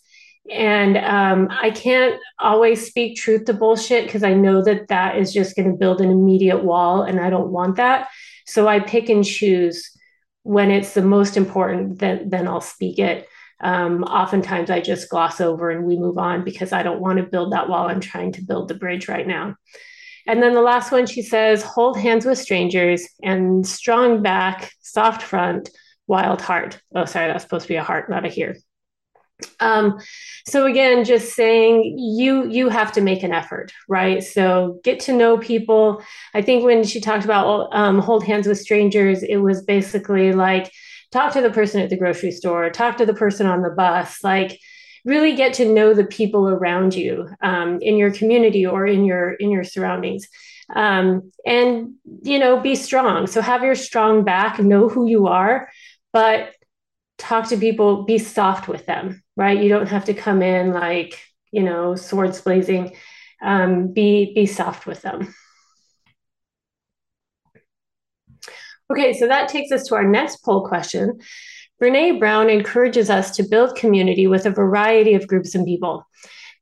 And 0.51 0.97
um, 0.97 1.49
I 1.51 1.71
can't 1.71 2.19
always 2.39 2.87
speak 2.87 3.17
truth 3.17 3.45
to 3.47 3.53
bullshit 3.53 4.05
because 4.05 4.23
I 4.23 4.35
know 4.35 4.63
that 4.63 4.89
that 4.89 5.19
is 5.19 5.33
just 5.33 5.57
going 5.57 5.71
to 5.71 5.77
build 5.77 6.01
an 6.01 6.11
immediate 6.11 6.65
wall, 6.65 7.03
and 7.03 7.21
I 7.21 7.29
don't 7.29 7.51
want 7.51 7.77
that. 7.77 8.09
So 8.47 8.67
I 8.67 8.81
pick 8.81 9.11
and 9.11 9.25
choose 9.25 9.91
when 10.45 10.71
it's 10.71 10.95
the 10.95 11.03
most 11.03 11.37
important, 11.37 11.99
then, 11.99 12.31
then 12.31 12.49
I'll 12.49 12.63
speak 12.63 12.99
it. 12.99 13.29
Um, 13.61 14.05
oftentimes 14.05 14.71
I 14.71 14.81
just 14.81 15.11
gloss 15.11 15.41
over 15.41 15.69
and 15.71 15.85
we 15.85 15.97
move 15.97 16.17
on 16.17 16.45
because 16.45 16.73
I 16.73 16.83
don't 16.83 17.01
want 17.01 17.19
to 17.19 17.25
build 17.25 17.53
that 17.53 17.69
wall. 17.69 17.89
I'm 17.89 18.01
trying 18.01 18.33
to 18.33 18.43
build 18.43 18.69
the 18.69 18.75
bridge 18.75 19.09
right 19.09 19.27
now. 19.27 19.57
And 20.29 20.43
then 20.43 20.55
the 20.55 20.61
last 20.61 20.93
one, 20.93 21.07
she 21.07 21.23
says, 21.23 21.63
hold 21.63 21.99
hands 21.99 22.27
with 22.27 22.39
strangers 22.39 23.09
and 23.23 23.67
strong 23.67 24.23
back, 24.23 24.73
soft 24.83 25.23
front, 25.23 25.71
wild 26.07 26.43
heart. 26.43 26.81
Oh, 26.95 27.07
sorry, 27.07 27.29
that's 27.29 27.45
supposed 27.45 27.65
to 27.65 27.69
be 27.69 27.77
a 27.77 27.83
heart, 27.83 28.11
not 28.11 28.27
a 28.27 28.29
here. 28.29 28.57
Um, 29.61 29.99
so 30.47 30.67
again, 30.67 31.05
just 31.05 31.35
saying 31.35 31.97
you 31.97 32.47
you 32.49 32.69
have 32.69 32.91
to 32.93 33.01
make 33.01 33.23
an 33.23 33.33
effort, 33.33 33.73
right? 33.89 34.23
So 34.23 34.81
get 34.83 35.01
to 35.01 35.13
know 35.13 35.39
people. 35.39 36.03
I 36.35 36.43
think 36.43 36.65
when 36.65 36.85
she 36.85 37.01
talked 37.01 37.25
about 37.25 37.69
um, 37.73 38.01
hold 38.01 38.25
hands 38.25 38.47
with 38.49 38.59
strangers, 38.59 39.23
it 39.23 39.37
was 39.37 39.63
basically 39.63 40.33
like 40.33 40.73
talk 41.13 41.33
to 41.35 41.41
the 41.41 41.51
person 41.51 41.81
at 41.81 41.89
the 41.89 41.97
grocery 41.97 42.33
store, 42.33 42.69
talk 42.69 42.97
to 42.99 43.07
the 43.07 43.15
person 43.15 43.47
on 43.47 43.63
the 43.63 43.71
bus, 43.71 44.23
like 44.23 44.59
really 45.09 45.35
get 45.35 45.55
to 45.55 45.65
know 45.65 45.95
the 45.95 46.05
people 46.05 46.49
around 46.49 46.95
you 46.95 47.29
um, 47.41 47.79
in 47.81 47.97
your 47.97 48.13
community 48.13 48.67
or 48.67 48.87
in 48.87 49.05
your 49.05 49.33
in 49.33 49.51
your 49.51 49.65
surroundings. 49.65 50.29
Um, 50.75 51.33
and 51.47 51.95
you 52.23 52.39
know 52.39 52.61
be 52.61 52.75
strong. 52.75 53.27
So 53.27 53.41
have 53.41 53.63
your 53.63 53.75
strong 53.75 54.25
back 54.25 54.59
know 54.59 54.89
who 54.89 55.09
you 55.09 55.27
are 55.27 55.69
but 56.13 56.53
talk 57.19 57.49
to 57.49 57.57
people 57.57 58.05
be 58.05 58.19
soft 58.19 58.69
with 58.69 58.87
them 58.87 59.23
right? 59.39 59.63
You 59.63 59.69
don't 59.69 59.89
have 59.89 60.05
to 60.07 60.15
come 60.15 60.43
in 60.43 60.75
like 60.75 61.19
you 61.51 61.63
know 61.63 61.95
swords 61.95 62.43
blazing. 62.43 62.95
Um, 63.41 63.93
be 63.93 64.35
be 64.35 64.45
soft 64.45 64.85
with 64.85 65.01
them. 65.01 65.33
Okay 68.91 69.13
so 69.15 69.29
that 69.29 69.49
takes 69.49 69.71
us 69.73 69.85
to 69.85 69.95
our 69.95 70.05
next 70.05 70.45
poll 70.45 70.67
question 70.67 71.21
Brene 71.81 72.19
Brown 72.19 72.51
encourages 72.51 73.09
us 73.09 73.31
to 73.37 73.45
build 73.45 73.77
community 73.77 74.27
with 74.27 74.47
a 74.47 74.51
variety 74.51 75.15
of 75.15 75.29
groups 75.29 75.55
and 75.55 75.65
people. 75.65 76.05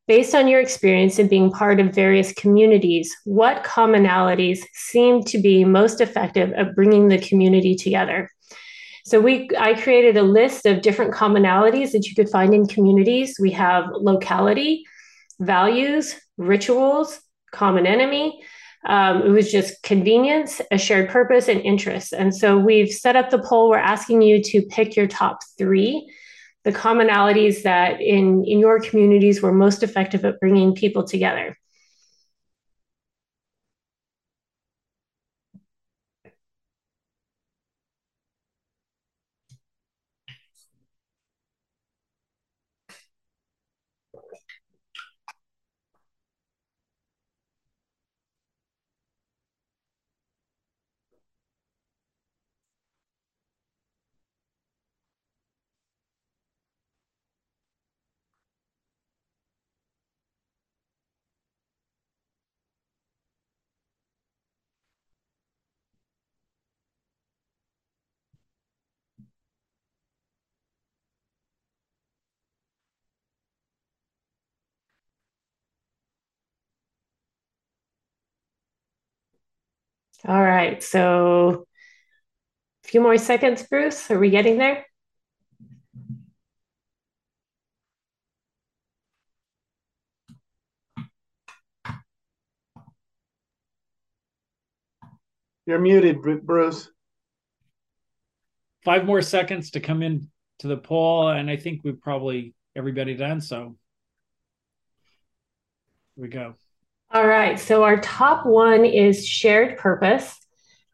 Based 0.07 0.35
on 0.35 0.47
your 0.47 0.61
experience 0.61 1.19
in 1.19 1.27
being 1.27 1.51
part 1.51 1.81
of 1.81 1.95
various 1.95 2.33
communities, 2.35 3.17
what 3.25 3.65
commonalities 3.65 4.59
seem 4.75 5.25
to 5.25 5.39
be 5.39 5.65
most 5.65 6.01
effective 6.01 6.53
at 6.53 6.75
bringing 6.75 7.09
the 7.09 7.19
community 7.19 7.75
together? 7.75 8.31
So 9.07 9.19
we 9.21 9.49
I 9.59 9.75
created 9.81 10.17
a 10.17 10.23
list 10.23 10.67
of 10.67 10.83
different 10.83 11.15
commonalities 11.15 11.93
that 11.93 12.07
you 12.07 12.15
could 12.15 12.29
find 12.29 12.53
in 12.53 12.67
communities. 12.67 13.37
We 13.41 13.53
have 13.53 13.87
locality, 13.93 14.85
values, 15.41 16.15
rituals, 16.37 17.19
common 17.53 17.87
enemy, 17.87 18.43
um, 18.87 19.23
it 19.23 19.31
was 19.31 19.51
just 19.51 19.83
convenience, 19.83 20.61
a 20.71 20.79
shared 20.79 21.09
purpose, 21.11 21.49
and 21.49 21.61
interest. 21.61 22.13
And 22.13 22.35
so 22.35 22.57
we've 22.57 22.91
set 22.91 23.17
up 23.17 23.31
the 23.31 23.41
poll. 23.41 23.69
We're 23.69 23.79
asking 23.79 24.23
you 24.23 24.43
to 24.43 24.63
pick 24.63 24.97
your 24.97 25.09
top 25.09 25.41
three, 25.59 26.09
the 26.65 26.73
commonalities 26.73 27.63
that 27.63 28.01
in, 28.01 28.45
in 28.45 28.61
your 28.61 28.81
communities 28.81 29.43
were 29.43 29.53
most 29.53 29.83
effective 29.83 30.25
at 30.25 30.39
bringing 30.41 30.75
people 30.75 31.05
together. 31.05 31.59
All 80.25 80.43
right. 80.43 80.83
So 80.83 81.67
a 82.85 82.89
few 82.89 83.01
more 83.01 83.19
seconds, 83.19 83.63
Bruce. 83.63 84.11
Are 84.11 84.19
we 84.19 84.31
getting 84.31 84.59
there? 84.59 84.87
You're 95.67 95.81
muted, 95.81 96.23
Bruce. 96.23 96.89
Five 98.85 99.05
more 99.05 99.21
seconds 99.21 99.73
to 99.73 99.81
come 99.81 100.01
in 100.01 100.29
to 100.61 100.69
the 100.69 100.77
poll, 100.77 101.29
and 101.29 101.51
I 101.51 101.57
think 101.57 101.81
we've 101.83 102.01
probably 102.01 102.55
everybody 102.77 103.15
done. 103.15 103.41
So 103.41 103.77
here 106.15 106.23
we 106.23 106.29
go. 106.29 106.55
All 107.13 107.27
right. 107.27 107.59
So 107.59 107.85
our 107.85 107.99
top 108.01 108.45
one 108.47 108.85
is 108.85 109.27
shared 109.27 109.79
purpose. 109.79 110.35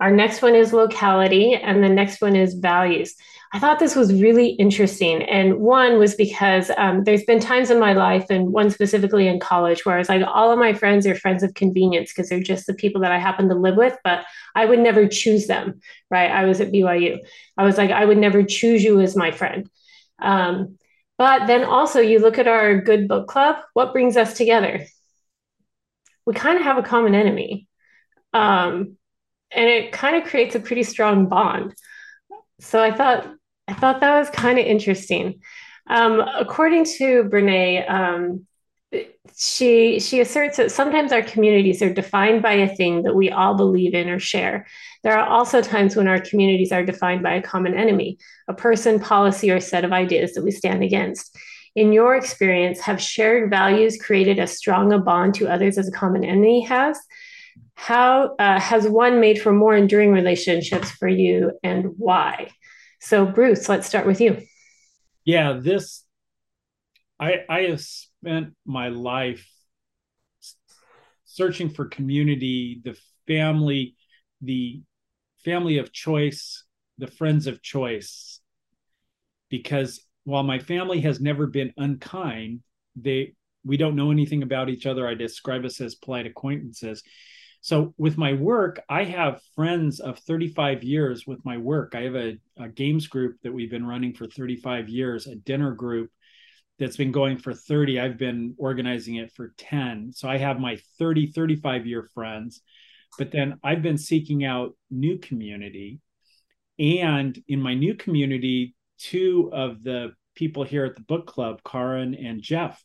Our 0.01 0.11
next 0.11 0.43
one 0.43 0.55
is 0.55 0.73
locality, 0.73 1.55
and 1.55 1.83
the 1.83 1.89
next 1.89 2.21
one 2.21 2.35
is 2.37 2.55
values. 2.55 3.15
I 3.55 3.59
thought 3.59 3.79
this 3.79 3.95
was 3.95 4.21
really 4.21 4.49
interesting. 4.51 5.23
And 5.23 5.59
one 5.59 5.99
was 5.99 6.15
because 6.15 6.71
um, 6.77 7.05
there's 7.05 7.25
been 7.25 7.39
times 7.39 7.71
in 7.71 7.79
my 7.79 7.93
life, 7.93 8.27
and 8.31 8.53
one 8.53 8.71
specifically 8.71 9.29
in 9.29 9.39
college, 9.41 9.85
where 9.85 9.95
I 9.95 9.99
was 9.99 10.09
like, 10.09 10.23
all 10.27 10.51
of 10.51 10.59
my 10.59 10.75
friends 10.75 11.07
are 11.07 11.15
friends 11.15 11.43
of 11.43 11.55
convenience 11.55 12.13
because 12.13 12.29
they're 12.29 12.41
just 12.41 12.67
the 12.67 12.75
people 12.75 13.01
that 13.03 13.13
I 13.13 13.19
happen 13.19 13.49
to 13.49 13.55
live 13.55 13.77
with, 13.77 13.97
but 14.03 14.25
I 14.55 14.65
would 14.67 14.81
never 14.81 15.07
choose 15.07 15.47
them, 15.47 15.81
right? 16.11 16.31
I 16.31 16.47
was 16.47 16.61
at 16.61 16.73
BYU. 16.73 17.21
I 17.57 17.65
was 17.65 17.79
like, 17.79 17.91
I 17.91 18.05
would 18.05 18.19
never 18.19 18.43
choose 18.43 18.83
you 18.83 19.01
as 19.01 19.17
my 19.17 19.31
friend. 19.31 19.69
Um, 20.21 20.79
but 21.17 21.47
then 21.47 21.65
also, 21.65 22.01
you 22.01 22.19
look 22.19 22.39
at 22.39 22.49
our 22.49 22.81
good 22.81 23.07
book 23.07 23.29
club, 23.29 23.57
what 23.75 23.93
brings 23.93 24.17
us 24.17 24.37
together? 24.37 24.87
We 26.27 26.35
kind 26.35 26.59
of 26.59 26.65
have 26.65 26.79
a 26.79 26.83
common 26.83 27.15
enemy. 27.15 27.69
Um, 28.33 28.97
and 29.55 29.69
it 29.69 29.93
kind 29.93 30.17
of 30.17 30.29
creates 30.29 30.55
a 30.55 30.61
pretty 30.61 30.83
strong 30.83 31.29
bond. 31.29 31.75
So 32.61 32.83
I 32.83 32.93
thought 32.93 33.29
I 33.69 33.75
thought 33.75 34.01
that 34.01 34.19
was 34.19 34.31
kind 34.31 34.59
of 34.59 34.67
interesting. 34.67 35.41
Um, 35.89 36.21
according 36.21 36.85
to 36.99 37.25
Brene, 37.25 37.91
um, 37.91 38.47
she 39.37 39.99
she 39.99 40.21
asserts 40.21 40.57
that 40.59 40.71
sometimes 40.71 41.13
our 41.13 41.23
communities 41.23 41.83
are 41.83 41.93
defined 41.93 42.43
by 42.43 42.53
a 42.55 42.75
thing 42.75 43.03
that 43.03 43.15
we 43.15 43.31
all 43.31 43.55
believe 43.55 43.95
in 43.95 44.09
or 44.09 44.19
share. 44.19 44.67
There 45.03 45.19
are 45.19 45.27
also 45.27 45.63
times 45.63 45.97
when 45.97 46.09
our 46.09 46.21
communities 46.21 46.73
are 46.73 46.85
defined 46.85 47.23
by 47.23 47.35
a 47.35 47.43
common 47.43 47.75
enemy, 47.75 48.19
a 48.49 48.55
person, 48.55 49.01
policy, 49.01 49.51
or 49.51 49.61
set 49.61 49.85
of 49.85 49.93
ideas 49.93 50.35
that 50.35 50.45
we 50.45 50.51
stand 50.51 50.83
against. 50.83 51.37
In 51.75 51.93
your 51.93 52.15
experience, 52.15 52.81
have 52.81 53.01
shared 53.01 53.49
values 53.51 53.97
created 54.01 54.39
as 54.39 54.57
strong 54.57 54.93
a 54.93 54.99
bond 54.99 55.35
to 55.37 55.49
others 55.49 55.79
as 55.79 55.89
a 55.89 55.93
common 55.93 56.25
enemy 56.25 56.61
has? 56.63 56.99
How 57.75 58.35
uh, 58.39 58.61
has 58.61 58.87
one 58.87 59.21
made 59.21 59.41
for 59.41 59.53
more 59.53 59.75
enduring 59.75 60.13
relationships 60.13 60.91
for 60.91 61.09
you, 61.09 61.53
and 61.63 61.95
why? 61.97 62.51
So, 63.01 63.25
Bruce, 63.25 63.69
let's 63.69 63.87
start 63.87 64.07
with 64.07 64.21
you. 64.21 64.43
Yeah, 65.25 65.59
this 65.63 66.05
I 67.19 67.45
I 67.49 67.61
have 67.63 67.81
spent 67.81 68.55
my 68.67 68.89
life 68.89 69.49
searching 71.25 71.71
for 71.71 71.87
community, 71.87 72.81
the 72.85 72.99
family, 73.27 73.97
the 74.41 74.83
family 75.45 75.79
of 75.79 75.93
choice, 75.93 76.65
the 76.99 77.07
friends 77.07 77.47
of 77.47 77.63
choice. 77.63 78.41
Because 79.49 80.01
while 80.25 80.43
my 80.43 80.59
family 80.59 81.01
has 81.01 81.21
never 81.21 81.47
been 81.47 81.73
unkind, 81.77 82.61
they 82.97 83.35
we 83.65 83.77
don't 83.77 83.97
know 83.97 84.11
anything 84.11 84.43
about 84.43 84.69
each 84.69 84.87
other. 84.87 85.07
I 85.07 85.15
describe 85.15 85.65
us 85.65 85.81
as 85.81 85.95
polite 85.95 86.27
acquaintances. 86.27 87.03
So 87.61 87.95
with 87.97 88.19
my 88.19 88.33
work, 88.33 88.81
I 88.89 89.05
have 89.05 89.41
friends 89.55 90.01
of 90.01 90.19
35 90.19 90.83
years 90.83 91.29
with 91.29 91.45
my 91.45 91.59
work. 91.59 91.95
I 91.95 92.01
have 92.03 92.17
a, 92.17 92.39
a, 92.59 92.69
games 92.69 93.07
group 93.07 93.37
that 93.45 93.53
we've 93.53 93.71
been 93.71 93.87
running 93.87 94.15
for 94.15 94.27
35 94.27 94.89
years, 94.89 95.29
a 95.29 95.37
dinner 95.37 95.71
group 95.71 96.11
that's 96.81 96.97
been 96.97 97.13
going 97.13 97.39
for 97.39 97.55
30. 97.55 98.01
I've 98.01 98.19
been 98.19 98.57
organizing 98.59 99.15
it 99.15 99.33
for 99.33 99.55
10. 99.59 100.13
So 100.13 100.29
I 100.29 100.39
have 100.39 100.59
my 100.59 100.81
30, 100.99 101.31
35 101.31 101.87
year 101.87 102.09
friends. 102.13 102.63
But 103.17 103.31
then 103.31 103.61
I've 103.63 103.83
been 103.83 103.99
seeking 103.99 104.45
out 104.45 104.75
new 104.91 105.19
community. 105.19 106.01
And 106.81 107.41
in 107.47 107.61
my 107.61 107.75
new 107.75 107.95
community, 107.95 108.75
two 108.99 109.51
of 109.53 109.83
the 109.83 110.13
people 110.35 110.65
here 110.65 110.85
at 110.85 110.95
the 110.95 111.03
book 111.03 111.27
club, 111.27 111.61
Karin 111.65 112.15
and 112.15 112.43
Jeff, 112.43 112.83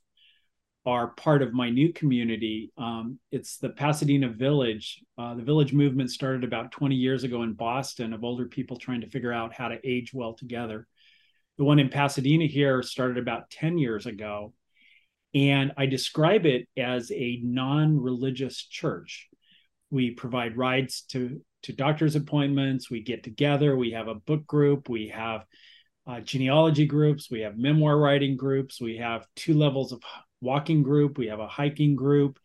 are 0.86 1.10
part 1.10 1.42
of 1.42 1.54
my 1.54 1.70
new 1.70 1.92
community. 1.92 2.72
Um, 2.78 3.20
it's 3.30 3.58
the 3.58 3.70
Pasadena 3.70 4.30
Village. 4.30 5.04
Uh, 5.18 5.36
the 5.36 5.44
Village 5.44 5.74
movement 5.74 6.12
started 6.12 6.46
about 6.46 6.72
20 6.72 6.96
years 6.96 7.26
ago 7.26 7.44
in 7.44 7.54
Boston 7.54 8.14
of 8.14 8.24
older 8.24 8.46
people 8.46 8.78
trying 8.78 9.02
to 9.02 9.10
figure 9.10 9.34
out 9.34 9.54
how 9.54 9.68
to 9.68 9.80
age 9.84 10.14
well 10.14 10.34
together. 10.34 10.88
The 11.58 11.66
one 11.66 11.80
in 11.80 11.90
Pasadena 11.90 12.46
here 12.46 12.82
started 12.84 13.18
about 13.18 13.50
10 13.50 13.78
years 13.78 14.06
ago. 14.06 14.54
And 15.34 15.74
I 15.76 15.88
describe 15.88 16.46
it 16.46 16.68
as 16.78 17.12
a 17.12 17.42
non 17.44 18.00
religious 18.00 18.66
church. 18.66 19.28
We 19.90 20.12
provide 20.12 20.58
rides 20.58 21.02
to, 21.10 21.42
to 21.64 21.74
doctor's 21.74 22.16
appointments, 22.16 22.90
we 22.90 23.04
get 23.04 23.24
together, 23.24 23.76
we 23.76 23.92
have 23.92 24.08
a 24.08 24.16
book 24.16 24.48
group, 24.48 24.88
we 24.88 25.10
have 25.10 25.46
uh, 26.08 26.22
genealogy 26.22 26.86
groups, 26.86 27.30
we 27.30 27.42
have 27.42 27.58
memoir 27.58 27.98
writing 27.98 28.38
groups, 28.38 28.80
we 28.80 28.98
have 28.98 29.28
two 29.36 29.54
levels 29.54 29.92
of 29.92 30.02
walking 30.42 30.82
group, 30.82 31.18
we 31.18 31.28
have 31.28 31.40
a 31.40 31.48
hiking 31.48 31.96
group. 31.96 32.40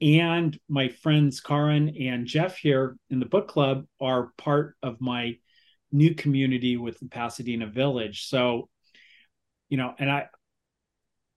And 0.00 0.58
my 0.68 0.88
friends 0.88 1.40
Karin 1.40 1.94
and 2.00 2.26
Jeff 2.26 2.56
here 2.56 2.96
in 3.10 3.20
the 3.20 3.26
book 3.26 3.48
club 3.48 3.84
are 4.00 4.32
part 4.38 4.76
of 4.82 5.00
my 5.00 5.36
new 5.92 6.14
community 6.14 6.76
with 6.76 6.98
the 7.00 7.08
Pasadena 7.08 7.66
Village. 7.66 8.26
So, 8.26 8.68
you 9.68 9.76
know, 9.76 9.94
and 9.98 10.10
I 10.10 10.28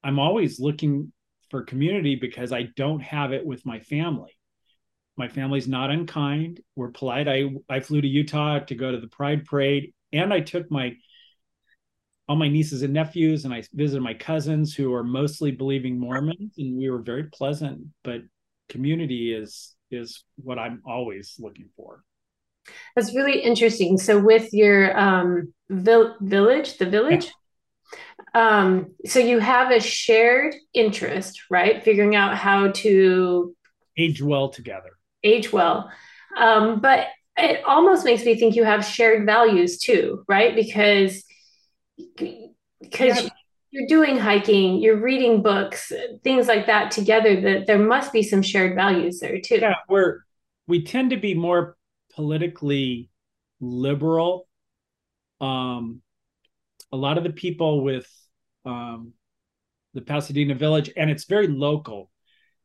I'm 0.04 0.20
always 0.20 0.60
looking 0.60 1.12
for 1.50 1.64
community 1.64 2.16
because 2.16 2.52
I 2.52 2.70
don't 2.76 3.02
have 3.02 3.34
it 3.34 3.46
with 3.46 3.66
my 3.66 3.80
family. 3.80 4.38
My 5.18 5.28
family's 5.28 5.68
not 5.68 5.92
unkind. 5.92 6.62
We're 6.76 6.92
polite. 6.92 7.28
I 7.28 7.50
I 7.68 7.80
flew 7.82 8.00
to 8.00 8.08
Utah 8.08 8.60
to 8.60 8.76
go 8.76 8.92
to 8.92 9.00
the 9.00 9.08
Pride 9.08 9.46
Parade 9.46 9.94
and 10.14 10.34
I 10.34 10.40
took 10.40 10.72
my 10.72 10.96
all 12.28 12.36
my 12.36 12.48
nieces 12.48 12.84
and 12.84 12.94
nephews 12.94 13.46
and 13.46 13.54
I 13.54 13.64
visited 13.74 14.02
my 14.02 14.14
cousins 14.14 14.74
who 14.74 14.94
are 14.94 15.04
mostly 15.04 15.52
believing 15.52 16.00
Mormons 16.00 16.54
and 16.58 16.78
we 16.78 16.90
were 16.90 17.02
very 17.02 17.26
pleasant 17.26 17.86
but 18.04 18.22
community 18.70 19.34
is 19.34 19.76
is 19.92 20.24
what 20.38 20.58
I'm 20.58 20.82
always 20.86 21.36
looking 21.38 21.70
for. 21.76 22.04
That's 22.96 23.14
really 23.14 23.40
interesting. 23.40 23.98
So 23.98 24.20
with 24.20 24.54
your 24.54 24.98
um 24.98 25.54
vil- 25.70 26.16
village, 26.22 26.78
the 26.78 26.86
village 26.86 27.32
yeah. 28.34 28.58
um 28.60 28.96
so 29.06 29.20
you 29.20 29.40
have 29.40 29.72
a 29.72 29.80
shared 29.80 30.56
interest, 30.74 31.44
right? 31.50 31.84
Figuring 31.84 32.16
out 32.16 32.38
how 32.38 32.72
to 32.72 33.56
age 33.98 34.22
well 34.22 34.50
together. 34.50 34.92
Age 35.24 35.52
well. 35.52 35.92
Um 36.38 36.80
but 36.80 37.08
it 37.36 37.64
almost 37.66 38.06
makes 38.06 38.24
me 38.24 38.36
think 38.36 38.56
you 38.56 38.64
have 38.64 38.86
shared 38.86 39.26
values 39.26 39.80
too, 39.80 40.24
right? 40.28 40.56
Because 40.56 41.24
because 42.82 43.24
yeah. 43.24 43.30
you're 43.72 43.88
doing 43.88 44.18
hiking, 44.18 44.82
you're 44.82 45.02
reading 45.02 45.42
books, 45.42 45.92
things 46.24 46.48
like 46.48 46.68
that 46.68 46.92
together, 46.92 47.40
that 47.42 47.68
there 47.68 47.80
must 47.80 48.14
be 48.14 48.24
some 48.24 48.42
shared 48.42 48.76
values 48.76 49.20
there 49.20 49.40
too. 49.40 49.58
Yeah, 49.58 49.76
we're 49.90 50.22
we 50.68 50.84
tend 50.84 51.12
to 51.12 51.18
be 51.18 51.34
more 51.34 51.78
politically 52.14 53.10
liberal. 53.60 54.48
Um, 55.42 56.02
a 56.92 56.98
lot 56.98 57.18
of 57.18 57.24
the 57.24 57.34
people 57.34 57.84
with 57.84 58.08
um, 58.66 59.14
the 59.94 60.02
Pasadena 60.02 60.56
Village, 60.56 60.92
and 60.96 61.10
it's 61.10 61.26
very 61.26 61.48
local. 61.48 62.10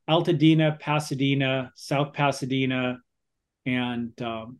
Altadena, 0.08 0.78
Pasadena, 0.78 1.70
South 1.74 2.14
Pasadena, 2.14 2.98
and 3.66 4.20
um, 4.22 4.58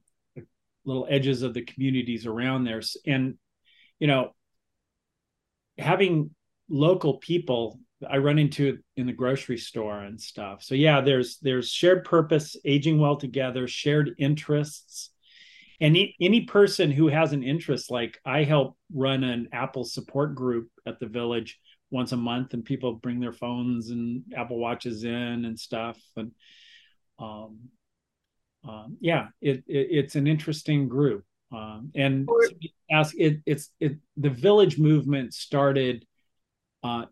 little 0.84 1.06
edges 1.08 1.42
of 1.42 1.54
the 1.54 1.62
communities 1.62 2.26
around 2.26 2.64
there. 2.64 2.82
And 3.06 3.36
you 3.98 4.06
know, 4.06 4.34
having 5.78 6.30
local 6.68 7.18
people 7.18 7.80
I 8.08 8.18
run 8.18 8.38
into 8.38 8.78
in 8.96 9.06
the 9.06 9.12
grocery 9.12 9.58
store 9.58 10.00
and 10.00 10.20
stuff. 10.20 10.62
So 10.62 10.74
yeah, 10.74 11.00
there's 11.00 11.38
there's 11.42 11.70
shared 11.70 12.04
purpose, 12.04 12.56
aging 12.64 13.00
well 13.00 13.16
together, 13.16 13.66
shared 13.66 14.14
interests. 14.18 15.10
And 15.80 15.96
any, 16.20 16.40
person 16.40 16.90
who 16.90 17.06
has 17.06 17.32
an 17.32 17.44
interest, 17.44 17.88
like 17.88 18.18
I 18.24 18.42
help 18.42 18.76
run 18.92 19.22
an 19.22 19.48
Apple 19.52 19.84
support 19.84 20.34
group 20.34 20.70
at 20.84 20.98
the 20.98 21.06
village 21.06 21.56
once 21.90 22.10
a 22.10 22.16
month, 22.16 22.52
and 22.52 22.64
people 22.64 22.94
bring 22.94 23.20
their 23.20 23.32
phones 23.32 23.90
and 23.90 24.24
Apple 24.36 24.58
watches 24.58 25.04
in 25.04 25.44
and 25.44 25.58
stuff. 25.58 25.96
And 26.16 26.32
um, 27.20 27.58
um, 28.68 28.96
yeah, 29.00 29.28
it, 29.40 29.58
it, 29.68 29.88
it's 29.90 30.16
an 30.16 30.26
interesting 30.26 30.88
group. 30.88 31.24
Um, 31.50 31.92
and 31.94 32.28
ask 32.90 33.14
it, 33.16 33.40
it's 33.46 33.70
it 33.80 33.96
the 34.16 34.30
village 34.30 34.78
movement 34.78 35.32
started 35.32 36.04
uh, 36.82 37.06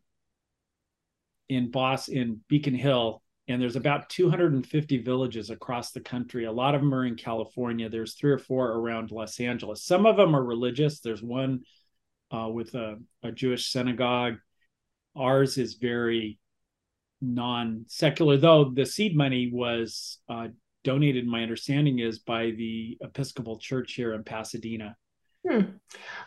in 1.49 1.71
Boss 1.71 2.09
in 2.09 2.41
Beacon 2.49 2.75
Hill 2.75 3.23
and 3.49 3.63
there's 3.63 3.77
about 3.77 4.09
250 4.09 4.99
villages 4.99 5.51
across 5.51 5.93
the 5.93 6.01
country. 6.01 6.45
A 6.45 6.53
lot 6.53 6.75
of 6.75 6.81
them 6.81 6.93
are 6.93 7.07
in 7.07 7.15
California. 7.15 7.89
There's 7.89 8.15
three 8.15 8.33
or 8.33 8.39
four 8.39 8.73
around 8.73 9.13
Los 9.13 9.39
Angeles. 9.39 9.85
Some 9.85 10.05
of 10.05 10.17
them 10.17 10.35
are 10.35 10.43
religious. 10.43 11.01
There's 11.01 11.23
one 11.23 11.61
uh, 12.33 12.49
with 12.49 12.75
a, 12.75 12.97
a 13.23 13.31
Jewish 13.31 13.71
synagogue. 13.71 14.35
Ours 15.15 15.59
is 15.59 15.75
very 15.75 16.41
non-secular, 17.21 18.37
though 18.37 18.73
the 18.75 18.85
seed 18.85 19.17
money 19.17 19.49
was 19.53 20.19
uh, 20.29 20.49
donated. 20.87 21.27
My 21.27 21.43
understanding 21.43 21.99
is 21.99 22.21
by 22.21 22.53
the 22.53 22.97
Episcopal 23.01 23.59
Church 23.59 23.95
here 23.95 24.15
in 24.15 24.23
Pasadena. 24.23 24.97
Hmm. 25.47 25.63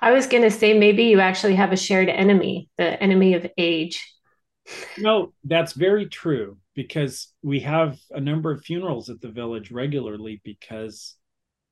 I 0.01 0.11
was 0.11 0.27
going 0.27 0.43
to 0.43 0.51
say 0.51 0.77
maybe 0.77 1.03
you 1.03 1.21
actually 1.21 1.55
have 1.55 1.71
a 1.71 1.77
shared 1.77 2.09
enemy, 2.09 2.69
the 2.77 3.01
enemy 3.01 3.35
of 3.35 3.47
age. 3.57 4.05
No, 4.97 5.33
that's 5.45 5.71
very 5.71 6.07
true 6.07 6.57
because 6.75 7.33
we 7.41 7.61
have 7.61 7.97
a 8.11 8.19
number 8.19 8.51
of 8.51 8.61
funerals 8.61 9.09
at 9.09 9.21
the 9.21 9.31
village 9.31 9.71
regularly 9.71 10.41
because 10.43 11.15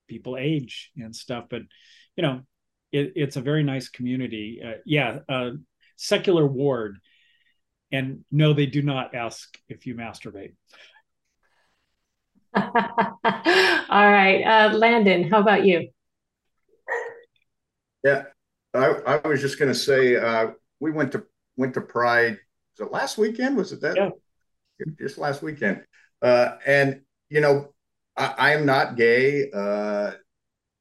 people 0.07 0.38
age 0.38 0.91
and 0.95 1.14
stuff. 1.14 1.45
But 1.49 1.64
you 2.15 2.23
know, 2.23 2.41
it, 2.93 3.14
it's 3.15 3.35
a 3.35 3.41
very 3.41 3.64
nice 3.64 3.89
community. 3.89 4.61
Uh, 4.65 4.80
yeah, 4.85 5.19
uh, 5.27 5.51
secular 5.97 6.47
ward, 6.47 6.99
and 7.91 8.23
no, 8.31 8.53
they 8.53 8.65
do 8.65 8.81
not 8.81 9.14
ask 9.14 9.57
if 9.68 9.85
you 9.85 9.93
masturbate. 9.93 10.53
All 13.90 14.12
right, 14.12 14.42
uh, 14.44 14.74
Landon, 14.76 15.30
how 15.30 15.42
about 15.42 15.66
you? 15.66 15.90
Yeah, 18.04 18.24
I, 18.74 19.20
I 19.24 19.28
was 19.28 19.42
just 19.42 19.60
going 19.60 19.72
to 19.72 19.78
say 19.78 20.16
uh, 20.16 20.52
we 20.80 20.92
went 20.92 21.12
to 21.12 21.26
went 21.56 21.74
to 21.76 21.82
Pride. 21.82 22.40
Was 22.78 22.88
it 22.88 22.92
last 22.94 23.18
weekend? 23.18 23.58
Was 23.58 23.72
it 23.72 23.82
that? 23.82 23.96
Yeah. 23.96 24.10
Just 25.00 25.18
last 25.18 25.42
weekend. 25.42 25.84
Uh, 26.22 26.56
and 26.66 27.02
you 27.30 27.42
know, 27.42 27.74
I, 28.16 28.34
I 28.38 28.54
am 28.54 28.66
not 28.66 28.96
gay. 28.96 29.52
Uh, 29.52 30.12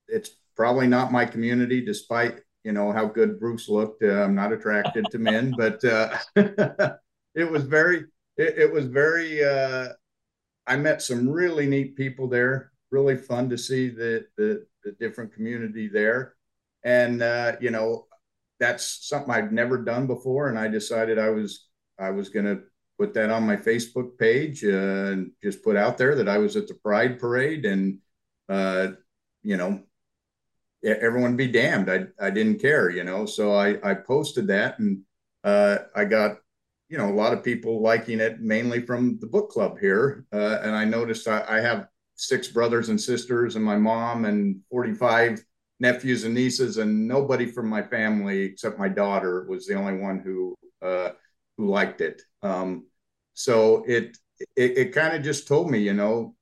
it's 0.09 0.31
probably 0.57 0.86
not 0.86 1.12
my 1.12 1.27
community, 1.27 1.85
despite 1.85 2.40
you 2.65 2.73
know 2.73 2.93
how 2.93 3.07
good 3.07 3.39
Bruce 3.39 3.69
looked. 3.69 4.03
Uh, 4.03 4.23
I'm 4.23 4.35
not 4.35 4.53
attracted 4.53 5.07
to 5.11 5.19
men, 5.19 5.53
but 5.57 5.85
uh, 5.85 6.16
it 7.35 7.51
was 7.51 7.65
very, 7.65 8.05
it, 8.36 8.59
it 8.59 8.73
was 8.73 8.86
very. 8.86 9.43
I 10.66 10.76
met 10.76 11.02
some 11.02 11.28
really 11.28 11.66
neat 11.66 11.97
people 11.97 12.28
there. 12.28 12.72
Really 12.90 13.16
fun 13.16 13.51
to 13.51 13.59
see 13.59 13.88
the 13.88 14.26
the, 14.36 14.66
the 14.84 14.93
different 14.93 15.32
community 15.32 15.88
there 15.88 16.36
and 16.86 17.20
uh, 17.20 17.56
you 17.60 17.70
know 17.70 18.06
that's 18.59 19.09
something 19.09 19.30
I'd 19.30 19.52
never 19.52 19.76
done 19.76 20.06
before, 20.06 20.48
and 20.48 20.59
I 20.59 20.68
decided 20.68 21.18
I 21.18 21.30
was 21.30 21.68
I 21.98 22.10
was 22.10 22.30
going 22.30 22.47
to 22.47 22.62
put 22.98 23.12
that 23.14 23.30
on 23.30 23.47
my 23.47 23.56
Facebook 23.56 24.16
page 24.18 24.64
uh, 24.64 25.12
and 25.12 25.32
just 25.43 25.62
put 25.62 25.76
out 25.76 25.98
there 25.98 26.14
that 26.14 26.28
I 26.28 26.38
was 26.38 26.56
at 26.56 26.68
the 26.68 26.74
Pride 26.74 27.18
Parade, 27.18 27.66
and 27.66 27.98
uh, 28.48 28.93
you 29.43 29.56
know 29.56 29.82
everyone 30.84 31.36
be 31.36 31.48
damned. 31.48 31.90
I 31.90 32.06
I 32.24 32.30
didn't 32.30 32.60
care, 32.60 32.88
you 32.88 33.02
know, 33.02 33.26
so 33.26 33.52
I 33.52 33.78
I 33.82 33.94
posted 33.94 34.47
that, 34.47 34.78
and 34.78 35.01
uh, 35.43 35.78
I 35.94 36.05
got 36.05 36.38
you 36.88 36.98
know 36.98 37.08
a 37.08 37.12
lot 37.14 37.32
of 37.32 37.42
people 37.42 37.82
liking 37.82 38.20
it, 38.20 38.40
mainly 38.40 38.80
from 38.80 39.18
the 39.20 39.26
book 39.26 39.50
club 39.50 39.78
here, 39.80 40.24
uh, 40.32 40.58
and 40.62 40.74
I 40.74 40.84
noticed 40.84 41.28
I, 41.28 41.44
I 41.48 41.60
have 41.60 41.88
six 42.14 42.48
brothers 42.48 42.88
and 42.88 43.00
sisters, 43.00 43.56
and 43.56 43.64
my 43.64 43.76
mom 43.76 44.24
and 44.24 44.60
forty 44.70 44.94
five 44.94 45.44
nephews 45.80 46.24
and 46.24 46.34
nieces, 46.34 46.78
and 46.78 47.06
nobody 47.08 47.46
from 47.46 47.68
my 47.68 47.82
family 47.82 48.42
except 48.42 48.78
my 48.78 48.88
daughter 48.88 49.46
was 49.48 49.66
the 49.66 49.74
only 49.74 50.00
one 50.00 50.20
who 50.20 50.54
uh, 50.82 51.10
who 51.56 51.68
liked 51.68 52.00
it. 52.00 52.22
Um, 52.42 52.86
so 53.34 53.84
it 53.86 54.16
it, 54.54 54.78
it 54.78 54.92
kind 54.92 55.14
of 55.16 55.22
just 55.22 55.48
told 55.48 55.70
me, 55.70 55.78
you 55.78 55.94
know, 55.94 56.34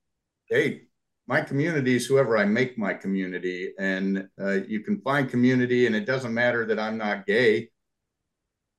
hey, 0.49 0.83
my 1.27 1.41
community 1.41 1.97
is 1.97 2.07
whoever 2.07 2.37
I 2.37 2.45
make 2.45 2.77
my 2.77 2.93
community, 2.95 3.73
and 3.79 4.29
uh, 4.41 4.59
you 4.69 4.81
can 4.81 5.01
find 5.01 5.29
community, 5.29 5.87
and 5.87 5.97
it 5.97 6.05
doesn't 6.07 6.35
matter 6.35 6.67
that 6.67 6.79
I'm 6.79 6.99
not 6.99 7.27
gay. 7.27 7.71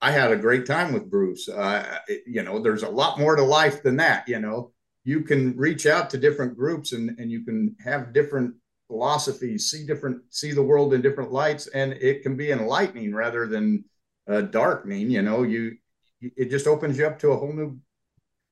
I 0.01 0.11
had 0.11 0.31
a 0.31 0.38
great 0.38 0.65
time 0.65 0.93
with 0.93 1.09
Bruce. 1.09 1.47
Uh, 1.49 1.99
you 2.27 2.43
know, 2.43 2.59
there's 2.59 2.84
a 2.84 2.89
lot 2.89 3.19
more 3.19 3.35
to 3.35 3.43
life 3.43 3.81
than 3.81 3.97
that. 3.97 4.27
You 4.27 4.39
know, 4.39 4.72
you 5.03 5.22
can 5.22 5.55
reach 5.57 5.85
out 5.85 6.09
to 6.11 6.17
different 6.17 6.57
groups 6.57 6.91
and 6.91 7.17
and 7.19 7.31
you 7.31 7.43
can 7.43 7.76
have 7.84 8.13
different 8.13 8.55
philosophies, 8.88 9.69
see 9.69 9.85
different, 9.85 10.22
see 10.30 10.51
the 10.51 10.61
world 10.61 10.93
in 10.93 11.01
different 11.01 11.31
lights, 11.31 11.67
and 11.67 11.93
it 11.93 12.23
can 12.23 12.35
be 12.35 12.51
enlightening 12.51 13.13
rather 13.13 13.47
than 13.47 13.84
uh, 14.30 14.41
darkening. 14.41 15.09
You 15.09 15.22
know, 15.22 15.43
you 15.43 15.77
it 16.22 16.49
just 16.49 16.67
opens 16.67 16.97
you 16.97 17.05
up 17.05 17.19
to 17.19 17.31
a 17.31 17.38
whole 17.38 17.53
new, 17.53 17.77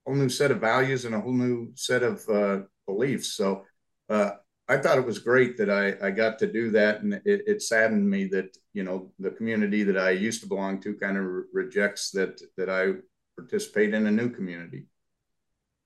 whole 0.05 0.15
new 0.15 0.29
set 0.29 0.51
of 0.51 0.59
values 0.59 1.05
and 1.05 1.15
a 1.15 1.19
whole 1.19 1.33
new 1.33 1.71
set 1.75 2.03
of 2.03 2.27
uh, 2.29 2.59
beliefs. 2.85 3.33
So 3.33 3.63
uh, 4.09 4.31
I 4.67 4.77
thought 4.77 4.97
it 4.97 5.05
was 5.05 5.19
great 5.19 5.57
that 5.57 5.69
I 5.69 5.95
I 6.05 6.11
got 6.11 6.39
to 6.39 6.51
do 6.51 6.71
that, 6.71 7.01
and 7.01 7.13
it, 7.25 7.41
it 7.47 7.61
saddened 7.61 8.09
me 8.09 8.25
that 8.27 8.57
you 8.73 8.83
know 8.83 9.11
the 9.19 9.31
community 9.31 9.83
that 9.83 9.97
I 9.97 10.11
used 10.11 10.41
to 10.41 10.47
belong 10.47 10.81
to 10.81 10.93
kind 10.95 11.17
of 11.17 11.25
re- 11.25 11.43
rejects 11.53 12.11
that 12.11 12.41
that 12.57 12.69
I 12.69 12.93
participate 13.37 13.93
in 13.93 14.07
a 14.07 14.11
new 14.11 14.29
community. 14.29 14.87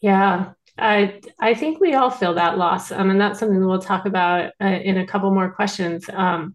Yeah, 0.02 0.54
I 0.78 1.22
I 1.40 1.56
think 1.56 1.80
we 1.80 1.96
all 1.96 2.12
feel 2.12 2.36
that 2.36 2.58
loss, 2.58 2.92
um, 2.92 3.10
and 3.10 3.20
that's 3.20 3.40
something 3.40 3.60
that 3.60 3.68
we'll 3.68 3.80
talk 3.82 4.06
about 4.06 4.52
uh, 4.62 4.66
in 4.68 4.98
a 4.98 5.08
couple 5.08 5.34
more 5.34 5.52
questions. 5.52 6.08
Um, 6.14 6.54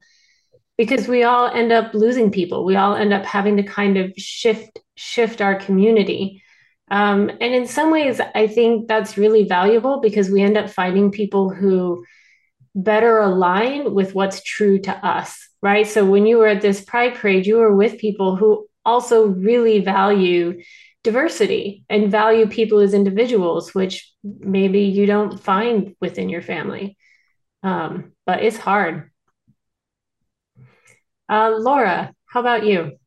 because 0.79 1.07
we 1.07 1.25
all 1.25 1.49
end 1.49 1.73
up 1.73 1.93
losing 1.95 2.31
people, 2.31 2.65
we 2.65 2.77
all 2.77 2.95
end 2.97 3.13
up 3.13 3.25
having 3.25 3.57
to 3.57 3.63
kind 3.63 3.97
of 3.99 4.13
shift 4.17 4.79
shift 4.95 5.41
our 5.41 5.57
community. 5.57 6.43
Um, 6.91 7.31
and 7.31 7.55
in 7.55 7.67
some 7.67 7.91
ways, 7.91 8.21
I 8.35 8.47
think 8.47 8.89
that's 8.89 9.17
really 9.17 9.45
valuable 9.45 10.01
because 10.01 10.31
we 10.31 10.43
end 10.43 10.57
up 10.57 10.71
finding 10.71 11.11
people 11.11 11.51
who 11.51 12.05
better 12.75 13.19
align 13.19 13.95
with 13.95 14.15
what's 14.15 14.43
true 14.43 14.79
to 14.81 14.93
us, 15.07 15.49
right? 15.63 15.87
So 15.87 16.05
when 16.05 16.27
you 16.27 16.39
were 16.39 16.49
at 16.49 16.61
this 16.61 16.83
Pride 16.83 17.15
Parade, 17.15 17.47
you 17.47 17.57
were 17.57 17.75
with 17.75 17.99
people 17.99 18.37
who 18.37 18.67
also 18.85 19.27
really 19.27 19.81
value 19.81 20.63
diversity 21.05 21.85
and 21.89 22.11
value 22.11 22.47
people 22.47 22.79
as 22.79 22.95
individuals, 22.95 23.75
which 23.75 24.13
maybe 24.23 24.81
you 24.81 25.07
don't 25.07 25.41
find 25.41 25.97
within 26.01 26.29
your 26.29 26.43
family. 26.43 26.97
Um, 27.63 28.13
but 28.27 28.43
it's 28.43 28.57
hard. 28.57 29.11
Uh, 31.29 31.55
Laura, 31.59 32.13
how 32.27 32.41
about 32.41 32.65
you? 32.65 32.99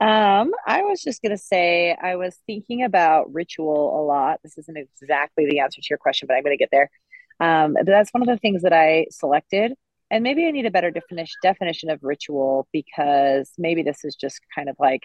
Um, 0.00 0.52
I 0.66 0.82
was 0.82 1.02
just 1.02 1.22
going 1.22 1.30
to 1.30 1.38
say, 1.38 1.96
I 2.00 2.16
was 2.16 2.36
thinking 2.46 2.82
about 2.82 3.32
ritual 3.32 3.98
a 3.98 4.02
lot. 4.04 4.40
This 4.42 4.58
isn't 4.58 4.76
exactly 4.76 5.46
the 5.48 5.60
answer 5.60 5.80
to 5.80 5.86
your 5.88 5.98
question, 5.98 6.26
but 6.26 6.34
I'm 6.34 6.42
going 6.42 6.56
to 6.56 6.62
get 6.62 6.70
there. 6.72 6.90
Um, 7.40 7.74
but 7.74 7.86
that's 7.86 8.10
one 8.12 8.22
of 8.22 8.28
the 8.28 8.38
things 8.38 8.62
that 8.62 8.72
I 8.72 9.06
selected 9.10 9.74
and 10.10 10.22
maybe 10.22 10.46
I 10.46 10.50
need 10.50 10.66
a 10.66 10.70
better 10.70 10.92
definition 10.92 11.34
definition 11.42 11.90
of 11.90 11.98
ritual 12.02 12.68
because 12.72 13.50
maybe 13.58 13.82
this 13.82 14.04
is 14.04 14.14
just 14.14 14.40
kind 14.54 14.68
of 14.68 14.76
like 14.78 15.02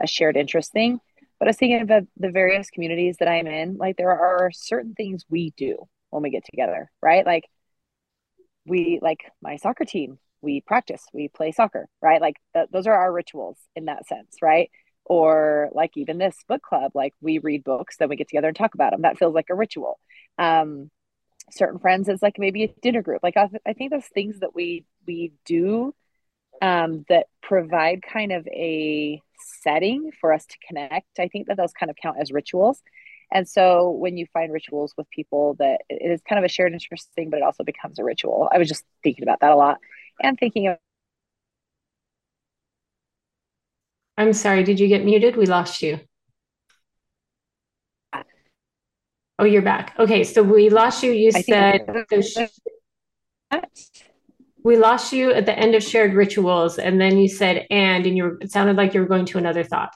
a 0.00 0.06
shared 0.06 0.36
interest 0.36 0.72
thing. 0.72 1.00
But 1.38 1.48
I 1.48 1.50
was 1.50 1.56
thinking 1.56 1.82
about 1.82 2.04
the 2.16 2.30
various 2.30 2.70
communities 2.70 3.16
that 3.18 3.28
I'm 3.28 3.46
in. 3.46 3.76
Like 3.76 3.96
there 3.96 4.10
are 4.10 4.50
certain 4.52 4.94
things 4.94 5.24
we 5.28 5.52
do 5.56 5.88
when 6.10 6.22
we 6.22 6.30
get 6.30 6.44
together, 6.44 6.90
right? 7.02 7.26
Like 7.26 7.44
we 8.64 9.00
like 9.02 9.20
my 9.42 9.56
soccer 9.56 9.84
team, 9.84 10.18
we 10.42 10.60
practice, 10.60 11.04
we 11.12 11.28
play 11.28 11.52
soccer, 11.52 11.88
right? 12.00 12.20
Like 12.20 12.36
th- 12.54 12.68
those 12.72 12.86
are 12.86 12.94
our 12.94 13.12
rituals 13.12 13.58
in 13.76 13.86
that 13.86 14.06
sense, 14.06 14.36
right? 14.42 14.70
Or 15.04 15.70
like 15.72 15.96
even 15.96 16.18
this 16.18 16.36
book 16.48 16.62
club, 16.62 16.92
like 16.94 17.14
we 17.20 17.38
read 17.38 17.64
books, 17.64 17.96
then 17.96 18.08
we 18.08 18.16
get 18.16 18.28
together 18.28 18.48
and 18.48 18.56
talk 18.56 18.74
about 18.74 18.92
them. 18.92 19.02
That 19.02 19.18
feels 19.18 19.34
like 19.34 19.50
a 19.50 19.54
ritual. 19.54 19.98
Um, 20.38 20.90
certain 21.50 21.78
friends 21.78 22.08
as 22.08 22.22
like 22.22 22.38
maybe 22.38 22.64
a 22.64 22.68
dinner 22.80 23.02
group 23.02 23.20
like 23.22 23.36
i, 23.36 23.48
I 23.66 23.72
think 23.72 23.90
those 23.90 24.06
things 24.06 24.40
that 24.40 24.54
we 24.54 24.84
we 25.06 25.32
do 25.44 25.94
um, 26.60 27.04
that 27.08 27.26
provide 27.42 28.02
kind 28.02 28.30
of 28.30 28.46
a 28.46 29.20
setting 29.62 30.12
for 30.20 30.32
us 30.32 30.46
to 30.46 30.56
connect 30.66 31.18
i 31.18 31.28
think 31.28 31.48
that 31.48 31.56
those 31.56 31.72
kind 31.72 31.90
of 31.90 31.96
count 32.00 32.18
as 32.20 32.30
rituals 32.30 32.80
and 33.32 33.48
so 33.48 33.90
when 33.90 34.16
you 34.16 34.26
find 34.32 34.52
rituals 34.52 34.94
with 34.96 35.10
people 35.10 35.54
that 35.54 35.80
it 35.88 36.10
is 36.10 36.20
kind 36.28 36.38
of 36.38 36.44
a 36.44 36.48
shared 36.48 36.72
interest 36.72 37.08
thing 37.14 37.30
but 37.30 37.38
it 37.38 37.42
also 37.42 37.64
becomes 37.64 37.98
a 37.98 38.04
ritual 38.04 38.48
i 38.52 38.58
was 38.58 38.68
just 38.68 38.84
thinking 39.02 39.24
about 39.24 39.40
that 39.40 39.50
a 39.50 39.56
lot 39.56 39.78
and 40.22 40.38
thinking 40.38 40.68
of 40.68 40.78
i'm 44.16 44.32
sorry 44.32 44.62
did 44.62 44.80
you 44.80 44.88
get 44.88 45.04
muted 45.04 45.36
we 45.36 45.46
lost 45.46 45.82
you 45.82 45.98
Oh, 49.38 49.44
you're 49.44 49.62
back. 49.62 49.94
Okay, 49.98 50.22
so 50.22 50.40
we 50.40 50.68
lost 50.68 51.02
you. 51.02 51.10
You 51.10 51.32
I 51.34 51.42
said 51.42 51.88
we 54.62 54.76
lost 54.76 55.12
you 55.12 55.32
at 55.32 55.46
the 55.46 55.58
end 55.58 55.74
of 55.74 55.82
shared 55.82 56.14
rituals, 56.14 56.78
and 56.78 57.00
then 57.00 57.18
you 57.18 57.28
said 57.28 57.66
and, 57.70 58.06
and 58.06 58.16
you 58.16 58.38
it 58.40 58.52
sounded 58.52 58.76
like 58.76 58.94
you 58.94 59.00
were 59.00 59.06
going 59.06 59.26
to 59.26 59.38
another 59.38 59.64
thought. 59.64 59.92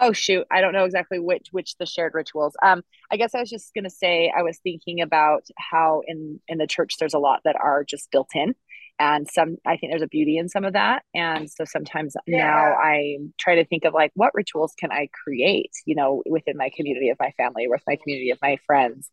Oh 0.00 0.12
shoot, 0.12 0.46
I 0.50 0.60
don't 0.60 0.72
know 0.72 0.84
exactly 0.84 1.18
which 1.18 1.48
which 1.50 1.76
the 1.76 1.86
shared 1.86 2.14
rituals. 2.14 2.54
Um, 2.62 2.82
I 3.10 3.16
guess 3.16 3.34
I 3.34 3.40
was 3.40 3.50
just 3.50 3.74
gonna 3.74 3.90
say 3.90 4.32
I 4.36 4.42
was 4.42 4.58
thinking 4.58 5.00
about 5.00 5.44
how 5.58 6.02
in 6.06 6.40
in 6.48 6.58
the 6.58 6.66
church 6.66 6.94
there's 6.98 7.14
a 7.14 7.18
lot 7.18 7.40
that 7.44 7.56
are 7.56 7.84
just 7.84 8.10
built 8.10 8.30
in, 8.34 8.54
and 9.00 9.28
some 9.28 9.56
i 9.66 9.76
think 9.76 9.90
there's 9.90 10.02
a 10.02 10.06
beauty 10.06 10.36
in 10.36 10.48
some 10.48 10.64
of 10.64 10.74
that. 10.74 11.02
And 11.14 11.50
so 11.50 11.64
sometimes 11.64 12.14
yeah. 12.26 12.44
now 12.44 12.74
i 12.74 13.16
try 13.38 13.56
to 13.56 13.64
think 13.64 13.84
of 13.84 13.94
like 13.94 14.12
what 14.14 14.34
rituals 14.34 14.74
can 14.78 14.92
i 14.92 15.08
create 15.24 15.72
you 15.86 15.94
know 15.94 16.22
within 16.28 16.56
my 16.56 16.70
community 16.76 17.08
of 17.08 17.16
my 17.18 17.32
family 17.36 17.66
with 17.66 17.82
my 17.86 17.96
community 17.96 18.30
of 18.30 18.38
my 18.42 18.58
friends? 18.66 19.10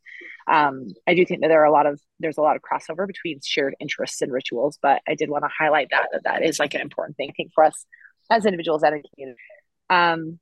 Um, 0.47 0.87
i 1.07 1.15
do 1.15 1.25
think 1.25 1.41
that 1.41 1.47
there 1.47 1.61
are 1.61 1.65
a 1.65 1.71
lot 1.71 1.85
of 1.85 1.99
there's 2.19 2.37
a 2.37 2.41
lot 2.41 2.55
of 2.55 2.61
crossover 2.61 3.07
between 3.07 3.39
shared 3.43 3.75
interests 3.79 4.21
and 4.21 4.31
rituals 4.31 4.77
but 4.81 5.01
i 5.07 5.15
did 5.15 5.29
want 5.29 5.43
to 5.43 5.49
highlight 5.57 5.89
that 5.91 6.09
that 6.11 6.23
that 6.23 6.43
is 6.43 6.59
like 6.59 6.73
an 6.73 6.81
important 6.81 7.17
thing, 7.17 7.33
thing 7.35 7.49
for 7.55 7.63
us 7.63 7.85
as 8.29 8.45
individuals 8.45 8.83
and 8.83 8.95
a 8.95 9.01
community. 9.15 9.39
Um, 9.89 10.39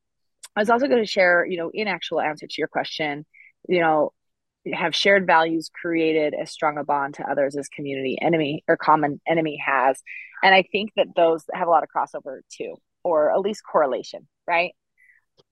i 0.56 0.61
was 0.61 0.69
also 0.69 0.88
going 0.88 1.03
to 1.03 1.10
share 1.10 1.45
you 1.45 1.57
know 1.57 1.69
in 1.73 1.88
actual 1.88 2.22
answer 2.22 2.48
to 2.48 2.56
your 2.57 2.68
question 2.68 3.26
you 3.68 3.80
know 3.80 4.11
have 4.73 4.95
shared 4.95 5.27
values 5.27 5.69
created 5.80 6.34
as 6.34 6.52
strong 6.52 6.77
a 6.77 6.84
bond 6.84 7.15
to 7.15 7.30
others 7.30 7.56
as 7.56 7.68
community 7.69 8.18
enemy 8.22 8.64
or 8.68 8.77
common 8.77 9.22
enemy 9.27 9.61
has. 9.64 10.02
And 10.44 10.56
i 10.56 10.64
think 10.72 10.91
that 10.95 11.07
those 11.15 11.44
have 11.53 11.68
a 11.68 11.72
lot 11.72 11.84
of 11.84 11.90
crossover 11.95 12.40
too 12.49 12.76
or 13.03 13.32
at 13.32 13.40
least 13.40 13.61
correlation 13.69 14.27
right? 14.48 14.73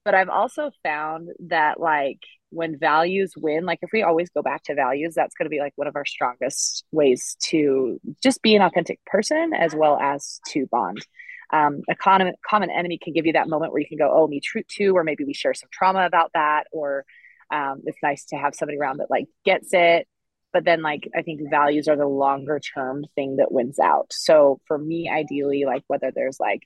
But 0.05 0.15
i've 0.15 0.29
also 0.29 0.71
found 0.83 1.29
that 1.47 1.79
like 1.79 2.19
when 2.49 2.77
values 2.77 3.33
win 3.35 3.65
like 3.65 3.79
if 3.81 3.89
we 3.91 4.03
always 4.03 4.29
go 4.29 4.41
back 4.41 4.63
to 4.63 4.75
values 4.75 5.15
that's 5.15 5.33
going 5.35 5.45
to 5.45 5.49
be 5.49 5.59
like 5.59 5.73
one 5.75 5.87
of 5.87 5.95
our 5.95 6.05
strongest 6.05 6.85
ways 6.91 7.35
to 7.49 7.99
just 8.21 8.41
be 8.43 8.55
an 8.55 8.61
authentic 8.61 9.03
person 9.05 9.53
as 9.57 9.73
well 9.73 9.97
as 9.99 10.39
to 10.49 10.67
bond 10.67 11.05
um, 11.51 11.81
a 11.89 11.95
common 11.95 12.33
common 12.47 12.69
enemy 12.69 12.99
can 13.01 13.13
give 13.13 13.25
you 13.25 13.33
that 13.33 13.49
moment 13.49 13.71
where 13.71 13.81
you 13.81 13.87
can 13.87 13.97
go 13.97 14.11
oh 14.13 14.27
me 14.27 14.41
too 14.41 14.63
too, 14.67 14.95
or 14.95 15.03
maybe 15.03 15.23
we 15.23 15.33
share 15.33 15.53
some 15.53 15.69
trauma 15.71 16.05
about 16.05 16.31
that 16.33 16.65
or 16.71 17.05
um, 17.51 17.81
it's 17.85 17.97
nice 18.01 18.25
to 18.25 18.35
have 18.35 18.55
somebody 18.55 18.77
around 18.77 18.97
that 18.97 19.11
like 19.11 19.27
gets 19.45 19.69
it. 19.73 20.07
But 20.51 20.65
then 20.65 20.81
like 20.81 21.09
i 21.15 21.21
think 21.21 21.41
values 21.49 21.87
are 21.87 21.97
the 21.97 22.07
longer 22.07 22.59
term 22.59 23.05
thing 23.15 23.37
that 23.37 23.51
wins 23.51 23.79
out. 23.79 24.11
So 24.11 24.59
for 24.67 24.77
me 24.77 25.09
ideally 25.09 25.65
like 25.65 25.83
whether 25.87 26.11
there's 26.13 26.39
like 26.39 26.61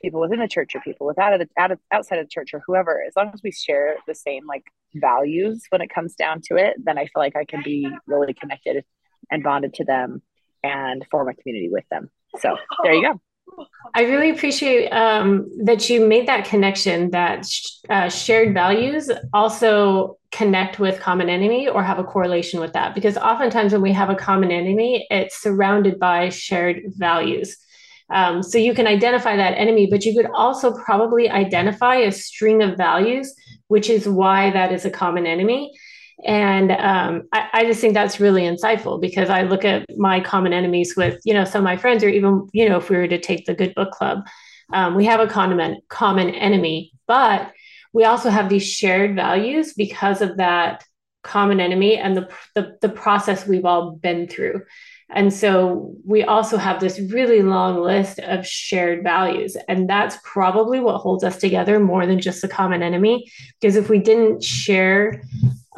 people 0.00 0.20
within 0.20 0.40
the 0.40 0.48
church 0.48 0.74
or 0.74 0.80
people 0.80 1.06
without 1.06 1.38
it 1.38 1.50
out 1.58 1.72
of, 1.72 1.78
outside 1.92 2.18
of 2.18 2.26
the 2.26 2.30
church 2.30 2.54
or 2.54 2.62
whoever 2.66 3.02
as 3.06 3.12
long 3.16 3.30
as 3.34 3.40
we 3.44 3.52
share 3.52 3.96
the 4.06 4.14
same 4.14 4.46
like 4.46 4.64
values 4.94 5.64
when 5.68 5.82
it 5.82 5.90
comes 5.90 6.14
down 6.14 6.40
to 6.42 6.56
it 6.56 6.74
then 6.82 6.96
i 6.96 7.02
feel 7.02 7.10
like 7.16 7.36
i 7.36 7.44
can 7.44 7.62
be 7.62 7.86
really 8.06 8.32
connected 8.32 8.82
and 9.30 9.42
bonded 9.42 9.74
to 9.74 9.84
them 9.84 10.22
and 10.62 11.06
form 11.10 11.28
a 11.28 11.34
community 11.34 11.68
with 11.70 11.84
them. 11.90 12.10
So 12.38 12.56
there 12.82 12.94
you 12.94 13.12
go 13.12 13.20
I 13.94 14.02
really 14.02 14.30
appreciate 14.30 14.88
um, 14.90 15.50
that 15.64 15.90
you 15.90 16.06
made 16.06 16.28
that 16.28 16.44
connection 16.44 17.10
that 17.10 17.46
sh- 17.46 17.78
uh, 17.88 18.08
shared 18.08 18.54
values 18.54 19.10
also 19.32 20.18
connect 20.30 20.78
with 20.78 21.00
common 21.00 21.28
enemy 21.28 21.68
or 21.68 21.82
have 21.82 21.98
a 21.98 22.04
correlation 22.04 22.60
with 22.60 22.72
that. 22.74 22.94
Because 22.94 23.16
oftentimes 23.16 23.72
when 23.72 23.82
we 23.82 23.92
have 23.92 24.10
a 24.10 24.14
common 24.14 24.50
enemy, 24.52 25.06
it's 25.10 25.42
surrounded 25.42 25.98
by 25.98 26.28
shared 26.28 26.82
values. 26.96 27.56
Um, 28.10 28.42
so 28.42 28.58
you 28.58 28.74
can 28.74 28.86
identify 28.86 29.36
that 29.36 29.56
enemy, 29.56 29.86
but 29.90 30.04
you 30.04 30.14
could 30.14 30.30
also 30.34 30.72
probably 30.72 31.30
identify 31.30 31.96
a 31.96 32.12
string 32.12 32.62
of 32.62 32.76
values, 32.76 33.34
which 33.68 33.88
is 33.88 34.08
why 34.08 34.50
that 34.50 34.72
is 34.72 34.84
a 34.84 34.90
common 34.90 35.26
enemy. 35.26 35.72
And 36.24 36.72
um, 36.72 37.28
I, 37.32 37.48
I, 37.52 37.64
just 37.64 37.80
think 37.80 37.94
that's 37.94 38.20
really 38.20 38.42
insightful 38.42 39.00
because 39.00 39.30
I 39.30 39.42
look 39.42 39.64
at 39.64 39.86
my 39.96 40.20
common 40.20 40.52
enemies 40.52 40.94
with, 40.96 41.20
you 41.24 41.32
know, 41.32 41.44
some 41.44 41.60
of 41.60 41.64
my 41.64 41.76
friends, 41.76 42.04
or 42.04 42.08
even, 42.08 42.48
you 42.52 42.68
know, 42.68 42.76
if 42.76 42.90
we 42.90 42.96
were 42.96 43.08
to 43.08 43.18
take 43.18 43.46
the 43.46 43.54
Good 43.54 43.74
Book 43.74 43.90
Club, 43.92 44.26
um, 44.72 44.94
we 44.94 45.06
have 45.06 45.20
a 45.20 45.26
common 45.26 45.80
common 45.88 46.30
enemy, 46.30 46.92
but 47.06 47.52
we 47.92 48.04
also 48.04 48.30
have 48.30 48.48
these 48.48 48.66
shared 48.66 49.16
values 49.16 49.72
because 49.72 50.20
of 50.20 50.36
that 50.36 50.84
common 51.22 51.60
enemy 51.60 51.96
and 51.96 52.16
the, 52.16 52.28
the, 52.54 52.76
the 52.80 52.88
process 52.88 53.46
we've 53.46 53.64
all 53.64 53.92
been 53.92 54.28
through. 54.28 54.62
And 55.12 55.32
so 55.32 55.94
we 56.06 56.22
also 56.22 56.56
have 56.56 56.78
this 56.78 57.00
really 57.00 57.42
long 57.42 57.82
list 57.82 58.20
of 58.20 58.46
shared 58.46 59.02
values. 59.02 59.56
And 59.68 59.90
that's 59.90 60.16
probably 60.22 60.78
what 60.78 60.98
holds 60.98 61.24
us 61.24 61.36
together 61.36 61.80
more 61.80 62.06
than 62.06 62.20
just 62.20 62.44
a 62.44 62.48
common 62.48 62.82
enemy. 62.82 63.30
Because 63.60 63.74
if 63.74 63.88
we 63.88 63.98
didn't 63.98 64.44
share 64.44 65.22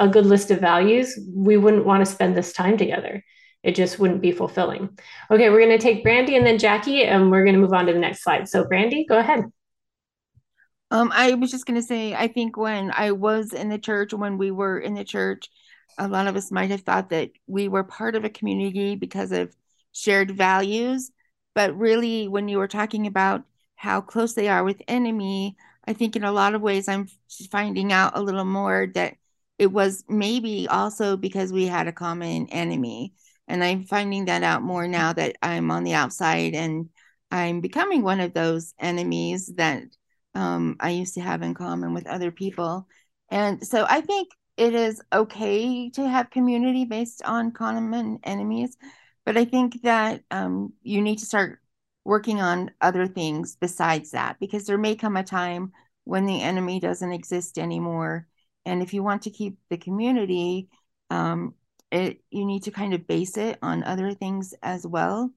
a 0.03 0.09
good 0.09 0.27
list 0.27 0.51
of 0.51 0.59
values, 0.59 1.17
we 1.33 1.57
wouldn't 1.57 1.87
want 1.87 2.05
to 2.05 2.11
spend 2.11 2.37
this 2.37 2.53
time 2.53 2.77
together. 2.77 3.25
It 3.63 3.77
just 3.77 4.01
wouldn't 4.01 4.21
be 4.21 4.33
fulfilling. 4.33 4.99
Okay, 5.31 5.49
we're 5.49 5.65
going 5.65 5.79
to 5.79 5.79
take 5.79 6.03
Brandy 6.03 6.35
and 6.35 6.45
then 6.45 6.59
Jackie, 6.59 7.05
and 7.05 7.31
we're 7.31 7.45
going 7.45 7.55
to 7.55 7.61
move 7.61 7.73
on 7.73 7.87
to 7.87 7.93
the 7.93 8.01
next 8.01 8.25
slide. 8.25 8.49
So, 8.49 8.65
Brandy, 8.65 9.07
go 9.09 9.19
ahead. 9.19 9.45
Um, 10.91 11.13
I 11.15 11.35
was 11.35 11.53
just 11.53 11.67
going 11.67 11.81
to 11.81 11.87
say, 11.87 12.15
I 12.15 12.27
think 12.27 12.57
when 12.57 12.91
I 12.93 13.13
was 13.13 13.53
in 13.53 13.69
the 13.69 13.79
church, 13.79 14.13
when 14.13 14.39
we 14.39 14.51
were 14.51 14.81
in 14.81 14.95
the 14.95 15.05
church, 15.05 15.49
a 15.99 16.09
lot 16.09 16.27
of 16.27 16.35
us 16.35 16.51
might 16.51 16.71
have 16.71 16.81
thought 16.81 17.11
that 17.11 17.31
we 17.47 17.69
were 17.69 17.85
part 17.85 18.17
of 18.17 18.25
a 18.25 18.31
community 18.31 18.97
because 18.97 19.31
of 19.31 19.55
shared 19.93 20.33
values. 20.33 21.13
But 21.55 21.79
really, 21.79 22.27
when 22.27 22.49
you 22.49 22.59
were 22.59 22.67
talking 22.67 23.07
about 23.07 23.45
how 23.77 24.01
close 24.01 24.35
they 24.35 24.49
are 24.49 24.65
with 24.65 24.83
enemy, 24.89 25.57
I 25.87 25.93
think 25.93 26.17
in 26.17 26.25
a 26.25 26.33
lot 26.33 26.57
of 26.57 26.63
ways, 26.63 26.89
I'm 26.89 27.07
finding 27.53 27.93
out 27.93 28.17
a 28.17 28.23
little 28.23 28.45
more 28.45 28.89
that 28.95 29.15
it 29.63 29.71
was 29.71 30.03
maybe 30.09 30.67
also 30.69 31.17
because 31.17 31.53
we 31.53 31.67
had 31.67 31.87
a 31.87 31.93
common 31.93 32.49
enemy. 32.49 33.15
And 33.47 33.63
I'm 33.63 33.85
finding 33.85 34.25
that 34.25 34.43
out 34.43 34.61
more 34.63 34.89
now 34.89 35.13
that 35.13 35.37
I'm 35.41 35.71
on 35.71 35.85
the 35.85 35.95
outside 35.95 36.55
and 36.55 36.89
I'm 37.31 37.61
becoming 37.61 38.03
one 38.03 38.19
of 38.19 38.35
those 38.35 38.75
enemies 38.81 39.53
that 39.57 39.85
um, 40.35 40.79
I 40.81 40.91
used 40.91 41.15
to 41.15 41.21
have 41.21 41.43
in 41.43 41.55
common 41.55 41.95
with 41.95 42.09
other 42.09 42.33
people. 42.33 42.89
And 43.31 43.65
so 43.65 43.87
I 43.89 44.01
think 44.01 44.31
it 44.57 44.75
is 44.75 45.01
okay 45.13 45.91
to 45.91 46.09
have 46.09 46.31
community 46.31 46.85
based 46.85 47.23
on 47.25 47.53
common 47.53 48.19
enemies, 48.25 48.77
but 49.25 49.37
I 49.37 49.45
think 49.45 49.81
that 49.83 50.23
um, 50.33 50.73
you 50.83 51.01
need 51.01 51.21
to 51.21 51.27
start 51.27 51.61
working 52.05 52.41
on 52.41 52.73
other 52.81 53.07
things 53.07 53.57
besides 53.61 54.11
that 54.11 54.41
because 54.41 54.67
there 54.67 54.77
may 54.77 54.97
come 54.97 55.17
a 55.17 55.23
time 55.23 55.71
when 56.03 56.27
the 56.27 56.43
enemy 56.43 56.81
doesn't 56.81 57.13
exist 57.13 57.59
anymore 57.59 58.27
and 58.65 58.83
if 58.83 58.95
you 58.95 59.03
want 59.03 59.23
to 59.23 59.31
keep 59.31 59.59
the 59.71 59.77
community, 59.77 60.69
um, 61.11 61.55
it, 61.91 62.23
you 62.31 62.45
need 62.45 62.65
to 62.65 62.71
kind 62.71 62.95
of 62.95 63.07
base 63.07 63.37
it 63.37 63.59
on 63.63 63.85
other 63.85 64.15
things 64.15 64.55
as 64.63 64.87
well. 64.87 65.31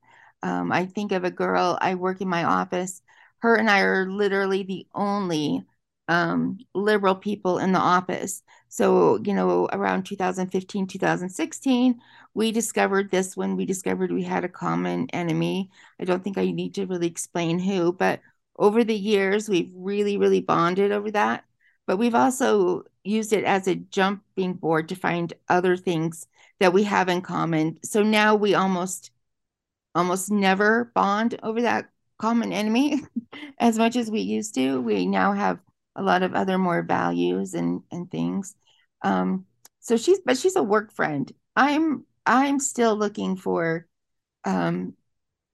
Um, 0.44 0.72
I 0.72 0.86
think 0.86 1.12
of 1.12 1.24
a 1.24 1.32
girl, 1.32 1.78
I 1.82 1.96
work 1.96 2.22
in 2.22 2.28
my 2.30 2.44
office. 2.44 3.02
Her 3.40 3.56
and 3.56 3.70
I 3.70 3.82
are 3.82 4.10
literally 4.10 4.64
the 4.64 4.88
only 4.94 5.66
um, 6.08 6.60
liberal 6.74 7.16
people 7.16 7.58
in 7.58 7.72
the 7.72 7.80
office. 7.80 8.44
So, 8.70 9.20
you 9.24 9.34
know, 9.34 9.68
around 9.72 10.06
2015, 10.06 10.88
2016, 10.88 12.00
we 12.34 12.52
discovered 12.52 13.10
this 13.12 13.36
when 13.36 13.56
we 13.56 13.66
discovered 13.66 14.12
we 14.12 14.24
had 14.24 14.44
a 14.44 14.50
common 14.50 15.10
enemy. 15.12 15.72
I 16.00 16.06
don't 16.06 16.24
think 16.24 16.38
I 16.38 16.52
need 16.52 16.76
to 16.76 16.86
really 16.86 17.08
explain 17.08 17.60
who, 17.60 17.92
but 17.94 18.22
over 18.58 18.84
the 18.84 18.96
years, 18.96 19.50
we've 19.50 19.72
really, 19.74 20.18
really 20.18 20.42
bonded 20.42 20.92
over 20.92 21.12
that. 21.12 21.46
But 21.88 21.98
we've 21.98 22.16
also 22.16 22.84
used 23.04 23.34
it 23.34 23.44
as 23.44 23.68
a 23.68 23.76
jumping 23.76 24.54
board 24.54 24.90
to 24.90 24.96
find 24.96 25.34
other 25.50 25.78
things 25.78 26.28
that 26.60 26.74
we 26.74 26.84
have 26.84 27.10
in 27.10 27.22
common. 27.22 27.80
So 27.84 28.04
now 28.04 28.36
we 28.36 28.56
almost 28.56 29.12
almost 29.94 30.32
never 30.32 30.92
bond 30.96 31.40
over 31.44 31.62
that 31.62 31.90
common 32.18 32.52
enemy 32.54 33.02
as 33.60 33.78
much 33.78 33.96
as 33.96 34.12
we 34.12 34.22
used 34.22 34.56
to. 34.56 34.82
We 34.82 35.06
now 35.06 35.34
have 35.34 35.60
a 35.96 36.04
lot 36.04 36.24
of 36.24 36.34
other 36.34 36.58
more 36.58 36.82
values 36.82 37.54
and 37.54 37.82
and 37.92 38.10
things. 38.12 38.56
Um, 39.02 39.46
so 39.80 39.98
she's 39.98 40.20
but 40.26 40.38
she's 40.38 40.56
a 40.56 40.64
work 40.64 40.92
friend. 40.92 41.32
I'm 41.56 42.06
I'm 42.26 42.60
still 42.60 42.96
looking 42.96 43.36
for 43.38 43.88
um, 44.46 44.96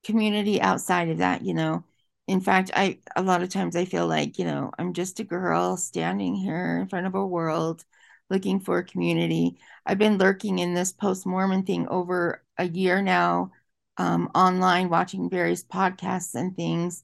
community 0.03 0.61
outside 0.61 1.09
of 1.09 1.19
that. 1.19 1.43
You 1.43 1.53
know, 1.53 1.83
in 2.31 2.39
fact, 2.41 2.71
I 2.73 2.99
a 3.15 3.21
lot 3.21 3.41
of 3.41 3.49
times 3.49 3.75
I 3.75 3.85
feel 3.85 4.07
like, 4.07 4.39
you 4.39 4.45
know, 4.45 4.71
I'm 4.79 4.93
just 4.93 5.19
a 5.19 5.23
girl 5.25 5.75
standing 5.77 6.33
here 6.35 6.79
in 6.81 6.87
front 6.87 7.05
of 7.05 7.15
a 7.15 7.25
world 7.27 7.83
looking 8.29 8.61
for 8.61 8.77
a 8.77 8.85
community. 8.85 9.59
I've 9.85 9.97
been 9.97 10.17
lurking 10.17 10.59
in 10.59 10.73
this 10.73 10.93
post 10.93 11.25
Mormon 11.25 11.63
thing 11.65 11.87
over 11.89 12.41
a 12.57 12.65
year 12.67 13.01
now, 13.01 13.51
um, 13.97 14.31
online, 14.33 14.87
watching 14.89 15.29
various 15.29 15.63
podcasts 15.63 16.33
and 16.33 16.55
things, 16.55 17.03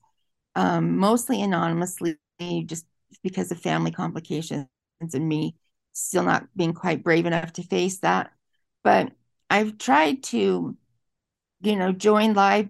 um, 0.55 0.97
mostly 0.97 1.41
anonymously, 1.41 2.17
just 2.65 2.85
because 3.21 3.51
of 3.51 3.59
family 3.59 3.91
complications 3.91 4.67
and 5.01 5.27
me 5.27 5.55
still 5.93 6.23
not 6.23 6.47
being 6.55 6.73
quite 6.73 7.03
brave 7.03 7.25
enough 7.25 7.51
to 7.53 7.63
face 7.63 7.99
that. 7.99 8.31
But 8.83 9.11
I've 9.49 9.77
tried 9.77 10.23
to, 10.25 10.77
you 11.61 11.75
know, 11.75 11.91
join 11.91 12.33
live 12.33 12.69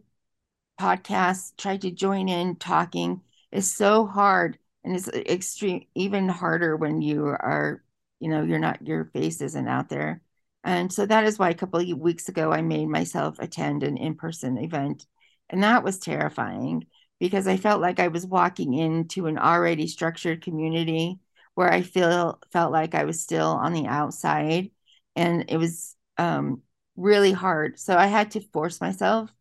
podcasts, 0.77 1.55
try 1.57 1.77
to 1.77 1.91
join 1.91 2.29
in 2.29 2.55
talking 2.55 3.21
is 3.51 3.73
so 3.73 4.05
hard 4.05 4.57
and 4.83 4.95
it's 4.95 5.07
extreme 5.09 5.85
even 5.95 6.29
harder 6.29 6.75
when 6.75 7.01
you 7.01 7.25
are, 7.25 7.83
you 8.19 8.29
know, 8.29 8.43
you're 8.43 8.59
not 8.59 8.85
your 8.87 9.05
face 9.05 9.41
isn't 9.41 9.67
out 9.67 9.89
there. 9.89 10.21
And 10.63 10.91
so 10.91 11.05
that 11.05 11.23
is 11.25 11.39
why 11.39 11.49
a 11.49 11.55
couple 11.55 11.79
of 11.79 11.97
weeks 11.99 12.29
ago 12.29 12.51
I 12.51 12.61
made 12.61 12.87
myself 12.87 13.37
attend 13.39 13.83
an 13.83 13.97
in-person 13.97 14.57
event. 14.57 15.05
And 15.49 15.63
that 15.63 15.83
was 15.83 15.99
terrifying 15.99 16.85
because 17.19 17.47
I 17.47 17.57
felt 17.57 17.81
like 17.81 17.99
I 17.99 18.09
was 18.09 18.25
walking 18.25 18.73
into 18.73 19.27
an 19.27 19.37
already 19.37 19.87
structured 19.87 20.43
community 20.43 21.19
where 21.55 21.71
I 21.71 21.81
feel 21.81 22.39
felt 22.51 22.71
like 22.71 22.95
I 22.95 23.05
was 23.05 23.21
still 23.21 23.47
on 23.47 23.73
the 23.73 23.87
outside. 23.87 24.71
And 25.15 25.45
it 25.49 25.57
was 25.57 25.95
um, 26.17 26.61
really 26.95 27.31
hard. 27.31 27.79
So 27.79 27.95
I 27.97 28.07
had 28.07 28.31
to 28.31 28.41
force 28.41 28.79
myself 28.81 29.31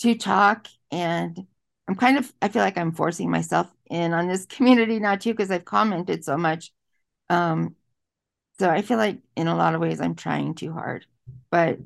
to 0.00 0.14
talk 0.14 0.68
and 0.90 1.46
I'm 1.88 1.94
kind 1.96 2.18
of 2.18 2.32
I 2.42 2.48
feel 2.48 2.62
like 2.62 2.78
I'm 2.78 2.92
forcing 2.92 3.30
myself 3.30 3.72
in 3.90 4.12
on 4.12 4.28
this 4.28 4.46
community 4.48 4.98
now 5.00 5.16
too 5.16 5.32
because 5.32 5.50
I've 5.50 5.64
commented 5.64 6.24
so 6.24 6.36
much. 6.36 6.72
Um 7.30 7.76
so 8.58 8.68
I 8.70 8.82
feel 8.82 8.98
like 8.98 9.18
in 9.36 9.48
a 9.48 9.56
lot 9.56 9.74
of 9.74 9.80
ways 9.80 10.00
I'm 10.00 10.14
trying 10.14 10.54
too 10.54 10.72
hard. 10.72 11.06
But 11.50 11.78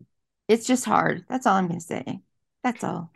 it's 0.49 0.66
just 0.66 0.85
hard. 0.85 1.24
That's 1.28 1.47
all 1.47 1.55
I'm 1.57 1.69
going 1.69 1.81
to 1.81 1.86
say. 1.86 2.20
That's 2.62 2.85
all. 2.85 3.12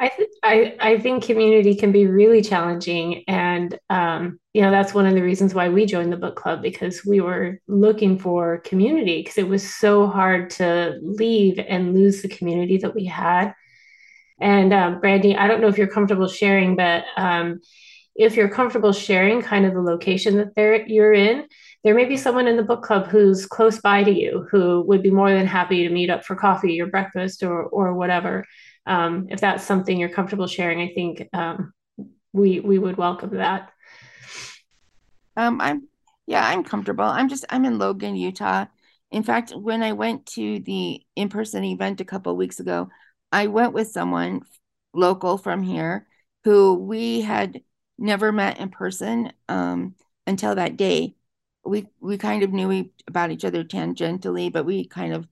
I, 0.00 0.10
I 0.42 0.76
I 0.80 0.98
think 0.98 1.24
community 1.24 1.74
can 1.74 1.92
be 1.92 2.06
really 2.06 2.42
challenging, 2.42 3.24
and 3.26 3.76
um, 3.90 4.38
you 4.52 4.62
know 4.62 4.70
that's 4.70 4.94
one 4.94 5.06
of 5.06 5.14
the 5.14 5.22
reasons 5.22 5.54
why 5.54 5.68
we 5.68 5.86
joined 5.86 6.12
the 6.12 6.16
book 6.16 6.36
club 6.36 6.62
because 6.62 7.04
we 7.04 7.20
were 7.20 7.60
looking 7.66 8.18
for 8.18 8.58
community 8.58 9.20
because 9.22 9.38
it 9.38 9.48
was 9.48 9.68
so 9.74 10.06
hard 10.06 10.50
to 10.50 10.98
leave 11.02 11.58
and 11.58 11.94
lose 11.94 12.22
the 12.22 12.28
community 12.28 12.76
that 12.78 12.94
we 12.94 13.04
had. 13.06 13.54
And 14.40 14.72
um, 14.72 15.00
Brandy, 15.00 15.36
I 15.36 15.48
don't 15.48 15.60
know 15.60 15.68
if 15.68 15.78
you're 15.78 15.88
comfortable 15.88 16.28
sharing, 16.28 16.76
but 16.76 17.04
um, 17.16 17.60
if 18.14 18.36
you're 18.36 18.48
comfortable 18.48 18.92
sharing 18.92 19.42
kind 19.42 19.64
of 19.64 19.74
the 19.74 19.80
location 19.80 20.36
that 20.36 20.54
they're, 20.54 20.86
you're 20.86 21.12
in, 21.12 21.46
there 21.84 21.94
may 21.94 22.04
be 22.04 22.16
someone 22.16 22.48
in 22.48 22.56
the 22.56 22.62
book 22.62 22.82
club 22.82 23.06
who's 23.06 23.46
close 23.46 23.80
by 23.80 24.02
to 24.02 24.10
you 24.10 24.46
who 24.50 24.82
would 24.82 25.02
be 25.02 25.10
more 25.10 25.32
than 25.32 25.46
happy 25.46 25.86
to 25.86 25.94
meet 25.94 26.10
up 26.10 26.24
for 26.24 26.34
coffee 26.34 26.80
or 26.80 26.86
breakfast 26.86 27.42
or 27.42 27.62
or 27.62 27.94
whatever. 27.94 28.44
Um, 28.86 29.28
if 29.30 29.40
that's 29.40 29.64
something 29.64 29.98
you're 29.98 30.08
comfortable 30.08 30.48
sharing, 30.48 30.80
I 30.80 30.92
think 30.92 31.28
um, 31.32 31.72
we 32.32 32.60
we 32.60 32.78
would 32.78 32.96
welcome 32.96 33.36
that. 33.36 33.70
Um, 35.36 35.60
I'm 35.60 35.88
yeah, 36.26 36.46
I'm 36.46 36.64
comfortable. 36.64 37.04
I'm 37.04 37.28
just 37.28 37.44
I'm 37.48 37.64
in 37.64 37.78
Logan, 37.78 38.16
Utah. 38.16 38.66
In 39.10 39.22
fact, 39.22 39.52
when 39.52 39.82
I 39.82 39.92
went 39.92 40.26
to 40.34 40.58
the 40.60 41.00
in-person 41.16 41.64
event 41.64 42.00
a 42.00 42.04
couple 42.04 42.36
weeks 42.36 42.60
ago, 42.60 42.90
I 43.32 43.46
went 43.48 43.72
with 43.72 43.88
someone 43.88 44.42
local 44.94 45.38
from 45.38 45.62
here 45.62 46.06
who 46.44 46.74
we 46.74 47.20
had 47.20 47.62
never 47.98 48.32
met 48.32 48.58
in 48.58 48.70
person 48.70 49.32
um, 49.48 49.94
until 50.26 50.54
that 50.54 50.76
day 50.76 51.14
we 51.68 51.86
we 52.00 52.18
kind 52.18 52.42
of 52.42 52.52
knew 52.52 52.90
about 53.06 53.30
each 53.30 53.44
other 53.44 53.64
tangentially, 53.64 54.52
but 54.52 54.64
we 54.64 54.86
kind 54.86 55.12
of 55.12 55.28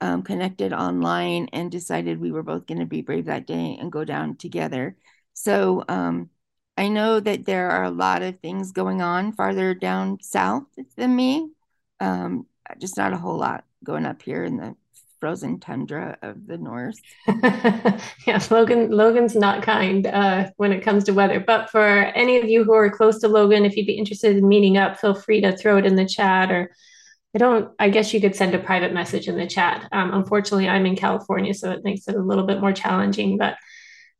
um, 0.00 0.22
connected 0.22 0.72
online 0.72 1.48
and 1.52 1.70
decided 1.70 2.20
we 2.20 2.32
were 2.32 2.42
both 2.42 2.66
going 2.66 2.80
to 2.80 2.86
be 2.86 3.02
brave 3.02 3.26
that 3.26 3.46
day 3.46 3.76
and 3.80 3.92
go 3.92 4.04
down 4.04 4.36
together. 4.36 4.96
So 5.34 5.84
um, 5.88 6.30
I 6.76 6.88
know 6.88 7.20
that 7.20 7.44
there 7.46 7.70
are 7.70 7.84
a 7.84 7.90
lot 7.90 8.22
of 8.22 8.40
things 8.40 8.72
going 8.72 9.02
on 9.02 9.32
farther 9.32 9.74
down 9.74 10.18
south 10.20 10.64
than 10.96 11.14
me. 11.14 11.50
Um, 12.00 12.46
just 12.78 12.96
not 12.96 13.12
a 13.12 13.18
whole 13.18 13.38
lot 13.38 13.64
going 13.84 14.06
up 14.06 14.22
here 14.22 14.44
in 14.44 14.56
the 14.56 14.76
frozen 15.24 15.58
tundra 15.58 16.18
of 16.20 16.46
the 16.46 16.58
north. 16.58 17.00
yeah, 18.26 18.38
Logan 18.50 18.90
Logan's 18.90 19.34
not 19.34 19.62
kind 19.62 20.06
uh, 20.06 20.50
when 20.58 20.70
it 20.70 20.82
comes 20.82 21.04
to 21.04 21.14
weather. 21.14 21.40
But 21.40 21.70
for 21.70 21.88
any 21.88 22.36
of 22.36 22.44
you 22.44 22.62
who 22.62 22.74
are 22.74 22.90
close 22.90 23.20
to 23.20 23.28
Logan, 23.28 23.64
if 23.64 23.74
you'd 23.74 23.86
be 23.86 23.94
interested 23.94 24.36
in 24.36 24.46
meeting 24.46 24.76
up, 24.76 25.00
feel 25.00 25.14
free 25.14 25.40
to 25.40 25.56
throw 25.56 25.78
it 25.78 25.86
in 25.86 25.96
the 25.96 26.04
chat 26.04 26.50
or 26.50 26.70
I 27.34 27.38
don't 27.38 27.72
I 27.78 27.88
guess 27.88 28.12
you 28.12 28.20
could 28.20 28.36
send 28.36 28.54
a 28.54 28.58
private 28.58 28.92
message 28.92 29.26
in 29.26 29.38
the 29.38 29.46
chat. 29.46 29.88
Um, 29.92 30.12
unfortunately, 30.12 30.68
I'm 30.68 30.84
in 30.84 30.94
California, 30.94 31.54
so 31.54 31.70
it 31.70 31.84
makes 31.84 32.06
it 32.06 32.16
a 32.16 32.22
little 32.22 32.44
bit 32.44 32.60
more 32.60 32.74
challenging. 32.74 33.38
But 33.38 33.56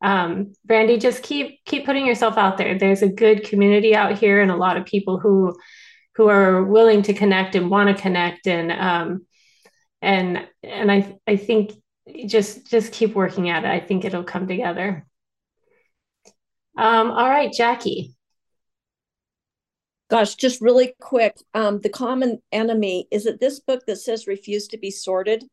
um, 0.01 0.55
Brandy, 0.65 0.97
just 0.97 1.23
keep 1.23 1.63
keep 1.67 1.85
putting 1.85 2.07
yourself 2.07 2.39
out 2.39 2.57
there. 2.57 2.79
There's 2.79 3.03
a 3.03 3.09
good 3.09 3.45
community 3.45 3.95
out 3.95 4.17
here 4.17 4.41
and 4.41 4.51
a 4.51 4.57
lot 4.57 4.79
of 4.79 4.87
people 4.87 5.19
who 5.19 5.55
who 6.15 6.31
are 6.31 6.65
willing 6.65 7.03
to 7.03 7.13
connect 7.13 7.57
and 7.57 7.69
want 7.69 7.95
to 7.95 8.03
connect 8.03 8.47
and 8.47 8.73
um, 8.73 9.27
and 10.05 10.47
and 10.63 10.93
I 10.93 11.19
I 11.27 11.37
think 11.37 11.73
just 12.27 12.71
just 12.71 12.93
keep 12.93 13.15
working 13.15 13.49
at 13.49 13.65
it. 13.65 13.71
I 13.71 13.81
think 13.81 14.05
it'll 14.05 14.23
come 14.23 14.47
together. 14.47 15.07
Um, 16.77 17.11
all 17.11 17.29
right, 17.29 17.53
Jackie. 17.53 18.15
Gosh, 20.11 20.35
just 20.35 20.61
really 20.61 20.95
quick. 21.01 21.37
Um, 21.55 21.81
the 21.81 21.89
common 21.89 22.43
enemy 22.53 23.09
is 23.11 23.27
it 23.27 23.41
this 23.41 23.59
book 23.61 23.87
that 23.87 23.97
says 23.97 24.27
"Refuse 24.27 24.69
to 24.69 24.79
be 24.79 24.91
sorted"? 24.91 25.45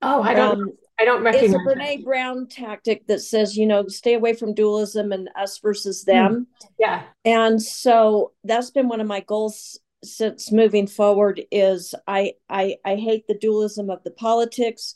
Oh, 0.00 0.22
I 0.22 0.34
don't. 0.34 0.60
Um, 0.60 0.72
I 0.98 1.04
don't 1.04 1.22
recognize. 1.22 1.50
It's 1.50 1.54
a 1.54 1.78
Brene 1.78 2.04
Brown 2.04 2.48
tactic 2.48 3.06
that 3.08 3.20
says, 3.20 3.54
you 3.54 3.66
know, 3.66 3.86
stay 3.88 4.14
away 4.14 4.32
from 4.32 4.54
dualism 4.54 5.12
and 5.12 5.28
us 5.36 5.58
versus 5.58 6.04
them. 6.04 6.46
Mm, 6.62 6.68
yeah. 6.78 7.02
And 7.26 7.60
so 7.60 8.32
that's 8.44 8.70
been 8.70 8.88
one 8.88 9.02
of 9.02 9.06
my 9.06 9.20
goals 9.20 9.78
since 10.06 10.52
moving 10.52 10.86
forward 10.86 11.42
is 11.50 11.94
I, 12.06 12.34
I 12.48 12.76
I 12.84 12.96
hate 12.96 13.26
the 13.26 13.38
dualism 13.38 13.90
of 13.90 14.02
the 14.04 14.10
politics. 14.10 14.94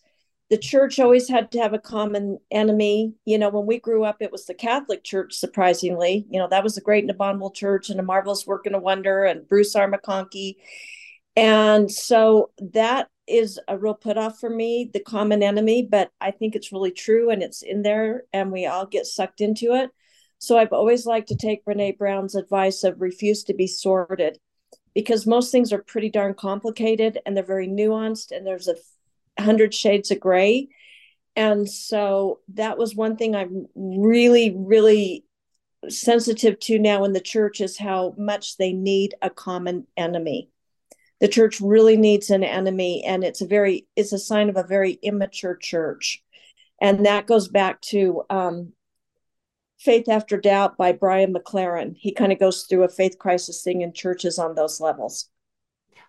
The 0.50 0.58
church 0.58 0.98
always 0.98 1.28
had 1.28 1.52
to 1.52 1.60
have 1.60 1.74
a 1.74 1.78
common 1.78 2.38
enemy. 2.50 3.14
You 3.24 3.38
know, 3.38 3.50
when 3.50 3.66
we 3.66 3.78
grew 3.78 4.04
up, 4.04 4.16
it 4.20 4.32
was 4.32 4.46
the 4.46 4.54
Catholic 4.54 5.04
Church. 5.04 5.34
Surprisingly, 5.34 6.26
you 6.30 6.38
know, 6.38 6.48
that 6.48 6.64
was 6.64 6.76
a 6.76 6.80
great 6.80 7.04
and 7.04 7.10
abominable 7.10 7.50
church 7.50 7.90
and 7.90 8.00
a 8.00 8.04
marvelous 8.04 8.46
work 8.46 8.66
and 8.66 8.74
a 8.74 8.80
wonder 8.80 9.24
and 9.24 9.46
Bruce 9.48 9.76
R. 9.76 9.90
McConkie. 9.90 10.56
And 11.36 11.90
so 11.90 12.50
that 12.72 13.08
is 13.28 13.60
a 13.68 13.78
real 13.78 13.94
put 13.94 14.18
off 14.18 14.40
for 14.40 14.50
me, 14.50 14.90
the 14.92 15.00
common 15.00 15.42
enemy. 15.42 15.86
But 15.88 16.10
I 16.20 16.32
think 16.32 16.56
it's 16.56 16.72
really 16.72 16.92
true 16.92 17.30
and 17.30 17.42
it's 17.42 17.62
in 17.62 17.82
there, 17.82 18.24
and 18.32 18.50
we 18.50 18.66
all 18.66 18.86
get 18.86 19.06
sucked 19.06 19.40
into 19.40 19.74
it. 19.74 19.90
So 20.38 20.56
I've 20.58 20.72
always 20.72 21.04
liked 21.04 21.28
to 21.28 21.36
take 21.36 21.64
Brene 21.64 21.98
Brown's 21.98 22.34
advice 22.34 22.82
of 22.82 23.00
refuse 23.00 23.44
to 23.44 23.54
be 23.54 23.66
sorted 23.66 24.38
because 24.94 25.26
most 25.26 25.50
things 25.52 25.72
are 25.72 25.82
pretty 25.82 26.10
darn 26.10 26.34
complicated 26.34 27.18
and 27.24 27.36
they're 27.36 27.44
very 27.44 27.68
nuanced 27.68 28.30
and 28.30 28.46
there's 28.46 28.68
a 28.68 28.74
hundred 29.40 29.74
shades 29.74 30.10
of 30.10 30.20
gray. 30.20 30.68
And 31.36 31.68
so 31.70 32.40
that 32.54 32.76
was 32.76 32.94
one 32.94 33.16
thing 33.16 33.36
i'm 33.36 33.66
really 33.74 34.54
really 34.56 35.24
sensitive 35.88 36.58
to 36.60 36.78
now 36.78 37.04
in 37.04 37.12
the 37.12 37.20
church 37.20 37.60
is 37.60 37.78
how 37.78 38.14
much 38.18 38.56
they 38.56 38.72
need 38.72 39.14
a 39.22 39.30
common 39.30 39.86
enemy. 39.96 40.50
The 41.20 41.28
church 41.28 41.60
really 41.60 41.96
needs 41.96 42.30
an 42.30 42.44
enemy 42.44 43.04
and 43.04 43.24
it's 43.24 43.40
a 43.40 43.46
very 43.46 43.86
it's 43.96 44.12
a 44.12 44.18
sign 44.18 44.48
of 44.48 44.56
a 44.56 44.62
very 44.62 44.98
immature 45.02 45.56
church. 45.56 46.22
And 46.80 47.04
that 47.06 47.26
goes 47.26 47.48
back 47.48 47.80
to 47.82 48.22
um, 48.30 48.72
Faith 49.80 50.08
After 50.08 50.36
Doubt 50.36 50.76
by 50.76 50.92
Brian 50.92 51.32
McLaren. 51.32 51.96
He 51.96 52.12
kind 52.12 52.32
of 52.32 52.38
goes 52.38 52.64
through 52.64 52.84
a 52.84 52.88
faith 52.88 53.18
crisis 53.18 53.62
thing 53.62 53.80
in 53.80 53.92
churches 53.92 54.38
on 54.38 54.54
those 54.54 54.78
levels. 54.78 55.28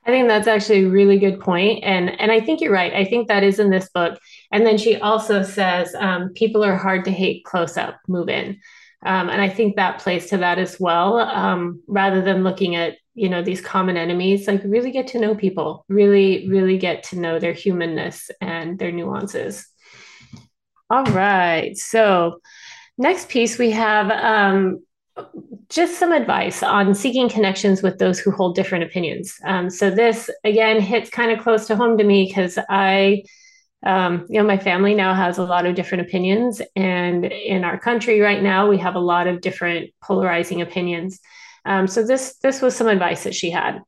I 0.06 0.10
think 0.10 0.28
that's 0.28 0.48
actually 0.48 0.86
a 0.86 0.90
really 0.90 1.20
good 1.20 1.40
point, 1.40 1.84
and 1.84 2.10
and 2.20 2.32
I 2.32 2.42
think 2.42 2.60
you're 2.60 2.74
right. 2.74 2.94
I 2.94 3.06
think 3.06 3.28
that 3.28 3.44
is 3.44 3.60
in 3.60 3.70
this 3.70 3.88
book. 3.90 4.20
And 4.52 4.66
then 4.66 4.78
she 4.78 4.98
also 4.98 5.44
says 5.44 5.94
um, 5.96 6.34
people 6.34 6.64
are 6.64 6.76
hard 6.76 7.06
to 7.06 7.12
hate. 7.12 7.46
Close 7.46 7.78
up, 7.78 8.00
move 8.08 8.28
in, 8.28 8.60
um, 9.06 9.30
and 9.30 9.42
I 9.42 9.48
think 9.48 9.76
that 9.76 10.00
plays 10.00 10.28
to 10.30 10.38
that 10.38 10.58
as 10.58 10.80
well. 10.80 11.20
Um, 11.20 11.84
rather 11.88 12.22
than 12.22 12.44
looking 12.44 12.76
at 12.76 12.98
you 13.14 13.30
know 13.30 13.44
these 13.44 13.62
common 13.62 13.96
enemies, 13.96 14.48
like 14.48 14.64
really 14.66 14.92
get 14.92 15.08
to 15.08 15.20
know 15.20 15.36
people, 15.36 15.86
really 15.88 16.50
really 16.50 16.80
get 16.80 17.04
to 17.04 17.20
know 17.20 17.38
their 17.38 17.54
humanness 17.54 18.32
and 18.42 18.80
their 18.80 18.92
nuances. 18.92 19.68
All 20.90 21.06
right, 21.06 21.78
so 21.78 22.42
Next 23.02 23.30
piece, 23.30 23.58
we 23.58 23.72
have 23.72 24.12
um, 24.12 24.84
just 25.70 25.98
some 25.98 26.12
advice 26.12 26.62
on 26.62 26.94
seeking 26.94 27.30
connections 27.30 27.82
with 27.82 27.98
those 27.98 28.20
who 28.20 28.30
hold 28.30 28.54
different 28.54 28.84
opinions. 28.84 29.40
Um, 29.44 29.72
so 29.72 29.90
this 29.90 30.30
again 30.44 30.80
hits 30.80 31.10
kind 31.10 31.32
of 31.32 31.40
close 31.40 31.66
to 31.66 31.76
home 31.76 31.98
to 31.98 32.04
me 32.04 32.28
because 32.28 32.60
I, 32.70 33.24
um, 33.84 34.28
you 34.30 34.40
know, 34.40 34.46
my 34.46 34.60
family 34.60 34.94
now 34.94 35.16
has 35.16 35.40
a 35.40 35.44
lot 35.44 35.66
of 35.66 35.74
different 35.74 36.08
opinions, 36.08 36.62
and 36.76 37.26
in 37.26 37.64
our 37.64 37.80
country 37.80 38.20
right 38.20 38.44
now 38.44 38.70
we 38.70 38.78
have 38.78 38.94
a 38.94 39.00
lot 39.00 39.26
of 39.26 39.42
different 39.42 39.90
polarizing 40.04 40.62
opinions. 40.62 41.20
Um, 41.66 41.88
so 41.88 42.06
this 42.06 42.38
this 42.44 42.62
was 42.62 42.76
some 42.76 42.88
advice 42.88 43.24
that 43.24 43.34
she 43.34 43.50
had. 43.50 43.80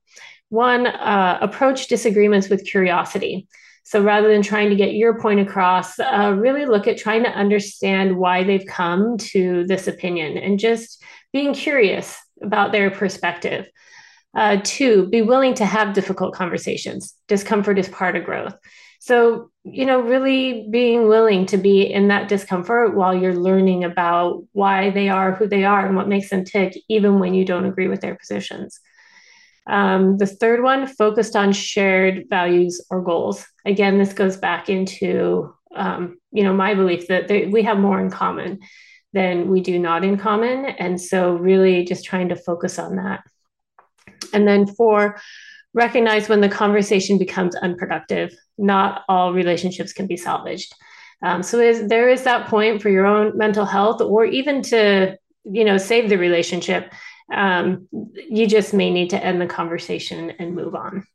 One, 0.49 0.87
uh, 0.87 1.37
approach 1.39 1.87
disagreements 1.87 2.49
with 2.49 2.65
curiosity. 2.65 3.47
So 3.83 4.01
rather 4.01 4.29
than 4.29 4.41
trying 4.41 4.69
to 4.69 4.75
get 4.75 4.93
your 4.93 5.19
point 5.19 5.41
across, 5.41 5.99
uh, 5.99 6.35
really 6.37 6.65
look 6.65 6.87
at 6.87 6.97
trying 6.97 7.23
to 7.23 7.29
understand 7.29 8.17
why 8.17 8.43
they've 8.43 8.65
come 8.65 9.17
to 9.17 9.65
this 9.67 9.87
opinion 9.87 10.37
and 10.37 10.57
just 10.57 11.03
being 11.33 11.53
curious 11.53 12.17
about 12.41 12.71
their 12.71 12.89
perspective. 12.89 13.69
Uh, 14.35 14.59
two, 14.63 15.07
be 15.09 15.21
willing 15.21 15.53
to 15.55 15.65
have 15.65 15.93
difficult 15.93 16.33
conversations. 16.33 17.13
Discomfort 17.27 17.77
is 17.77 17.87
part 17.89 18.15
of 18.15 18.23
growth. 18.23 18.55
So, 18.99 19.51
you 19.65 19.85
know, 19.85 19.99
really 19.99 20.65
being 20.71 21.09
willing 21.09 21.45
to 21.47 21.57
be 21.57 21.81
in 21.81 22.07
that 22.07 22.29
discomfort 22.29 22.95
while 22.95 23.13
you're 23.13 23.35
learning 23.35 23.83
about 23.83 24.45
why 24.53 24.91
they 24.91 25.09
are 25.09 25.33
who 25.33 25.45
they 25.45 25.65
are 25.65 25.85
and 25.85 25.97
what 25.97 26.07
makes 26.07 26.29
them 26.29 26.45
tick, 26.45 26.77
even 26.87 27.19
when 27.19 27.33
you 27.33 27.43
don't 27.43 27.65
agree 27.65 27.89
with 27.89 27.99
their 27.99 28.15
positions. 28.15 28.79
Um, 29.67 30.17
the 30.17 30.25
third 30.25 30.61
one 30.61 30.87
focused 30.87 31.35
on 31.35 31.53
shared 31.53 32.25
values 32.29 32.85
or 32.89 33.01
goals. 33.01 33.45
Again, 33.65 33.97
this 33.97 34.13
goes 34.13 34.37
back 34.37 34.69
into 34.69 35.53
um, 35.75 36.17
you 36.31 36.43
know 36.43 36.53
my 36.53 36.73
belief 36.75 37.07
that 37.07 37.27
they, 37.27 37.47
we 37.47 37.63
have 37.63 37.79
more 37.79 37.99
in 37.99 38.11
common 38.11 38.59
than 39.13 39.49
we 39.49 39.61
do 39.61 39.79
not 39.79 40.03
in 40.03 40.17
common, 40.17 40.65
and 40.65 40.99
so 40.99 41.35
really 41.35 41.85
just 41.85 42.03
trying 42.03 42.29
to 42.29 42.35
focus 42.35 42.79
on 42.79 42.97
that. 42.97 43.23
And 44.33 44.47
then 44.47 44.65
four, 44.65 45.19
recognize 45.73 46.27
when 46.27 46.41
the 46.41 46.49
conversation 46.49 47.17
becomes 47.17 47.55
unproductive. 47.55 48.33
Not 48.57 49.03
all 49.07 49.33
relationships 49.33 49.93
can 49.93 50.07
be 50.07 50.17
salvaged. 50.17 50.73
Um, 51.23 51.41
so 51.41 51.59
is, 51.59 51.87
there 51.87 52.09
is 52.09 52.23
that 52.23 52.47
point 52.47 52.81
for 52.81 52.89
your 52.89 53.05
own 53.05 53.37
mental 53.37 53.65
health, 53.65 54.01
or 54.01 54.25
even 54.25 54.61
to 54.63 55.17
you 55.45 55.63
know 55.63 55.77
save 55.77 56.09
the 56.09 56.17
relationship. 56.17 56.91
Um, 57.31 57.87
you 57.91 58.47
just 58.47 58.73
may 58.73 58.91
need 58.91 59.11
to 59.11 59.23
end 59.23 59.39
the 59.39 59.47
conversation 59.47 60.31
and 60.39 60.55
move 60.55 60.75
on. 60.75 61.05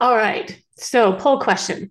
All 0.00 0.16
right. 0.16 0.58
So 0.76 1.12
poll 1.12 1.40
question. 1.40 1.90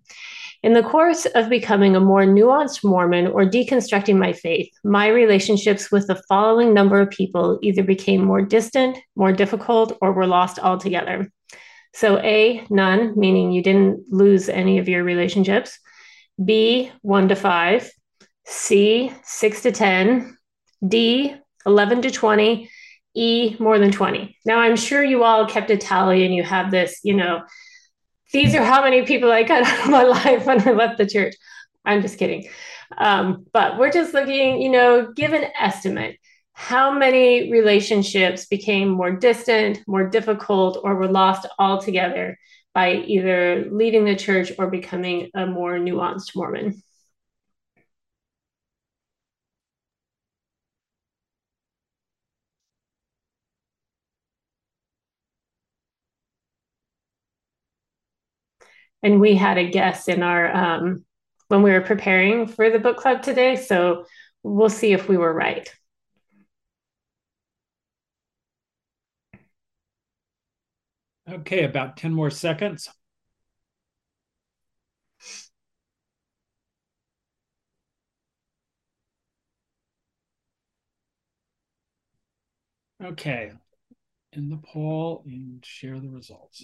In 0.61 0.73
the 0.73 0.83
course 0.83 1.25
of 1.25 1.47
becoming 1.47 1.95
a 1.95 2.01
more 2.01 2.23
nuanced 2.23 2.83
Mormon 2.83 3.27
or 3.27 3.45
deconstructing 3.45 4.17
my 4.17 4.33
faith, 4.33 4.69
my 4.83 5.07
relationships 5.07 5.89
with 5.89 6.07
the 6.07 6.21
following 6.27 6.73
number 6.73 6.99
of 6.99 7.09
people 7.11 7.59
either 7.61 7.81
became 7.81 8.25
more 8.25 8.41
distant, 8.41 8.97
more 9.15 9.31
difficult, 9.31 9.97
or 10.01 10.11
were 10.11 10.27
lost 10.27 10.59
altogether. 10.59 11.31
So, 11.93 12.17
A, 12.19 12.65
none, 12.69 13.17
meaning 13.17 13.51
you 13.51 13.63
didn't 13.63 14.11
lose 14.11 14.49
any 14.49 14.79
of 14.79 14.89
your 14.89 15.03
relationships. 15.03 15.79
B, 16.43 16.91
one 17.01 17.29
to 17.29 17.35
five. 17.35 17.89
C, 18.49 19.13
six 19.23 19.61
to 19.61 19.71
10. 19.71 20.35
D, 20.87 21.35
11 21.65 22.01
to 22.01 22.11
20. 22.11 22.69
E, 23.15 23.55
more 23.59 23.79
than 23.79 23.91
20. 23.91 24.37
Now, 24.45 24.59
I'm 24.59 24.75
sure 24.75 25.03
you 25.03 25.23
all 25.23 25.47
kept 25.47 25.69
a 25.71 25.77
tally 25.77 26.25
and 26.25 26.33
you 26.33 26.43
have 26.43 26.71
this, 26.71 26.99
you 27.03 27.15
know, 27.15 27.41
these 28.31 28.53
are 28.55 28.63
how 28.63 28.83
many 28.83 29.05
people 29.05 29.31
I 29.31 29.43
cut 29.43 29.63
out 29.67 29.85
of 29.85 29.89
my 29.89 30.03
life 30.03 30.45
when 30.45 30.67
I 30.67 30.71
left 30.71 30.97
the 30.97 31.07
church. 31.07 31.35
I'm 31.85 32.01
just 32.01 32.17
kidding. 32.17 32.47
Um, 32.97 33.45
but 33.53 33.77
we're 33.77 33.91
just 33.91 34.13
looking, 34.13 34.61
you 34.61 34.69
know, 34.69 35.11
give 35.15 35.33
an 35.33 35.45
estimate. 35.59 36.17
How 36.53 36.91
many 36.91 37.51
relationships 37.51 38.47
became 38.47 38.89
more 38.89 39.11
distant, 39.11 39.79
more 39.87 40.09
difficult, 40.09 40.79
or 40.83 40.95
were 40.95 41.07
lost 41.07 41.47
altogether 41.57 42.37
by 42.73 42.93
either 42.93 43.67
leaving 43.71 44.05
the 44.05 44.15
church 44.15 44.51
or 44.57 44.69
becoming 44.69 45.29
a 45.35 45.45
more 45.45 45.73
nuanced 45.73 46.35
Mormon? 46.35 46.81
And 59.03 59.19
we 59.19 59.35
had 59.35 59.57
a 59.57 59.69
guest 59.69 60.09
in 60.09 60.23
our 60.23 60.55
um, 60.55 61.05
when 61.47 61.63
we 61.63 61.71
were 61.71 61.81
preparing 61.81 62.47
for 62.47 62.69
the 62.69 62.79
book 62.79 62.97
club 62.97 63.21
today. 63.21 63.55
So 63.55 64.05
we'll 64.43 64.69
see 64.69 64.93
if 64.93 65.07
we 65.09 65.17
were 65.17 65.33
right. 65.33 65.69
Okay 71.29 71.63
about 71.63 71.97
10 71.97 72.13
more 72.13 72.29
seconds. 72.31 72.89
Okay. 83.03 83.51
In 84.33 84.49
the 84.49 84.57
poll 84.57 85.23
and 85.25 85.63
share 85.65 85.99
the 85.99 86.09
results 86.09 86.63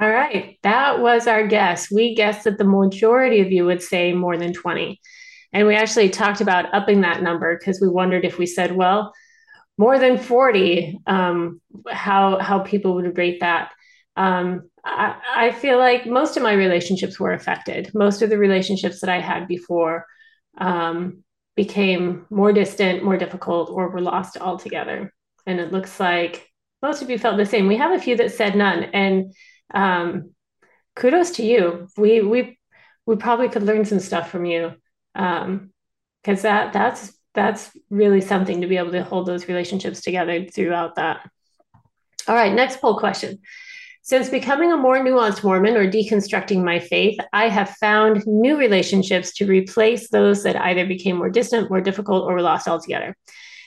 all 0.00 0.10
right. 0.10 0.58
That 0.62 1.00
was 1.00 1.26
our 1.26 1.46
guess. 1.46 1.90
We 1.90 2.14
guessed 2.14 2.44
that 2.44 2.58
the 2.58 2.64
majority 2.64 3.40
of 3.40 3.50
you 3.50 3.64
would 3.66 3.82
say 3.82 4.12
more 4.12 4.36
than 4.36 4.52
20. 4.52 5.00
And 5.52 5.66
we 5.66 5.74
actually 5.74 6.10
talked 6.10 6.40
about 6.40 6.72
upping 6.72 7.00
that 7.00 7.22
number 7.22 7.56
because 7.56 7.80
we 7.80 7.88
wondered 7.88 8.24
if 8.24 8.38
we 8.38 8.46
said, 8.46 8.76
well, 8.76 9.12
more 9.76 9.98
than 9.98 10.18
40, 10.18 11.00
um, 11.06 11.60
how, 11.88 12.38
how 12.38 12.60
people 12.60 12.94
would 12.94 13.16
rate 13.16 13.40
that. 13.40 13.72
Um, 14.16 14.68
I, 14.84 15.16
I 15.34 15.50
feel 15.52 15.78
like 15.78 16.06
most 16.06 16.36
of 16.36 16.42
my 16.42 16.52
relationships 16.52 17.18
were 17.18 17.32
affected. 17.32 17.90
Most 17.94 18.22
of 18.22 18.30
the 18.30 18.38
relationships 18.38 19.00
that 19.00 19.10
I 19.10 19.20
had 19.20 19.48
before 19.48 20.06
um, 20.58 21.24
became 21.56 22.26
more 22.30 22.52
distant, 22.52 23.02
more 23.02 23.16
difficult, 23.16 23.70
or 23.70 23.88
were 23.88 24.00
lost 24.00 24.36
altogether. 24.36 25.12
And 25.46 25.58
it 25.58 25.72
looks 25.72 25.98
like 25.98 26.48
most 26.82 27.02
of 27.02 27.10
you 27.10 27.18
felt 27.18 27.36
the 27.36 27.46
same. 27.46 27.66
We 27.66 27.76
have 27.76 27.92
a 27.92 28.02
few 28.02 28.16
that 28.16 28.32
said 28.32 28.54
none. 28.54 28.84
And 28.84 29.32
um, 29.74 30.30
kudos 30.96 31.32
to 31.32 31.44
you. 31.44 31.88
We 31.96 32.20
we 32.20 32.58
we 33.06 33.16
probably 33.16 33.48
could 33.48 33.62
learn 33.62 33.84
some 33.84 34.00
stuff 34.00 34.30
from 34.30 34.44
you 34.44 34.74
because 35.14 35.44
um, 35.44 35.70
that 36.24 36.72
that's 36.72 37.12
that's 37.34 37.70
really 37.90 38.20
something 38.20 38.60
to 38.60 38.66
be 38.66 38.76
able 38.76 38.92
to 38.92 39.04
hold 39.04 39.26
those 39.26 39.48
relationships 39.48 40.00
together 40.00 40.44
throughout 40.46 40.96
that. 40.96 41.28
All 42.26 42.34
right, 42.34 42.52
next 42.52 42.80
poll 42.80 42.98
question. 42.98 43.38
Since 44.02 44.30
becoming 44.30 44.72
a 44.72 44.76
more 44.76 44.98
nuanced 44.98 45.44
Mormon 45.44 45.76
or 45.76 45.90
deconstructing 45.90 46.64
my 46.64 46.78
faith, 46.78 47.18
I 47.32 47.48
have 47.48 47.70
found 47.76 48.26
new 48.26 48.56
relationships 48.56 49.34
to 49.34 49.46
replace 49.46 50.08
those 50.08 50.42
that 50.44 50.56
either 50.56 50.86
became 50.86 51.16
more 51.16 51.28
distant, 51.28 51.68
more 51.68 51.82
difficult, 51.82 52.24
or 52.24 52.32
were 52.32 52.42
lost 52.42 52.66
altogether. 52.66 53.14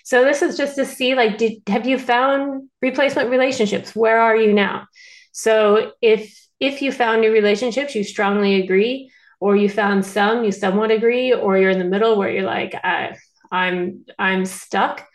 So 0.04 0.26
this 0.26 0.42
is 0.42 0.58
just 0.58 0.76
to 0.78 0.86
see 0.86 1.14
like, 1.14 1.38
did 1.38 1.62
have 1.68 1.88
you 1.88 2.00
found 2.00 2.70
replacement 2.82 3.30
relationships? 3.30 3.96
Where 3.96 4.20
are 4.20 4.36
you 4.36 4.52
now? 4.52 4.88
So 5.32 5.94
if 6.02 6.38
if 6.60 6.82
you 6.82 6.92
found 6.92 7.22
new 7.22 7.32
relationships, 7.32 7.96
you 7.96 8.04
strongly 8.04 8.62
agree, 8.62 9.12
or 9.40 9.56
you 9.56 9.70
found 9.70 10.06
some 10.06 10.44
you 10.44 10.52
somewhat 10.52 10.92
agree, 10.92 11.34
or 11.34 11.58
you're 11.58 11.72
in 11.72 11.80
the 11.80 11.86
middle 11.86 12.18
where 12.18 12.30
you're 12.30 12.44
like, 12.44 12.76
I, 12.84 13.16
I'm 13.52 14.06
I'm 14.20 14.46
stuck, 14.46 15.06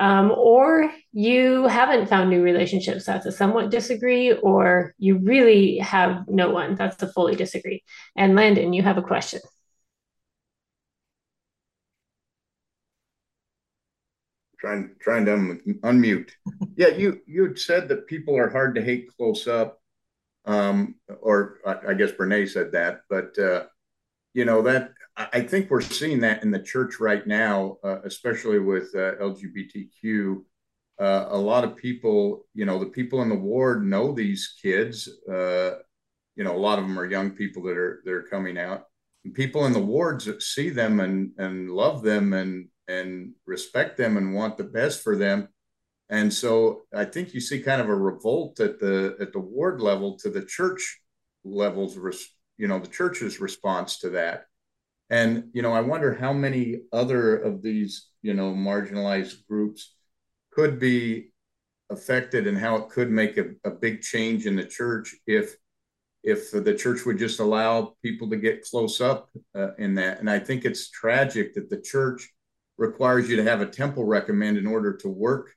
um, 0.00 0.32
or 0.36 0.90
you 1.12 1.66
haven't 1.66 2.08
found 2.08 2.30
new 2.30 2.42
relationships. 2.42 3.06
That's 3.06 3.26
a 3.26 3.32
somewhat 3.32 3.70
disagree, 3.70 4.32
or 4.32 4.94
you 4.98 5.18
really 5.18 5.78
have 5.78 6.24
no 6.28 6.50
one. 6.50 6.74
That's 6.74 7.02
a 7.02 7.08
fully 7.12 7.36
disagree. 7.36 7.82
And 8.16 8.34
Landon, 8.34 8.72
you 8.72 8.82
have 8.82 8.98
a 8.98 9.02
question. 9.02 9.40
Trying 14.64 14.90
trying 15.00 15.24
to 15.26 15.60
unmute. 15.82 16.30
Yeah, 16.76 16.88
you 16.88 17.20
you 17.26 17.54
said 17.54 17.88
that 17.88 18.08
people 18.08 18.36
are 18.36 18.50
hard 18.50 18.74
to 18.74 18.82
hate 18.82 19.08
close 19.16 19.46
up, 19.46 19.80
um, 20.44 20.96
or 21.20 21.58
I, 21.64 21.90
I 21.90 21.94
guess 21.94 22.10
Brene 22.10 22.48
said 22.48 22.72
that, 22.72 23.02
but 23.08 23.38
uh, 23.38 23.66
you 24.32 24.44
know 24.44 24.62
that 24.62 24.90
I 25.16 25.42
think 25.42 25.70
we're 25.70 25.80
seeing 25.80 26.20
that 26.20 26.42
in 26.42 26.50
the 26.50 26.58
church 26.58 26.98
right 26.98 27.24
now, 27.24 27.78
uh, 27.84 28.00
especially 28.02 28.58
with 28.58 28.92
uh, 28.94 29.14
LGBTQ. 29.22 30.42
Uh, 30.98 31.26
a 31.28 31.38
lot 31.38 31.62
of 31.64 31.76
people, 31.76 32.46
you 32.54 32.64
know, 32.64 32.80
the 32.80 32.86
people 32.86 33.22
in 33.22 33.28
the 33.28 33.34
ward 33.36 33.86
know 33.86 34.12
these 34.12 34.56
kids. 34.60 35.08
Uh, 35.30 35.76
you 36.34 36.42
know, 36.42 36.56
a 36.56 36.64
lot 36.66 36.80
of 36.80 36.84
them 36.84 36.98
are 36.98 37.06
young 37.06 37.30
people 37.30 37.62
that 37.64 37.76
are 37.76 38.02
that 38.04 38.12
are 38.12 38.28
coming 38.28 38.58
out. 38.58 38.86
And 39.24 39.32
people 39.32 39.66
in 39.66 39.72
the 39.72 39.78
wards 39.78 40.28
see 40.44 40.70
them 40.70 40.98
and 40.98 41.30
and 41.38 41.70
love 41.70 42.02
them 42.02 42.32
and 42.32 42.68
and 42.88 43.32
respect 43.46 43.96
them 43.96 44.16
and 44.16 44.34
want 44.34 44.56
the 44.56 44.64
best 44.64 45.02
for 45.02 45.16
them. 45.16 45.48
And 46.10 46.32
so 46.32 46.82
I 46.94 47.04
think 47.04 47.32
you 47.32 47.40
see 47.40 47.60
kind 47.60 47.80
of 47.80 47.88
a 47.88 47.94
revolt 47.94 48.60
at 48.60 48.78
the 48.78 49.16
at 49.20 49.32
the 49.32 49.40
ward 49.40 49.80
level 49.80 50.18
to 50.18 50.30
the 50.30 50.44
church 50.44 51.00
levels, 51.44 51.96
you 52.58 52.68
know, 52.68 52.78
the 52.78 52.88
church's 52.88 53.40
response 53.40 53.98
to 54.00 54.10
that. 54.10 54.46
And 55.10 55.50
you 55.52 55.62
know, 55.62 55.72
I 55.72 55.80
wonder 55.80 56.14
how 56.14 56.32
many 56.32 56.82
other 56.92 57.36
of 57.36 57.62
these, 57.62 58.08
you 58.22 58.34
know, 58.34 58.52
marginalized 58.52 59.46
groups 59.48 59.94
could 60.50 60.78
be 60.78 61.32
affected 61.90 62.46
and 62.46 62.58
how 62.58 62.76
it 62.76 62.88
could 62.90 63.10
make 63.10 63.36
a, 63.36 63.50
a 63.64 63.70
big 63.70 64.00
change 64.00 64.46
in 64.46 64.56
the 64.56 64.64
church 64.64 65.14
if 65.26 65.56
if 66.22 66.50
the 66.50 66.74
church 66.74 67.04
would 67.04 67.18
just 67.18 67.38
allow 67.38 67.94
people 68.02 68.30
to 68.30 68.36
get 68.36 68.64
close 68.64 69.00
up 69.00 69.28
uh, 69.54 69.74
in 69.76 69.94
that. 69.94 70.20
And 70.20 70.30
I 70.30 70.38
think 70.38 70.64
it's 70.64 70.90
tragic 70.90 71.52
that 71.54 71.68
the 71.68 71.80
church 71.80 72.33
requires 72.76 73.28
you 73.28 73.36
to 73.36 73.44
have 73.44 73.60
a 73.60 73.66
temple 73.66 74.04
recommend 74.04 74.56
in 74.56 74.66
order 74.66 74.96
to 74.96 75.08
work 75.08 75.54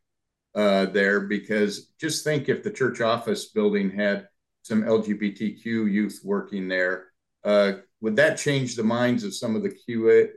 uh, 0.55 0.85
there 0.85 1.21
because 1.21 1.91
just 1.99 2.23
think 2.23 2.49
if 2.49 2.63
the 2.63 2.71
church 2.71 3.01
office 3.01 3.45
building 3.49 3.89
had 3.89 4.27
some 4.63 4.83
LGBTQ 4.83 5.63
youth 5.63 6.21
working 6.23 6.67
there, 6.67 7.07
uh, 7.43 7.73
would 8.01 8.15
that 8.15 8.37
change 8.37 8.75
the 8.75 8.83
minds 8.83 9.23
of 9.23 9.35
some 9.35 9.55
of 9.55 9.63
the 9.63 9.69
Q, 9.69 10.29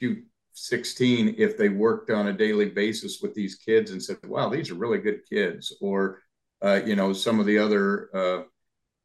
Q16 0.00 1.38
if 1.38 1.56
they 1.56 1.68
worked 1.68 2.10
on 2.10 2.28
a 2.28 2.32
daily 2.32 2.68
basis 2.68 3.20
with 3.22 3.34
these 3.34 3.56
kids 3.56 3.90
and 3.90 4.02
said, 4.02 4.18
wow, 4.26 4.48
these 4.48 4.70
are 4.70 4.74
really 4.74 4.98
good 4.98 5.20
kids? 5.28 5.74
Or, 5.80 6.22
uh, 6.62 6.80
you 6.84 6.96
know, 6.96 7.12
some 7.12 7.40
of 7.40 7.46
the 7.46 7.58
other 7.58 8.10
uh, 8.14 8.42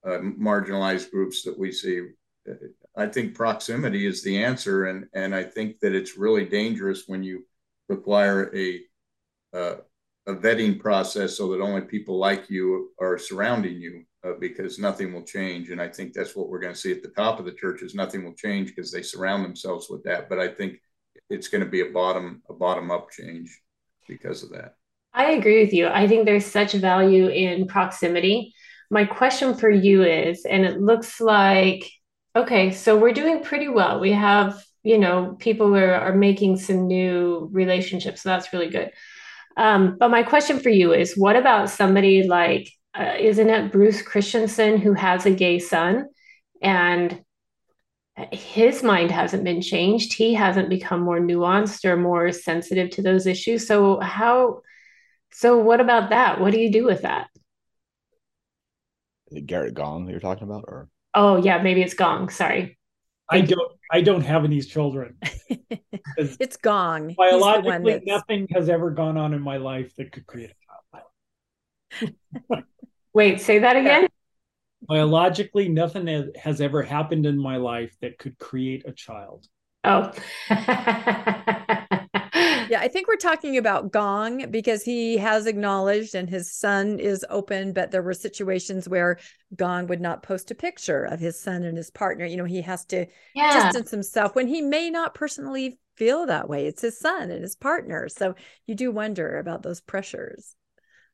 uh, 0.07 0.19
marginalized 0.19 1.09
groups 1.11 1.43
that 1.43 1.57
we 1.57 1.71
see 1.71 2.01
I 2.97 3.07
think 3.07 3.35
proximity 3.35 4.05
is 4.05 4.23
the 4.23 4.43
answer, 4.43 4.85
and 4.85 5.07
and 5.13 5.35
I 5.35 5.43
think 5.43 5.79
that 5.79 5.93
it's 5.93 6.17
really 6.17 6.45
dangerous 6.45 7.03
when 7.07 7.23
you 7.23 7.45
require 7.89 8.55
a 8.55 8.81
uh, 9.53 9.75
a 10.27 10.33
vetting 10.33 10.79
process 10.79 11.37
so 11.37 11.51
that 11.51 11.61
only 11.61 11.81
people 11.81 12.17
like 12.17 12.49
you 12.49 12.91
are 12.99 13.17
surrounding 13.17 13.79
you 13.79 14.03
uh, 14.23 14.33
because 14.39 14.79
nothing 14.79 15.13
will 15.13 15.23
change. 15.23 15.69
And 15.69 15.79
I 15.79 15.87
think 15.87 16.13
that's 16.13 16.35
what 16.35 16.49
we're 16.49 16.59
going 16.59 16.73
to 16.73 16.79
see 16.79 16.91
at 16.91 17.03
the 17.03 17.09
top 17.09 17.39
of 17.39 17.45
the 17.45 17.51
church 17.51 17.83
is 17.83 17.93
Nothing 17.93 18.23
will 18.23 18.33
change 18.33 18.69
because 18.69 18.91
they 18.91 19.03
surround 19.03 19.45
themselves 19.45 19.87
with 19.87 20.03
that. 20.05 20.27
But 20.27 20.39
I 20.39 20.47
think 20.47 20.79
it's 21.29 21.47
going 21.47 21.63
to 21.63 21.69
be 21.69 21.81
a 21.81 21.91
bottom 21.91 22.41
a 22.49 22.53
bottom 22.53 22.91
up 22.91 23.11
change 23.11 23.61
because 24.07 24.43
of 24.43 24.49
that. 24.51 24.75
I 25.13 25.31
agree 25.31 25.63
with 25.63 25.73
you. 25.73 25.87
I 25.87 26.07
think 26.07 26.25
there's 26.25 26.45
such 26.45 26.73
value 26.73 27.27
in 27.27 27.67
proximity 27.67 28.53
my 28.89 29.05
question 29.05 29.55
for 29.55 29.69
you 29.69 30.03
is, 30.03 30.45
and 30.45 30.65
it 30.65 30.79
looks 30.79 31.19
like, 31.19 31.89
okay, 32.35 32.71
so 32.71 32.97
we're 32.97 33.13
doing 33.13 33.43
pretty 33.43 33.67
well. 33.67 33.99
We 33.99 34.11
have, 34.11 34.63
you 34.83 34.97
know, 34.97 35.35
people 35.39 35.75
are, 35.75 35.95
are 35.95 36.15
making 36.15 36.57
some 36.57 36.87
new 36.87 37.49
relationships. 37.51 38.21
So 38.21 38.29
that's 38.29 38.51
really 38.51 38.69
good. 38.69 38.91
Um, 39.57 39.97
but 39.97 40.11
my 40.11 40.23
question 40.23 40.59
for 40.59 40.69
you 40.69 40.93
is 40.93 41.15
what 41.15 41.35
about 41.35 41.69
somebody 41.69 42.23
like, 42.23 42.69
uh, 42.93 43.13
isn't 43.17 43.49
it 43.49 43.71
Bruce 43.71 44.01
Christensen 44.01 44.77
who 44.77 44.93
has 44.93 45.25
a 45.25 45.31
gay 45.31 45.59
son? 45.59 46.07
And 46.61 47.21
his 48.31 48.83
mind 48.83 49.11
hasn't 49.11 49.43
been 49.43 49.61
changed. 49.61 50.13
He 50.13 50.33
hasn't 50.33 50.69
become 50.69 51.01
more 51.01 51.19
nuanced 51.19 51.85
or 51.85 51.97
more 51.97 52.31
sensitive 52.31 52.89
to 52.91 53.01
those 53.01 53.27
issues. 53.27 53.67
So, 53.67 53.99
how, 53.99 54.61
so 55.31 55.57
what 55.57 55.81
about 55.81 56.09
that? 56.09 56.39
What 56.39 56.51
do 56.51 56.59
you 56.59 56.71
do 56.71 56.85
with 56.85 57.01
that? 57.01 57.27
Gerrit 59.33 59.73
Gong 59.73 60.05
that 60.05 60.11
you're 60.11 60.21
talking 60.21 60.43
about, 60.43 60.63
or 60.67 60.87
oh 61.15 61.37
yeah, 61.37 61.61
maybe 61.61 61.81
it's 61.81 61.93
Gong. 61.93 62.29
Sorry, 62.29 62.77
I 63.29 63.41
don't. 63.41 63.71
I 63.91 64.01
don't 64.01 64.21
have 64.21 64.43
any 64.43 64.61
children. 64.61 65.17
it's 66.17 66.57
Gong. 66.57 67.09
He's 67.09 67.17
Biologically, 67.17 68.01
nothing 68.05 68.47
has 68.51 68.69
ever 68.69 68.91
gone 68.91 69.17
on 69.17 69.33
in 69.33 69.41
my 69.41 69.57
life 69.57 69.93
that 69.97 70.11
could 70.11 70.27
create 70.27 70.51
a 70.51 70.55
child. 72.01 72.13
Wait, 73.13 73.41
say 73.41 73.59
that 73.59 73.75
again. 73.75 74.07
Biologically, 74.81 75.69
nothing 75.69 76.31
has 76.35 76.61
ever 76.61 76.83
happened 76.83 77.25
in 77.25 77.37
my 77.37 77.57
life 77.57 77.95
that 78.01 78.19
could 78.19 78.37
create 78.37 78.83
a 78.85 78.91
child. 78.91 79.47
Oh. 79.83 80.11
Yeah, 82.75 82.81
I 82.81 82.89
think 82.89 83.07
we're 83.07 83.15
talking 83.15 83.57
about 83.57 83.93
Gong 83.93 84.51
because 84.51 84.83
he 84.83 85.15
has 85.17 85.45
acknowledged 85.45 86.13
and 86.13 86.29
his 86.29 86.51
son 86.51 86.99
is 86.99 87.25
open, 87.29 87.71
but 87.71 87.91
there 87.91 88.03
were 88.03 88.13
situations 88.13 88.89
where 88.89 89.17
Gong 89.55 89.87
would 89.87 90.01
not 90.01 90.23
post 90.23 90.51
a 90.51 90.55
picture 90.55 91.05
of 91.05 91.21
his 91.21 91.39
son 91.39 91.63
and 91.63 91.77
his 91.77 91.89
partner. 91.89 92.25
You 92.25 92.35
know, 92.35 92.43
he 92.43 92.61
has 92.61 92.83
to 92.87 93.05
yeah. 93.33 93.63
distance 93.63 93.91
himself 93.91 94.35
when 94.35 94.47
he 94.47 94.61
may 94.61 94.89
not 94.89 95.15
personally 95.15 95.79
feel 95.95 96.25
that 96.25 96.49
way. 96.49 96.67
It's 96.67 96.81
his 96.81 96.99
son 96.99 97.31
and 97.31 97.43
his 97.43 97.55
partner. 97.55 98.09
So 98.09 98.35
you 98.67 98.75
do 98.75 98.91
wonder 98.91 99.37
about 99.37 99.63
those 99.63 99.79
pressures. 99.79 100.57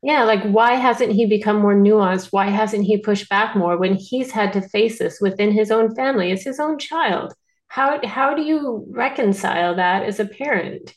Yeah, 0.01 0.23
like 0.23 0.43
why 0.43 0.73
hasn't 0.73 1.11
he 1.11 1.27
become 1.27 1.61
more 1.61 1.75
nuanced? 1.75 2.29
Why 2.31 2.49
hasn't 2.49 2.85
he 2.85 2.97
pushed 2.97 3.29
back 3.29 3.55
more 3.55 3.77
when 3.77 3.93
he's 3.93 4.31
had 4.31 4.51
to 4.53 4.67
face 4.67 4.97
this 4.97 5.21
within 5.21 5.51
his 5.51 5.69
own 5.69 5.93
family? 5.93 6.31
It's 6.31 6.43
his 6.43 6.59
own 6.59 6.79
child. 6.79 7.35
How 7.67 8.03
how 8.03 8.33
do 8.33 8.41
you 8.41 8.87
reconcile 8.89 9.75
that 9.75 10.01
as 10.01 10.19
a 10.19 10.25
parent? 10.25 10.95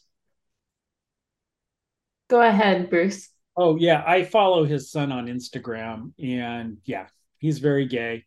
Go 2.29 2.41
ahead, 2.41 2.91
Bruce. 2.91 3.31
Oh 3.57 3.77
yeah, 3.77 4.03
I 4.07 4.25
follow 4.25 4.65
his 4.65 4.91
son 4.91 5.13
on 5.13 5.27
Instagram, 5.27 6.13
and 6.19 6.79
yeah, 6.85 7.07
he's 7.39 7.59
very 7.59 7.87
gay. 7.87 8.25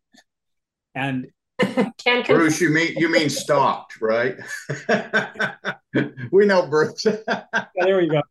And 0.96 1.28
Can 1.98 2.24
Bruce, 2.24 2.62
you 2.62 2.70
mean 2.70 2.94
you 2.98 3.10
mean 3.10 3.30
stalked, 3.30 4.00
right? 4.00 4.36
we 6.32 6.46
know 6.46 6.68
Bruce. 6.68 7.06
yeah, 7.28 7.44
there 7.76 7.98
we 7.98 8.08
go. 8.08 8.22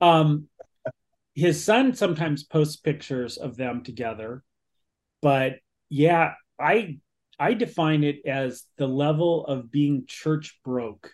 Um, 0.00 0.48
his 1.34 1.64
son 1.64 1.94
sometimes 1.94 2.44
posts 2.44 2.76
pictures 2.76 3.36
of 3.38 3.56
them 3.56 3.82
together, 3.82 4.42
but 5.22 5.54
yeah, 5.88 6.34
I 6.60 6.98
I 7.38 7.54
define 7.54 8.04
it 8.04 8.26
as 8.26 8.64
the 8.76 8.86
level 8.86 9.46
of 9.46 9.70
being 9.70 10.04
church 10.06 10.60
broke. 10.64 11.10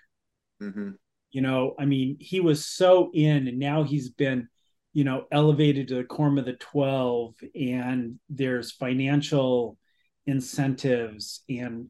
Mm-hmm. 0.61 0.91
You 1.35 1.41
know, 1.41 1.75
I 1.77 1.85
mean, 1.85 2.17
he 2.21 2.39
was 2.39 2.65
so 2.65 3.11
in, 3.13 3.49
and 3.49 3.59
now 3.59 3.83
he's 3.83 4.09
been, 4.09 4.47
you 4.93 5.03
know, 5.03 5.25
elevated 5.33 5.89
to 5.89 5.97
the 5.97 6.05
quorum 6.05 6.39
of 6.39 6.45
the 6.45 6.53
12, 6.53 7.35
and 7.57 8.21
there's 8.29 8.71
financial 8.71 9.77
incentives 10.29 11.43
and 11.49 11.89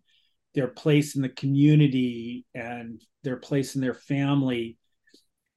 their 0.55 0.69
place 0.69 1.15
in 1.15 1.21
the 1.21 1.29
community 1.29 2.47
and 2.55 3.03
their 3.23 3.37
place 3.37 3.75
in 3.75 3.83
their 3.83 3.93
family. 3.93 4.79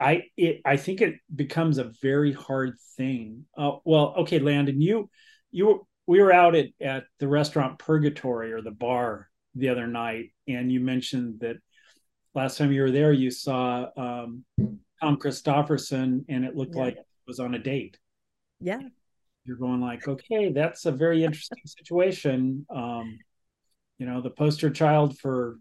I 0.01 0.23
it 0.35 0.59
I 0.65 0.75
think 0.75 0.99
it 0.99 1.15
becomes 1.33 1.77
a 1.77 1.93
very 2.01 2.33
hard 2.33 2.73
thing. 2.97 3.45
Uh, 3.57 3.77
well, 3.85 4.15
okay, 4.17 4.39
Landon, 4.39 4.81
you 4.81 5.09
you 5.49 5.87
we 6.07 6.21
were 6.21 6.33
out 6.33 6.55
at 6.55 6.67
at 6.81 7.05
the 7.19 7.29
restaurant 7.29 7.79
Purgatory 7.79 8.51
or 8.51 8.61
the 8.61 8.71
bar 8.71 9.29
the 9.55 9.69
other 9.69 9.87
night, 9.87 10.33
and 10.45 10.69
you 10.69 10.81
mentioned 10.81 11.39
that 11.39 11.55
last 12.33 12.57
time 12.57 12.71
you 12.71 12.81
were 12.81 12.91
there, 12.91 13.13
you 13.13 13.31
saw 13.31 13.87
um, 13.97 14.43
Tom 15.01 15.17
Christofferson, 15.17 16.25
and 16.29 16.45
it 16.45 16.55
looked 16.55 16.75
yeah. 16.75 16.81
like 16.81 16.95
it 16.95 17.05
was 17.27 17.39
on 17.39 17.55
a 17.55 17.59
date. 17.59 17.97
Yeah, 18.59 18.81
you're 19.45 19.57
going 19.57 19.81
like, 19.81 20.07
okay, 20.07 20.51
that's 20.51 20.85
a 20.85 20.91
very 20.91 21.23
interesting 21.23 21.61
situation. 21.65 22.65
Um, 22.69 23.17
you 23.97 24.05
know, 24.05 24.21
the 24.21 24.29
poster 24.29 24.69
child 24.69 25.17
for 25.17 25.59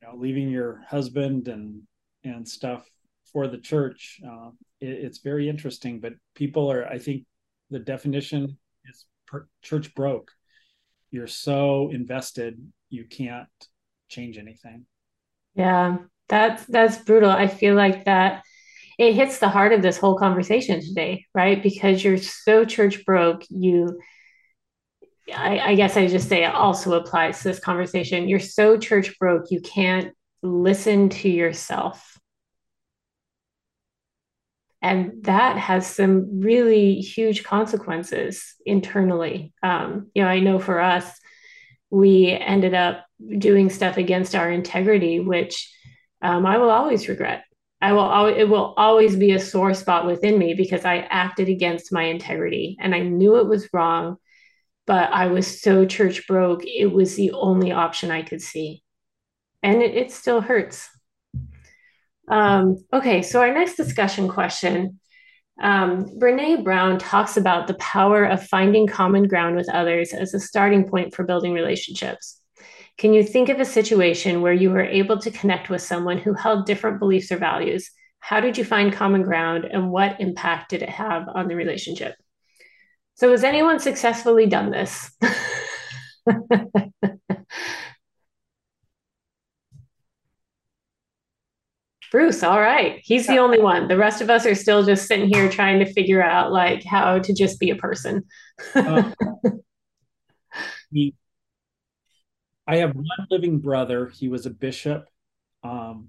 you 0.00 0.08
know 0.08 0.16
leaving 0.16 0.48
your 0.48 0.82
husband 0.88 1.48
and 1.48 1.82
and 2.24 2.46
stuff 2.46 2.88
for 3.32 3.48
the 3.48 3.58
church. 3.58 4.20
Uh, 4.26 4.50
it, 4.80 4.90
it's 4.90 5.18
very 5.18 5.48
interesting, 5.48 6.00
but 6.00 6.12
people 6.34 6.70
are, 6.70 6.86
I 6.86 6.98
think, 6.98 7.24
the 7.70 7.78
definition 7.78 8.58
is 8.86 9.06
per, 9.26 9.48
church 9.62 9.94
broke. 9.94 10.30
You're 11.10 11.26
so 11.26 11.90
invested, 11.90 12.60
you 12.90 13.04
can't 13.04 13.48
change 14.08 14.38
anything. 14.38 14.86
Yeah, 15.54 15.98
that's 16.28 16.64
that's 16.66 16.98
brutal. 16.98 17.30
I 17.30 17.46
feel 17.46 17.74
like 17.74 18.04
that 18.06 18.42
it 18.98 19.14
hits 19.14 19.38
the 19.38 19.48
heart 19.48 19.72
of 19.72 19.82
this 19.82 19.98
whole 19.98 20.18
conversation 20.18 20.80
today, 20.80 21.26
right? 21.34 21.62
Because 21.62 22.04
you're 22.04 22.18
so 22.18 22.64
church 22.64 23.04
broke, 23.06 23.44
you 23.50 24.00
I, 25.34 25.58
I 25.58 25.74
guess 25.74 25.96
I 25.96 26.06
just 26.08 26.28
say 26.28 26.44
it 26.44 26.54
also 26.54 26.94
applies 26.94 27.38
to 27.38 27.44
this 27.48 27.60
conversation. 27.60 28.28
You're 28.28 28.40
so 28.40 28.76
church 28.78 29.18
broke, 29.18 29.50
you 29.50 29.60
can't 29.60 30.12
listen 30.42 31.08
to 31.10 31.28
yourself. 31.28 32.18
And 34.80 35.22
that 35.24 35.58
has 35.58 35.86
some 35.86 36.40
really 36.40 36.96
huge 36.96 37.44
consequences 37.44 38.54
internally. 38.66 39.52
Um, 39.62 40.10
you 40.14 40.22
know, 40.22 40.28
I 40.28 40.40
know 40.40 40.58
for 40.58 40.80
us, 40.80 41.08
we 41.92 42.30
ended 42.30 42.72
up 42.72 43.04
doing 43.36 43.68
stuff 43.68 43.98
against 43.98 44.34
our 44.34 44.50
integrity, 44.50 45.20
which 45.20 45.70
um, 46.22 46.46
I 46.46 46.56
will 46.56 46.70
always 46.70 47.06
regret. 47.06 47.44
I 47.82 47.92
will 47.92 48.00
always, 48.00 48.36
it 48.38 48.48
will 48.48 48.72
always 48.78 49.14
be 49.14 49.32
a 49.32 49.38
sore 49.38 49.74
spot 49.74 50.06
within 50.06 50.38
me 50.38 50.54
because 50.54 50.86
I 50.86 50.98
acted 50.98 51.50
against 51.50 51.92
my 51.92 52.04
integrity 52.04 52.78
and 52.80 52.94
I 52.94 53.00
knew 53.00 53.36
it 53.36 53.46
was 53.46 53.68
wrong, 53.74 54.16
but 54.86 55.12
I 55.12 55.26
was 55.26 55.60
so 55.60 55.84
church 55.84 56.26
broke. 56.26 56.64
It 56.64 56.86
was 56.86 57.14
the 57.14 57.32
only 57.32 57.72
option 57.72 58.10
I 58.10 58.22
could 58.22 58.40
see. 58.40 58.82
And 59.62 59.82
it, 59.82 59.94
it 59.94 60.12
still 60.12 60.40
hurts. 60.40 60.88
Um, 62.26 62.82
okay, 62.90 63.20
so 63.20 63.40
our 63.40 63.52
next 63.52 63.74
discussion 63.74 64.28
question 64.28 64.98
um, 65.60 66.06
Brene 66.18 66.64
Brown 66.64 66.98
talks 66.98 67.36
about 67.36 67.66
the 67.66 67.74
power 67.74 68.24
of 68.24 68.46
finding 68.46 68.86
common 68.86 69.28
ground 69.28 69.56
with 69.56 69.68
others 69.68 70.12
as 70.12 70.34
a 70.34 70.40
starting 70.40 70.88
point 70.88 71.14
for 71.14 71.24
building 71.24 71.52
relationships. 71.52 72.40
Can 72.98 73.12
you 73.12 73.22
think 73.22 73.48
of 73.48 73.60
a 73.60 73.64
situation 73.64 74.42
where 74.42 74.52
you 74.52 74.70
were 74.70 74.84
able 74.84 75.18
to 75.18 75.30
connect 75.30 75.70
with 75.70 75.82
someone 75.82 76.18
who 76.18 76.34
held 76.34 76.66
different 76.66 76.98
beliefs 76.98 77.32
or 77.32 77.36
values? 77.36 77.90
How 78.20 78.40
did 78.40 78.56
you 78.56 78.64
find 78.64 78.92
common 78.92 79.22
ground 79.22 79.64
and 79.64 79.90
what 79.90 80.20
impact 80.20 80.70
did 80.70 80.82
it 80.82 80.88
have 80.88 81.28
on 81.34 81.48
the 81.48 81.56
relationship? 81.56 82.14
So, 83.14 83.30
has 83.30 83.44
anyone 83.44 83.78
successfully 83.78 84.46
done 84.46 84.70
this? 84.70 85.10
Bruce, 92.12 92.42
all 92.42 92.60
right. 92.60 93.00
He's 93.02 93.26
the 93.26 93.38
only 93.38 93.58
one. 93.58 93.88
The 93.88 93.96
rest 93.96 94.20
of 94.20 94.28
us 94.28 94.44
are 94.44 94.54
still 94.54 94.84
just 94.84 95.08
sitting 95.08 95.32
here 95.32 95.48
trying 95.48 95.78
to 95.78 95.90
figure 95.90 96.22
out 96.22 96.52
like 96.52 96.84
how 96.84 97.18
to 97.18 97.32
just 97.32 97.58
be 97.58 97.70
a 97.70 97.74
person. 97.74 98.24
uh, 98.74 99.10
he, 100.92 101.14
I 102.66 102.76
have 102.76 102.94
one 102.94 103.06
living 103.30 103.60
brother. 103.60 104.08
He 104.08 104.28
was 104.28 104.44
a 104.44 104.50
bishop. 104.50 105.06
Um, 105.64 106.08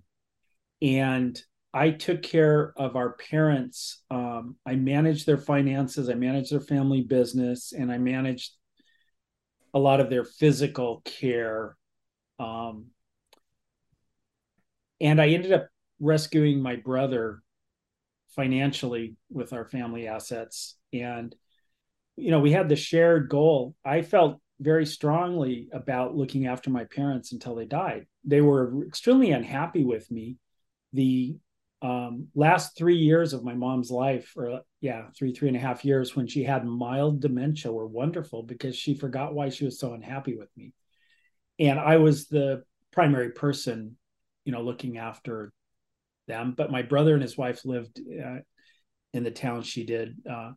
and 0.81 1.41
I 1.73 1.91
took 1.91 2.21
care 2.21 2.73
of 2.75 2.97
our 2.97 3.13
parents. 3.13 4.03
Um, 4.11 4.57
I 4.65 4.75
managed 4.75 5.25
their 5.25 5.37
finances, 5.37 6.09
I 6.09 6.15
managed 6.15 6.51
their 6.51 6.59
family 6.59 7.01
business, 7.01 7.71
and 7.71 7.89
I 7.89 7.97
managed 7.97 8.51
a 9.73 9.79
lot 9.79 10.01
of 10.01 10.09
their 10.09 10.25
physical 10.25 11.01
care. 11.05 11.77
Um, 12.39 12.87
and 14.99 15.21
I 15.21 15.29
ended 15.29 15.53
up 15.53 15.67
rescuing 15.99 16.61
my 16.61 16.75
brother 16.75 17.41
financially 18.35 19.15
with 19.29 19.53
our 19.53 19.65
family 19.65 20.07
assets. 20.07 20.75
And 20.91 21.35
you 22.15 22.31
know 22.31 22.39
we 22.39 22.51
had 22.51 22.69
the 22.69 22.75
shared 22.75 23.29
goal. 23.29 23.75
I 23.83 24.01
felt 24.01 24.39
very 24.59 24.85
strongly 24.85 25.69
about 25.73 26.15
looking 26.15 26.47
after 26.47 26.69
my 26.69 26.85
parents 26.85 27.31
until 27.31 27.55
they 27.55 27.65
died. 27.65 28.05
They 28.23 28.41
were 28.41 28.85
extremely 28.85 29.31
unhappy 29.31 29.83
with 29.83 30.09
me. 30.09 30.37
The 30.93 31.37
um, 31.81 32.27
last 32.33 32.77
three 32.77 32.95
years 32.95 33.33
of 33.33 33.43
my 33.43 33.53
mom's 33.53 33.91
life, 33.91 34.31
or 34.37 34.61
yeah, 34.79 35.07
three, 35.17 35.33
three 35.33 35.49
and 35.49 35.57
a 35.57 35.59
half 35.59 35.83
years 35.83 36.15
when 36.15 36.27
she 36.27 36.43
had 36.43 36.65
mild 36.65 37.19
dementia 37.19 37.71
were 37.71 37.87
wonderful 37.87 38.41
because 38.41 38.75
she 38.75 38.95
forgot 38.95 39.33
why 39.33 39.49
she 39.49 39.65
was 39.65 39.79
so 39.79 39.93
unhappy 39.93 40.37
with 40.37 40.49
me. 40.55 40.73
And 41.59 41.77
I 41.77 41.97
was 41.97 42.27
the 42.27 42.63
primary 42.91 43.31
person, 43.31 43.97
you 44.45 44.53
know, 44.53 44.61
looking 44.61 44.97
after 44.97 45.51
them. 46.27 46.53
But 46.55 46.71
my 46.71 46.81
brother 46.81 47.13
and 47.13 47.21
his 47.21 47.37
wife 47.37 47.65
lived 47.65 47.99
uh, 47.99 48.39
in 49.13 49.23
the 49.23 49.31
town 49.31 49.63
she 49.63 49.85
did. 49.85 50.17
Uh, 50.29 50.51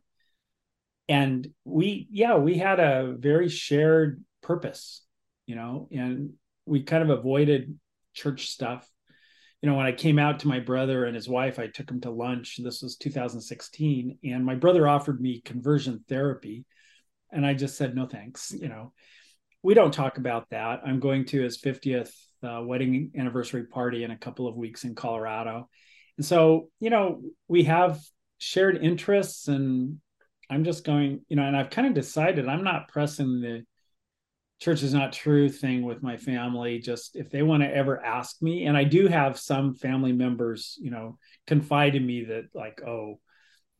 and 1.09 1.47
we, 1.63 2.07
yeah, 2.11 2.35
we 2.35 2.57
had 2.57 2.79
a 2.79 3.15
very 3.17 3.49
shared 3.49 4.23
purpose, 4.41 5.03
you 5.45 5.55
know, 5.55 5.87
and 5.91 6.33
we 6.65 6.83
kind 6.83 7.03
of 7.03 7.09
avoided 7.09 7.77
church 8.13 8.49
stuff 8.49 8.89
you 9.61 9.69
know, 9.69 9.75
when 9.75 9.87
I 9.87 9.91
came 9.91 10.19
out 10.19 10.39
to 10.39 10.47
my 10.47 10.59
brother 10.59 11.05
and 11.05 11.15
his 11.15 11.27
wife, 11.27 11.57
I 11.57 11.67
took 11.67 11.89
him 11.89 12.01
to 12.01 12.11
lunch. 12.11 12.59
This 12.61 12.83
was 12.83 12.95
2016. 12.95 14.19
And 14.23 14.45
my 14.45 14.55
brother 14.55 14.87
offered 14.87 15.19
me 15.19 15.41
conversion 15.41 16.03
therapy. 16.07 16.65
And 17.31 17.45
I 17.45 17.55
just 17.55 17.75
said, 17.75 17.95
no, 17.95 18.05
thanks. 18.05 18.51
You 18.51 18.69
know, 18.69 18.93
we 19.63 19.73
don't 19.73 19.93
talk 19.93 20.19
about 20.19 20.49
that. 20.51 20.81
I'm 20.85 20.99
going 20.99 21.25
to 21.25 21.41
his 21.41 21.59
50th 21.59 22.13
uh, 22.43 22.61
wedding 22.63 23.11
anniversary 23.17 23.65
party 23.65 24.03
in 24.03 24.11
a 24.11 24.17
couple 24.17 24.47
of 24.47 24.55
weeks 24.55 24.83
in 24.83 24.95
Colorado. 24.95 25.69
And 26.17 26.25
so, 26.25 26.69
you 26.79 26.89
know, 26.89 27.21
we 27.47 27.63
have 27.63 27.99
shared 28.37 28.77
interests 28.83 29.47
and 29.47 29.99
I'm 30.49 30.63
just 30.63 30.85
going, 30.85 31.21
you 31.27 31.35
know, 31.35 31.43
and 31.43 31.55
I've 31.55 31.69
kind 31.69 31.87
of 31.87 31.93
decided 31.93 32.47
I'm 32.47 32.63
not 32.63 32.87
pressing 32.87 33.41
the 33.41 33.63
church 34.59 34.81
is 34.81 34.93
not 34.93 35.13
true 35.13 35.49
thing 35.49 35.83
with 35.83 36.01
my 36.01 36.17
family 36.17 36.79
just 36.79 37.15
if 37.15 37.29
they 37.29 37.43
want 37.43 37.61
to 37.61 37.75
ever 37.75 38.03
ask 38.03 38.41
me. 38.41 38.65
And 38.65 38.75
i 38.75 38.83
do 38.83 39.07
have 39.07 39.39
some 39.39 39.75
family 39.75 40.13
members 40.13 40.77
you 40.81 40.91
know 40.91 41.17
confide 41.45 41.95
in 41.95 42.05
me 42.05 42.25
that 42.25 42.45
like 42.53 42.81
oh 42.81 43.19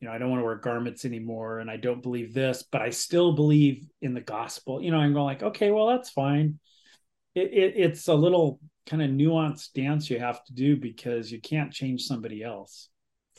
you 0.00 0.06
know 0.06 0.12
i 0.12 0.18
don't 0.18 0.30
want 0.30 0.40
to 0.40 0.44
wear 0.44 0.56
garments 0.56 1.04
anymore 1.04 1.58
and 1.58 1.70
i 1.70 1.76
don't 1.76 2.02
believe 2.02 2.32
this 2.32 2.62
but 2.62 2.82
i 2.82 2.90
still 2.90 3.32
believe 3.32 3.86
in 4.00 4.14
the 4.14 4.20
gospel. 4.20 4.80
You 4.80 4.92
know 4.92 4.98
i'm 4.98 5.12
going 5.12 5.24
like 5.24 5.42
okay 5.42 5.70
well 5.70 5.88
that's 5.88 6.10
fine 6.10 6.60
it, 7.38 7.52
it, 7.52 7.74
it's 7.76 8.08
a 8.08 8.14
little 8.14 8.60
kind 8.86 9.02
of 9.02 9.10
nuanced 9.10 9.72
dance 9.74 10.08
you 10.08 10.18
have 10.18 10.42
to 10.44 10.52
do 10.54 10.76
because 10.76 11.30
you 11.30 11.40
can't 11.40 11.72
change 11.72 12.02
somebody 12.02 12.42
else 12.42 12.88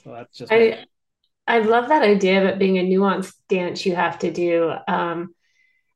so 0.04 0.12
that's 0.12 0.38
just 0.38 0.52
i 0.52 0.86
i 1.48 1.60
love 1.60 1.90
that 1.90 2.04
idea 2.04 2.42
of 2.42 2.48
it 2.48 2.60
being 2.60 2.78
a 2.78 2.84
nuanced 2.84 3.34
dance 3.48 3.86
you 3.86 3.96
have 3.96 4.20
to 4.20 4.32
do 4.32 4.72
um 4.88 5.34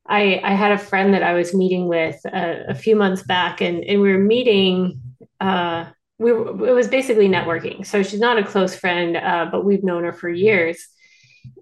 I, 0.06 0.42
I 0.44 0.54
had 0.54 0.72
a 0.72 0.78
friend 0.78 1.14
that 1.14 1.24
I 1.24 1.34
was 1.34 1.54
meeting 1.54 1.88
with 1.88 2.20
a, 2.26 2.66
a 2.70 2.76
few 2.76 2.96
months 2.96 3.24
back, 3.24 3.62
and, 3.62 3.84
and 3.86 4.02
we 4.02 4.12
were 4.12 4.20
meeting. 4.20 5.02
Uh, 5.40 5.86
we 6.20 6.32
were, 6.32 6.68
it 6.68 6.74
was 6.74 6.88
basically 6.88 7.28
networking. 7.28 7.86
So 7.86 8.04
she's 8.04 8.20
not 8.20 8.38
a 8.38 8.44
close 8.44 8.76
friend, 8.76 9.18
uh, 9.18 9.48
but 9.52 9.66
we've 9.66 9.84
known 9.84 10.04
her 10.04 10.14
for 10.14 10.30
years. 10.30 10.88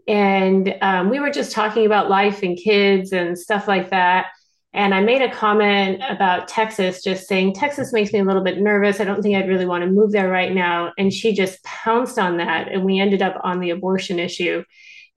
And 0.08 0.76
um, 0.82 1.10
we 1.10 1.20
were 1.20 1.32
just 1.32 1.52
talking 1.52 1.86
about 1.86 2.10
life 2.10 2.44
and 2.44 2.58
kids 2.58 3.14
and 3.14 3.38
stuff 3.38 3.68
like 3.68 3.92
that. 3.92 4.28
And 4.74 4.94
I 4.94 5.02
made 5.02 5.22
a 5.22 5.32
comment 5.32 6.02
about 6.08 6.48
Texas, 6.48 7.04
just 7.04 7.28
saying, 7.28 7.54
Texas 7.54 7.92
makes 7.92 8.14
me 8.14 8.20
a 8.20 8.24
little 8.24 8.44
bit 8.44 8.60
nervous. 8.60 9.02
I 9.02 9.04
don't 9.04 9.22
think 9.22 9.36
I'd 9.36 9.50
really 9.50 9.66
want 9.66 9.84
to 9.84 9.90
move 9.90 10.12
there 10.14 10.30
right 10.30 10.52
now. 10.52 10.94
And 10.98 11.12
she 11.12 11.34
just 11.34 11.62
pounced 11.64 12.18
on 12.18 12.38
that. 12.38 12.70
And 12.70 12.86
we 12.86 13.00
ended 13.00 13.22
up 13.22 13.40
on 13.44 13.60
the 13.60 13.72
abortion 13.72 14.18
issue. 14.18 14.64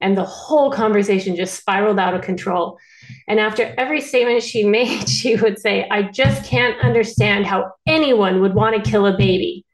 And 0.01 0.17
the 0.17 0.25
whole 0.25 0.71
conversation 0.71 1.37
just 1.37 1.55
spiraled 1.55 1.99
out 1.99 2.13
of 2.13 2.21
control. 2.21 2.77
And 3.29 3.39
after 3.39 3.73
every 3.77 4.01
statement 4.01 4.43
she 4.43 4.63
made, 4.67 5.07
she 5.07 5.37
would 5.37 5.57
say, 5.57 5.87
I 5.89 6.03
just 6.03 6.43
can't 6.45 6.77
understand 6.81 7.45
how 7.45 7.71
anyone 7.87 8.41
would 8.41 8.55
want 8.55 8.75
to 8.75 8.89
kill 8.89 9.05
a 9.05 9.15
baby. 9.15 9.65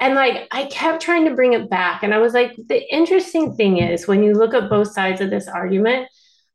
And 0.00 0.14
like, 0.14 0.46
I 0.52 0.66
kept 0.66 1.02
trying 1.02 1.24
to 1.24 1.34
bring 1.34 1.54
it 1.54 1.68
back. 1.68 2.04
And 2.04 2.14
I 2.14 2.18
was 2.18 2.32
like, 2.32 2.54
the 2.68 2.94
interesting 2.94 3.56
thing 3.56 3.78
is 3.78 4.06
when 4.06 4.22
you 4.22 4.34
look 4.34 4.54
at 4.54 4.70
both 4.70 4.92
sides 4.92 5.20
of 5.20 5.30
this 5.30 5.48
argument, 5.48 6.08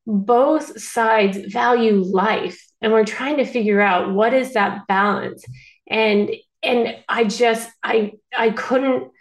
both 0.05 0.79
sides 0.79 1.37
value 1.51 2.01
life. 2.01 2.59
And 2.81 2.91
we're 2.91 3.05
trying 3.05 3.37
to 3.37 3.45
figure 3.45 3.81
out 3.81 4.13
what 4.13 4.33
is 4.33 4.53
that 4.53 4.87
balance. 4.87 5.45
And 5.87 6.31
and 6.61 6.97
I 7.07 7.25
just 7.25 7.69
I 7.83 8.13
I 8.37 8.51
couldn't 8.51 9.11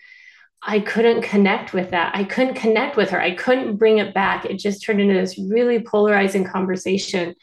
I 0.63 0.79
couldn't 0.79 1.23
connect 1.23 1.73
with 1.73 1.91
that. 1.91 2.15
I 2.15 2.23
couldn't 2.25 2.55
connect 2.55 2.97
with 2.97 3.11
her. 3.11 3.21
I 3.21 3.33
couldn't 3.33 3.77
bring 3.77 3.99
it 3.99 4.15
back. 4.15 4.45
It 4.45 4.59
just 4.59 4.85
turned 4.85 5.01
into 5.01 5.15
this 5.15 5.39
really 5.39 5.81
polarizing 5.81 6.45
conversation. 6.45 7.35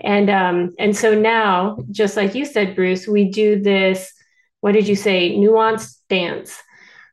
And 0.00 0.28
um, 0.30 0.74
and 0.78 0.96
so 0.96 1.18
now, 1.18 1.78
just 1.90 2.16
like 2.16 2.34
you 2.34 2.44
said, 2.44 2.76
Bruce, 2.76 3.08
we 3.08 3.30
do 3.30 3.60
this, 3.60 4.12
what 4.60 4.72
did 4.72 4.86
you 4.86 4.96
say, 4.96 5.36
nuanced 5.36 5.96
dance, 6.08 6.62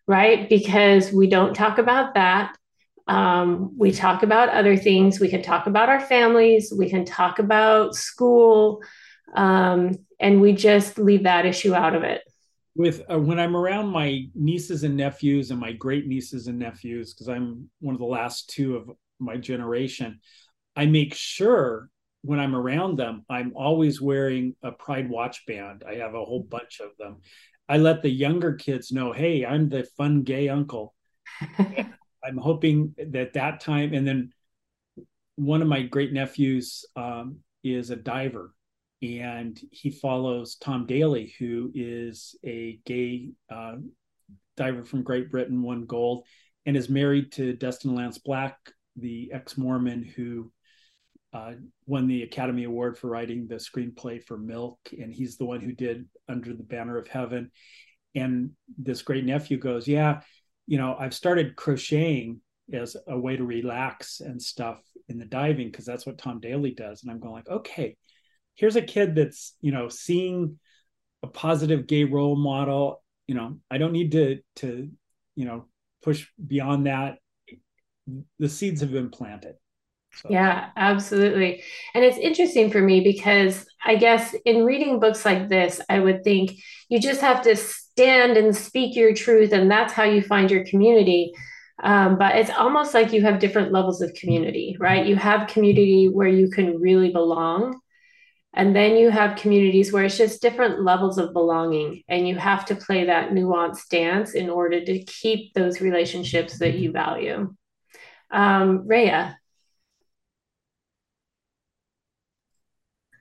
right? 0.08 0.48
Because 0.50 1.12
we 1.12 1.28
don't 1.28 1.54
talk 1.54 1.78
about 1.78 2.14
that. 2.16 2.56
Um, 3.08 3.78
we 3.78 3.92
talk 3.92 4.24
about 4.24 4.50
other 4.50 4.76
things. 4.78 5.20
We 5.20 5.30
can 5.30 5.42
talk 5.42 5.68
about 5.68 5.90
our 5.90 6.00
families. 6.00 6.74
We 6.76 6.90
can 6.90 7.06
talk 7.06 7.40
about 7.40 7.96
school. 7.96 8.82
Um, 9.36 9.98
and 10.20 10.42
we 10.42 10.54
just 10.54 10.98
leave 10.98 11.24
that 11.24 11.46
issue 11.46 11.76
out 11.76 11.96
of 11.96 12.04
it 12.04 12.22
with 12.76 13.02
uh, 13.10 13.18
when 13.18 13.40
I'm 13.40 13.56
around 13.56 13.88
my 13.88 14.26
nieces 14.36 14.84
and 14.84 14.98
nephews 14.98 15.50
and 15.50 15.60
my 15.60 15.72
great 15.72 16.08
nieces 16.08 16.48
and 16.48 16.60
nephews, 16.60 17.14
because 17.14 17.30
I'm 17.30 17.70
one 17.80 17.96
of 17.96 18.00
the 18.00 18.06
last 18.06 18.50
two 18.50 18.76
of 18.76 18.92
my 19.18 19.38
generation, 19.38 20.20
I 20.76 20.86
make 20.86 21.14
sure 21.14 21.90
when 22.22 22.40
I'm 22.40 22.56
around 22.56 22.98
them, 22.98 23.24
I'm 23.30 23.54
always 23.56 24.02
wearing 24.02 24.56
a 24.62 24.72
Pride 24.72 25.10
watch 25.10 25.46
band. 25.46 25.84
I 25.88 25.96
have 25.96 26.16
a 26.16 26.26
whole 26.26 26.44
bunch 26.44 26.82
of 26.82 26.90
them. 27.00 27.22
I 27.70 27.78
let 27.78 28.02
the 28.02 28.10
younger 28.10 28.54
kids 28.54 28.92
know, 28.92 29.14
hey, 29.14 29.46
I'm 29.46 29.70
the 29.70 29.84
fun 29.98 30.24
gay 30.24 30.50
uncle. 30.50 30.94
I'm 32.26 32.38
hoping 32.38 32.96
that 33.12 33.34
that 33.34 33.60
time, 33.60 33.94
and 33.94 34.08
then 34.08 34.32
one 35.36 35.62
of 35.62 35.68
my 35.68 35.84
great 35.84 36.14
nephews 36.14 36.86
um, 36.96 37.40
is 37.64 37.90
a 37.90 37.96
diver 37.96 38.54
and 39.02 39.60
he 39.72 39.92
follows 39.92 40.56
Tom 40.56 40.86
Daley, 40.86 41.34
who 41.38 41.72
is 41.74 42.36
a 42.46 42.80
gay 42.86 43.32
uh, 43.50 43.76
diver 44.56 44.84
from 44.84 45.04
Great 45.04 45.30
Britain, 45.30 45.62
won 45.62 45.86
gold, 45.86 46.26
and 46.66 46.78
is 46.78 46.90
married 46.90 47.32
to 47.34 47.54
Dustin 47.54 47.94
Lance 47.94 48.18
Black, 48.18 48.58
the 48.96 49.32
ex 49.34 49.58
Mormon 49.58 50.04
who 50.04 50.52
uh, 51.34 51.54
won 51.86 52.08
the 52.08 52.24
Academy 52.24 52.64
Award 52.64 52.98
for 52.98 53.10
writing 53.10 53.48
the 53.48 53.56
screenplay 53.56 54.24
for 54.24 54.38
Milk, 54.38 54.80
and 54.98 55.14
he's 55.14 55.38
the 55.38 55.46
one 55.46 55.60
who 55.60 55.74
did 55.74 56.08
Under 56.30 56.54
the 56.54 56.64
Banner 56.64 56.98
of 56.98 57.08
Heaven. 57.08 57.52
And 58.16 58.52
this 58.78 59.02
great 59.02 59.26
nephew 59.26 59.58
goes, 59.58 59.88
Yeah, 59.88 60.22
you 60.68 60.78
know, 60.78 60.96
I've 60.98 61.14
started 61.14 61.56
crocheting 61.56 62.42
as 62.74 62.98
a 63.08 63.18
way 63.18 63.36
to 63.36 63.44
relax 63.44 64.22
and 64.22 64.42
stuff 64.42 64.82
in 65.08 65.20
the 65.20 65.26
diving 65.26 65.70
because 65.70 65.86
that's 65.86 66.06
what 66.06 66.18
Tom 66.18 66.40
Daley 66.40 66.74
does. 66.74 67.04
And 67.04 67.12
I'm 67.12 67.20
going 67.20 67.34
like, 67.34 67.50
okay, 67.50 67.96
here's 68.56 68.76
a 68.76 68.82
kid 68.82 69.16
that's 69.16 69.56
you 69.62 69.72
know 69.72 69.90
seeing 69.90 70.60
a 71.24 71.28
positive 71.28 71.88
gay 71.88 72.04
role 72.04 72.36
model. 72.36 73.04
You 73.28 73.34
know 73.34 73.58
i 73.72 73.80
don't 73.80 73.92
need 73.92 74.12
to 74.12 74.40
to 74.58 74.88
you 75.36 75.46
know 75.46 75.66
push 76.04 76.28
beyond 76.46 76.88
that. 76.88 77.18
The 78.40 78.50
seeds 78.50 78.82
have 78.82 78.92
been 78.92 79.10
planted 79.10 79.56
so. 80.16 80.30
Yeah, 80.32 80.70
absolutely. 80.78 81.64
And 81.94 82.04
it's 82.04 82.18
interesting 82.18 82.72
for 82.72 82.82
me 82.82 83.02
because 83.02 83.66
I 83.86 83.96
guess 83.96 84.34
in 84.46 84.64
reading 84.64 85.00
books 85.00 85.26
like 85.26 85.50
this, 85.50 85.82
I 85.90 86.00
would 86.00 86.24
think 86.24 86.52
you 86.90 87.00
just 87.00 87.22
have 87.22 87.42
to 87.44 87.56
stand 87.56 88.38
and 88.38 88.56
speak 88.56 88.96
your 88.96 89.14
truth, 89.14 89.52
and 89.52 89.70
that's 89.70 89.94
how 89.94 90.04
you 90.04 90.22
find 90.22 90.50
your 90.50 90.66
community. 90.66 91.34
Um, 91.84 92.18
but 92.18 92.36
it's 92.38 92.50
almost 92.50 92.94
like 92.94 93.12
you 93.12 93.22
have 93.24 93.40
different 93.40 93.74
levels 93.74 94.02
of 94.02 94.14
community, 94.14 94.78
right? 94.80 95.06
You 95.06 95.18
have 95.18 95.50
community 95.50 96.08
where 96.08 96.28
you 96.28 96.50
can 96.50 96.80
really 96.80 97.12
belong, 97.12 97.80
and 98.54 98.74
then 98.74 98.96
you 98.96 99.10
have 99.10 99.38
communities 99.38 99.92
where 99.92 100.06
it's 100.06 100.18
just 100.18 100.42
different 100.42 100.82
levels 100.82 101.18
of 101.18 101.34
belonging, 101.34 102.04
and 102.08 102.28
you 102.28 102.38
have 102.38 102.66
to 102.68 102.76
play 102.76 103.06
that 103.06 103.32
nuanced 103.32 103.90
dance 103.90 104.34
in 104.34 104.50
order 104.50 104.84
to 104.84 105.04
keep 105.04 105.54
those 105.54 105.82
relationships 105.82 106.60
that 106.60 106.76
you 106.76 106.92
value. 106.92 107.54
Um, 108.32 108.88
Rhea. 108.88 109.38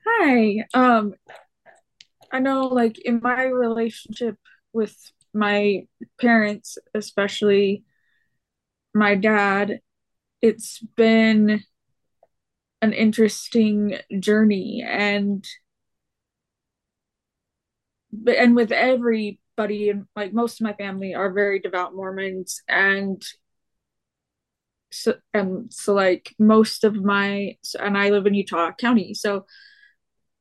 Hi. 0.05 0.65
Um, 0.73 1.15
I 2.31 2.39
know, 2.39 2.63
like, 2.67 2.97
in 2.99 3.19
my 3.21 3.43
relationship 3.45 4.37
with 4.73 4.95
my 5.33 5.87
parents, 6.19 6.77
especially 6.93 7.83
my 8.93 9.15
dad, 9.15 9.79
it's 10.41 10.79
been 10.97 11.63
an 12.81 12.93
interesting 12.93 13.97
journey 14.19 14.83
and 14.87 15.45
and 18.27 18.55
with 18.55 18.71
everybody 18.71 19.89
and 19.89 20.05
like 20.15 20.33
most 20.33 20.59
of 20.59 20.65
my 20.65 20.73
family 20.73 21.13
are 21.13 21.31
very 21.31 21.59
devout 21.59 21.95
Mormons 21.95 22.61
and 22.67 23.21
so 24.91 25.15
and 25.33 25.71
so 25.73 25.93
like 25.93 26.33
most 26.39 26.83
of 26.83 26.95
my 26.95 27.57
and 27.79 27.97
I 27.97 28.09
live 28.09 28.25
in 28.27 28.33
Utah 28.33 28.71
County 28.79 29.13
so 29.13 29.45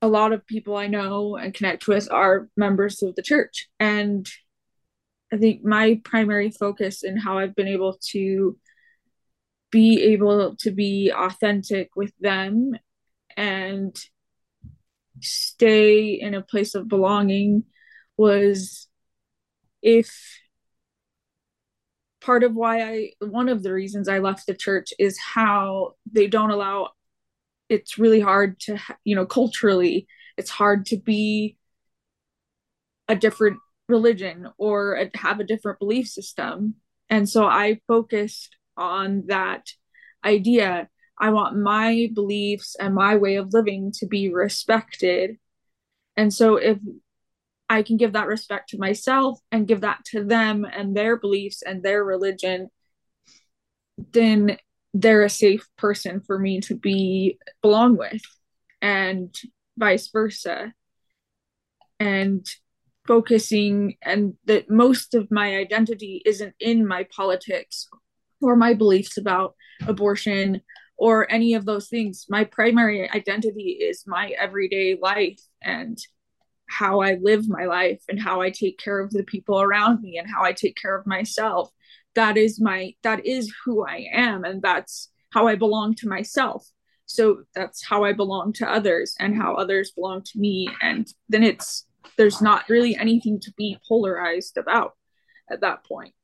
a 0.04 0.08
lot 0.08 0.34
of 0.34 0.46
people 0.46 0.76
I 0.76 0.86
know 0.86 1.36
and 1.36 1.54
connect 1.54 1.88
with 1.88 2.12
are 2.12 2.50
members 2.58 3.02
of 3.02 3.14
the 3.14 3.22
church. 3.22 3.70
And 3.80 4.28
I 5.32 5.38
think 5.38 5.64
my 5.64 5.98
primary 6.04 6.50
focus 6.50 7.02
in 7.02 7.16
how 7.16 7.38
I've 7.38 7.54
been 7.54 7.68
able 7.68 7.98
to 8.10 8.58
be 9.70 10.02
able 10.12 10.56
to 10.56 10.70
be 10.70 11.10
authentic 11.10 11.96
with 11.96 12.12
them 12.20 12.72
and 13.34 13.96
stay 15.22 16.10
in 16.12 16.34
a 16.34 16.42
place 16.42 16.74
of 16.74 16.86
belonging 16.86 17.64
was 18.18 18.88
if 19.80 20.38
part 22.20 22.44
of 22.44 22.54
why 22.54 22.82
I 22.82 23.10
one 23.20 23.48
of 23.48 23.62
the 23.62 23.72
reasons 23.72 24.06
I 24.06 24.18
left 24.18 24.46
the 24.46 24.54
church 24.54 24.92
is 24.98 25.18
how 25.18 25.94
they 26.12 26.26
don't 26.26 26.50
allow 26.50 26.90
it's 27.74 27.98
really 27.98 28.20
hard 28.20 28.58
to 28.60 28.78
you 29.04 29.14
know 29.16 29.26
culturally 29.26 30.06
it's 30.36 30.50
hard 30.50 30.86
to 30.86 30.96
be 30.96 31.56
a 33.08 33.14
different 33.14 33.58
religion 33.88 34.48
or 34.58 34.94
a, 34.94 35.10
have 35.14 35.40
a 35.40 35.44
different 35.44 35.78
belief 35.78 36.08
system. 36.08 36.74
And 37.10 37.28
so 37.28 37.46
I 37.46 37.80
focused 37.86 38.56
on 38.76 39.24
that 39.26 39.66
idea. 40.24 40.88
I 41.18 41.30
want 41.30 41.56
my 41.56 42.08
beliefs 42.14 42.76
and 42.78 42.94
my 42.94 43.16
way 43.16 43.36
of 43.36 43.52
living 43.52 43.92
to 43.98 44.06
be 44.06 44.32
respected. 44.32 45.38
And 46.16 46.32
so 46.32 46.56
if 46.56 46.78
I 47.68 47.82
can 47.82 47.96
give 47.96 48.14
that 48.14 48.26
respect 48.26 48.70
to 48.70 48.78
myself 48.78 49.38
and 49.52 49.68
give 49.68 49.82
that 49.82 50.04
to 50.06 50.24
them 50.24 50.64
and 50.64 50.96
their 50.96 51.16
beliefs 51.16 51.62
and 51.62 51.82
their 51.82 52.02
religion, 52.02 52.70
then 54.12 54.56
they're 54.94 55.24
a 55.24 55.30
safe 55.30 55.66
person 55.76 56.20
for 56.20 56.38
me 56.38 56.60
to 56.60 56.74
be 56.74 57.38
belong 57.60 57.96
with 57.96 58.22
and 58.80 59.34
vice 59.76 60.08
versa. 60.08 60.72
And 62.00 62.46
focusing 63.06 63.96
and 64.02 64.34
that 64.46 64.70
most 64.70 65.14
of 65.14 65.30
my 65.30 65.56
identity 65.56 66.22
isn't 66.24 66.54
in 66.58 66.86
my 66.86 67.06
politics 67.14 67.88
or 68.40 68.56
my 68.56 68.74
beliefs 68.74 69.18
about 69.18 69.54
abortion 69.86 70.60
or 70.96 71.30
any 71.30 71.54
of 71.54 71.66
those 71.66 71.88
things. 71.88 72.26
My 72.28 72.44
primary 72.44 73.10
identity 73.10 73.78
is 73.80 74.04
my 74.06 74.32
everyday 74.38 74.98
life 75.00 75.40
and 75.62 75.98
how 76.68 77.00
I 77.00 77.18
live 77.20 77.48
my 77.48 77.66
life 77.66 78.02
and 78.08 78.20
how 78.20 78.40
I 78.40 78.50
take 78.50 78.78
care 78.78 79.00
of 79.00 79.10
the 79.10 79.24
people 79.24 79.60
around 79.60 80.00
me 80.00 80.18
and 80.18 80.28
how 80.30 80.42
I 80.42 80.52
take 80.52 80.76
care 80.80 80.96
of 80.96 81.06
myself. 81.06 81.70
That 82.14 82.36
is 82.36 82.60
my 82.60 82.94
that 83.02 83.26
is 83.26 83.52
who 83.64 83.86
I 83.86 84.06
am 84.12 84.44
and 84.44 84.62
that's 84.62 85.10
how 85.32 85.46
I 85.46 85.56
belong 85.56 85.94
to 85.96 86.08
myself. 86.08 86.66
So 87.06 87.42
that's 87.54 87.84
how 87.84 88.04
I 88.04 88.12
belong 88.12 88.52
to 88.54 88.70
others 88.70 89.14
and 89.18 89.36
how 89.36 89.54
others 89.54 89.90
belong 89.90 90.22
to 90.22 90.38
me 90.38 90.68
and 90.80 91.06
then 91.28 91.42
it's 91.42 91.86
there's 92.16 92.40
not 92.40 92.68
really 92.68 92.96
anything 92.96 93.40
to 93.40 93.52
be 93.56 93.78
polarized 93.88 94.56
about 94.56 94.92
at 95.50 95.60
that 95.62 95.84
point. 95.84 96.14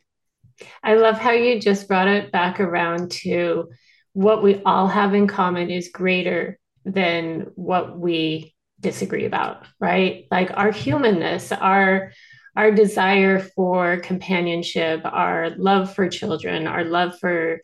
I 0.83 0.95
love 0.95 1.19
how 1.19 1.33
you 1.33 1.61
just 1.61 1.89
brought 1.89 2.09
it 2.09 2.33
back 2.33 2.61
around 2.61 3.11
to 3.23 3.71
what 4.13 4.43
we 4.43 4.63
all 4.65 4.87
have 4.87 5.15
in 5.15 5.27
common 5.27 5.71
is 5.71 5.89
greater 5.89 6.59
than 6.85 7.51
what 7.55 7.99
we 7.99 8.55
disagree 8.81 9.25
about, 9.27 9.67
right? 9.79 10.27
Like 10.31 10.51
our 10.55 10.71
humanness, 10.71 11.53
our 11.53 12.13
our 12.57 12.71
desire 12.71 13.39
for 13.39 13.99
companionship, 13.99 15.01
our 15.05 15.51
love 15.51 15.95
for 15.95 16.09
children, 16.09 16.67
our 16.67 16.85
love 16.85 17.19
for 17.19 17.61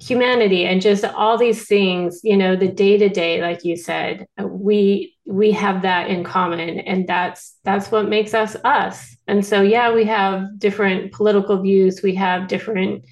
humanity 0.00 0.64
and 0.64 0.82
just 0.82 1.04
all 1.04 1.38
these 1.38 1.66
things 1.66 2.20
you 2.24 2.36
know 2.36 2.56
the 2.56 2.68
day 2.68 2.98
to 2.98 3.08
day 3.08 3.40
like 3.40 3.64
you 3.64 3.76
said 3.76 4.26
we 4.42 5.14
we 5.24 5.52
have 5.52 5.82
that 5.82 6.10
in 6.10 6.24
common 6.24 6.80
and 6.80 7.06
that's 7.06 7.56
that's 7.64 7.90
what 7.90 8.08
makes 8.08 8.34
us 8.34 8.56
us. 8.64 9.16
And 9.26 9.46
so 9.46 9.62
yeah 9.62 9.94
we 9.94 10.04
have 10.04 10.58
different 10.58 11.12
political 11.12 11.62
views 11.62 12.02
we 12.02 12.14
have 12.16 12.48
different 12.48 13.04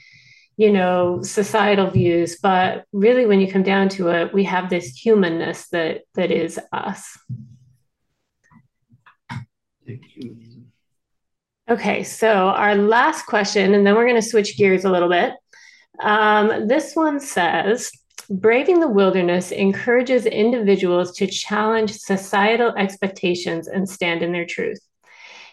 you 0.56 0.72
know 0.72 1.22
societal 1.22 1.88
views 1.88 2.38
but 2.42 2.84
really 2.92 3.26
when 3.26 3.40
you 3.40 3.50
come 3.50 3.62
down 3.62 3.88
to 3.90 4.08
it 4.08 4.34
we 4.34 4.44
have 4.44 4.68
this 4.68 4.88
humanness 4.88 5.68
that 5.68 6.02
that 6.14 6.30
is 6.30 6.58
us 6.72 7.16
okay 11.72 12.02
so 12.02 12.48
our 12.48 12.74
last 12.74 13.24
question 13.24 13.74
and 13.74 13.86
then 13.86 13.94
we're 13.94 14.06
going 14.06 14.20
to 14.20 14.28
switch 14.28 14.56
gears 14.58 14.84
a 14.84 14.90
little 14.90 15.08
bit 15.08 15.32
um, 16.00 16.68
this 16.68 16.94
one 16.94 17.18
says 17.18 17.90
braving 18.28 18.78
the 18.80 18.88
wilderness 18.88 19.50
encourages 19.52 20.26
individuals 20.26 21.16
to 21.16 21.26
challenge 21.26 21.92
societal 21.92 22.74
expectations 22.76 23.68
and 23.68 23.88
stand 23.88 24.22
in 24.22 24.32
their 24.32 24.46
truth 24.46 24.78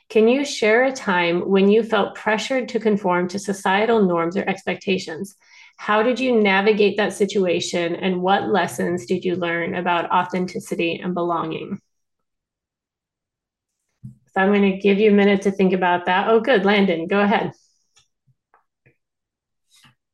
can 0.09 0.27
you 0.27 0.43
share 0.43 0.85
a 0.85 0.91
time 0.91 1.47
when 1.47 1.69
you 1.69 1.83
felt 1.83 2.15
pressured 2.15 2.67
to 2.69 2.79
conform 2.79 3.27
to 3.27 3.37
societal 3.37 4.03
norms 4.03 4.35
or 4.35 4.49
expectations? 4.49 5.35
How 5.77 6.01
did 6.01 6.19
you 6.19 6.41
navigate 6.41 6.97
that 6.97 7.13
situation 7.13 7.95
and 7.95 8.19
what 8.19 8.49
lessons 8.49 9.05
did 9.05 9.23
you 9.23 9.35
learn 9.35 9.75
about 9.75 10.09
authenticity 10.09 10.99
and 10.99 11.13
belonging? 11.13 11.79
So 14.39 14.43
I'm 14.43 14.53
going 14.53 14.71
to 14.71 14.77
give 14.77 14.99
you 14.99 15.11
a 15.11 15.13
minute 15.13 15.41
to 15.41 15.51
think 15.51 15.73
about 15.73 16.05
that. 16.05 16.29
Oh, 16.29 16.39
good. 16.39 16.63
Landon, 16.63 17.07
go 17.07 17.19
ahead. 17.19 17.51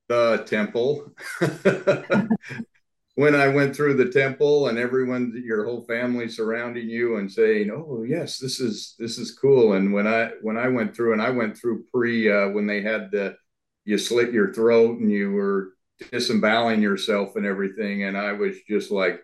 The 0.08 0.44
temple. 0.48 1.14
when 3.14 3.36
I 3.36 3.50
went 3.50 3.76
through 3.76 3.98
the 3.98 4.10
temple 4.10 4.68
and 4.68 4.80
everyone, 4.80 5.40
your 5.46 5.66
whole 5.66 5.86
family 5.86 6.28
surrounding 6.28 6.90
you 6.90 7.18
and 7.18 7.32
saying, 7.32 7.70
"Oh 7.70 8.02
yes, 8.02 8.40
this 8.40 8.60
is 8.60 8.96
this 8.98 9.20
is 9.20 9.38
cool." 9.38 9.74
And 9.74 9.94
when 9.94 10.08
I 10.08 10.32
when 10.42 10.58
I 10.58 10.70
went 10.70 10.96
through 10.96 11.14
and 11.14 11.22
I 11.22 11.30
went 11.30 11.56
through 11.56 11.84
pre 11.94 12.32
uh, 12.32 12.50
when 12.50 12.66
they 12.66 12.82
had 12.82 13.12
the 13.12 13.36
you 13.84 14.00
slit 14.00 14.34
your 14.34 14.52
throat 14.54 15.00
and 15.00 15.12
you 15.12 15.34
were 15.34 15.74
disemboweling 16.12 16.82
yourself 16.82 17.36
and 17.36 17.46
everything, 17.46 18.06
and 18.06 18.18
I 18.18 18.32
was 18.32 18.56
just 18.68 18.90
like, 18.90 19.22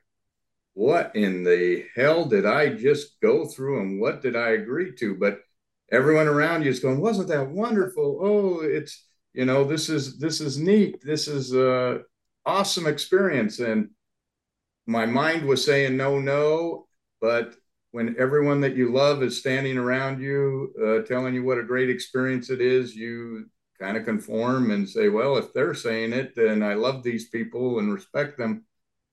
"What 0.73 1.15
in 1.15 1.43
the 1.43 1.85
hell 1.95 2.25
did 2.25 2.45
I 2.45 2.69
just 2.69 3.19
go 3.21 3.45
through? 3.45 3.81
And 3.81 4.01
what 4.01 4.21
did 4.21 4.35
I 4.35 4.49
agree 4.51 4.95
to?" 4.95 5.15
But 5.15 5.39
everyone 5.91 6.27
around 6.27 6.63
you 6.63 6.69
is 6.69 6.79
going, 6.79 7.01
"Wasn't 7.01 7.27
that 7.29 7.49
wonderful? 7.49 8.19
Oh, 8.21 8.61
it's." 8.61 9.07
you 9.33 9.45
know 9.45 9.63
this 9.63 9.87
is 9.87 10.19
this 10.19 10.41
is 10.41 10.57
neat 10.57 11.01
this 11.05 11.29
is 11.29 11.55
uh 11.55 11.99
awesome 12.45 12.87
experience. 12.87 13.59
And 13.59 13.89
my 14.87 15.05
mind 15.05 15.45
was 15.45 15.63
saying 15.63 15.97
no, 15.97 16.19
no. 16.19 16.87
But 17.19 17.55
when 17.91 18.15
everyone 18.17 18.61
that 18.61 18.75
you 18.75 18.91
love 18.91 19.21
is 19.21 19.39
standing 19.39 19.77
around 19.77 20.21
you, 20.21 20.73
uh, 20.83 21.05
telling 21.07 21.33
you 21.35 21.43
what 21.43 21.57
a 21.57 21.63
great 21.63 21.89
experience 21.89 22.49
it 22.49 22.61
is, 22.61 22.95
you 22.95 23.45
kind 23.79 23.97
of 23.97 24.05
conform 24.05 24.71
and 24.71 24.87
say, 24.87 25.09
well, 25.09 25.37
if 25.37 25.53
they're 25.53 25.73
saying 25.73 26.13
it, 26.13 26.33
then 26.35 26.63
I 26.63 26.75
love 26.75 27.03
these 27.03 27.29
people 27.29 27.79
and 27.79 27.93
respect 27.93 28.37
them. 28.37 28.65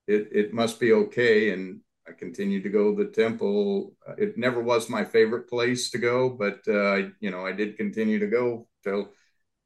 It, 0.09 0.29
it 0.31 0.53
must 0.53 0.79
be 0.79 0.93
okay. 0.93 1.51
And 1.51 1.81
I 2.07 2.11
continued 2.13 2.63
to 2.63 2.69
go 2.69 2.95
to 2.95 3.03
the 3.03 3.11
temple. 3.11 3.93
It 4.17 4.37
never 4.37 4.61
was 4.61 4.89
my 4.89 5.05
favorite 5.05 5.47
place 5.47 5.91
to 5.91 5.97
go, 5.97 6.29
but 6.29 6.59
uh, 6.67 7.09
you 7.19 7.31
know, 7.31 7.45
I 7.45 7.51
did 7.51 7.77
continue 7.77 8.19
to 8.19 8.27
go 8.27 8.67
till 8.83 9.09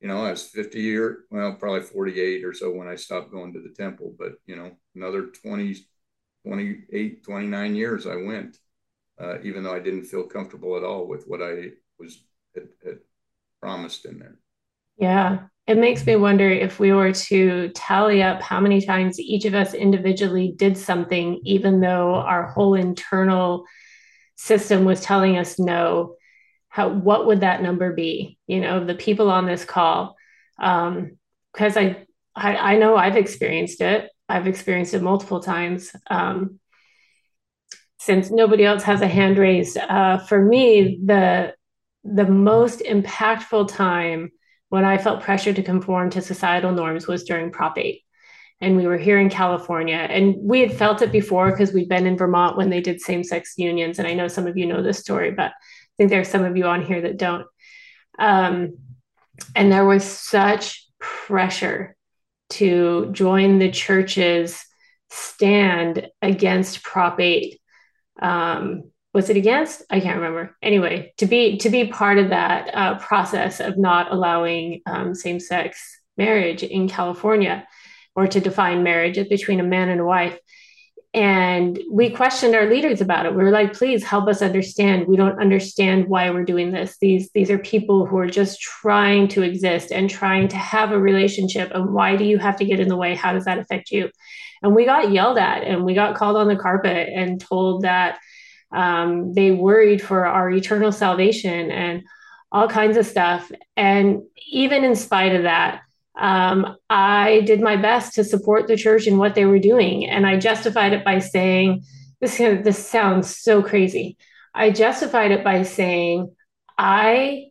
you 0.03 0.09
know, 0.09 0.25
I 0.25 0.31
was 0.31 0.43
50 0.43 0.81
year, 0.81 1.19
well, 1.31 1.53
probably 1.53 1.81
48 1.81 2.43
or 2.43 2.53
so 2.53 2.69
when 2.69 2.89
I 2.89 2.95
stopped 2.95 3.31
going 3.31 3.53
to 3.53 3.61
the 3.61 3.73
temple, 3.73 4.13
but 4.19 4.33
you 4.45 4.57
know, 4.57 4.71
another 4.95 5.27
20, 5.27 5.77
28, 6.45 7.23
29 7.23 7.75
years 7.75 8.05
I 8.05 8.17
went, 8.17 8.57
uh, 9.17 9.39
even 9.43 9.63
though 9.63 9.73
I 9.73 9.79
didn't 9.79 10.03
feel 10.03 10.23
comfortable 10.23 10.75
at 10.75 10.83
all 10.83 11.07
with 11.07 11.23
what 11.25 11.41
I 11.41 11.69
was 11.97 12.21
had, 12.53 12.67
had 12.85 12.97
promised 13.61 14.03
in 14.03 14.19
there. 14.19 14.37
Yeah. 14.97 15.47
It 15.65 15.77
makes 15.77 16.05
me 16.05 16.17
wonder 16.17 16.49
if 16.49 16.77
we 16.77 16.91
were 16.91 17.13
to 17.13 17.69
tally 17.69 18.21
up 18.21 18.41
how 18.41 18.59
many 18.59 18.81
times 18.81 19.19
each 19.19 19.45
of 19.45 19.53
us 19.55 19.73
individually 19.73 20.53
did 20.57 20.77
something, 20.77 21.39
even 21.45 21.79
though 21.79 22.15
our 22.15 22.47
whole 22.47 22.73
internal 22.75 23.65
system 24.35 24.83
was 24.83 24.99
telling 24.99 25.37
us 25.37 25.59
no, 25.59 26.15
how 26.67 26.89
what 26.89 27.27
would 27.27 27.41
that 27.41 27.61
number 27.61 27.93
be 27.93 28.37
you 28.47 28.59
know 28.59 28.83
the 28.83 28.95
people 28.95 29.29
on 29.31 29.45
this 29.45 29.63
call? 29.63 30.15
Um 30.59 31.17
because 31.53 31.77
I, 31.77 32.05
I 32.35 32.55
i 32.73 32.77
know 32.77 32.97
i've 32.97 33.15
experienced 33.15 33.79
it. 33.81 34.09
I've 34.27 34.47
experienced 34.47 34.93
it 34.95 35.01
multiple 35.03 35.39
times 35.39 35.91
um 36.09 36.59
since 37.99 38.31
nobody 38.31 38.65
else 38.65 38.83
has 38.83 39.01
a 39.01 39.07
hand 39.07 39.37
raised. 39.37 39.77
Uh 39.77 40.17
for 40.17 40.43
me 40.43 40.99
the 41.05 41.53
the 42.03 42.25
most 42.25 42.79
impactful 42.81 43.69
time 43.69 44.31
when 44.73 44.85
i 44.85 44.97
felt 44.97 45.21
pressure 45.21 45.53
to 45.53 45.63
conform 45.71 46.09
to 46.09 46.21
societal 46.21 46.71
norms 46.71 47.07
was 47.07 47.23
during 47.23 47.51
prop 47.51 47.77
8 47.77 48.03
and 48.63 48.77
we 48.77 48.87
were 48.87 48.97
here 48.97 49.19
in 49.19 49.29
California. 49.29 49.97
And 49.97 50.35
we 50.39 50.61
had 50.61 50.71
felt 50.73 51.01
it 51.01 51.11
before 51.11 51.51
because 51.51 51.73
we'd 51.73 51.89
been 51.89 52.07
in 52.07 52.17
Vermont 52.17 52.55
when 52.55 52.69
they 52.69 52.79
did 52.79 53.01
same 53.01 53.21
sex 53.21 53.55
unions. 53.57 53.99
And 53.99 54.07
I 54.07 54.13
know 54.13 54.29
some 54.29 54.47
of 54.47 54.55
you 54.55 54.65
know 54.65 54.81
this 54.81 54.99
story, 54.99 55.31
but 55.31 55.51
I 55.51 55.93
think 55.97 56.09
there's 56.09 56.29
some 56.29 56.45
of 56.45 56.55
you 56.55 56.63
on 56.65 56.81
here 56.81 57.01
that 57.01 57.17
don't. 57.17 57.45
Um, 58.17 58.77
and 59.53 59.69
there 59.69 59.85
was 59.85 60.05
such 60.05 60.87
pressure 60.97 61.97
to 62.51 63.09
join 63.11 63.59
the 63.59 63.69
church's 63.69 64.63
stand 65.09 66.07
against 66.21 66.83
Prop 66.83 67.19
8. 67.19 67.59
Um, 68.21 68.92
was 69.13 69.29
it 69.29 69.37
against? 69.37 69.83
I 69.89 69.99
can't 69.99 70.17
remember. 70.17 70.55
Anyway 70.61 71.13
to 71.17 71.25
be 71.25 71.57
to 71.57 71.69
be 71.69 71.87
part 71.87 72.17
of 72.17 72.29
that 72.29 72.73
uh, 72.73 72.99
process 72.99 73.59
of 73.59 73.77
not 73.77 74.11
allowing 74.11 74.81
um, 74.85 75.13
same-sex 75.15 76.01
marriage 76.17 76.63
in 76.63 76.87
california 76.87 77.67
or 78.15 78.27
to 78.27 78.39
define 78.39 78.83
marriage 78.83 79.17
between 79.29 79.59
a 79.59 79.63
man 79.63 79.89
and 79.89 79.99
a 79.99 80.05
wife. 80.05 80.37
And 81.15 81.79
we 81.91 82.11
questioned 82.11 82.55
our 82.55 82.67
leaders 82.67 83.01
about 83.01 83.25
it. 83.25 83.35
We 83.35 83.43
were 83.43 83.51
like 83.51 83.73
please 83.73 84.03
help 84.03 84.27
us 84.27 84.41
understand. 84.41 85.07
We 85.07 85.15
don't 85.15 85.39
understand 85.39 86.07
why 86.07 86.29
we're 86.31 86.43
doing 86.43 86.71
this. 86.71 86.97
These 86.99 87.29
these 87.33 87.51
are 87.51 87.59
people 87.59 88.05
who 88.05 88.17
are 88.17 88.27
just 88.27 88.59
trying 88.61 89.27
to 89.29 89.43
exist 89.43 89.91
and 89.91 90.09
trying 90.09 90.47
to 90.49 90.57
have 90.57 90.91
a 90.91 90.99
relationship. 90.99 91.71
And 91.73 91.93
why 91.93 92.15
do 92.15 92.23
you 92.23 92.39
have 92.39 92.57
to 92.57 92.65
get 92.65 92.79
in 92.79 92.87
the 92.87 92.97
way? 92.97 93.15
How 93.15 93.33
does 93.33 93.45
that 93.45 93.59
affect 93.59 93.91
you? 93.91 94.09
And 94.63 94.73
we 94.73 94.85
got 94.85 95.11
yelled 95.11 95.37
at 95.37 95.63
and 95.63 95.83
we 95.83 95.93
got 95.93 96.15
called 96.15 96.37
on 96.37 96.47
the 96.47 96.55
carpet 96.55 97.09
and 97.13 97.39
told 97.39 97.83
that 97.83 98.19
um, 98.73 99.33
they 99.33 99.51
worried 99.51 100.01
for 100.01 100.25
our 100.25 100.49
eternal 100.49 100.91
salvation 100.91 101.71
and 101.71 102.03
all 102.51 102.67
kinds 102.67 102.97
of 102.97 103.05
stuff 103.05 103.51
and 103.77 104.21
even 104.51 104.83
in 104.83 104.95
spite 104.95 105.35
of 105.35 105.43
that 105.43 105.81
um, 106.15 106.77
I 106.89 107.41
did 107.41 107.61
my 107.61 107.75
best 107.75 108.13
to 108.15 108.23
support 108.23 108.67
the 108.67 108.77
church 108.77 109.07
in 109.07 109.17
what 109.17 109.35
they 109.35 109.45
were 109.45 109.59
doing. 109.59 110.05
And 110.05 110.25
I 110.27 110.37
justified 110.37 110.93
it 110.93 111.03
by 111.03 111.19
saying, 111.19 111.83
this, 112.19 112.37
this 112.37 112.87
sounds 112.87 113.35
so 113.35 113.61
crazy. 113.63 114.17
I 114.53 114.69
justified 114.69 115.31
it 115.31 115.43
by 115.43 115.63
saying, 115.63 116.35
I 116.77 117.47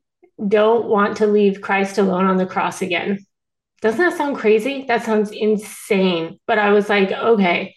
don't 0.47 0.87
want 0.87 1.19
to 1.19 1.27
leave 1.27 1.61
Christ 1.61 1.99
alone 1.99 2.27
on 2.27 2.37
the 2.37 2.47
cross 2.47 2.83
again. 2.83 3.27
Doesn't 3.81 3.99
that 3.99 4.17
sound 4.17 4.37
crazy? 4.37 4.85
That 4.87 5.05
sounds 5.05 5.33
insane. 5.33 6.39
But 6.47 6.59
I 6.59 6.71
was 6.71 6.89
like, 6.89 7.11
okay, 7.11 7.75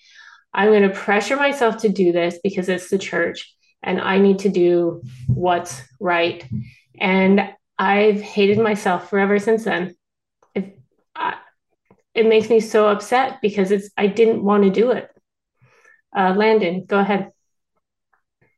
I'm 0.56 0.70
going 0.70 0.90
to 0.90 0.90
pressure 0.90 1.36
myself 1.36 1.78
to 1.78 1.90
do 1.90 2.12
this 2.12 2.40
because 2.44 2.70
it's 2.70 2.90
the 2.90 2.98
church 2.98 3.54
and 3.84 4.02
I 4.02 4.18
need 4.18 4.40
to 4.40 4.50
do 4.50 5.04
what's 5.28 5.82
right. 6.00 6.44
And 7.00 7.54
I've 7.78 8.22
hated 8.22 8.58
myself 8.58 9.10
forever 9.10 9.38
since 9.38 9.66
then 9.66 9.96
it 12.16 12.26
makes 12.26 12.50
me 12.50 12.62
so 12.62 12.88
upset 12.88 13.42
because 13.42 13.72
it's 13.72 13.90
I 13.98 14.08
didn't 14.08 14.44
want 14.44 14.64
to 14.64 14.70
do 14.70 14.92
it. 14.92 15.10
Uh, 16.18 16.34
Landon, 16.36 16.86
go 16.86 17.00
ahead. 17.00 17.32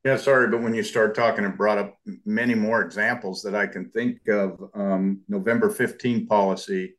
Yeah, 0.05 0.17
sorry, 0.17 0.47
but 0.47 0.61
when 0.61 0.75
you 0.75 0.83
start 0.83 1.15
talking, 1.15 1.43
it 1.43 1.57
brought 1.57 1.79
up 1.79 1.97
many 2.23 2.53
more 2.53 2.81
examples 2.81 3.41
that 3.41 3.55
I 3.55 3.65
can 3.65 3.89
think 3.89 4.25
of. 4.29 4.69
Um, 4.73 5.21
November 5.27 5.69
15 5.69 6.27
policy, 6.27 6.93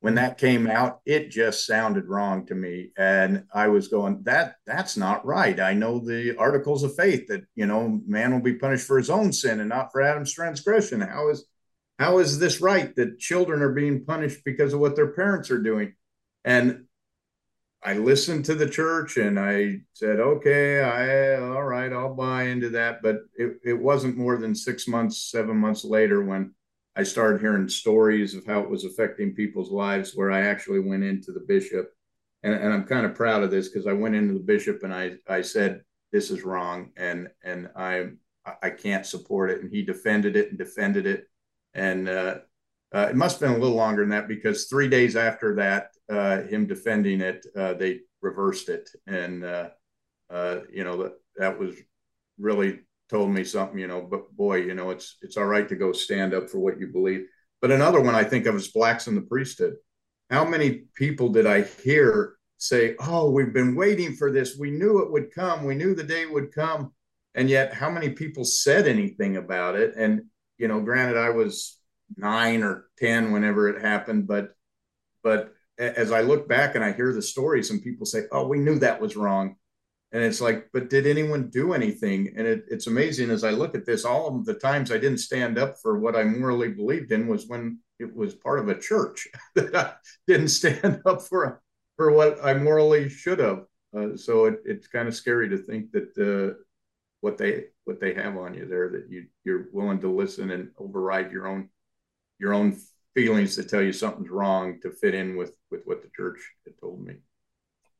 when 0.00 0.14
that 0.14 0.38
came 0.38 0.66
out, 0.66 1.00
it 1.04 1.30
just 1.30 1.66
sounded 1.66 2.06
wrong 2.06 2.46
to 2.46 2.54
me, 2.54 2.90
and 2.96 3.44
I 3.52 3.68
was 3.68 3.88
going, 3.88 4.22
"That 4.22 4.56
that's 4.66 4.96
not 4.96 5.26
right." 5.26 5.60
I 5.60 5.74
know 5.74 5.98
the 5.98 6.36
articles 6.38 6.82
of 6.82 6.96
faith 6.96 7.26
that 7.28 7.42
you 7.54 7.66
know 7.66 8.00
man 8.06 8.32
will 8.32 8.40
be 8.40 8.54
punished 8.54 8.86
for 8.86 8.96
his 8.96 9.10
own 9.10 9.32
sin 9.32 9.60
and 9.60 9.68
not 9.68 9.92
for 9.92 10.00
Adam's 10.00 10.32
transgression. 10.32 11.02
How 11.02 11.28
is 11.28 11.44
how 11.98 12.18
is 12.18 12.38
this 12.38 12.62
right 12.62 12.96
that 12.96 13.18
children 13.18 13.60
are 13.62 13.72
being 13.72 14.04
punished 14.06 14.42
because 14.44 14.72
of 14.72 14.80
what 14.80 14.96
their 14.96 15.12
parents 15.12 15.50
are 15.50 15.62
doing? 15.62 15.94
And 16.44 16.86
I 17.82 17.94
listened 17.94 18.46
to 18.46 18.54
the 18.54 18.68
church 18.68 19.18
and 19.18 19.38
I 19.38 19.80
said, 19.92 20.20
okay, 20.20 20.80
I 20.80 21.40
all 21.40 21.62
right, 21.64 21.92
I'll 21.92 22.14
buy 22.14 22.44
into 22.44 22.70
that. 22.70 23.02
But 23.02 23.18
it, 23.36 23.58
it 23.64 23.74
wasn't 23.74 24.16
more 24.16 24.38
than 24.38 24.54
six 24.54 24.88
months, 24.88 25.30
seven 25.30 25.58
months 25.58 25.84
later 25.84 26.22
when 26.22 26.54
I 26.96 27.02
started 27.02 27.40
hearing 27.40 27.68
stories 27.68 28.34
of 28.34 28.44
how 28.46 28.60
it 28.60 28.70
was 28.70 28.84
affecting 28.84 29.34
people's 29.34 29.70
lives, 29.70 30.12
where 30.14 30.30
I 30.30 30.40
actually 30.40 30.80
went 30.80 31.04
into 31.04 31.32
the 31.32 31.44
bishop. 31.46 31.90
And, 32.42 32.54
and 32.54 32.72
I'm 32.72 32.84
kind 32.84 33.06
of 33.06 33.14
proud 33.14 33.42
of 33.42 33.50
this 33.50 33.68
because 33.68 33.86
I 33.86 33.92
went 33.92 34.14
into 34.14 34.34
the 34.34 34.40
bishop 34.40 34.82
and 34.82 34.94
I, 34.94 35.12
I 35.28 35.42
said, 35.42 35.82
this 36.12 36.30
is 36.30 36.42
wrong 36.42 36.90
and 36.96 37.28
and 37.44 37.68
I 37.76 38.08
I 38.62 38.70
can't 38.70 39.06
support 39.06 39.50
it. 39.50 39.60
And 39.60 39.70
he 39.70 39.82
defended 39.82 40.36
it 40.36 40.48
and 40.48 40.58
defended 40.58 41.06
it. 41.06 41.24
And 41.74 42.08
uh, 42.08 42.38
uh, 42.92 43.08
it 43.10 43.16
must 43.16 43.38
have 43.38 43.48
been 43.48 43.58
a 43.58 43.62
little 43.62 43.76
longer 43.76 44.02
than 44.02 44.10
that 44.10 44.28
because 44.28 44.64
three 44.66 44.88
days 44.88 45.14
after 45.14 45.54
that, 45.56 45.90
uh, 46.10 46.42
him 46.42 46.66
defending 46.66 47.20
it, 47.20 47.46
uh, 47.56 47.74
they 47.74 48.00
reversed 48.20 48.68
it, 48.68 48.90
and 49.06 49.44
uh, 49.44 49.68
uh, 50.28 50.60
you 50.72 50.82
know 50.82 51.04
that 51.04 51.12
that 51.36 51.58
was 51.58 51.76
really 52.38 52.80
told 53.10 53.30
me 53.30 53.44
something. 53.44 53.78
You 53.78 53.88
know, 53.88 54.00
but 54.00 54.34
boy, 54.36 54.56
you 54.58 54.74
know 54.74 54.90
it's 54.90 55.16
it's 55.22 55.36
all 55.36 55.46
right 55.46 55.68
to 55.68 55.76
go 55.76 55.92
stand 55.92 56.32
up 56.32 56.48
for 56.48 56.58
what 56.58 56.78
you 56.78 56.86
believe. 56.86 57.26
But 57.60 57.72
another 57.72 58.00
one 58.00 58.14
I 58.14 58.24
think 58.24 58.46
of 58.46 58.54
is 58.54 58.68
blacks 58.68 59.06
in 59.06 59.14
the 59.14 59.22
priesthood. 59.22 59.74
How 60.30 60.44
many 60.44 60.84
people 60.94 61.28
did 61.28 61.46
I 61.46 61.62
hear 61.62 62.36
say, 62.58 62.94
"Oh, 63.00 63.30
we've 63.30 63.52
been 63.52 63.74
waiting 63.74 64.14
for 64.14 64.30
this. 64.30 64.56
We 64.56 64.70
knew 64.70 65.02
it 65.02 65.10
would 65.10 65.34
come. 65.34 65.64
We 65.64 65.74
knew 65.74 65.94
the 65.94 66.04
day 66.04 66.26
would 66.26 66.52
come." 66.52 66.92
And 67.34 67.50
yet, 67.50 67.74
how 67.74 67.90
many 67.90 68.10
people 68.10 68.44
said 68.44 68.86
anything 68.86 69.36
about 69.36 69.76
it? 69.76 69.94
And 69.96 70.22
you 70.58 70.68
know, 70.68 70.80
granted, 70.80 71.16
I 71.16 71.30
was 71.30 71.78
nine 72.16 72.62
or 72.62 72.88
ten 72.98 73.32
whenever 73.32 73.68
it 73.68 73.82
happened, 73.82 74.26
but 74.26 74.54
but 75.22 75.52
as 75.78 76.12
I 76.12 76.20
look 76.20 76.46
back 76.48 76.74
and 76.74 76.84
I 76.84 76.92
hear 76.92 77.12
the 77.12 77.22
stories 77.22 77.70
and 77.70 77.82
people 77.82 78.06
say, 78.06 78.24
"Oh, 78.30 78.46
we 78.46 78.58
knew 78.58 78.78
that 78.78 79.00
was 79.00 79.16
wrong," 79.16 79.56
and 80.12 80.22
it's 80.24 80.40
like, 80.40 80.68
but 80.72 80.90
did 80.90 81.06
anyone 81.06 81.50
do 81.50 81.72
anything? 81.72 82.34
And 82.36 82.46
it, 82.46 82.64
it's 82.68 82.88
amazing 82.88 83.30
as 83.30 83.44
I 83.44 83.50
look 83.50 83.76
at 83.76 83.86
this. 83.86 84.04
All 84.04 84.26
of 84.26 84.44
the 84.44 84.54
times 84.54 84.90
I 84.90 84.98
didn't 84.98 85.18
stand 85.18 85.56
up 85.56 85.76
for 85.80 86.00
what 86.00 86.16
I 86.16 86.24
morally 86.24 86.68
believed 86.68 87.12
in 87.12 87.28
was 87.28 87.46
when 87.46 87.78
it 88.00 88.14
was 88.14 88.34
part 88.34 88.58
of 88.58 88.68
a 88.68 88.78
church 88.78 89.28
that 89.54 89.74
I 89.74 89.92
didn't 90.26 90.48
stand 90.48 91.02
up 91.06 91.22
for 91.22 91.62
for 91.96 92.10
what 92.12 92.38
I 92.42 92.54
morally 92.54 93.08
should 93.08 93.38
have. 93.38 93.64
Uh, 93.96 94.16
so 94.16 94.46
it, 94.46 94.60
it's 94.64 94.88
kind 94.88 95.06
of 95.06 95.14
scary 95.14 95.48
to 95.50 95.58
think 95.58 95.92
that 95.92 96.16
uh, 96.18 96.58
what 97.20 97.38
they 97.38 97.66
what 97.84 98.00
they 98.00 98.14
have 98.14 98.36
on 98.36 98.54
you 98.54 98.66
there 98.66 98.88
that 98.88 99.06
you 99.10 99.26
you're 99.44 99.68
willing 99.72 100.00
to 100.00 100.08
listen 100.08 100.50
and 100.50 100.70
override 100.78 101.30
your 101.30 101.46
own 101.46 101.68
your 102.38 102.54
own 102.54 102.76
feelings 103.14 103.54
to 103.56 103.64
tell 103.64 103.82
you 103.82 103.92
something's 103.92 104.30
wrong 104.30 104.80
to 104.80 104.90
fit 104.90 105.14
in 105.14 105.36
with 105.36 105.52
with 105.70 105.82
what 105.84 106.02
the 106.02 106.08
church 106.16 106.38
had 106.64 106.78
told 106.80 107.04
me 107.04 107.14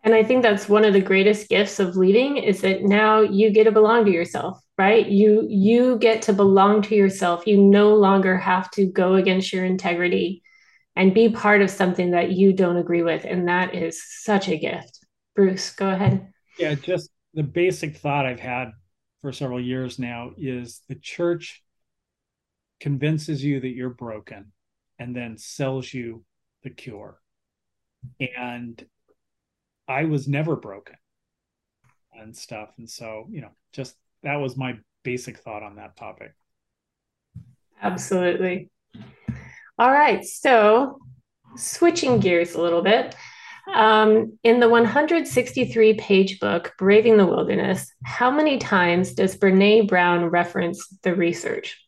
and 0.02 0.14
i 0.14 0.22
think 0.22 0.42
that's 0.42 0.68
one 0.68 0.84
of 0.84 0.92
the 0.92 1.00
greatest 1.00 1.48
gifts 1.48 1.78
of 1.78 1.96
leading 1.96 2.36
is 2.36 2.60
that 2.60 2.82
now 2.82 3.20
you 3.20 3.50
get 3.50 3.64
to 3.64 3.72
belong 3.72 4.04
to 4.04 4.10
yourself 4.10 4.60
right? 4.80 5.08
You 5.08 5.46
you 5.50 5.98
get 5.98 6.22
to 6.22 6.32
belong 6.32 6.80
to 6.82 6.94
yourself. 6.94 7.46
You 7.46 7.58
no 7.62 7.94
longer 7.96 8.38
have 8.38 8.70
to 8.70 8.86
go 8.86 9.16
against 9.16 9.52
your 9.52 9.66
integrity 9.66 10.42
and 10.96 11.12
be 11.12 11.28
part 11.28 11.60
of 11.60 11.68
something 11.68 12.12
that 12.12 12.32
you 12.32 12.54
don't 12.54 12.78
agree 12.78 13.02
with. 13.02 13.26
And 13.26 13.46
that 13.46 13.74
is 13.74 14.02
such 14.02 14.48
a 14.48 14.56
gift. 14.56 15.04
Bruce 15.36 15.70
go 15.72 15.90
ahead. 15.90 16.32
Yeah 16.58 16.74
just 16.76 17.10
the 17.34 17.42
basic 17.42 17.96
thought 17.96 18.26
i've 18.26 18.40
had 18.40 18.70
for 19.20 19.32
several 19.32 19.60
years 19.60 19.98
now 19.98 20.32
is 20.36 20.80
the 20.88 20.96
church 20.96 21.62
convinces 22.80 23.44
you 23.44 23.60
that 23.60 23.68
you're 23.68 23.90
broken 23.90 24.50
and 24.98 25.14
then 25.14 25.36
sells 25.36 25.92
you 25.92 26.24
the 26.62 26.70
cure. 26.70 27.20
And 28.18 28.82
I 29.90 30.04
was 30.04 30.28
never 30.28 30.54
broken 30.54 30.94
and 32.14 32.36
stuff. 32.36 32.70
And 32.78 32.88
so, 32.88 33.26
you 33.28 33.40
know, 33.40 33.50
just 33.72 33.96
that 34.22 34.36
was 34.36 34.56
my 34.56 34.78
basic 35.02 35.38
thought 35.38 35.64
on 35.64 35.76
that 35.76 35.96
topic. 35.96 36.32
Absolutely. 37.82 38.70
All 39.78 39.90
right. 39.90 40.24
So, 40.24 40.98
switching 41.56 42.20
gears 42.20 42.54
a 42.54 42.62
little 42.62 42.82
bit. 42.82 43.16
Um, 43.74 44.38
in 44.44 44.60
the 44.60 44.68
163 44.68 45.94
page 45.94 46.38
book, 46.38 46.72
Braving 46.78 47.16
the 47.16 47.26
Wilderness, 47.26 47.92
how 48.04 48.30
many 48.30 48.58
times 48.58 49.14
does 49.14 49.36
Brene 49.36 49.88
Brown 49.88 50.26
reference 50.26 50.86
the 51.02 51.14
research? 51.14 51.80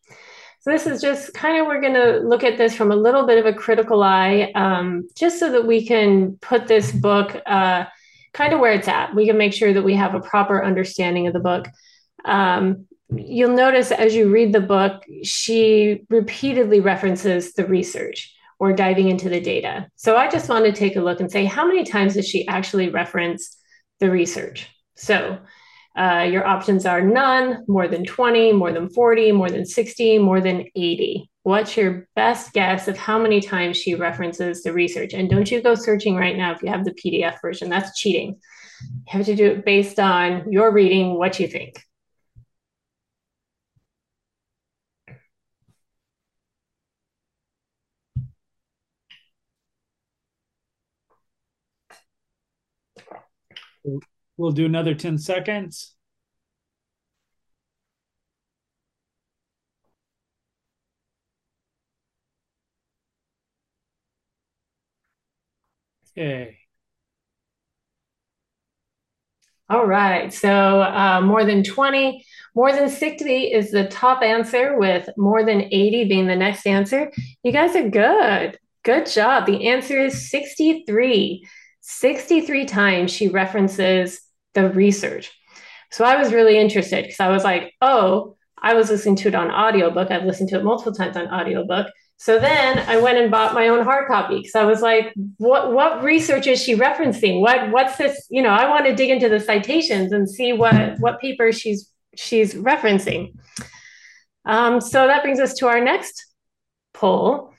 So 0.62 0.70
this 0.70 0.86
is 0.86 1.02
just 1.02 1.34
kind 1.34 1.60
of, 1.60 1.66
we're 1.66 1.80
going 1.80 1.94
to 1.94 2.20
look 2.20 2.44
at 2.44 2.56
this 2.56 2.74
from 2.76 2.92
a 2.92 2.96
little 2.96 3.26
bit 3.26 3.38
of 3.38 3.46
a 3.46 3.52
critical 3.52 4.00
eye, 4.00 4.52
um, 4.54 5.08
just 5.16 5.40
so 5.40 5.50
that 5.50 5.66
we 5.66 5.84
can 5.84 6.36
put 6.40 6.68
this 6.68 6.92
book 6.92 7.36
uh, 7.46 7.84
kind 8.32 8.52
of 8.52 8.60
where 8.60 8.72
it's 8.72 8.86
at. 8.86 9.12
We 9.12 9.26
can 9.26 9.36
make 9.36 9.52
sure 9.52 9.72
that 9.72 9.82
we 9.82 9.94
have 9.94 10.14
a 10.14 10.20
proper 10.20 10.64
understanding 10.64 11.26
of 11.26 11.32
the 11.32 11.40
book. 11.40 11.68
Um, 12.24 12.86
you'll 13.12 13.56
notice 13.56 13.90
as 13.90 14.14
you 14.14 14.30
read 14.30 14.52
the 14.52 14.60
book, 14.60 15.02
she 15.24 16.04
repeatedly 16.08 16.78
references 16.78 17.54
the 17.54 17.66
research 17.66 18.32
or 18.60 18.72
diving 18.72 19.08
into 19.08 19.28
the 19.28 19.40
data. 19.40 19.88
So 19.96 20.16
I 20.16 20.30
just 20.30 20.48
want 20.48 20.64
to 20.66 20.72
take 20.72 20.94
a 20.94 21.00
look 21.00 21.18
and 21.18 21.28
say, 21.28 21.44
how 21.44 21.66
many 21.66 21.82
times 21.82 22.14
does 22.14 22.28
she 22.28 22.46
actually 22.46 22.88
reference 22.88 23.56
the 23.98 24.12
research? 24.12 24.68
So 24.94 25.40
uh, 25.96 26.26
your 26.30 26.46
options 26.46 26.86
are 26.86 27.02
none, 27.02 27.64
more 27.68 27.86
than 27.86 28.04
20, 28.04 28.52
more 28.52 28.72
than 28.72 28.88
40, 28.88 29.32
more 29.32 29.50
than 29.50 29.66
60, 29.66 30.18
more 30.18 30.40
than 30.40 30.64
80. 30.74 31.28
What's 31.42 31.76
your 31.76 32.08
best 32.14 32.52
guess 32.52 32.88
of 32.88 32.96
how 32.96 33.18
many 33.18 33.40
times 33.40 33.76
she 33.76 33.94
references 33.94 34.62
the 34.62 34.72
research? 34.72 35.12
And 35.12 35.28
don't 35.28 35.50
you 35.50 35.60
go 35.60 35.74
searching 35.74 36.16
right 36.16 36.36
now 36.36 36.52
if 36.52 36.62
you 36.62 36.68
have 36.68 36.84
the 36.84 36.94
PDF 36.94 37.40
version, 37.42 37.68
that's 37.68 37.98
cheating. 37.98 38.38
You 38.82 38.90
have 39.06 39.26
to 39.26 39.34
do 39.34 39.46
it 39.46 39.64
based 39.64 39.98
on 39.98 40.50
your 40.50 40.72
reading, 40.72 41.18
what 41.18 41.38
you 41.38 41.48
think. 41.48 41.82
We'll 54.42 54.50
do 54.50 54.66
another 54.66 54.92
10 54.92 55.18
seconds. 55.18 55.94
Okay. 66.10 66.58
All 69.70 69.86
right. 69.86 70.34
So 70.34 70.82
uh, 70.82 71.20
more 71.22 71.44
than 71.44 71.62
20, 71.62 72.24
more 72.56 72.72
than 72.72 72.88
60 72.88 73.44
is 73.52 73.70
the 73.70 73.86
top 73.86 74.24
answer, 74.24 74.76
with 74.76 75.08
more 75.16 75.44
than 75.44 75.62
80 75.70 76.08
being 76.08 76.26
the 76.26 76.34
next 76.34 76.66
answer. 76.66 77.12
You 77.44 77.52
guys 77.52 77.76
are 77.76 77.88
good. 77.88 78.58
Good 78.82 79.06
job. 79.06 79.46
The 79.46 79.68
answer 79.68 80.00
is 80.00 80.28
63. 80.30 81.46
63 81.80 82.64
times 82.64 83.12
she 83.12 83.28
references 83.28 84.20
the 84.54 84.70
research. 84.70 85.30
So 85.90 86.04
I 86.04 86.16
was 86.16 86.32
really 86.32 86.58
interested 86.58 87.04
because 87.04 87.20
I 87.20 87.28
was 87.28 87.44
like, 87.44 87.74
oh, 87.80 88.36
I 88.60 88.74
was 88.74 88.90
listening 88.90 89.16
to 89.16 89.28
it 89.28 89.34
on 89.34 89.50
audiobook. 89.50 90.10
I've 90.10 90.24
listened 90.24 90.48
to 90.50 90.58
it 90.58 90.64
multiple 90.64 90.92
times 90.92 91.16
on 91.16 91.28
audiobook. 91.28 91.88
So 92.16 92.38
then 92.38 92.78
I 92.88 93.00
went 93.00 93.18
and 93.18 93.30
bought 93.30 93.52
my 93.52 93.68
own 93.68 93.84
hard 93.84 94.06
copy 94.06 94.36
because 94.36 94.54
I 94.54 94.64
was 94.64 94.80
like, 94.80 95.12
what 95.38 95.72
what 95.72 96.04
research 96.04 96.46
is 96.46 96.62
she 96.62 96.76
referencing? 96.76 97.40
What 97.40 97.70
what's 97.72 97.96
this? 97.96 98.26
You 98.30 98.42
know, 98.42 98.50
I 98.50 98.68
want 98.68 98.86
to 98.86 98.94
dig 98.94 99.10
into 99.10 99.28
the 99.28 99.40
citations 99.40 100.12
and 100.12 100.30
see 100.30 100.52
what 100.52 101.00
what 101.00 101.20
paper 101.20 101.50
she's 101.50 101.90
she's 102.14 102.54
referencing. 102.54 103.34
Um, 104.44 104.80
so 104.80 105.08
that 105.08 105.22
brings 105.22 105.40
us 105.40 105.54
to 105.54 105.66
our 105.66 105.80
next 105.80 106.26
poll. 106.94 107.51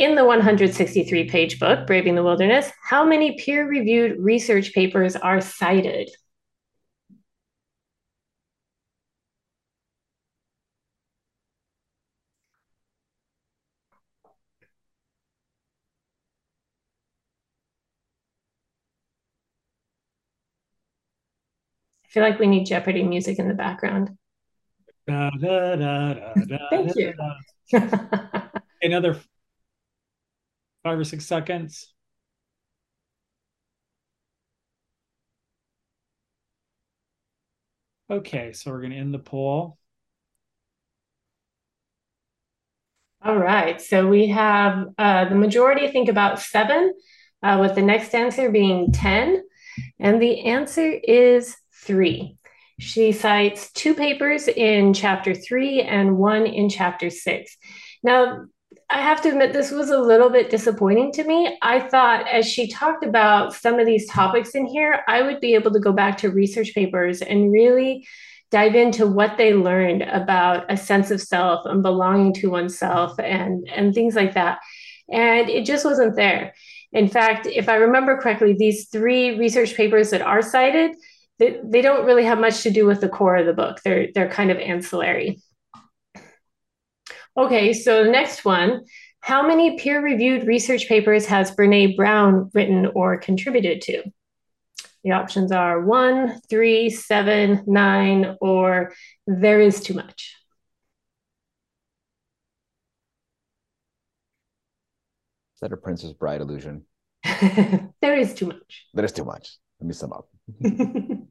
In 0.00 0.14
the 0.14 0.24
163 0.24 1.28
page 1.28 1.60
book, 1.60 1.86
Braving 1.86 2.14
the 2.14 2.22
Wilderness, 2.22 2.72
how 2.82 3.04
many 3.04 3.36
peer 3.38 3.68
reviewed 3.68 4.18
research 4.18 4.72
papers 4.72 5.14
are 5.14 5.42
cited? 5.42 6.08
I 22.02 22.08
feel 22.08 22.22
like 22.22 22.38
we 22.38 22.46
need 22.46 22.64
Jeopardy 22.64 23.02
music 23.02 23.38
in 23.38 23.48
the 23.48 23.54
background. 23.54 24.16
Da, 25.06 25.28
da, 25.28 25.76
da, 25.76 26.32
Thank 26.70 26.96
you. 26.96 27.12
Another 28.82 29.20
five 30.82 30.98
or 30.98 31.04
six 31.04 31.26
seconds. 31.26 31.92
Okay, 38.10 38.52
so 38.52 38.70
we're 38.70 38.80
going 38.80 38.90
to 38.90 38.96
end 38.96 39.14
the 39.14 39.18
poll. 39.20 39.78
All 43.22 43.36
right, 43.36 43.80
so 43.80 44.08
we 44.08 44.28
have 44.28 44.86
uh, 44.98 45.26
the 45.26 45.34
majority 45.34 45.88
think 45.88 46.08
about 46.08 46.40
seven, 46.40 46.94
uh, 47.42 47.58
with 47.60 47.74
the 47.74 47.82
next 47.82 48.14
answer 48.14 48.50
being 48.50 48.92
10. 48.92 49.42
And 49.98 50.20
the 50.20 50.46
answer 50.46 50.90
is 50.90 51.56
three. 51.72 52.36
She 52.78 53.12
cites 53.12 53.70
two 53.72 53.94
papers 53.94 54.48
in 54.48 54.94
chapter 54.94 55.34
three 55.34 55.82
and 55.82 56.16
one 56.16 56.46
in 56.46 56.70
chapter 56.70 57.10
six. 57.10 57.56
Now, 58.02 58.46
I 58.92 59.00
have 59.00 59.22
to 59.22 59.28
admit, 59.28 59.52
this 59.52 59.70
was 59.70 59.90
a 59.90 59.98
little 59.98 60.30
bit 60.30 60.50
disappointing 60.50 61.12
to 61.12 61.22
me. 61.22 61.56
I 61.62 61.78
thought 61.78 62.26
as 62.26 62.44
she 62.44 62.68
talked 62.68 63.04
about 63.04 63.54
some 63.54 63.78
of 63.78 63.86
these 63.86 64.08
topics 64.08 64.56
in 64.56 64.66
here, 64.66 65.02
I 65.06 65.22
would 65.22 65.40
be 65.40 65.54
able 65.54 65.72
to 65.72 65.78
go 65.78 65.92
back 65.92 66.18
to 66.18 66.30
research 66.30 66.74
papers 66.74 67.22
and 67.22 67.52
really 67.52 68.04
dive 68.50 68.74
into 68.74 69.06
what 69.06 69.36
they 69.36 69.54
learned 69.54 70.02
about 70.02 70.64
a 70.68 70.76
sense 70.76 71.12
of 71.12 71.20
self 71.20 71.64
and 71.66 71.84
belonging 71.84 72.34
to 72.34 72.50
oneself 72.50 73.16
and, 73.20 73.68
and 73.72 73.94
things 73.94 74.16
like 74.16 74.34
that. 74.34 74.58
And 75.08 75.48
it 75.48 75.64
just 75.64 75.84
wasn't 75.84 76.16
there. 76.16 76.52
In 76.92 77.06
fact, 77.06 77.46
if 77.46 77.68
I 77.68 77.76
remember 77.76 78.18
correctly, 78.18 78.54
these 78.58 78.88
three 78.88 79.38
research 79.38 79.76
papers 79.76 80.10
that 80.10 80.22
are 80.22 80.42
cited, 80.42 80.96
they, 81.38 81.60
they 81.62 81.80
don't 81.80 82.06
really 82.06 82.24
have 82.24 82.40
much 82.40 82.64
to 82.64 82.72
do 82.72 82.86
with 82.86 83.00
the 83.00 83.08
core 83.08 83.36
of 83.36 83.46
the 83.46 83.52
book. 83.52 83.80
They're 83.84 84.08
they're 84.12 84.28
kind 84.28 84.50
of 84.50 84.58
ancillary. 84.58 85.40
Okay, 87.36 87.72
so 87.72 88.04
the 88.04 88.10
next 88.10 88.44
one, 88.44 88.84
how 89.20 89.46
many 89.46 89.78
peer-reviewed 89.78 90.46
research 90.46 90.88
papers 90.88 91.26
has 91.26 91.54
Brene 91.54 91.96
Brown 91.96 92.50
written 92.54 92.86
or 92.94 93.18
contributed 93.18 93.82
to? 93.82 94.02
The 95.04 95.12
options 95.12 95.52
are 95.52 95.80
one, 95.80 96.40
three, 96.50 96.90
seven, 96.90 97.64
nine, 97.66 98.36
or 98.40 98.92
there 99.26 99.60
is 99.60 99.80
too 99.80 99.94
much. 99.94 100.36
Is 105.54 105.60
that 105.60 105.72
a 105.72 105.76
Princess 105.76 106.12
Bride 106.12 106.40
illusion? 106.40 106.84
there 107.24 108.18
is 108.18 108.34
too 108.34 108.46
much. 108.46 108.86
There 108.92 109.04
is 109.04 109.12
too 109.12 109.24
much. 109.24 109.56
Let 109.80 109.86
me 109.86 109.94
sum 109.94 110.12
up. 110.12 110.28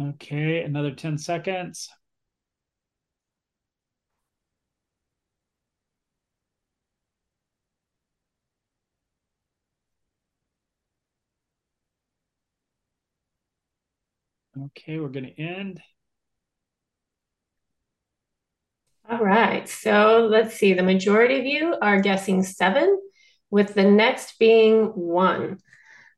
Okay, 0.00 0.62
another 0.62 0.92
10 0.92 1.18
seconds. 1.18 1.88
Okay, 14.66 14.98
we're 14.98 15.08
going 15.08 15.26
to 15.26 15.40
end. 15.40 15.80
All 19.08 19.24
right, 19.24 19.68
so 19.68 20.28
let's 20.30 20.56
see. 20.56 20.74
The 20.74 20.82
majority 20.82 21.38
of 21.38 21.44
you 21.46 21.76
are 21.80 22.00
guessing 22.00 22.42
seven, 22.42 23.00
with 23.50 23.74
the 23.74 23.84
next 23.84 24.38
being 24.38 24.86
one. 24.86 25.58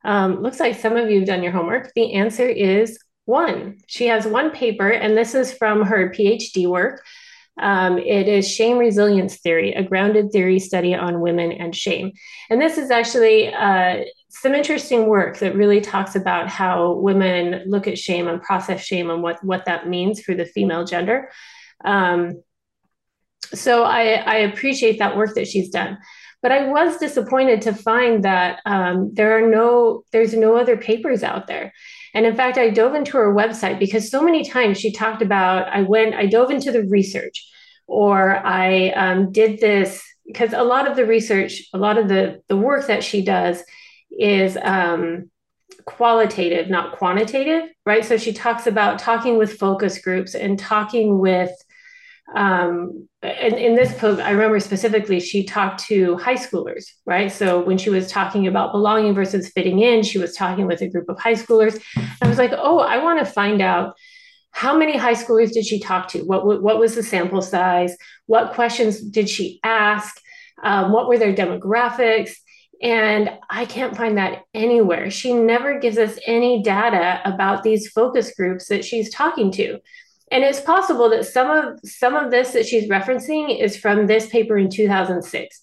Um, 0.05 0.43
looks 0.43 0.59
like 0.59 0.77
some 0.79 0.97
of 0.97 1.11
you 1.11 1.21
have 1.21 1.29
done 1.29 1.43
your 1.43 1.53
homework. 1.53 1.93
The 1.95 2.15
answer 2.15 2.49
is 2.49 2.99
one. 3.27 3.79
She 3.87 4.07
has 4.07 4.27
one 4.27 4.51
paper, 4.51 4.89
and 4.89 5.17
this 5.17 5.35
is 5.35 5.53
from 5.53 5.83
her 5.83 6.11
PhD 6.11 6.67
work. 6.67 7.05
Um, 7.59 7.99
it 7.99 8.29
is 8.29 8.51
Shame 8.51 8.79
Resilience 8.79 9.37
Theory, 9.39 9.73
a 9.73 9.83
grounded 9.83 10.33
theory 10.33 10.59
study 10.59 10.95
on 10.95 11.21
women 11.21 11.53
and 11.53 11.75
shame. 11.75 12.13
And 12.49 12.61
this 12.61 12.79
is 12.79 12.91
actually 12.91 13.53
uh, 13.53 14.05
some 14.31 14.55
interesting 14.55 15.07
work 15.07 15.39
that 15.39 15.57
really 15.57 15.81
talks 15.81 16.17
about 16.17 16.49
how 16.49 16.93
women 16.93 17.65
look 17.67 17.87
at 17.87 17.99
shame 17.99 18.29
and 18.29 18.41
process 18.41 18.81
shame 18.83 19.11
and 19.11 19.23
what, 19.23 19.43
what 19.45 19.67
that 19.67 19.89
means 19.89 20.23
for 20.23 20.35
the 20.35 20.47
female 20.47 20.85
gender. 20.85 21.31
Um, 21.85 22.43
so 23.53 23.83
I, 23.83 24.13
I 24.15 24.37
appreciate 24.37 24.99
that 25.01 25.17
work 25.17 25.35
that 25.35 25.49
she's 25.49 25.71
done. 25.71 25.99
But 26.43 26.53
I 26.53 26.69
was 26.69 26.97
disappointed 26.97 27.63
to 27.63 27.75
find 27.75 28.25
that 28.25 28.61
um, 28.65 29.13
there 29.13 29.37
are 29.37 29.51
no, 29.51 30.05
there's 30.13 30.33
no 30.33 30.57
other 30.57 30.77
papers 30.77 31.23
out 31.23 31.47
there. 31.47 31.73
And 32.15 32.27
in 32.27 32.37
fact, 32.37 32.59
I 32.59 32.71
dove 32.71 32.95
into 32.95 33.13
her 33.13 33.35
website 33.35 33.79
because 33.79 34.11
so 34.11 34.23
many 34.23 34.45
times 34.45 34.79
she 34.79 34.93
talked 34.93 35.23
about, 35.23 35.69
I 35.69 35.83
went, 35.83 36.15
I 36.15 36.27
dove 36.27 36.51
into 36.51 36.73
the 36.73 36.85
research 36.85 37.49
or 37.87 38.37
I 38.45 38.91
um, 38.91 39.33
did 39.33 39.61
this 39.61 40.03
because 40.27 40.53
a 40.53 40.63
lot 40.63 40.89
of 40.89 40.97
the 40.97 41.07
research, 41.07 41.63
a 41.73 41.79
lot 41.79 41.99
of 41.99 42.09
the, 42.09 42.43
the 42.49 42.57
work 42.57 42.87
that 42.87 43.03
she 43.03 43.23
does 43.23 43.63
is 44.11 44.57
um, 44.63 45.31
qualitative, 45.85 46.69
not 46.69 46.97
quantitative, 46.97 47.69
right? 47.85 48.05
So 48.05 48.17
she 48.17 48.33
talks 48.33 48.67
about 48.67 48.99
talking 48.99 49.39
with 49.39 49.59
focus 49.59 49.99
groups 49.99 50.35
and 50.35 50.59
talking 50.59 51.19
with 51.19 51.51
um, 52.35 53.09
in, 53.23 53.55
in 53.55 53.75
this 53.75 53.93
book, 54.01 54.21
I 54.21 54.31
remember 54.31 54.61
specifically 54.61 55.21
she 55.21 55.45
talked 55.45 55.85
to 55.87 56.17
high 56.17 56.37
schoolers, 56.37 56.85
right? 57.05 57.31
So 57.31 57.61
when 57.61 57.77
she 57.77 57.91
was 57.91 58.11
talking 58.11 58.47
about 58.47 58.73
belonging 58.73 59.15
versus 59.15 59.51
fitting 59.51 59.81
in, 59.81 60.03
she 60.03 60.19
was 60.19 60.35
talking 60.35 60.67
with 60.67 60.81
a 60.81 60.89
group 60.89 61.09
of 61.09 61.19
high 61.19 61.35
schoolers. 61.35 61.83
I 62.23 62.29
was 62.29 62.39
like, 62.39 62.53
oh, 62.57 62.79
I 62.79 63.03
want 63.03 63.19
to 63.19 63.25
find 63.25 63.61
out 63.61 63.95
how 64.53 64.77
many 64.77 64.97
high 64.97 65.15
schoolers 65.15 65.53
did 65.53 65.67
she 65.67 65.81
talk 65.81 66.09
to? 66.09 66.21
What, 66.23 66.63
what 66.63 66.79
was 66.79 66.95
the 66.95 67.03
sample 67.03 67.43
size? 67.43 67.97
What 68.27 68.53
questions 68.53 69.01
did 69.01 69.29
she 69.29 69.61
ask? 69.63 70.21
Um, 70.63 70.93
what 70.93 71.09
were 71.09 71.19
their 71.19 71.35
demographics? 71.35 72.33
And 72.83 73.31
I 73.51 73.67
can't 73.67 73.97
find 73.97 74.17
that 74.19 74.43
anywhere. 74.55 75.11
She 75.11 75.35
never 75.35 75.79
gives 75.79 75.99
us 75.99 76.19
any 76.27 76.63
data 76.63 77.21
about 77.25 77.63
these 77.63 77.89
focus 77.91 78.35
groups 78.35 78.69
that 78.69 78.85
she's 78.85 79.13
talking 79.13 79.53
to 79.53 79.79
and 80.31 80.45
it's 80.45 80.61
possible 80.61 81.11
that 81.11 81.27
some 81.27 81.51
of 81.51 81.81
some 81.85 82.15
of 82.15 82.31
this 82.31 82.53
that 82.53 82.67
she's 82.67 82.89
referencing 82.89 83.59
is 83.59 83.77
from 83.77 84.07
this 84.07 84.29
paper 84.29 84.57
in 84.57 84.71
2006 84.71 85.63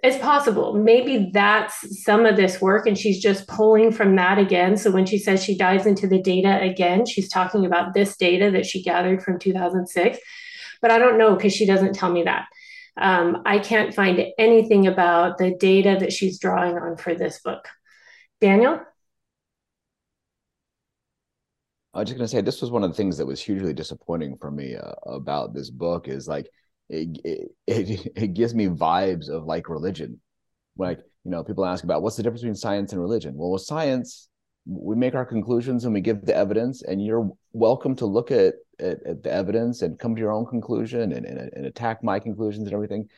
it's 0.00 0.18
possible. 0.18 0.74
Maybe 0.74 1.30
that's 1.32 2.04
some 2.04 2.24
of 2.24 2.36
this 2.36 2.60
work 2.60 2.86
and 2.86 2.96
she's 2.96 3.20
just 3.20 3.48
pulling 3.48 3.90
from 3.90 4.14
that 4.14 4.38
again. 4.38 4.76
So 4.76 4.92
when 4.92 5.06
she 5.06 5.18
says 5.18 5.42
she 5.42 5.58
dives 5.58 5.86
into 5.86 6.06
the 6.06 6.22
data 6.22 6.60
again 6.60 7.04
she's 7.04 7.28
talking 7.28 7.66
about 7.66 7.94
this 7.94 8.16
data 8.16 8.50
that 8.52 8.66
she 8.66 8.82
gathered 8.82 9.22
from 9.22 9.38
2006 9.38 10.18
but 10.80 10.92
i 10.92 10.98
don't 10.98 11.18
know 11.18 11.34
because 11.34 11.52
she 11.52 11.66
doesn't 11.66 11.94
tell 11.94 12.12
me 12.12 12.24
that. 12.24 12.46
Um, 12.96 13.42
i 13.46 13.58
can't 13.58 13.94
find 13.94 14.24
anything 14.38 14.86
about 14.86 15.38
the 15.38 15.54
data 15.54 15.96
that 16.00 16.12
she's 16.12 16.38
drawing 16.38 16.78
on 16.78 16.96
for 16.96 17.14
this 17.14 17.40
book. 17.40 17.66
Daniel 18.40 18.80
I 21.98 22.02
was 22.02 22.10
just 22.10 22.18
gonna 22.18 22.28
say 22.28 22.40
this 22.42 22.62
was 22.62 22.70
one 22.70 22.84
of 22.84 22.90
the 22.90 22.96
things 22.96 23.18
that 23.18 23.26
was 23.26 23.40
hugely 23.40 23.72
disappointing 23.72 24.36
for 24.36 24.52
me 24.52 24.76
uh, 24.76 24.92
about 25.04 25.52
this 25.52 25.68
book 25.68 26.06
is 26.06 26.28
like 26.28 26.48
it, 26.88 27.18
it, 27.66 28.12
it 28.14 28.28
gives 28.34 28.54
me 28.54 28.68
vibes 28.68 29.28
of 29.28 29.46
like 29.46 29.68
religion, 29.68 30.20
like 30.76 31.00
you 31.24 31.32
know 31.32 31.42
people 31.42 31.66
ask 31.66 31.82
about 31.82 32.02
what's 32.02 32.14
the 32.14 32.22
difference 32.22 32.42
between 32.42 32.54
science 32.54 32.92
and 32.92 33.00
religion? 33.00 33.34
Well 33.36 33.50
with 33.50 33.62
science 33.62 34.28
we 34.64 34.94
make 34.94 35.16
our 35.16 35.24
conclusions 35.26 35.86
and 35.86 35.92
we 35.92 36.00
give 36.00 36.24
the 36.24 36.36
evidence 36.36 36.82
and 36.82 37.04
you're 37.04 37.32
welcome 37.52 37.96
to 37.96 38.06
look 38.06 38.30
at, 38.30 38.54
at, 38.78 39.04
at 39.04 39.24
the 39.24 39.32
evidence 39.32 39.82
and 39.82 39.98
come 39.98 40.14
to 40.14 40.20
your 40.20 40.30
own 40.30 40.46
conclusion 40.46 41.10
and, 41.10 41.26
and, 41.26 41.50
and 41.52 41.66
attack 41.66 42.04
my 42.04 42.20
conclusions 42.20 42.68
and 42.68 42.74
everything. 42.74 43.08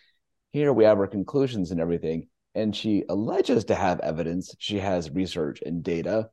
Here 0.52 0.72
we 0.72 0.84
have 0.84 0.98
our 0.98 1.06
conclusions 1.06 1.70
and 1.70 1.80
everything 1.80 2.28
and 2.54 2.74
she 2.74 3.04
alleges 3.10 3.64
to 3.66 3.74
have 3.74 4.00
evidence. 4.00 4.54
She 4.58 4.78
has 4.78 5.10
research 5.10 5.60
and 5.66 5.82
data 5.82 6.30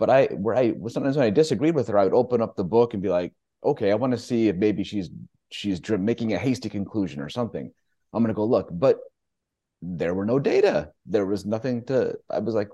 but 0.00 0.10
i 0.10 0.26
where 0.26 0.56
i 0.56 0.72
sometimes 0.88 1.16
when 1.16 1.26
i 1.26 1.30
disagreed 1.30 1.74
with 1.74 1.86
her 1.86 1.98
i 1.98 2.04
would 2.04 2.14
open 2.14 2.42
up 2.42 2.56
the 2.56 2.64
book 2.64 2.94
and 2.94 3.02
be 3.02 3.08
like 3.08 3.32
okay 3.62 3.92
i 3.92 3.94
want 3.94 4.12
to 4.12 4.18
see 4.18 4.48
if 4.48 4.56
maybe 4.56 4.82
she's 4.82 5.10
she's 5.50 5.80
making 5.90 6.32
a 6.32 6.38
hasty 6.38 6.68
conclusion 6.68 7.20
or 7.20 7.28
something. 7.28 7.70
I'm 8.12 8.24
to 8.24 8.34
go 8.34 8.44
look 8.44 8.68
but 8.72 8.98
there 9.82 10.14
were 10.14 10.26
no 10.26 10.38
data. 10.38 10.90
There 11.06 11.26
was 11.26 11.46
nothing 11.46 11.84
to 11.86 12.16
i 12.28 12.38
was 12.38 12.54
like 12.54 12.70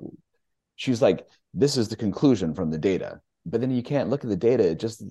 she's 0.77 1.03
like 1.03 1.27
this 1.53 1.77
is 1.77 1.89
the 1.89 1.97
conclusion 1.97 2.55
from 2.55 2.71
the 2.71 2.79
data. 2.79 3.21
But 3.45 3.61
then 3.61 3.71
you 3.71 3.83
can't 3.83 4.11
look 4.11 4.25
at 4.25 4.31
the 4.31 4.37
data 4.37 4.71
it 4.71 4.81
just 4.81 5.03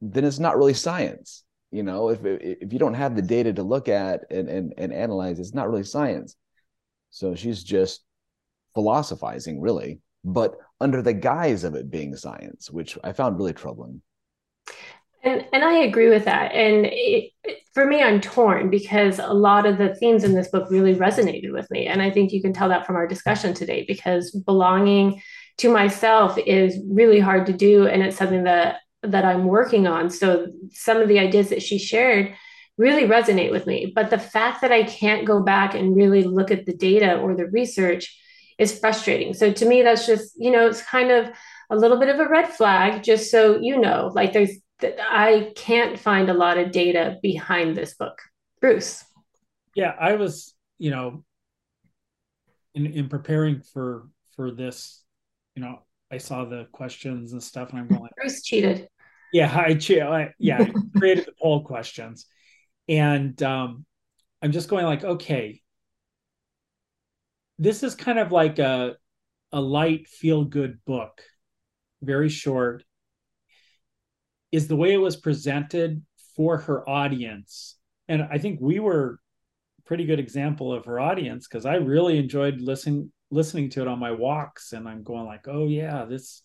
then 0.00 0.24
it's 0.24 0.38
not 0.38 0.56
really 0.56 0.74
science 0.74 1.44
you 1.72 1.82
know? 1.82 2.08
If 2.10 2.20
if 2.24 2.72
you 2.72 2.78
don't 2.78 2.94
have 2.94 3.16
the 3.16 3.22
data 3.22 3.52
to 3.52 3.62
look 3.62 3.88
at 3.88 4.24
and 4.30 4.48
and, 4.48 4.74
and 4.78 4.92
analyze 4.92 5.38
it's 5.38 5.54
not 5.54 5.68
really 5.68 5.84
science. 5.84 6.36
So 7.10 7.34
she's 7.34 7.62
just 7.62 8.04
philosophizing 8.74 9.60
really. 9.60 10.00
But 10.24 10.56
under 10.80 11.02
the 11.02 11.14
guise 11.14 11.64
of 11.64 11.74
it 11.74 11.90
being 11.90 12.14
science 12.16 12.70
which 12.70 12.98
i 13.04 13.12
found 13.12 13.36
really 13.36 13.52
troubling 13.52 14.00
and 15.26 15.44
and 15.52 15.64
I 15.64 15.78
agree 15.78 16.08
with 16.08 16.24
that. 16.24 16.52
And 16.52 16.86
it, 16.88 17.32
for 17.74 17.84
me, 17.84 18.02
I'm 18.02 18.20
torn 18.20 18.70
because 18.70 19.18
a 19.18 19.34
lot 19.34 19.66
of 19.66 19.76
the 19.76 19.94
themes 19.96 20.24
in 20.24 20.34
this 20.34 20.48
book 20.48 20.70
really 20.70 20.94
resonated 20.94 21.52
with 21.52 21.70
me, 21.70 21.86
and 21.86 22.00
I 22.00 22.10
think 22.10 22.32
you 22.32 22.40
can 22.40 22.52
tell 22.52 22.68
that 22.68 22.86
from 22.86 22.96
our 22.96 23.08
discussion 23.08 23.52
today. 23.52 23.84
Because 23.86 24.30
belonging 24.30 25.20
to 25.58 25.70
myself 25.70 26.38
is 26.38 26.78
really 26.88 27.18
hard 27.18 27.46
to 27.46 27.52
do, 27.52 27.86
and 27.86 28.02
it's 28.02 28.16
something 28.16 28.44
that 28.44 28.76
that 29.02 29.24
I'm 29.24 29.44
working 29.44 29.86
on. 29.86 30.10
So 30.10 30.46
some 30.70 30.98
of 30.98 31.08
the 31.08 31.18
ideas 31.18 31.48
that 31.50 31.62
she 31.62 31.78
shared 31.78 32.34
really 32.78 33.04
resonate 33.04 33.50
with 33.50 33.66
me. 33.66 33.92
But 33.94 34.10
the 34.10 34.18
fact 34.18 34.60
that 34.60 34.72
I 34.72 34.84
can't 34.84 35.26
go 35.26 35.42
back 35.42 35.74
and 35.74 35.96
really 35.96 36.22
look 36.22 36.50
at 36.50 36.66
the 36.66 36.74
data 36.74 37.16
or 37.16 37.34
the 37.34 37.46
research 37.46 38.16
is 38.58 38.78
frustrating. 38.78 39.34
So 39.34 39.52
to 39.52 39.66
me, 39.66 39.82
that's 39.82 40.06
just 40.06 40.34
you 40.36 40.50
know, 40.50 40.66
it's 40.66 40.82
kind 40.82 41.10
of 41.10 41.30
a 41.70 41.76
little 41.76 41.98
bit 41.98 42.08
of 42.08 42.20
a 42.20 42.28
red 42.28 42.48
flag, 42.48 43.02
just 43.02 43.30
so 43.30 43.58
you 43.58 43.78
know, 43.78 44.10
like 44.14 44.32
there's 44.32 44.52
that 44.80 44.96
I 45.00 45.52
can't 45.56 45.98
find 45.98 46.28
a 46.28 46.34
lot 46.34 46.58
of 46.58 46.70
data 46.70 47.16
behind 47.22 47.76
this 47.76 47.94
book. 47.94 48.18
Bruce. 48.60 49.04
Yeah, 49.74 49.94
I 49.98 50.14
was, 50.14 50.54
you 50.78 50.90
know, 50.90 51.24
in 52.74 52.86
in 52.86 53.08
preparing 53.08 53.60
for 53.60 54.08
for 54.34 54.50
this, 54.50 55.02
you 55.54 55.62
know, 55.62 55.80
I 56.10 56.18
saw 56.18 56.44
the 56.44 56.66
questions 56.72 57.32
and 57.32 57.42
stuff, 57.42 57.70
and 57.70 57.80
I'm 57.80 57.88
going. 57.88 58.08
Bruce 58.16 58.42
cheated. 58.42 58.88
Yeah, 59.32 59.52
I, 59.54 59.78
I 59.78 60.32
yeah, 60.38 60.58
I 60.60 60.72
created 60.98 61.26
the 61.26 61.32
poll 61.40 61.64
questions, 61.64 62.26
and 62.88 63.40
um, 63.42 63.84
I'm 64.42 64.52
just 64.52 64.68
going 64.68 64.84
like, 64.86 65.04
okay, 65.04 65.60
this 67.58 67.82
is 67.82 67.94
kind 67.94 68.18
of 68.18 68.32
like 68.32 68.58
a 68.58 68.96
a 69.52 69.60
light 69.60 70.08
feel 70.08 70.44
good 70.44 70.84
book, 70.84 71.22
very 72.02 72.28
short 72.28 72.84
is 74.52 74.68
the 74.68 74.76
way 74.76 74.92
it 74.92 74.98
was 74.98 75.16
presented 75.16 76.02
for 76.34 76.58
her 76.58 76.88
audience. 76.88 77.76
And 78.08 78.22
I 78.22 78.38
think 78.38 78.60
we 78.60 78.78
were 78.78 79.20
a 79.78 79.82
pretty 79.82 80.04
good 80.04 80.20
example 80.20 80.72
of 80.72 80.84
her 80.84 81.00
audience 81.00 81.46
because 81.48 81.66
I 81.66 81.76
really 81.76 82.18
enjoyed 82.18 82.60
listening 82.60 83.12
listening 83.30 83.70
to 83.70 83.82
it 83.82 83.88
on 83.88 83.98
my 83.98 84.12
walks 84.12 84.72
and 84.72 84.88
I'm 84.88 85.02
going 85.02 85.26
like, 85.26 85.48
oh 85.48 85.66
yeah, 85.66 86.04
this 86.04 86.42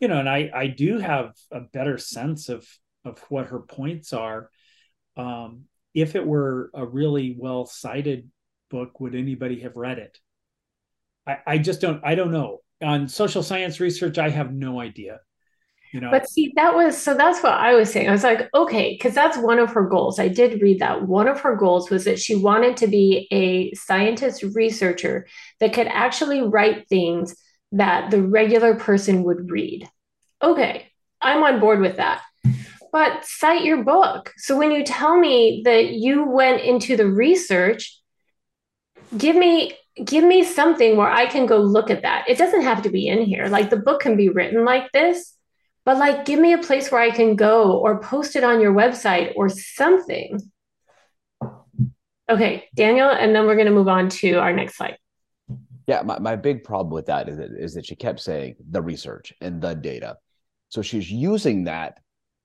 you 0.00 0.08
know, 0.08 0.18
and 0.18 0.28
I 0.28 0.50
I 0.54 0.66
do 0.68 0.98
have 0.98 1.34
a 1.50 1.60
better 1.60 1.98
sense 1.98 2.48
of 2.48 2.66
of 3.04 3.18
what 3.28 3.46
her 3.46 3.60
points 3.60 4.12
are. 4.12 4.50
Um, 5.16 5.64
if 5.94 6.14
it 6.14 6.24
were 6.26 6.70
a 6.74 6.86
really 6.86 7.36
well 7.38 7.66
cited 7.66 8.30
book, 8.70 9.00
would 9.00 9.14
anybody 9.14 9.60
have 9.60 9.76
read 9.76 9.98
it? 9.98 10.18
I, 11.28 11.38
I 11.46 11.58
just 11.58 11.80
don't 11.80 12.00
I 12.04 12.14
don't 12.14 12.32
know. 12.32 12.62
On 12.82 13.08
social 13.08 13.42
science 13.42 13.80
research, 13.80 14.18
I 14.18 14.30
have 14.30 14.52
no 14.52 14.80
idea 14.80 15.20
you 15.92 16.00
know? 16.00 16.10
But 16.10 16.28
see 16.28 16.52
that 16.56 16.74
was 16.74 17.00
so 17.00 17.14
that's 17.14 17.42
what 17.42 17.52
i 17.52 17.74
was 17.74 17.90
saying. 17.90 18.08
I 18.08 18.12
was 18.12 18.24
like 18.24 18.48
okay 18.54 18.94
because 18.94 19.14
that's 19.14 19.36
one 19.38 19.58
of 19.58 19.72
her 19.72 19.86
goals. 19.86 20.18
I 20.18 20.28
did 20.28 20.60
read 20.60 20.80
that. 20.80 21.06
One 21.06 21.28
of 21.28 21.40
her 21.40 21.56
goals 21.56 21.90
was 21.90 22.04
that 22.04 22.18
she 22.18 22.34
wanted 22.34 22.76
to 22.78 22.86
be 22.86 23.26
a 23.30 23.72
scientist 23.74 24.42
researcher 24.54 25.26
that 25.60 25.72
could 25.72 25.86
actually 25.86 26.42
write 26.42 26.88
things 26.88 27.34
that 27.72 28.10
the 28.10 28.22
regular 28.22 28.74
person 28.74 29.24
would 29.24 29.50
read. 29.50 29.88
Okay 30.42 30.86
i'm 31.20 31.42
on 31.42 31.60
board 31.60 31.80
with 31.80 31.96
that. 31.96 32.22
But 32.90 33.24
cite 33.24 33.64
your 33.64 33.84
book. 33.84 34.32
So 34.38 34.56
when 34.56 34.70
you 34.70 34.82
tell 34.82 35.18
me 35.18 35.62
that 35.64 35.90
you 35.90 36.26
went 36.26 36.62
into 36.62 36.96
the 36.96 37.08
research 37.08 38.00
give 39.16 39.34
me 39.34 39.72
give 40.04 40.24
me 40.24 40.44
something 40.44 40.96
where 40.96 41.10
i 41.10 41.26
can 41.26 41.46
go 41.46 41.58
look 41.58 41.90
at 41.90 42.02
that 42.02 42.24
it 42.28 42.38
doesn't 42.38 42.62
have 42.62 42.82
to 42.82 42.90
be 42.90 43.08
in 43.08 43.22
here 43.22 43.46
like 43.46 43.70
the 43.70 43.76
book 43.76 44.00
can 44.00 44.16
be 44.16 44.28
written 44.28 44.64
like 44.64 44.90
this 44.92 45.38
but 45.88 45.96
like 45.96 46.26
give 46.26 46.38
me 46.38 46.52
a 46.52 46.58
place 46.58 46.92
where 46.92 47.00
I 47.00 47.10
can 47.10 47.34
go 47.34 47.78
or 47.78 47.98
post 47.98 48.36
it 48.36 48.44
on 48.44 48.60
your 48.60 48.74
website 48.74 49.32
or 49.36 49.48
something. 49.48 50.38
Okay, 52.28 52.68
Daniel, 52.74 53.08
and 53.08 53.34
then 53.34 53.46
we're 53.46 53.54
going 53.54 53.68
to 53.68 53.72
move 53.72 53.88
on 53.88 54.10
to 54.20 54.34
our 54.34 54.52
next 54.52 54.76
slide. 54.76 54.98
Yeah, 55.86 56.02
my, 56.02 56.18
my 56.18 56.36
big 56.36 56.62
problem 56.62 56.92
with 56.92 57.06
that 57.06 57.30
is 57.30 57.38
that, 57.38 57.52
is 57.52 57.72
that 57.72 57.86
she 57.86 57.96
kept 57.96 58.20
saying 58.20 58.56
the 58.68 58.82
research 58.82 59.32
and 59.40 59.62
the 59.62 59.72
data. 59.72 60.18
So 60.68 60.82
she's 60.82 61.10
using 61.10 61.64
that 61.64 62.00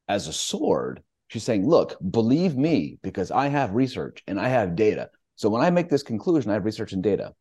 as 0.07 0.29
a 0.29 0.33
sword. 0.33 1.03
She's 1.27 1.43
saying, 1.43 1.67
look, 1.67 1.97
believe 2.11 2.55
me, 2.55 2.97
because 3.03 3.29
I 3.29 3.49
have 3.49 3.75
research 3.75 4.23
and 4.25 4.39
I 4.39 4.47
have 4.47 4.77
data. 4.77 5.09
So 5.35 5.49
when 5.49 5.61
I 5.61 5.69
make 5.69 5.89
this 5.89 6.01
conclusion, 6.01 6.49
I 6.49 6.53
have 6.53 6.63
research 6.63 6.93
and 6.93 7.03
data. 7.03 7.33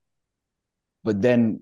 But 1.04 1.22
then 1.22 1.60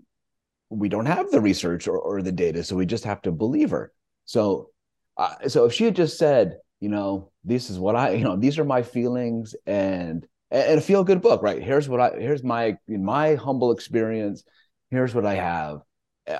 we 0.70 0.88
don't 0.88 1.06
have 1.06 1.30
the 1.30 1.40
research 1.40 1.88
or, 1.88 1.98
or 1.98 2.22
the 2.22 2.32
data. 2.32 2.62
So 2.64 2.76
we 2.76 2.86
just 2.86 3.04
have 3.04 3.22
to 3.22 3.32
believe 3.32 3.70
her. 3.70 3.92
So, 4.24 4.70
uh, 5.16 5.48
so 5.48 5.64
if 5.64 5.72
she 5.74 5.84
had 5.84 5.96
just 5.96 6.18
said, 6.18 6.58
you 6.80 6.88
know, 6.88 7.30
this 7.44 7.70
is 7.70 7.78
what 7.78 7.96
I, 7.96 8.10
you 8.12 8.24
know, 8.24 8.36
these 8.36 8.58
are 8.58 8.64
my 8.64 8.82
feelings 8.82 9.54
and 9.66 10.26
and 10.50 10.78
a 10.78 10.82
feel 10.82 11.04
good 11.04 11.22
book, 11.22 11.42
right? 11.42 11.62
Here's 11.62 11.88
what 11.88 12.00
I, 12.00 12.10
here's 12.18 12.42
my 12.42 12.76
my 12.88 13.34
humble 13.34 13.72
experience. 13.72 14.44
Here's 14.90 15.14
what 15.14 15.26
I 15.26 15.34
have. 15.34 15.80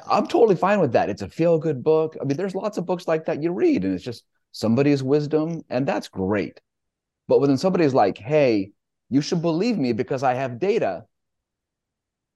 I'm 0.07 0.27
totally 0.27 0.57
fine 0.57 0.81
with 0.81 0.93
that. 0.93 1.11
It's 1.11 1.23
a 1.23 1.29
feel 1.29 1.59
good 1.59 1.83
book. 1.83 2.17
I 2.21 2.25
mean, 2.25 2.37
there's 2.37 2.55
lots 2.55 2.79
of 2.79 2.87
books 2.87 3.09
like 3.09 3.27
that 3.27 3.43
you 3.43 3.53
read, 3.53 3.85
and 3.85 3.95
it's 3.95 4.05
just 4.05 4.25
somebody's 4.53 5.03
wisdom, 5.03 5.63
and 5.69 5.87
that's 5.87 6.09
great. 6.09 6.61
But 7.29 7.41
when 7.41 7.57
somebody's 7.57 7.95
like, 7.95 8.19
"Hey, 8.19 8.73
you 9.09 9.21
should 9.21 9.43
believe 9.43 9.79
me 9.79 9.93
because 9.93 10.23
I 10.23 10.35
have 10.35 10.59
data," 10.59 11.05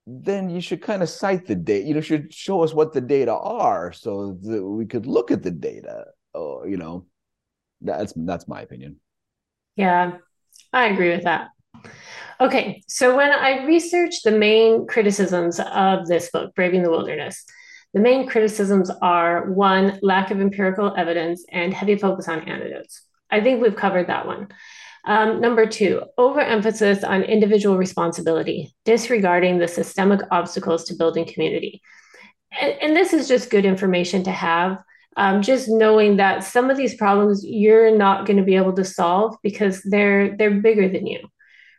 then 0.07 0.51
you 0.51 0.61
should 0.61 0.83
kind 0.83 1.03
of 1.03 1.09
cite 1.09 1.47
the 1.47 1.55
data. 1.55 1.87
You 1.87 1.95
know, 1.95 2.01
should 2.01 2.33
show 2.33 2.63
us 2.63 2.75
what 2.75 2.93
the 2.93 3.01
data 3.01 3.33
are 3.35 3.93
so 3.93 4.39
that 4.43 4.65
we 4.65 4.87
could 4.87 5.07
look 5.07 5.31
at 5.31 5.43
the 5.43 5.51
data. 5.51 6.07
Oh, 6.35 6.65
you 6.65 6.77
know, 6.77 7.07
that's 7.81 8.13
that's 8.17 8.49
my 8.49 8.63
opinion. 8.63 9.01
Yeah, 9.77 10.19
I 10.73 10.87
agree 10.87 11.11
with 11.11 11.25
that. 11.25 11.49
Okay, 12.41 12.83
so 12.89 13.17
when 13.17 13.31
I 13.31 13.65
researched 13.65 14.25
the 14.25 14.33
main 14.33 14.87
criticisms 14.87 15.61
of 15.61 16.07
this 16.07 16.31
book, 16.31 16.55
Braving 16.55 16.83
the 16.83 16.91
Wilderness, 16.91 17.45
the 17.93 18.01
main 18.01 18.27
criticisms 18.27 18.91
are 19.03 19.53
one, 19.53 20.01
lack 20.03 20.33
of 20.33 20.41
empirical 20.41 20.93
evidence 20.97 21.45
and 21.51 21.73
heavy 21.73 21.97
focus 21.97 22.29
on 22.29 22.49
anecdotes. 22.49 23.03
I 23.31 23.41
think 23.41 23.63
we've 23.63 23.77
covered 23.77 24.09
that 24.09 24.27
one. 24.27 24.49
Um, 25.07 25.41
number 25.41 25.67
two, 25.67 26.03
overemphasis 26.17 27.05
on 27.05 27.23
individual 27.23 27.77
responsibility, 27.77 28.75
disregarding 28.85 29.59
the 29.59 29.69
systemic 29.69 30.21
obstacles 30.31 30.85
to 30.85 30.95
building 30.95 31.27
community. 31.27 31.83
And, 32.59 32.75
and 32.81 32.97
this 32.97 33.13
is 33.13 33.29
just 33.29 33.51
good 33.51 33.65
information 33.65 34.23
to 34.25 34.31
have. 34.31 34.79
Um, 35.17 35.43
just 35.43 35.69
knowing 35.69 36.17
that 36.17 36.43
some 36.43 36.71
of 36.71 36.77
these 36.77 36.97
problems 36.97 37.45
you're 37.45 37.97
not 37.97 38.27
going 38.27 38.39
to 38.39 38.43
be 38.43 38.57
able 38.57 38.73
to 38.73 38.85
solve 38.85 39.37
because 39.45 39.81
they're 39.83 40.37
they're 40.37 40.61
bigger 40.61 40.89
than 40.89 41.07
you 41.07 41.21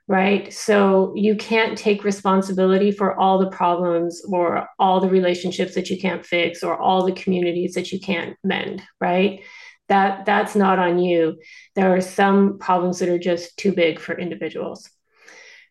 right 0.08 0.54
so 0.54 1.14
you 1.18 1.36
can't 1.36 1.78
take 1.78 2.06
responsibility 2.06 2.92
for 2.92 3.20
all 3.20 3.38
the 3.38 3.50
problems 3.50 4.22
or 4.30 4.70
all 4.80 5.02
the 5.02 5.10
relationships 5.10 5.76
that 5.76 5.90
you 5.90 6.00
can't 6.00 6.26
fix 6.26 6.64
or 6.64 6.78
all 6.78 7.06
the 7.06 7.12
communities 7.12 7.74
that 7.74 7.92
you 7.92 8.00
can't 8.00 8.38
mend 8.42 8.82
right 9.02 9.42
that 9.88 10.26
that's 10.26 10.56
not 10.56 10.80
on 10.80 11.00
you. 11.00 11.38
There 11.76 11.96
are 11.96 12.02
some 12.02 12.58
problems 12.58 13.00
that 13.00 13.10
are 13.10 13.20
just 13.20 13.58
too 13.58 13.72
big 13.72 14.00
for 14.00 14.18
individuals. 14.18 14.90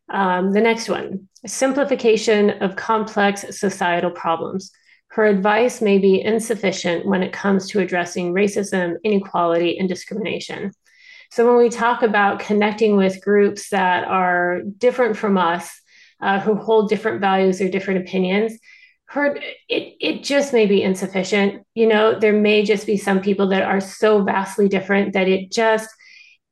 Um, 0.09 0.53
the 0.53 0.61
next 0.61 0.89
one 0.89 1.29
simplification 1.47 2.51
of 2.63 2.77
complex 2.77 3.45
societal 3.59 4.11
problems. 4.11 4.71
Her 5.09 5.27
advice 5.27 5.81
may 5.81 5.99
be 5.99 6.21
insufficient 6.21 7.07
when 7.07 7.23
it 7.23 7.33
comes 7.33 7.69
to 7.71 7.81
addressing 7.81 8.33
racism 8.33 8.95
inequality 9.05 9.79
and 9.79 9.89
discrimination. 9.89 10.73
So 11.31 11.47
when 11.47 11.57
we 11.57 11.69
talk 11.69 12.03
about 12.03 12.41
connecting 12.41 12.97
with 12.97 13.23
groups 13.23 13.71
that 13.71 14.05
are 14.05 14.63
different 14.79 15.17
from 15.17 15.37
us 15.37 15.71
uh, 16.21 16.41
who 16.41 16.55
hold 16.55 16.89
different 16.89 17.21
values 17.21 17.61
or 17.61 17.69
different 17.69 18.01
opinions 18.01 18.59
her 19.07 19.37
it 19.69 19.95
it 20.01 20.25
just 20.25 20.53
may 20.53 20.67
be 20.67 20.83
insufficient. 20.83 21.65
You 21.75 21.87
know 21.87 22.19
there 22.19 22.33
may 22.33 22.65
just 22.65 22.87
be 22.87 22.97
some 22.97 23.21
people 23.21 23.49
that 23.49 23.63
are 23.63 23.81
so 23.81 24.23
vastly 24.23 24.69
different 24.69 25.13
that 25.13 25.29
it 25.29 25.53
just 25.53 25.89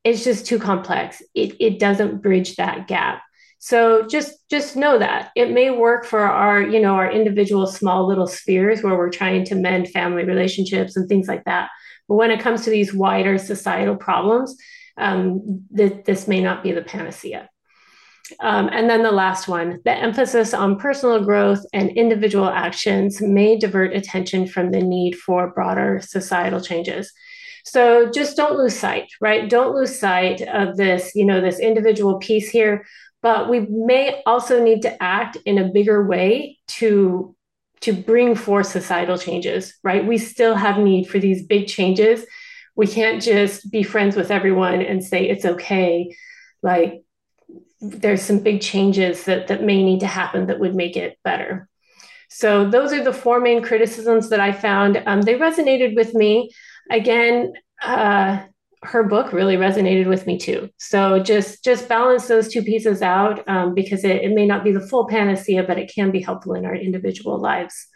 it's 0.05 0.25
just 0.25 0.47
too 0.47 0.59
complex. 0.59 1.23
It, 1.35 1.57
it 1.61 1.79
doesn't 1.79 2.23
bridge 2.23 2.57
that 2.57 2.89
gap. 2.89 3.23
So 3.59 4.07
just 4.07 4.35
just 4.51 4.77
know 4.77 4.99
that. 4.99 5.31
It 5.37 5.53
may 5.53 5.71
work 5.71 6.05
for 6.05 6.21
our 6.21 6.61
you 6.61 6.81
know 6.81 6.95
our 6.95 7.11
individual 7.11 7.67
small 7.67 8.07
little 8.07 8.27
spheres 8.27 8.83
where 8.83 8.97
we're 8.97 9.11
trying 9.11 9.45
to 9.47 9.55
mend 9.55 9.89
family 9.91 10.25
relationships 10.25 10.97
and 10.97 11.09
things 11.09 11.29
like 11.29 11.45
that. 11.45 11.71
But 12.09 12.17
when 12.17 12.31
it 12.31 12.41
comes 12.41 12.65
to 12.65 12.71
these 12.71 12.93
wider 12.93 13.39
societal 13.39 13.97
problems 13.97 14.57
um, 14.97 15.65
th- 15.77 16.05
this 16.05 16.29
may 16.29 16.43
not 16.43 16.63
be 16.63 16.73
the 16.73 16.83
panacea 16.83 17.49
um, 18.41 18.69
and 18.73 18.89
then 18.89 19.03
the 19.03 19.13
last 19.13 19.49
one 19.49 19.81
the 19.85 19.93
emphasis 19.93 20.55
on 20.55 20.79
personal 20.79 21.25
growth 21.25 21.65
and 21.73 21.91
individual 21.91 22.49
actions 22.49 23.21
may 23.21 23.57
divert 23.57 23.95
attention 23.95 24.47
from 24.47 24.71
the 24.71 24.81
need 24.81 25.15
for 25.15 25.53
broader 25.53 26.01
societal 26.03 26.61
changes. 26.61 27.13
So 27.65 28.11
just 28.11 28.37
don't 28.37 28.59
lose 28.59 28.77
sight, 28.77 29.13
right? 29.21 29.49
Don't 29.49 29.75
lose 29.75 29.99
sight 29.99 30.43
of 30.43 30.77
this, 30.77 31.13
you 31.15 31.25
know, 31.25 31.41
this 31.41 31.61
individual 31.61 32.19
piece 32.19 32.51
here. 32.51 32.85
But 33.23 33.49
we 33.49 33.61
may 33.61 34.21
also 34.27 34.63
need 34.63 34.83
to 34.83 35.03
act 35.03 35.37
in 35.47 35.59
a 35.59 35.69
bigger 35.69 36.05
way 36.07 36.59
to 36.79 37.37
to 37.83 37.93
bring 37.93 38.37
forth 38.37 38.69
societal 38.69 39.19
changes, 39.19 39.75
right? 39.83 40.07
We 40.07 40.17
still 40.17 40.55
have 40.55 40.79
need 40.79 41.09
for 41.09 41.19
these 41.19 41.45
big 41.45 41.67
changes. 41.67 42.25
We 42.77 42.87
can't 42.87 43.21
just 43.21 43.71
be 43.73 43.83
friends 43.83 44.15
with 44.17 44.31
everyone 44.31 44.81
and 44.83 45.05
say 45.05 45.29
it's 45.29 45.45
okay. 45.45 46.17
Like 46.63 47.03
there's 47.83 48.23
some 48.23 48.39
big 48.39 48.61
changes 48.61 49.25
that, 49.25 49.49
that 49.49 49.63
may 49.63 49.83
need 49.83 50.01
to 50.01 50.07
happen 50.07 50.47
that 50.47 50.61
would 50.61 50.75
make 50.75 50.97
it 50.97 51.19
better. 51.25 51.69
So 52.31 52.71
those 52.71 52.93
are 52.93 53.05
the 53.05 53.13
four 53.13 53.41
main 53.41 53.63
criticisms 53.63 54.31
that 54.31 54.41
I 54.41 54.53
found. 54.53 55.03
Um, 55.05 55.21
they 55.21 55.35
resonated 55.35 55.97
with 55.97 56.15
me. 56.15 56.51
Again, 56.91 57.53
uh, 57.83 58.45
her 58.85 59.03
book 59.05 59.33
really 59.33 59.57
resonated 59.57 60.07
with 60.09 60.27
me 60.27 60.39
too. 60.39 60.71
So 60.79 61.23
just 61.23 61.63
just 61.63 61.89
balance 61.89 62.27
those 62.27 62.49
two 62.49 62.63
pieces 62.63 63.03
out 63.03 63.47
um, 63.49 63.75
because 63.75 64.03
it, 64.05 64.23
it 64.23 64.33
may 64.33 64.47
not 64.47 64.65
be 64.65 64.73
the 64.73 64.81
full 64.81 65.07
panacea, 65.07 65.63
but 65.63 65.79
it 65.79 65.93
can 65.95 66.11
be 66.11 66.21
helpful 66.21 66.55
in 66.55 66.65
our 66.65 66.75
individual 66.75 67.39
lives. 67.39 67.87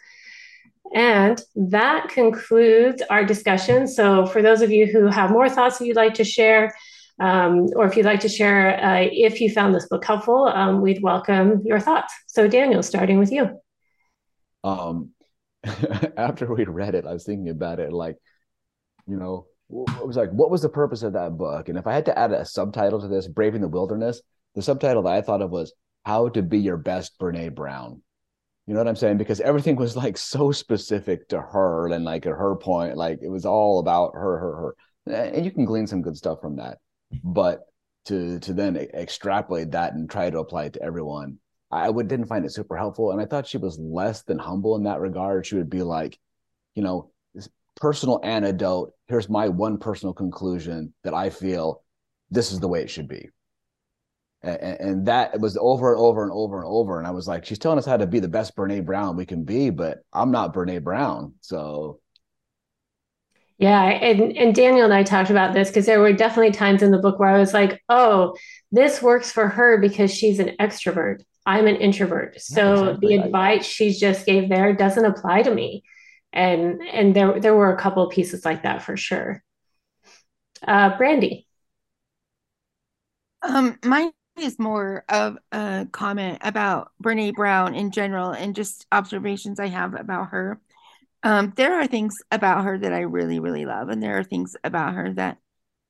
And 0.93 1.41
that 1.55 2.09
concludes 2.09 3.01
our 3.09 3.25
discussion. 3.25 3.87
So 3.87 4.25
for 4.25 4.41
those 4.41 4.61
of 4.61 4.71
you 4.71 4.85
who 4.85 5.07
have 5.07 5.31
more 5.31 5.49
thoughts 5.49 5.79
that 5.79 5.85
you'd 5.85 5.97
like 5.97 6.13
to 6.15 6.23
share, 6.23 6.73
um, 7.19 7.67
or 7.75 7.85
if 7.85 7.95
you'd 7.95 8.05
like 8.05 8.19
to 8.21 8.29
share 8.29 8.83
uh, 8.83 9.07
if 9.11 9.41
you 9.41 9.51
found 9.51 9.73
this 9.73 9.87
book 9.87 10.05
helpful, 10.05 10.45
um, 10.45 10.81
we'd 10.81 11.01
welcome 11.01 11.61
your 11.65 11.79
thoughts. 11.79 12.13
So, 12.27 12.47
Daniel, 12.47 12.83
starting 12.83 13.17
with 13.17 13.31
you. 13.31 13.59
Um, 14.63 15.11
after 16.17 16.53
we 16.53 16.65
read 16.65 16.95
it, 16.95 17.05
I 17.05 17.13
was 17.13 17.25
thinking 17.25 17.49
about 17.49 17.79
it 17.79 17.91
like, 17.91 18.17
you 19.07 19.17
know, 19.17 19.47
it 19.69 20.05
was 20.05 20.15
like, 20.15 20.29
what 20.31 20.51
was 20.51 20.61
the 20.61 20.69
purpose 20.69 21.01
of 21.01 21.13
that 21.13 21.37
book? 21.37 21.69
And 21.69 21.77
if 21.77 21.87
I 21.87 21.93
had 21.93 22.05
to 22.05 22.17
add 22.17 22.31
a 22.31 22.45
subtitle 22.45 23.01
to 23.01 23.07
this, 23.07 23.27
Braving 23.27 23.61
the 23.61 23.67
Wilderness, 23.67 24.21
the 24.55 24.61
subtitle 24.61 25.03
that 25.03 25.13
I 25.13 25.21
thought 25.21 25.41
of 25.41 25.49
was 25.49 25.73
How 26.05 26.29
to 26.29 26.41
Be 26.41 26.59
Your 26.59 26.77
Best 26.77 27.17
Brene 27.19 27.55
Brown. 27.55 28.01
You 28.67 28.73
know 28.73 28.81
what 28.81 28.87
I'm 28.87 28.95
saying? 28.95 29.17
Because 29.17 29.39
everything 29.41 29.75
was 29.75 29.95
like 29.95 30.17
so 30.17 30.51
specific 30.51 31.29
to 31.29 31.41
her 31.41 31.87
and 31.87 32.05
like 32.05 32.25
at 32.25 32.33
her 32.33 32.55
point, 32.57 32.97
like 32.97 33.19
it 33.21 33.29
was 33.29 33.45
all 33.45 33.79
about 33.79 34.11
her, 34.13 34.37
her, 34.37 34.55
her. 34.55 34.75
And 35.33 35.45
you 35.45 35.51
can 35.51 35.65
glean 35.65 35.87
some 35.87 36.01
good 36.01 36.17
stuff 36.17 36.41
from 36.41 36.57
that 36.57 36.77
but 37.23 37.67
to 38.05 38.39
to 38.39 38.53
then 38.53 38.75
extrapolate 38.77 39.71
that 39.71 39.93
and 39.93 40.09
try 40.09 40.29
to 40.29 40.39
apply 40.39 40.65
it 40.65 40.73
to 40.73 40.81
everyone 40.81 41.37
i 41.71 41.89
would 41.89 42.07
didn't 42.07 42.27
find 42.27 42.45
it 42.45 42.53
super 42.53 42.77
helpful. 42.77 43.11
And 43.11 43.21
i 43.21 43.25
thought 43.25 43.47
she 43.47 43.57
was 43.57 43.77
less 43.77 44.23
than 44.23 44.39
humble 44.39 44.75
in 44.75 44.83
that 44.83 45.01
regard. 45.01 45.45
She 45.45 45.55
would 45.55 45.69
be 45.69 45.83
like 45.83 46.17
you 46.75 46.83
know 46.83 47.11
personal 47.75 48.19
anecdote 48.23 48.93
here's 49.07 49.29
my 49.29 49.49
one 49.49 49.77
personal 49.77 50.13
conclusion 50.13 50.93
that 51.03 51.13
i 51.13 51.29
feel 51.29 51.83
this 52.31 52.51
is 52.51 52.59
the 52.59 52.67
way 52.67 52.81
it 52.81 52.89
should 52.89 53.07
be. 53.07 53.29
And, 54.41 54.79
and 54.79 55.05
that 55.07 55.39
was 55.39 55.57
over 55.59 55.93
and 55.93 56.01
over 56.01 56.23
and 56.23 56.31
over 56.31 56.57
and 56.57 56.67
over. 56.67 56.97
And 56.97 57.07
i 57.07 57.11
was 57.11 57.27
like 57.27 57.45
she's 57.45 57.59
telling 57.59 57.77
us 57.77 57.85
how 57.85 57.97
to 57.97 58.07
be 58.07 58.19
the 58.19 58.27
best 58.27 58.55
brene 58.55 58.85
brown 58.85 59.15
we 59.15 59.25
can 59.25 59.43
be 59.43 59.69
but 59.69 59.99
i'm 60.13 60.31
not 60.31 60.53
brene 60.53 60.83
brown. 60.83 61.33
So 61.41 61.99
yeah, 63.57 63.83
and 63.83 64.37
and 64.37 64.53
Daniel 64.53 64.85
and 64.85 64.93
I 64.93 65.03
talked 65.03 65.31
about 65.31 65.53
this 65.53 65.69
because 65.69 65.87
there 65.87 65.99
were 65.99 66.13
definitely 66.13 66.51
times 66.51 66.83
in 66.83 66.91
the 66.91 66.99
book 66.99 67.17
where 67.19 67.29
I 67.29 67.39
was 67.39 67.53
like, 67.53 67.81
"Oh, 67.89 68.35
this 68.71 69.01
works 69.01 69.31
for 69.31 69.47
her 69.47 69.79
because 69.79 70.13
she's 70.13 70.39
an 70.39 70.55
extrovert. 70.59 71.23
I'm 71.45 71.65
an 71.65 71.77
introvert. 71.77 72.39
So 72.39 72.61
yeah, 72.61 72.81
exactly. 72.89 73.07
the 73.17 73.23
advice 73.23 73.65
she 73.65 73.93
just 73.93 74.25
gave 74.25 74.49
there 74.49 74.73
doesn't 74.73 75.05
apply 75.05 75.41
to 75.43 75.53
me." 75.53 75.83
And 76.33 76.81
and 76.91 77.15
there 77.15 77.39
there 77.39 77.55
were 77.55 77.73
a 77.73 77.79
couple 77.79 78.03
of 78.03 78.11
pieces 78.11 78.45
like 78.45 78.63
that 78.63 78.83
for 78.83 78.95
sure. 78.95 79.43
Uh, 80.67 80.95
Brandy. 80.97 81.47
Um, 83.41 83.77
mine 83.83 84.11
is 84.37 84.59
more 84.59 85.03
of 85.09 85.37
a 85.51 85.87
comment 85.91 86.39
about 86.41 86.91
Brene 87.03 87.33
Brown 87.33 87.75
in 87.75 87.91
general 87.91 88.31
and 88.31 88.55
just 88.55 88.85
observations 88.91 89.59
I 89.59 89.67
have 89.67 89.95
about 89.95 90.29
her. 90.29 90.59
Um, 91.27 91.51
there 91.57 91.77
are 91.77 91.87
things 91.87 92.15
about 92.31 92.63
her 92.63 92.77
that 92.77 92.93
I 92.93 93.01
really, 93.01 93.41
really 93.41 93.65
love, 93.65 93.89
and 93.89 94.01
there 94.01 94.17
are 94.17 94.23
things 94.23 94.55
about 94.63 94.93
her 94.93 95.11
that 95.15 95.37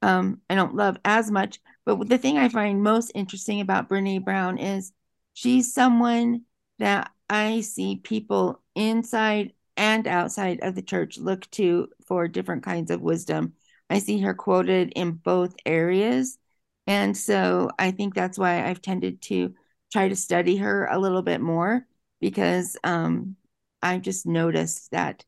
um, 0.02 0.42
I 0.50 0.56
don't 0.56 0.74
love 0.74 0.98
as 1.06 1.30
much. 1.30 1.60
But 1.86 2.10
the 2.10 2.18
thing 2.18 2.40
I 2.40 2.50
find 2.50 2.82
most 2.82 3.12
interesting 3.14 3.62
about 3.62 3.88
Brene 3.88 4.26
Brown 4.26 4.58
is 4.58 4.94
she's 5.36 5.72
someone 5.72 6.42
that 6.80 7.12
I 7.30 7.62
see 7.62 7.98
people 7.98 8.64
inside 8.74 9.54
and 9.76 10.08
outside 10.08 10.62
of 10.64 10.74
the 10.74 10.82
church 10.82 11.20
look 11.20 11.48
to 11.52 11.90
for 12.08 12.28
different 12.28 12.64
kinds 12.64 12.90
of 12.90 13.02
wisdom. 13.02 13.54
I 13.92 14.00
see 14.00 14.20
her 14.22 14.34
quoted 14.34 14.92
in 14.96 15.12
both 15.12 15.56
areas. 15.68 16.40
And 16.88 17.16
so 17.16 17.70
I 17.78 17.92
think 17.92 18.16
that's 18.16 18.40
why 18.40 18.68
I've 18.68 18.82
tended 18.82 19.22
to 19.24 19.54
try 19.94 20.10
to 20.10 20.16
study 20.16 20.58
her 20.58 20.88
a 20.88 20.98
little 20.98 21.22
bit 21.22 21.42
more 21.42 21.86
because 22.20 22.76
um, 22.84 23.36
I 23.82 24.00
just 24.00 24.26
noticed 24.26 24.92
that 24.92 25.24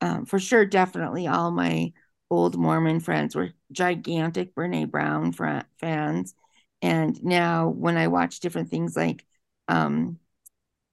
um, 0.00 0.26
for 0.26 0.38
sure, 0.38 0.64
definitely 0.64 1.26
all 1.26 1.50
my 1.50 1.92
old 2.30 2.56
Mormon 2.56 3.00
friends 3.00 3.34
were 3.34 3.50
gigantic 3.72 4.54
Brene 4.54 4.90
Brown 4.90 5.32
fr- 5.32 5.60
fans. 5.78 6.34
And 6.82 7.22
now 7.24 7.68
when 7.68 7.96
I 7.96 8.08
watch 8.08 8.40
different 8.40 8.70
things 8.70 8.96
like 8.96 9.24
um, 9.66 10.18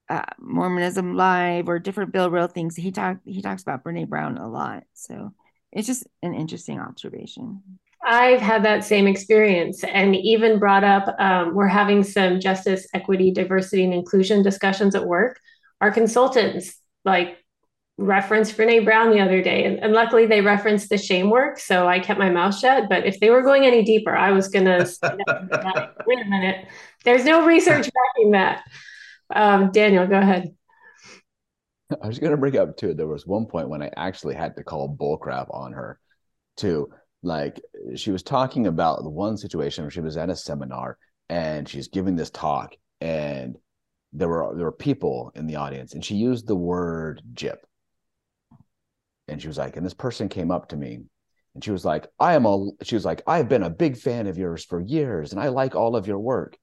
uh, 0.10 0.24
Mormonism 0.40 1.16
Live 1.16 1.70
or 1.70 1.80
different 1.80 2.12
Bill 2.12 2.30
Reel 2.30 2.48
things, 2.48 2.76
he 2.76 2.92
talk 2.92 3.18
he 3.26 3.42
talks 3.42 3.62
about 3.62 3.84
Brene 3.84 4.10
Brown 4.10 4.38
a 4.38 4.50
lot. 4.50 4.84
So 4.94 5.34
it's 5.72 5.88
just 5.88 6.08
an 6.24 6.34
interesting 6.34 6.80
observation. 6.80 7.62
I've 8.08 8.42
had 8.42 8.64
that 8.66 8.84
same 8.84 9.08
experience 9.08 9.84
and 9.84 10.16
even 10.16 10.60
brought 10.60 10.84
up 10.84 11.16
um, 11.20 11.56
we're 11.56 11.68
having 11.68 12.04
some 12.04 12.40
justice, 12.40 12.88
equity, 12.94 13.32
diversity, 13.32 13.84
and 13.84 13.94
inclusion 13.94 14.44
discussions 14.44 14.94
at 14.94 15.06
work. 15.06 15.40
Our 15.82 15.92
consultants 15.92 16.80
like 17.06 17.38
referenced 17.98 18.58
Brene 18.58 18.84
Brown 18.84 19.12
the 19.12 19.22
other 19.22 19.42
day, 19.42 19.64
and, 19.66 19.80
and, 19.80 19.94
luckily 19.94 20.26
they 20.26 20.42
referenced 20.42 20.90
the 20.90 20.98
shame 20.98 21.30
work, 21.30 21.60
so 21.60 21.88
I 21.88 22.00
kept 22.00 22.20
my 22.20 22.30
mouth 22.30 22.58
shut. 22.58 22.90
But 22.90 23.06
if 23.06 23.20
they 23.20 23.30
were 23.30 23.42
going 23.42 23.66
any 23.66 23.84
deeper, 23.84 24.16
I 24.16 24.32
was 24.32 24.50
gonna 24.50 24.86
wait 25.04 26.26
a 26.26 26.30
minute. 26.30 26.68
There's 27.06 27.24
no 27.24 27.46
research 27.46 27.90
backing 27.94 28.32
that. 28.32 28.64
Um, 29.34 29.72
Daniel, 29.72 30.08
go 30.08 30.20
ahead. 30.20 30.54
I 32.02 32.08
was 32.08 32.20
gonna 32.20 32.38
bring 32.38 32.58
up 32.58 32.76
too. 32.76 32.94
There 32.94 33.08
was 33.08 33.26
one 33.26 33.46
point 33.46 33.70
when 33.70 33.82
I 33.82 33.92
actually 33.96 34.36
had 34.36 34.56
to 34.58 34.64
call 34.64 34.96
bullcrap 34.96 35.54
on 35.54 35.74
her, 35.74 36.00
too. 36.58 36.90
Like 37.24 37.62
she 37.96 38.12
was 38.12 38.24
talking 38.24 38.68
about 38.68 39.04
the 39.04 39.10
one 39.10 39.38
situation 39.38 39.84
where 39.84 39.92
she 39.92 40.02
was 40.02 40.18
at 40.18 40.30
a 40.30 40.36
seminar 40.36 40.98
and 41.30 41.68
she's 41.68 41.88
giving 41.88 42.16
this 42.16 42.30
talk, 42.30 42.76
and 43.00 43.58
there 44.18 44.28
were 44.28 44.54
there 44.56 44.66
were 44.66 44.72
people 44.72 45.32
in 45.36 45.48
the 45.48 45.58
audience, 45.58 45.94
and 45.94 46.04
she 46.04 46.16
used 46.16 46.48
the 46.48 46.56
word 46.56 47.22
jip 47.34 47.66
and 49.28 49.42
she 49.42 49.48
was 49.48 49.58
like, 49.58 49.76
and 49.76 49.86
this 49.86 49.94
person 49.94 50.30
came 50.30 50.52
up 50.52 50.70
to 50.70 50.78
me 50.78 51.00
and 51.54 51.64
she 51.64 51.72
was 51.72 51.86
like, 51.86 52.08
I 52.20 52.36
am 52.36 52.46
a, 52.46 52.70
she 52.84 52.96
was 52.96 53.06
like, 53.06 53.22
I've 53.26 53.50
been 53.50 53.64
a 53.64 53.70
big 53.70 53.98
fan 53.98 54.28
of 54.28 54.38
yours 54.38 54.64
for 54.64 54.80
years 54.80 55.32
and 55.32 55.42
I 55.42 55.50
like 55.50 55.76
all 55.76 55.96
of 55.96 56.08
your 56.08 56.20
work. 56.20 56.58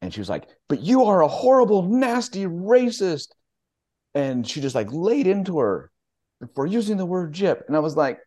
And 0.00 0.12
she 0.12 0.20
was 0.20 0.28
like, 0.28 0.48
but 0.68 0.80
you 0.80 1.04
are 1.04 1.22
a 1.22 1.28
horrible, 1.28 1.82
nasty 1.82 2.44
racist. 2.44 3.28
And 4.14 4.46
she 4.46 4.60
just 4.60 4.74
like 4.74 4.92
laid 4.92 5.26
into 5.26 5.58
her 5.58 5.90
for 6.54 6.66
using 6.66 6.96
the 6.96 7.06
word 7.06 7.32
jip 7.32 7.64
And 7.66 7.76
I 7.76 7.80
was 7.80 7.96
like, 7.96 8.18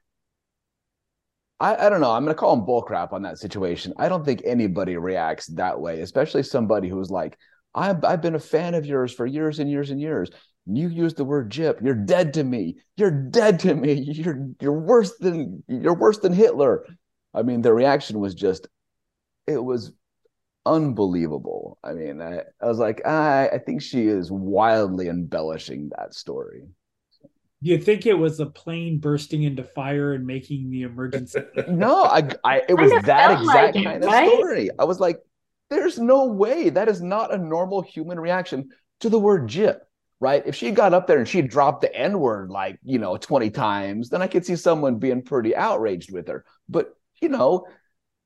I, 1.60 1.76
I 1.86 1.90
don't 1.90 2.02
know. 2.02 2.12
I'm 2.12 2.24
going 2.24 2.36
to 2.36 2.40
call 2.40 2.54
him 2.54 2.66
bullcrap 2.66 3.14
on 3.14 3.22
that 3.22 3.38
situation. 3.38 3.94
I 3.98 4.10
don't 4.10 4.26
think 4.26 4.42
anybody 4.44 4.98
reacts 4.98 5.48
that 5.48 5.80
way, 5.80 6.02
especially 6.02 6.44
somebody 6.44 6.90
who's 6.90 7.10
like, 7.10 7.38
I've, 7.76 8.04
I've 8.04 8.22
been 8.22 8.36
a 8.36 8.40
fan 8.40 8.74
of 8.74 8.86
yours 8.86 9.14
for 9.14 9.26
years 9.26 9.60
and 9.60 9.70
years 9.70 9.92
and 9.92 10.02
years 10.02 10.30
you 10.68 10.88
use 10.90 11.14
the 11.14 11.24
word 11.24 11.52
gyp 11.52 11.84
you're 11.84 11.94
dead 11.94 12.34
to 12.34 12.44
me 12.44 12.78
you're 12.98 13.12
dead 13.12 13.60
to 13.60 13.76
me 13.76 13.94
you're 14.02 14.48
you're 14.60 14.80
worse 14.80 15.16
than 15.18 15.64
you're 15.68 15.94
worse 15.94 16.18
than 16.20 16.34
hitler 16.34 16.88
i 17.36 17.44
mean 17.44 17.62
the 17.62 17.72
reaction 17.72 18.20
was 18.20 18.34
just 18.34 18.68
it 19.48 19.64
was 19.64 19.92
unbelievable. 20.66 21.78
I 21.84 21.94
mean, 21.94 22.22
I, 22.22 22.42
I 22.62 22.66
was 22.66 22.80
like, 22.80 23.06
I, 23.06 23.50
I 23.50 23.58
think 23.60 23.82
she 23.82 24.08
is 24.08 24.32
wildly 24.32 25.08
embellishing 25.08 25.92
that 25.98 26.14
story. 26.14 26.64
You 27.62 27.78
think 27.78 28.06
it 28.06 28.14
was 28.14 28.40
a 28.40 28.46
plane 28.46 29.00
bursting 29.00 29.44
into 29.44 29.64
fire 29.64 30.14
and 30.14 30.26
making 30.26 30.70
the 30.70 30.84
emergency? 30.84 31.42
no, 31.68 32.04
I, 32.04 32.30
I 32.44 32.62
it 32.68 32.76
was 32.76 32.92
that 33.06 33.32
exact 33.32 33.46
like 33.46 33.74
kind 33.76 33.88
it, 33.88 34.04
of 34.04 34.12
right? 34.12 34.30
story. 34.30 34.70
I 34.78 34.84
was 34.84 35.00
like, 35.00 35.20
there's 35.70 36.00
no 36.00 36.26
way 36.26 36.70
that 36.70 36.88
is 36.88 37.02
not 37.02 37.34
a 37.34 37.38
normal 37.38 37.82
human 37.82 38.20
reaction 38.20 38.70
to 39.00 39.10
the 39.10 39.20
word 39.20 39.48
jip, 39.48 39.88
right? 40.20 40.44
If 40.46 40.56
she 40.56 40.72
got 40.72 40.94
up 40.94 41.08
there 41.08 41.18
and 41.18 41.28
she 41.28 41.42
dropped 41.42 41.82
the 41.82 41.96
N 41.96 42.20
word 42.20 42.50
like, 42.50 42.80
you 42.84 43.00
know, 43.00 43.18
20 43.18 43.50
times, 43.50 44.10
then 44.10 44.22
I 44.22 44.28
could 44.28 44.46
see 44.46 44.56
someone 44.56 45.00
being 45.00 45.22
pretty 45.22 45.56
outraged 45.56 46.12
with 46.12 46.28
her. 46.28 46.46
But, 46.70 46.96
you 47.22 47.30
know, 47.30 47.68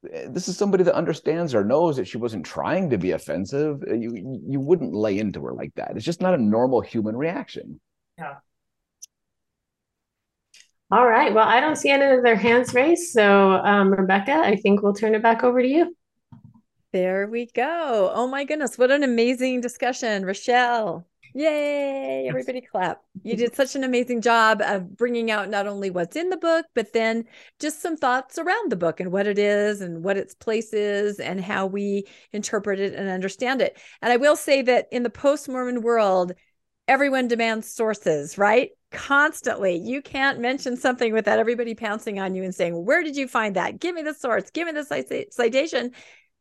this 0.01 0.47
is 0.47 0.57
somebody 0.57 0.83
that 0.83 0.95
understands 0.95 1.53
or 1.53 1.63
knows 1.63 1.97
that 1.97 2.07
she 2.07 2.17
wasn't 2.17 2.45
trying 2.45 2.89
to 2.89 2.97
be 2.97 3.11
offensive. 3.11 3.83
You 3.87 4.41
you 4.47 4.59
wouldn't 4.59 4.93
lay 4.93 5.19
into 5.19 5.43
her 5.43 5.53
like 5.53 5.73
that. 5.75 5.91
It's 5.95 6.05
just 6.05 6.21
not 6.21 6.33
a 6.33 6.37
normal 6.37 6.81
human 6.81 7.17
reaction. 7.17 7.81
Yeah. 8.17 8.35
All 10.91 11.05
right. 11.05 11.33
Well, 11.33 11.47
I 11.47 11.59
don't 11.59 11.75
see 11.75 11.89
any 11.89 12.05
of 12.05 12.23
their 12.23 12.35
hands 12.35 12.73
raised. 12.73 13.11
So, 13.11 13.51
um, 13.51 13.91
Rebecca, 13.91 14.33
I 14.33 14.55
think 14.55 14.81
we'll 14.81 14.93
turn 14.93 15.15
it 15.15 15.21
back 15.21 15.43
over 15.43 15.61
to 15.61 15.67
you. 15.67 15.95
There 16.91 17.27
we 17.27 17.45
go. 17.45 18.11
Oh 18.13 18.27
my 18.27 18.43
goodness. 18.45 18.77
What 18.77 18.89
an 18.89 19.03
amazing 19.03 19.61
discussion. 19.61 20.25
Rochelle. 20.25 21.05
Yay. 21.35 22.27
Everybody 22.27 22.61
clap. 22.61 23.03
You 23.21 23.35
did 23.37 23.55
such 23.55 23.75
an 23.75 23.83
amazing 23.83 24.21
job 24.21 24.61
of 24.63 24.97
bringing 24.97 25.29
out 25.29 25.49
not 25.49 25.67
only 25.67 25.91
what's 25.91 26.15
in 26.15 26.29
the 26.29 26.37
book, 26.37 26.65
but 26.73 26.91
then 26.91 27.25
just 27.59 27.83
some 27.83 27.95
thoughts 27.95 28.39
around 28.39 28.71
the 28.71 28.75
book 28.75 28.99
and 28.99 29.11
what 29.11 29.27
it 29.27 29.37
is 29.37 29.81
and 29.81 30.03
what 30.03 30.17
its 30.17 30.33
place 30.33 30.73
is 30.73 31.19
and 31.19 31.39
how 31.39 31.67
we 31.67 32.05
interpret 32.33 32.79
it 32.79 32.95
and 32.95 33.07
understand 33.07 33.61
it. 33.61 33.77
And 34.01 34.11
I 34.11 34.17
will 34.17 34.35
say 34.35 34.63
that 34.63 34.87
in 34.91 35.03
the 35.03 35.11
post 35.11 35.47
Mormon 35.47 35.83
world, 35.83 36.33
everyone 36.87 37.27
demands 37.27 37.71
sources, 37.71 38.35
right? 38.39 38.71
Constantly. 38.89 39.75
You 39.75 40.01
can't 40.01 40.39
mention 40.39 40.75
something 40.75 41.13
without 41.13 41.37
everybody 41.37 41.75
pouncing 41.75 42.19
on 42.19 42.33
you 42.33 42.43
and 42.43 42.55
saying, 42.55 42.83
Where 42.83 43.03
did 43.03 43.15
you 43.15 43.27
find 43.27 43.55
that? 43.55 43.79
Give 43.79 43.93
me 43.93 44.01
the 44.01 44.15
source, 44.15 44.49
give 44.49 44.65
me 44.65 44.73
the 44.73 45.27
citation. 45.29 45.91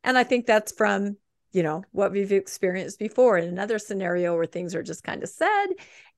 And 0.09 0.17
I 0.17 0.25
think 0.25 0.47
that's 0.47 0.73
from, 0.73 1.19
you 1.53 1.63
know, 1.63 1.85
what 1.93 2.13
we've 2.13 2.33
experienced 2.33 2.99
before 2.99 3.37
in 3.37 3.47
another 3.47 3.79
scenario 3.79 4.35
where 4.35 4.47
things 4.47 4.75
are 4.75 4.83
just 4.83 5.05
kind 5.05 5.23
of 5.23 5.29
said 5.29 5.67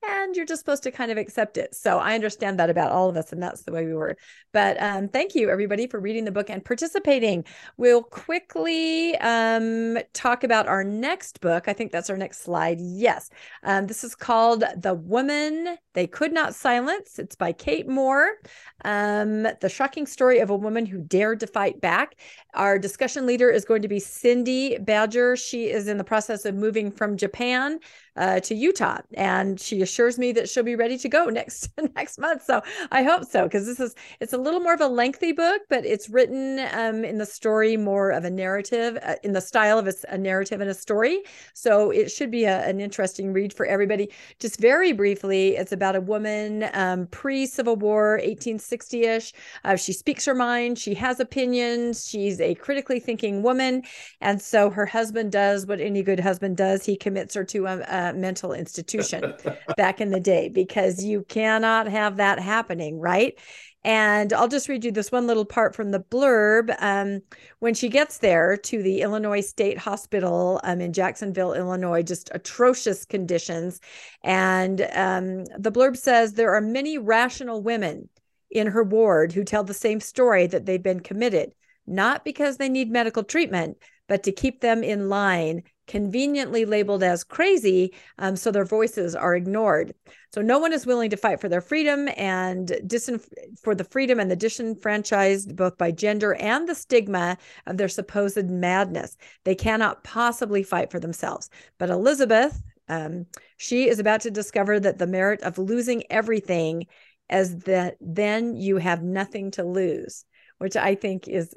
and 0.03 0.35
you're 0.35 0.47
just 0.47 0.61
supposed 0.61 0.83
to 0.85 0.91
kind 0.91 1.11
of 1.11 1.19
accept 1.19 1.59
it. 1.59 1.75
So 1.75 1.99
I 1.99 2.15
understand 2.15 2.59
that 2.59 2.71
about 2.71 2.91
all 2.91 3.09
of 3.09 3.17
us, 3.17 3.33
and 3.33 3.43
that's 3.43 3.63
the 3.63 3.73
way 3.73 3.85
we 3.85 3.93
were. 3.93 4.17
But 4.53 4.81
um, 4.81 5.09
thank 5.09 5.35
you, 5.35 5.51
everybody, 5.51 5.87
for 5.87 6.01
reading 6.01 6.25
the 6.25 6.33
book 6.33 6.49
and 6.49 6.65
participating. 6.65 7.45
We'll 7.77 8.03
quickly 8.03 9.17
um, 9.19 9.99
talk 10.15 10.43
about 10.43 10.69
our 10.69 10.83
next 10.83 11.41
book. 11.41 11.69
I 11.69 11.73
think 11.73 11.93
that's 11.93 12.09
our 12.09 12.17
next 12.17 12.43
slide. 12.43 12.79
Yes. 12.81 13.31
Um, 13.63 13.87
this 13.87 14.03
is 14.03 14.15
called 14.15 14.65
The 14.77 14.95
Woman 14.95 15.77
They 15.95 16.07
Could 16.07 16.33
Not 16.33 16.55
Silence. 16.55 17.19
It's 17.19 17.37
by 17.37 17.53
Kate 17.53 17.89
Moore. 17.89 18.37
Um, 18.85 19.43
the 19.61 19.69
shocking 19.69 20.07
story 20.07 20.39
of 20.39 20.49
a 20.49 20.57
woman 20.57 20.87
who 20.87 20.99
dared 20.99 21.41
to 21.41 21.47
fight 21.47 21.81
back. 21.81 22.17
Our 22.55 22.79
discussion 22.79 23.27
leader 23.27 23.51
is 23.51 23.65
going 23.65 23.83
to 23.83 23.89
be 23.89 24.01
Cindy 24.01 24.79
Badger. 24.79 25.37
She 25.37 25.67
is 25.67 25.89
in 25.89 25.99
the 25.99 26.05
process 26.05 26.45
of 26.47 26.55
moving 26.55 26.91
from 26.91 27.17
Japan 27.17 27.79
uh, 28.21 28.39
to 28.39 28.55
Utah, 28.55 28.99
and 29.15 29.59
she 29.59 29.81
assures 29.81 30.19
me 30.19 30.31
that 30.33 30.47
she'll 30.47 30.63
be 30.63 30.77
ready 30.77 30.99
to 30.99 31.09
go 31.09 31.25
next 31.31 31.71
next 31.97 32.19
month. 32.19 32.45
So 32.45 32.61
I 32.93 33.03
hope 33.03 33.25
so 33.25 33.45
because 33.45 33.65
this 33.67 33.81
is 33.81 33.95
it's 34.21 34.35
a 34.35 34.39
little 34.39 34.61
more 34.61 34.75
of 34.75 34.81
a 34.83 34.89
lengthy 34.89 35.33
book, 35.33 35.63
but 35.71 35.87
it's 35.87 36.11
written 36.11 36.61
um, 36.73 37.03
in 37.03 37.17
the 37.17 37.25
story 37.25 37.79
more 37.79 38.11
of 38.11 38.25
a 38.25 38.31
narrative 38.31 38.99
uh, 39.03 39.15
in 39.25 39.33
the 39.33 39.41
style 39.41 39.79
of 39.79 39.89
a, 39.89 39.95
a, 40.11 40.19
narrative 40.19 40.61
and 40.61 40.69
a 40.69 40.75
story. 40.75 41.23
So 41.55 41.91
it 41.91 42.11
should 42.11 42.31
be 42.31 42.45
a, 42.45 42.61
an 42.67 42.79
interesting 42.79 43.33
read 43.33 43.55
for 43.55 43.65
everybody. 43.65 44.11
Just 44.39 44.61
very 44.61 44.93
briefly, 44.93 45.57
it's 45.57 45.73
about 45.73 45.97
a 45.97 46.01
woman 46.01 46.69
um, 46.75 47.07
pre 47.07 47.47
Civil 47.47 47.77
War, 47.77 48.13
1860 48.17 49.05
ish. 49.05 49.33
Uh, 49.65 49.77
she 49.77 49.95
speaks 49.95 50.27
her 50.27 50.35
mind. 50.35 50.79
She 50.79 50.93
has 50.95 51.21
opinions. 51.21 52.07
She's 52.07 52.39
a 52.39 52.55
critically 52.57 53.01
thinking 53.01 53.43
woman, 53.43 53.83
and 54.21 54.43
so 54.43 54.69
her 54.69 54.85
husband 54.85 55.33
does 55.33 55.65
what 55.65 55.81
any 55.81 56.03
good 56.03 56.21
husband 56.21 56.59
does. 56.59 56.85
He 56.85 56.97
commits 56.97 57.35
her 57.35 57.45
to 57.45 57.67
a, 57.67 58.10
a 58.10 58.10
mental 58.17 58.53
institution 58.53 59.35
back 59.77 60.01
in 60.01 60.11
the 60.11 60.21
day 60.21 60.49
because 60.49 61.05
you 61.05 61.25
cannot 61.29 61.87
have 61.87 62.17
that 62.17 62.39
happening, 62.39 62.99
right? 62.99 63.39
And 63.83 64.33
I'll 64.35 64.49
just 64.49 64.69
read 64.69 64.85
you 64.85 64.93
this 64.93 65.11
one 65.11 65.27
little 65.27 65.47
part 65.47 65.75
from 65.75 65.91
the 65.91 66.01
blurb. 66.01 66.75
Um, 66.81 67.21
when 67.61 67.73
she 67.73 67.89
gets 67.89 68.19
there 68.19 68.57
to 68.59 68.83
the 68.83 69.01
Illinois 69.01 69.41
State 69.41 69.79
Hospital 69.79 70.61
um, 70.65 70.81
in 70.81 70.93
Jacksonville, 70.93 71.55
Illinois, 71.55 72.03
just 72.03 72.31
atrocious 72.35 73.07
conditions. 73.07 73.81
And 74.23 74.83
um, 74.93 75.45
the 75.59 75.73
blurb 75.73 75.97
says 75.97 76.35
there 76.35 76.55
are 76.55 76.61
many 76.61 76.99
rational 76.99 77.63
women 77.63 78.11
in 78.51 78.67
her 78.67 78.85
ward 78.85 79.33
who 79.33 79.45
tell 79.45 79.65
the 79.65 79.73
same 79.73 80.01
story 80.01 80.47
that 80.47 80.67
they've 80.67 80.83
been 80.83 81.01
committed, 81.01 81.53
not 81.87 82.25
because 82.25 82.59
they 82.59 82.69
need 82.69 82.91
medical 82.91 83.25
treatment, 83.25 83.79
but 84.09 84.25
to 84.25 84.33
keep 84.33 84.61
them 84.61 84.83
in 84.83 85.09
line 85.09 85.63
conveniently 85.91 86.65
labeled 86.65 87.03
as 87.03 87.25
crazy, 87.25 87.93
um, 88.19 88.37
so 88.37 88.53
their 88.53 88.65
voices 88.65 89.17
are 89.17 89.35
ignored. 89.35 89.93
So 90.33 90.41
no 90.41 90.61
one 90.61 90.73
is 90.73 90.87
willing 90.87 91.11
to 91.11 91.17
fight 91.17 91.41
for 91.41 91.49
their 91.49 91.61
freedom 91.61 92.09
and 92.17 92.69
disenf- 92.87 93.29
for 93.61 93.75
the 93.75 93.83
freedom 93.83 94.21
and 94.21 94.31
the 94.31 94.37
disenfranchised 94.37 95.57
both 95.57 95.77
by 95.77 95.91
gender 95.91 96.35
and 96.35 96.69
the 96.69 96.77
stigma 96.77 97.37
of 97.67 97.77
their 97.77 97.89
supposed 97.89 98.49
madness. 98.49 99.17
They 99.45 99.57
cannot 99.57 100.05
possibly 100.05 100.63
fight 100.63 100.93
for 100.93 101.01
themselves. 101.01 101.51
But 101.77 101.91
Elizabeth, 101.91 102.63
um, 102.89 103.27
she 103.57 103.89
is 103.89 103.99
about 103.99 104.21
to 104.21 104.31
discover 104.31 104.79
that 104.79 104.99
the 104.99 105.09
merit 105.09 105.43
of 105.43 105.59
losing 105.59 106.05
everything 106.09 106.87
as 107.29 107.65
that 107.65 107.97
then 108.01 108.55
you 108.55 108.77
have 108.77 109.03
nothing 109.03 109.51
to 109.53 109.65
lose, 109.65 110.25
which 110.59 110.77
I 110.77 110.95
think 110.95 111.27
is 111.27 111.53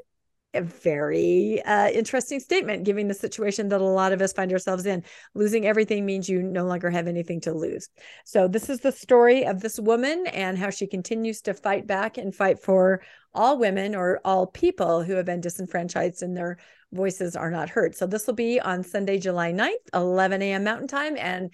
a 0.54 0.62
very 0.62 1.62
uh, 1.64 1.90
interesting 1.90 2.40
statement, 2.40 2.84
given 2.84 3.08
the 3.08 3.14
situation 3.14 3.70
that 3.70 3.82
a 3.82 3.84
lot 3.84 4.14
of 4.14 4.22
us 4.22 4.34
find 4.34 4.52
ourselves 4.52 4.86
in. 4.86 5.04
Losing 5.34 5.66
everything 5.66 6.06
means 6.06 6.30
you 6.30 6.44
no 6.44 6.66
longer 6.66 6.90
have 6.90 7.08
anything 7.08 7.42
to 7.42 7.54
lose. 7.54 7.90
So, 8.26 8.48
this 8.48 8.70
is 8.70 8.80
the 8.82 8.92
story 8.92 9.46
of 9.46 9.62
this 9.62 9.80
woman 9.80 10.28
and 10.28 10.58
how 10.58 10.70
she 10.70 10.88
continues 10.88 11.42
to 11.42 11.54
fight 11.54 11.88
back 11.88 12.18
and 12.18 12.34
fight 12.34 12.60
for 12.60 13.02
all 13.34 13.58
women 13.58 13.96
or 13.96 14.22
all 14.24 14.48
people 14.48 15.04
who 15.04 15.14
have 15.14 15.26
been 15.26 15.42
disenfranchised 15.42 16.22
and 16.22 16.38
their 16.38 16.58
voices 16.92 17.36
are 17.36 17.50
not 17.50 17.70
heard. 17.70 17.96
So, 17.96 18.06
this 18.06 18.28
will 18.28 18.36
be 18.36 18.60
on 18.60 18.84
Sunday, 18.84 19.18
July 19.18 19.52
9th, 19.52 19.72
11 19.94 20.42
a.m. 20.42 20.64
Mountain 20.64 20.88
Time. 20.88 21.18
And 21.18 21.52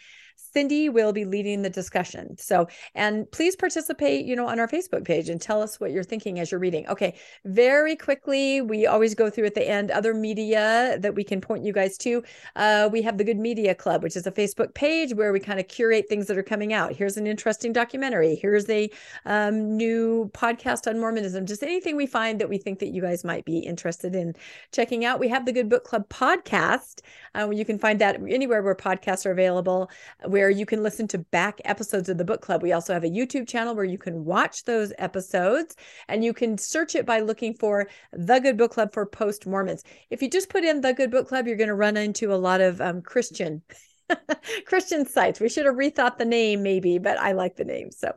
Cindy 0.53 0.89
will 0.89 1.13
be 1.13 1.25
leading 1.25 1.61
the 1.61 1.69
discussion. 1.69 2.37
So, 2.37 2.67
and 2.95 3.29
please 3.31 3.55
participate, 3.55 4.25
you 4.25 4.35
know, 4.35 4.47
on 4.47 4.59
our 4.59 4.67
Facebook 4.67 5.05
page 5.05 5.29
and 5.29 5.41
tell 5.41 5.61
us 5.61 5.79
what 5.79 5.91
you're 5.91 6.03
thinking 6.03 6.39
as 6.39 6.51
you're 6.51 6.59
reading. 6.59 6.87
Okay, 6.87 7.15
very 7.45 7.95
quickly, 7.95 8.61
we 8.61 8.87
always 8.87 9.15
go 9.15 9.29
through 9.29 9.45
at 9.45 9.55
the 9.55 9.67
end 9.67 9.91
other 9.91 10.13
media 10.13 10.97
that 10.99 11.15
we 11.15 11.23
can 11.23 11.41
point 11.41 11.63
you 11.63 11.73
guys 11.73 11.97
to. 11.99 12.23
Uh, 12.55 12.89
we 12.91 13.01
have 13.01 13.17
the 13.17 13.23
Good 13.23 13.37
Media 13.37 13.75
Club, 13.75 14.03
which 14.03 14.15
is 14.15 14.25
a 14.25 14.31
Facebook 14.31 14.73
page 14.73 15.13
where 15.13 15.31
we 15.31 15.39
kind 15.39 15.59
of 15.59 15.67
curate 15.67 16.05
things 16.09 16.27
that 16.27 16.37
are 16.37 16.43
coming 16.43 16.73
out. 16.73 16.93
Here's 16.93 17.17
an 17.17 17.27
interesting 17.27 17.73
documentary. 17.73 18.35
Here's 18.35 18.69
a 18.69 18.89
um, 19.25 19.77
new 19.77 20.29
podcast 20.33 20.87
on 20.87 20.99
Mormonism. 20.99 21.45
Just 21.45 21.63
anything 21.63 21.95
we 21.95 22.07
find 22.07 22.39
that 22.39 22.49
we 22.49 22.57
think 22.57 22.79
that 22.79 22.89
you 22.89 23.01
guys 23.01 23.23
might 23.23 23.45
be 23.45 23.59
interested 23.59 24.15
in 24.15 24.35
checking 24.71 25.05
out. 25.05 25.19
We 25.19 25.27
have 25.27 25.45
the 25.45 25.51
Good 25.51 25.69
Book 25.69 25.83
Club 25.83 26.07
podcast. 26.09 27.01
Uh, 27.35 27.49
you 27.51 27.65
can 27.65 27.77
find 27.77 27.99
that 27.99 28.19
anywhere 28.27 28.61
where 28.61 28.75
podcasts 28.75 29.25
are 29.25 29.31
available. 29.31 29.89
We 30.27 30.38
where 30.39 30.49
you 30.49 30.65
can 30.65 30.81
listen 30.81 31.05
to 31.05 31.17
back 31.17 31.59
episodes 31.65 32.07
of 32.07 32.17
the 32.17 32.23
book 32.23 32.41
club. 32.41 32.63
We 32.63 32.71
also 32.71 32.93
have 32.93 33.03
a 33.03 33.09
YouTube 33.09 33.45
channel 33.45 33.75
where 33.75 33.83
you 33.83 33.97
can 33.97 34.23
watch 34.23 34.63
those 34.63 34.93
episodes 34.97 35.75
and 36.07 36.23
you 36.23 36.33
can 36.33 36.57
search 36.57 36.95
it 36.95 37.05
by 37.05 37.19
looking 37.19 37.53
for 37.53 37.89
The 38.13 38.39
Good 38.39 38.57
Book 38.57 38.71
Club 38.71 38.93
for 38.93 39.05
Post 39.05 39.45
Mormons. 39.45 39.83
If 40.09 40.21
you 40.21 40.29
just 40.29 40.49
put 40.49 40.63
in 40.63 40.79
The 40.79 40.93
Good 40.93 41.11
Book 41.11 41.27
Club, 41.27 41.45
you're 41.45 41.57
going 41.57 41.67
to 41.67 41.75
run 41.75 41.97
into 41.97 42.33
a 42.33 42.35
lot 42.35 42.61
of 42.61 42.79
um, 42.79 43.01
Christian. 43.01 43.61
Christian 44.65 45.05
sites. 45.05 45.41
We 45.41 45.49
should 45.49 45.65
have 45.65 45.75
rethought 45.75 46.17
the 46.17 46.25
name 46.25 46.63
maybe, 46.63 46.99
but 46.99 47.19
I 47.19 47.33
like 47.33 47.57
the 47.57 47.65
name. 47.65 47.91
So 47.91 48.13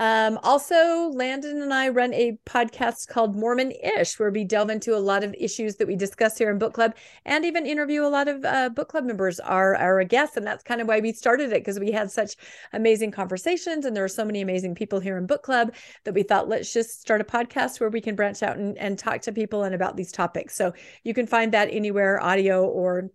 um, 0.00 0.38
also, 0.42 1.10
Landon 1.10 1.60
and 1.60 1.74
I 1.74 1.90
run 1.90 2.14
a 2.14 2.38
podcast 2.46 3.08
called 3.08 3.36
Mormonish, 3.36 4.18
where 4.18 4.30
we 4.30 4.44
delve 4.44 4.70
into 4.70 4.96
a 4.96 4.98
lot 4.98 5.22
of 5.22 5.34
issues 5.38 5.76
that 5.76 5.86
we 5.86 5.94
discuss 5.94 6.38
here 6.38 6.50
in 6.50 6.56
book 6.56 6.72
club 6.72 6.94
and 7.26 7.44
even 7.44 7.66
interview 7.66 8.02
a 8.02 8.08
lot 8.08 8.26
of 8.26 8.42
uh, 8.46 8.70
book 8.70 8.88
club 8.88 9.04
members, 9.04 9.38
are 9.40 9.76
our 9.76 10.02
guests. 10.04 10.38
And 10.38 10.46
that's 10.46 10.62
kind 10.62 10.80
of 10.80 10.88
why 10.88 11.00
we 11.00 11.12
started 11.12 11.52
it 11.52 11.60
because 11.60 11.78
we 11.78 11.92
had 11.92 12.10
such 12.10 12.34
amazing 12.72 13.10
conversations 13.10 13.84
and 13.84 13.94
there 13.94 14.02
are 14.02 14.08
so 14.08 14.24
many 14.24 14.40
amazing 14.40 14.74
people 14.74 15.00
here 15.00 15.18
in 15.18 15.26
book 15.26 15.42
club 15.42 15.74
that 16.04 16.14
we 16.14 16.22
thought, 16.22 16.48
let's 16.48 16.72
just 16.72 17.02
start 17.02 17.20
a 17.20 17.24
podcast 17.24 17.78
where 17.78 17.90
we 17.90 18.00
can 18.00 18.16
branch 18.16 18.42
out 18.42 18.56
and, 18.56 18.78
and 18.78 18.98
talk 18.98 19.20
to 19.20 19.32
people 19.32 19.64
and 19.64 19.74
about 19.74 19.98
these 19.98 20.12
topics. 20.12 20.56
So 20.56 20.72
you 21.04 21.12
can 21.12 21.26
find 21.26 21.52
that 21.52 21.68
anywhere, 21.70 22.22
audio 22.22 22.64
or 22.64 23.10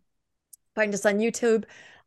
find 0.76 0.94
us 0.94 1.04
on 1.04 1.18
YouTube. 1.18 1.64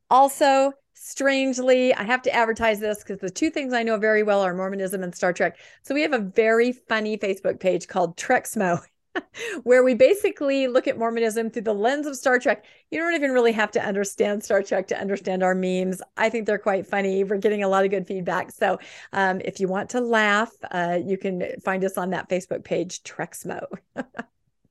Also, 0.08 0.72
strangely, 1.00 1.94
I 1.94 2.02
have 2.02 2.22
to 2.22 2.34
advertise 2.34 2.80
this 2.80 2.98
because 2.98 3.20
the 3.20 3.30
two 3.30 3.50
things 3.50 3.72
I 3.72 3.82
know 3.82 3.96
very 3.96 4.22
well 4.22 4.40
are 4.40 4.54
Mormonism 4.54 5.02
and 5.02 5.14
Star 5.14 5.32
Trek. 5.32 5.58
So 5.82 5.94
we 5.94 6.02
have 6.02 6.12
a 6.12 6.18
very 6.18 6.72
funny 6.72 7.16
Facebook 7.16 7.60
page 7.60 7.88
called 7.88 8.16
Trexmo. 8.16 8.82
where 9.64 9.82
we 9.82 9.94
basically 9.94 10.68
look 10.68 10.86
at 10.86 10.98
Mormonism 10.98 11.50
through 11.50 11.62
the 11.62 11.74
lens 11.74 12.06
of 12.06 12.16
Star 12.16 12.38
Trek. 12.38 12.64
You 12.90 13.00
don't 13.00 13.14
even 13.14 13.32
really 13.32 13.52
have 13.52 13.70
to 13.72 13.82
understand 13.82 14.44
Star 14.44 14.62
Trek 14.62 14.86
to 14.88 15.00
understand 15.00 15.42
our 15.42 15.54
memes. 15.54 16.00
I 16.16 16.28
think 16.28 16.46
they're 16.46 16.58
quite 16.58 16.86
funny. 16.86 17.24
We're 17.24 17.38
getting 17.38 17.62
a 17.62 17.68
lot 17.68 17.84
of 17.84 17.90
good 17.90 18.06
feedback. 18.06 18.52
So 18.52 18.78
um, 19.12 19.40
if 19.44 19.60
you 19.60 19.68
want 19.68 19.90
to 19.90 20.00
laugh, 20.00 20.52
uh, 20.70 20.98
you 21.04 21.18
can 21.18 21.42
find 21.64 21.84
us 21.84 21.98
on 21.98 22.10
that 22.10 22.28
Facebook 22.28 22.64
page, 22.64 23.02
Trexmo. 23.02 23.64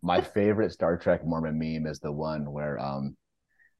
My 0.02 0.22
favorite 0.22 0.72
Star 0.72 0.98
Trek 0.98 1.26
Mormon 1.26 1.58
meme 1.58 1.88
is 1.90 2.00
the 2.00 2.12
one 2.12 2.52
where 2.52 2.80
um, 2.80 3.16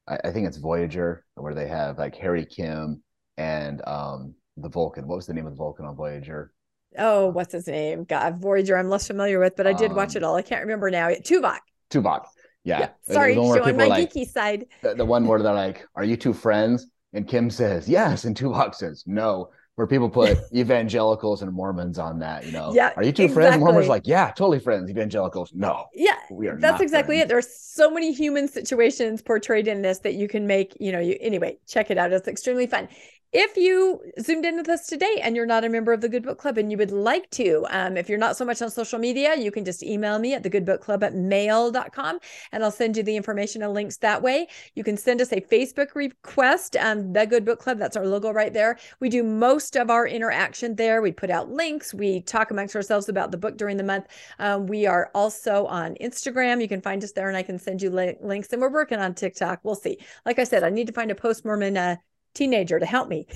I, 0.08 0.18
I 0.24 0.30
think 0.32 0.46
it's 0.46 0.56
Voyager, 0.56 1.24
where 1.34 1.54
they 1.54 1.68
have 1.68 1.98
like 1.98 2.16
Harry 2.16 2.44
Kim 2.46 3.02
and 3.36 3.82
um, 3.86 4.34
the 4.56 4.68
Vulcan. 4.68 5.06
What 5.06 5.16
was 5.16 5.26
the 5.26 5.34
name 5.34 5.46
of 5.46 5.52
the 5.52 5.56
Vulcan 5.58 5.84
on 5.86 5.96
Voyager? 5.96 6.52
oh, 6.98 7.26
what's 7.28 7.52
his 7.52 7.66
name? 7.66 8.04
God, 8.04 8.40
Voyager. 8.40 8.76
I'm 8.76 8.88
less 8.88 9.06
familiar 9.06 9.38
with, 9.38 9.54
but 9.56 9.66
I 9.66 9.74
did 9.74 9.92
watch 9.92 10.16
Um, 10.16 10.22
it 10.22 10.24
all. 10.24 10.36
I 10.36 10.42
can't 10.42 10.62
remember 10.62 10.90
now. 10.90 11.08
Tuvok. 11.10 11.58
Tuvok. 11.90 12.24
Yeah. 12.64 12.78
Yeah. 12.80 12.88
Sorry, 13.14 13.34
the 13.34 13.40
one 13.42 13.50
where 13.50 13.62
showing 13.62 13.76
my 13.76 13.86
like- 13.86 14.10
geeky 14.12 14.26
side. 14.26 14.64
The, 14.82 14.94
the 14.94 15.04
one 15.04 15.26
where 15.26 15.40
they're 15.42 15.52
like, 15.54 15.86
"Are 15.94 16.04
you 16.04 16.16
two 16.16 16.32
friends?" 16.32 16.86
And 17.12 17.28
Kim 17.28 17.50
says, 17.50 17.88
"Yes," 17.88 18.24
and 18.24 18.34
Tuvok 18.36 18.74
says, 18.74 19.04
"No." 19.06 19.50
Where 19.78 19.86
people 19.86 20.10
put 20.10 20.38
evangelicals 20.52 21.40
and 21.42 21.52
Mormons 21.52 22.00
on 22.00 22.18
that, 22.18 22.44
you 22.44 22.50
know? 22.50 22.72
Yeah, 22.74 22.90
Are 22.96 23.04
you 23.04 23.12
two 23.12 23.28
friends? 23.28 23.58
Mormons 23.58 23.86
like, 23.86 24.08
yeah, 24.08 24.32
totally 24.32 24.58
friends. 24.58 24.90
Evangelicals, 24.90 25.52
no. 25.54 25.86
Yeah, 25.94 26.16
we 26.32 26.48
are. 26.48 26.56
that's 26.56 26.82
exactly 26.82 27.18
friends. 27.18 27.26
it. 27.26 27.28
There's 27.28 27.56
so 27.56 27.88
many 27.88 28.12
human 28.12 28.48
situations 28.48 29.22
portrayed 29.22 29.68
in 29.68 29.80
this 29.82 30.00
that 30.00 30.14
you 30.14 30.26
can 30.26 30.48
make, 30.48 30.76
you 30.80 30.90
know, 30.90 30.98
you 30.98 31.16
anyway, 31.20 31.58
check 31.68 31.92
it 31.92 31.96
out. 31.96 32.12
It's 32.12 32.26
extremely 32.26 32.66
fun. 32.66 32.88
If 33.30 33.58
you 33.58 34.00
zoomed 34.22 34.46
in 34.46 34.56
with 34.56 34.70
us 34.70 34.86
today 34.86 35.20
and 35.22 35.36
you're 35.36 35.44
not 35.44 35.62
a 35.62 35.68
member 35.68 35.92
of 35.92 36.00
the 36.00 36.08
Good 36.08 36.22
Book 36.22 36.38
Club 36.38 36.56
and 36.56 36.70
you 36.72 36.78
would 36.78 36.90
like 36.90 37.28
to, 37.32 37.66
um, 37.68 37.98
if 37.98 38.08
you're 38.08 38.16
not 38.16 38.38
so 38.38 38.44
much 38.46 38.62
on 38.62 38.70
social 38.70 38.98
media, 38.98 39.36
you 39.36 39.50
can 39.50 39.66
just 39.66 39.82
email 39.82 40.18
me 40.18 40.32
at 40.32 40.42
the 40.42 40.48
Good 40.48 40.64
Book 40.64 40.80
Club 40.80 41.04
at 41.04 41.14
mail.com 41.14 42.20
and 42.52 42.64
I'll 42.64 42.70
send 42.70 42.96
you 42.96 43.02
the 43.02 43.14
information 43.14 43.62
and 43.62 43.74
links 43.74 43.98
that 43.98 44.22
way. 44.22 44.48
You 44.74 44.82
can 44.82 44.96
send 44.96 45.20
us 45.20 45.30
a 45.30 45.42
Facebook 45.42 45.94
request, 45.94 46.74
um, 46.76 47.12
the 47.12 47.26
Good 47.26 47.44
Book 47.44 47.58
Club. 47.58 47.78
That's 47.78 47.98
our 47.98 48.06
logo 48.06 48.30
right 48.30 48.54
there. 48.54 48.78
We 48.98 49.10
do 49.10 49.22
most 49.68 49.76
of 49.76 49.90
our 49.90 50.06
interaction 50.06 50.74
there. 50.76 51.02
We 51.02 51.12
put 51.12 51.28
out 51.28 51.50
links, 51.50 51.92
we 51.92 52.22
talk 52.22 52.50
amongst 52.50 52.74
ourselves 52.74 53.10
about 53.10 53.30
the 53.30 53.36
book 53.36 53.58
during 53.58 53.76
the 53.76 53.82
month. 53.82 54.06
Um, 54.38 54.66
we 54.66 54.86
are 54.86 55.10
also 55.14 55.66
on 55.66 55.94
Instagram. 56.00 56.62
You 56.62 56.68
can 56.68 56.80
find 56.80 57.04
us 57.04 57.12
there 57.12 57.28
and 57.28 57.36
I 57.36 57.42
can 57.42 57.58
send 57.58 57.82
you 57.82 57.90
li- 57.90 58.16
links. 58.22 58.50
And 58.50 58.62
we're 58.62 58.70
working 58.70 58.98
on 58.98 59.14
TikTok. 59.14 59.60
We'll 59.64 59.74
see. 59.74 59.98
Like 60.24 60.38
I 60.38 60.44
said, 60.44 60.64
I 60.64 60.70
need 60.70 60.86
to 60.86 60.94
find 60.94 61.10
a 61.10 61.14
post 61.14 61.44
Mormon 61.44 61.76
uh, 61.76 61.96
teenager 62.32 62.78
to 62.78 62.86
help 62.86 63.08
me. 63.08 63.26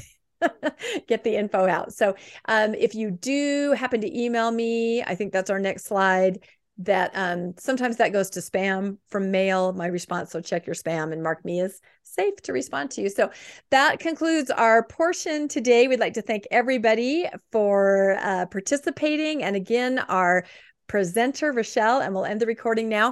get 1.06 1.22
the 1.22 1.36
info 1.36 1.68
out. 1.68 1.92
So 1.92 2.16
um, 2.46 2.74
if 2.74 2.94
you 2.94 3.10
do 3.10 3.74
happen 3.76 4.00
to 4.00 4.18
email 4.18 4.50
me, 4.50 5.02
I 5.02 5.14
think 5.14 5.32
that's 5.32 5.50
our 5.50 5.60
next 5.60 5.84
slide. 5.84 6.38
That 6.78 7.11
um, 7.15 7.55
sometimes 7.59 7.99
that 7.99 8.12
goes 8.12 8.31
to 8.31 8.40
spam 8.40 8.97
from 9.09 9.31
mail, 9.31 9.73
my 9.73 9.86
response. 9.86 10.31
So 10.31 10.40
check 10.40 10.66
your 10.66 10.74
spam 10.74 11.12
and 11.12 11.23
mark 11.23 11.44
me 11.44 11.61
as 11.61 11.81
safe 12.03 12.36
to 12.43 12.53
respond 12.53 12.90
to 12.93 13.03
you. 13.03 13.09
So 13.09 13.31
that 13.70 13.99
concludes 13.99 14.51
our 14.51 14.82
portion 14.82 15.49
today. 15.49 15.86
We'd 15.86 16.01
like 16.01 16.15
to 16.15 16.23
thank 16.23 16.44
everybody 16.51 17.27
for 17.53 18.16
uh, 18.20 18.47
participating. 18.47 19.43
And 19.43 19.55
again, 19.55 19.99
our 20.09 20.44
presenter, 20.86 21.53
Rochelle, 21.53 22.01
and 22.01 22.15
we'll 22.15 22.27
end 22.27 22.40
the 22.40 22.47
recording 22.47 22.89
now. 22.89 23.11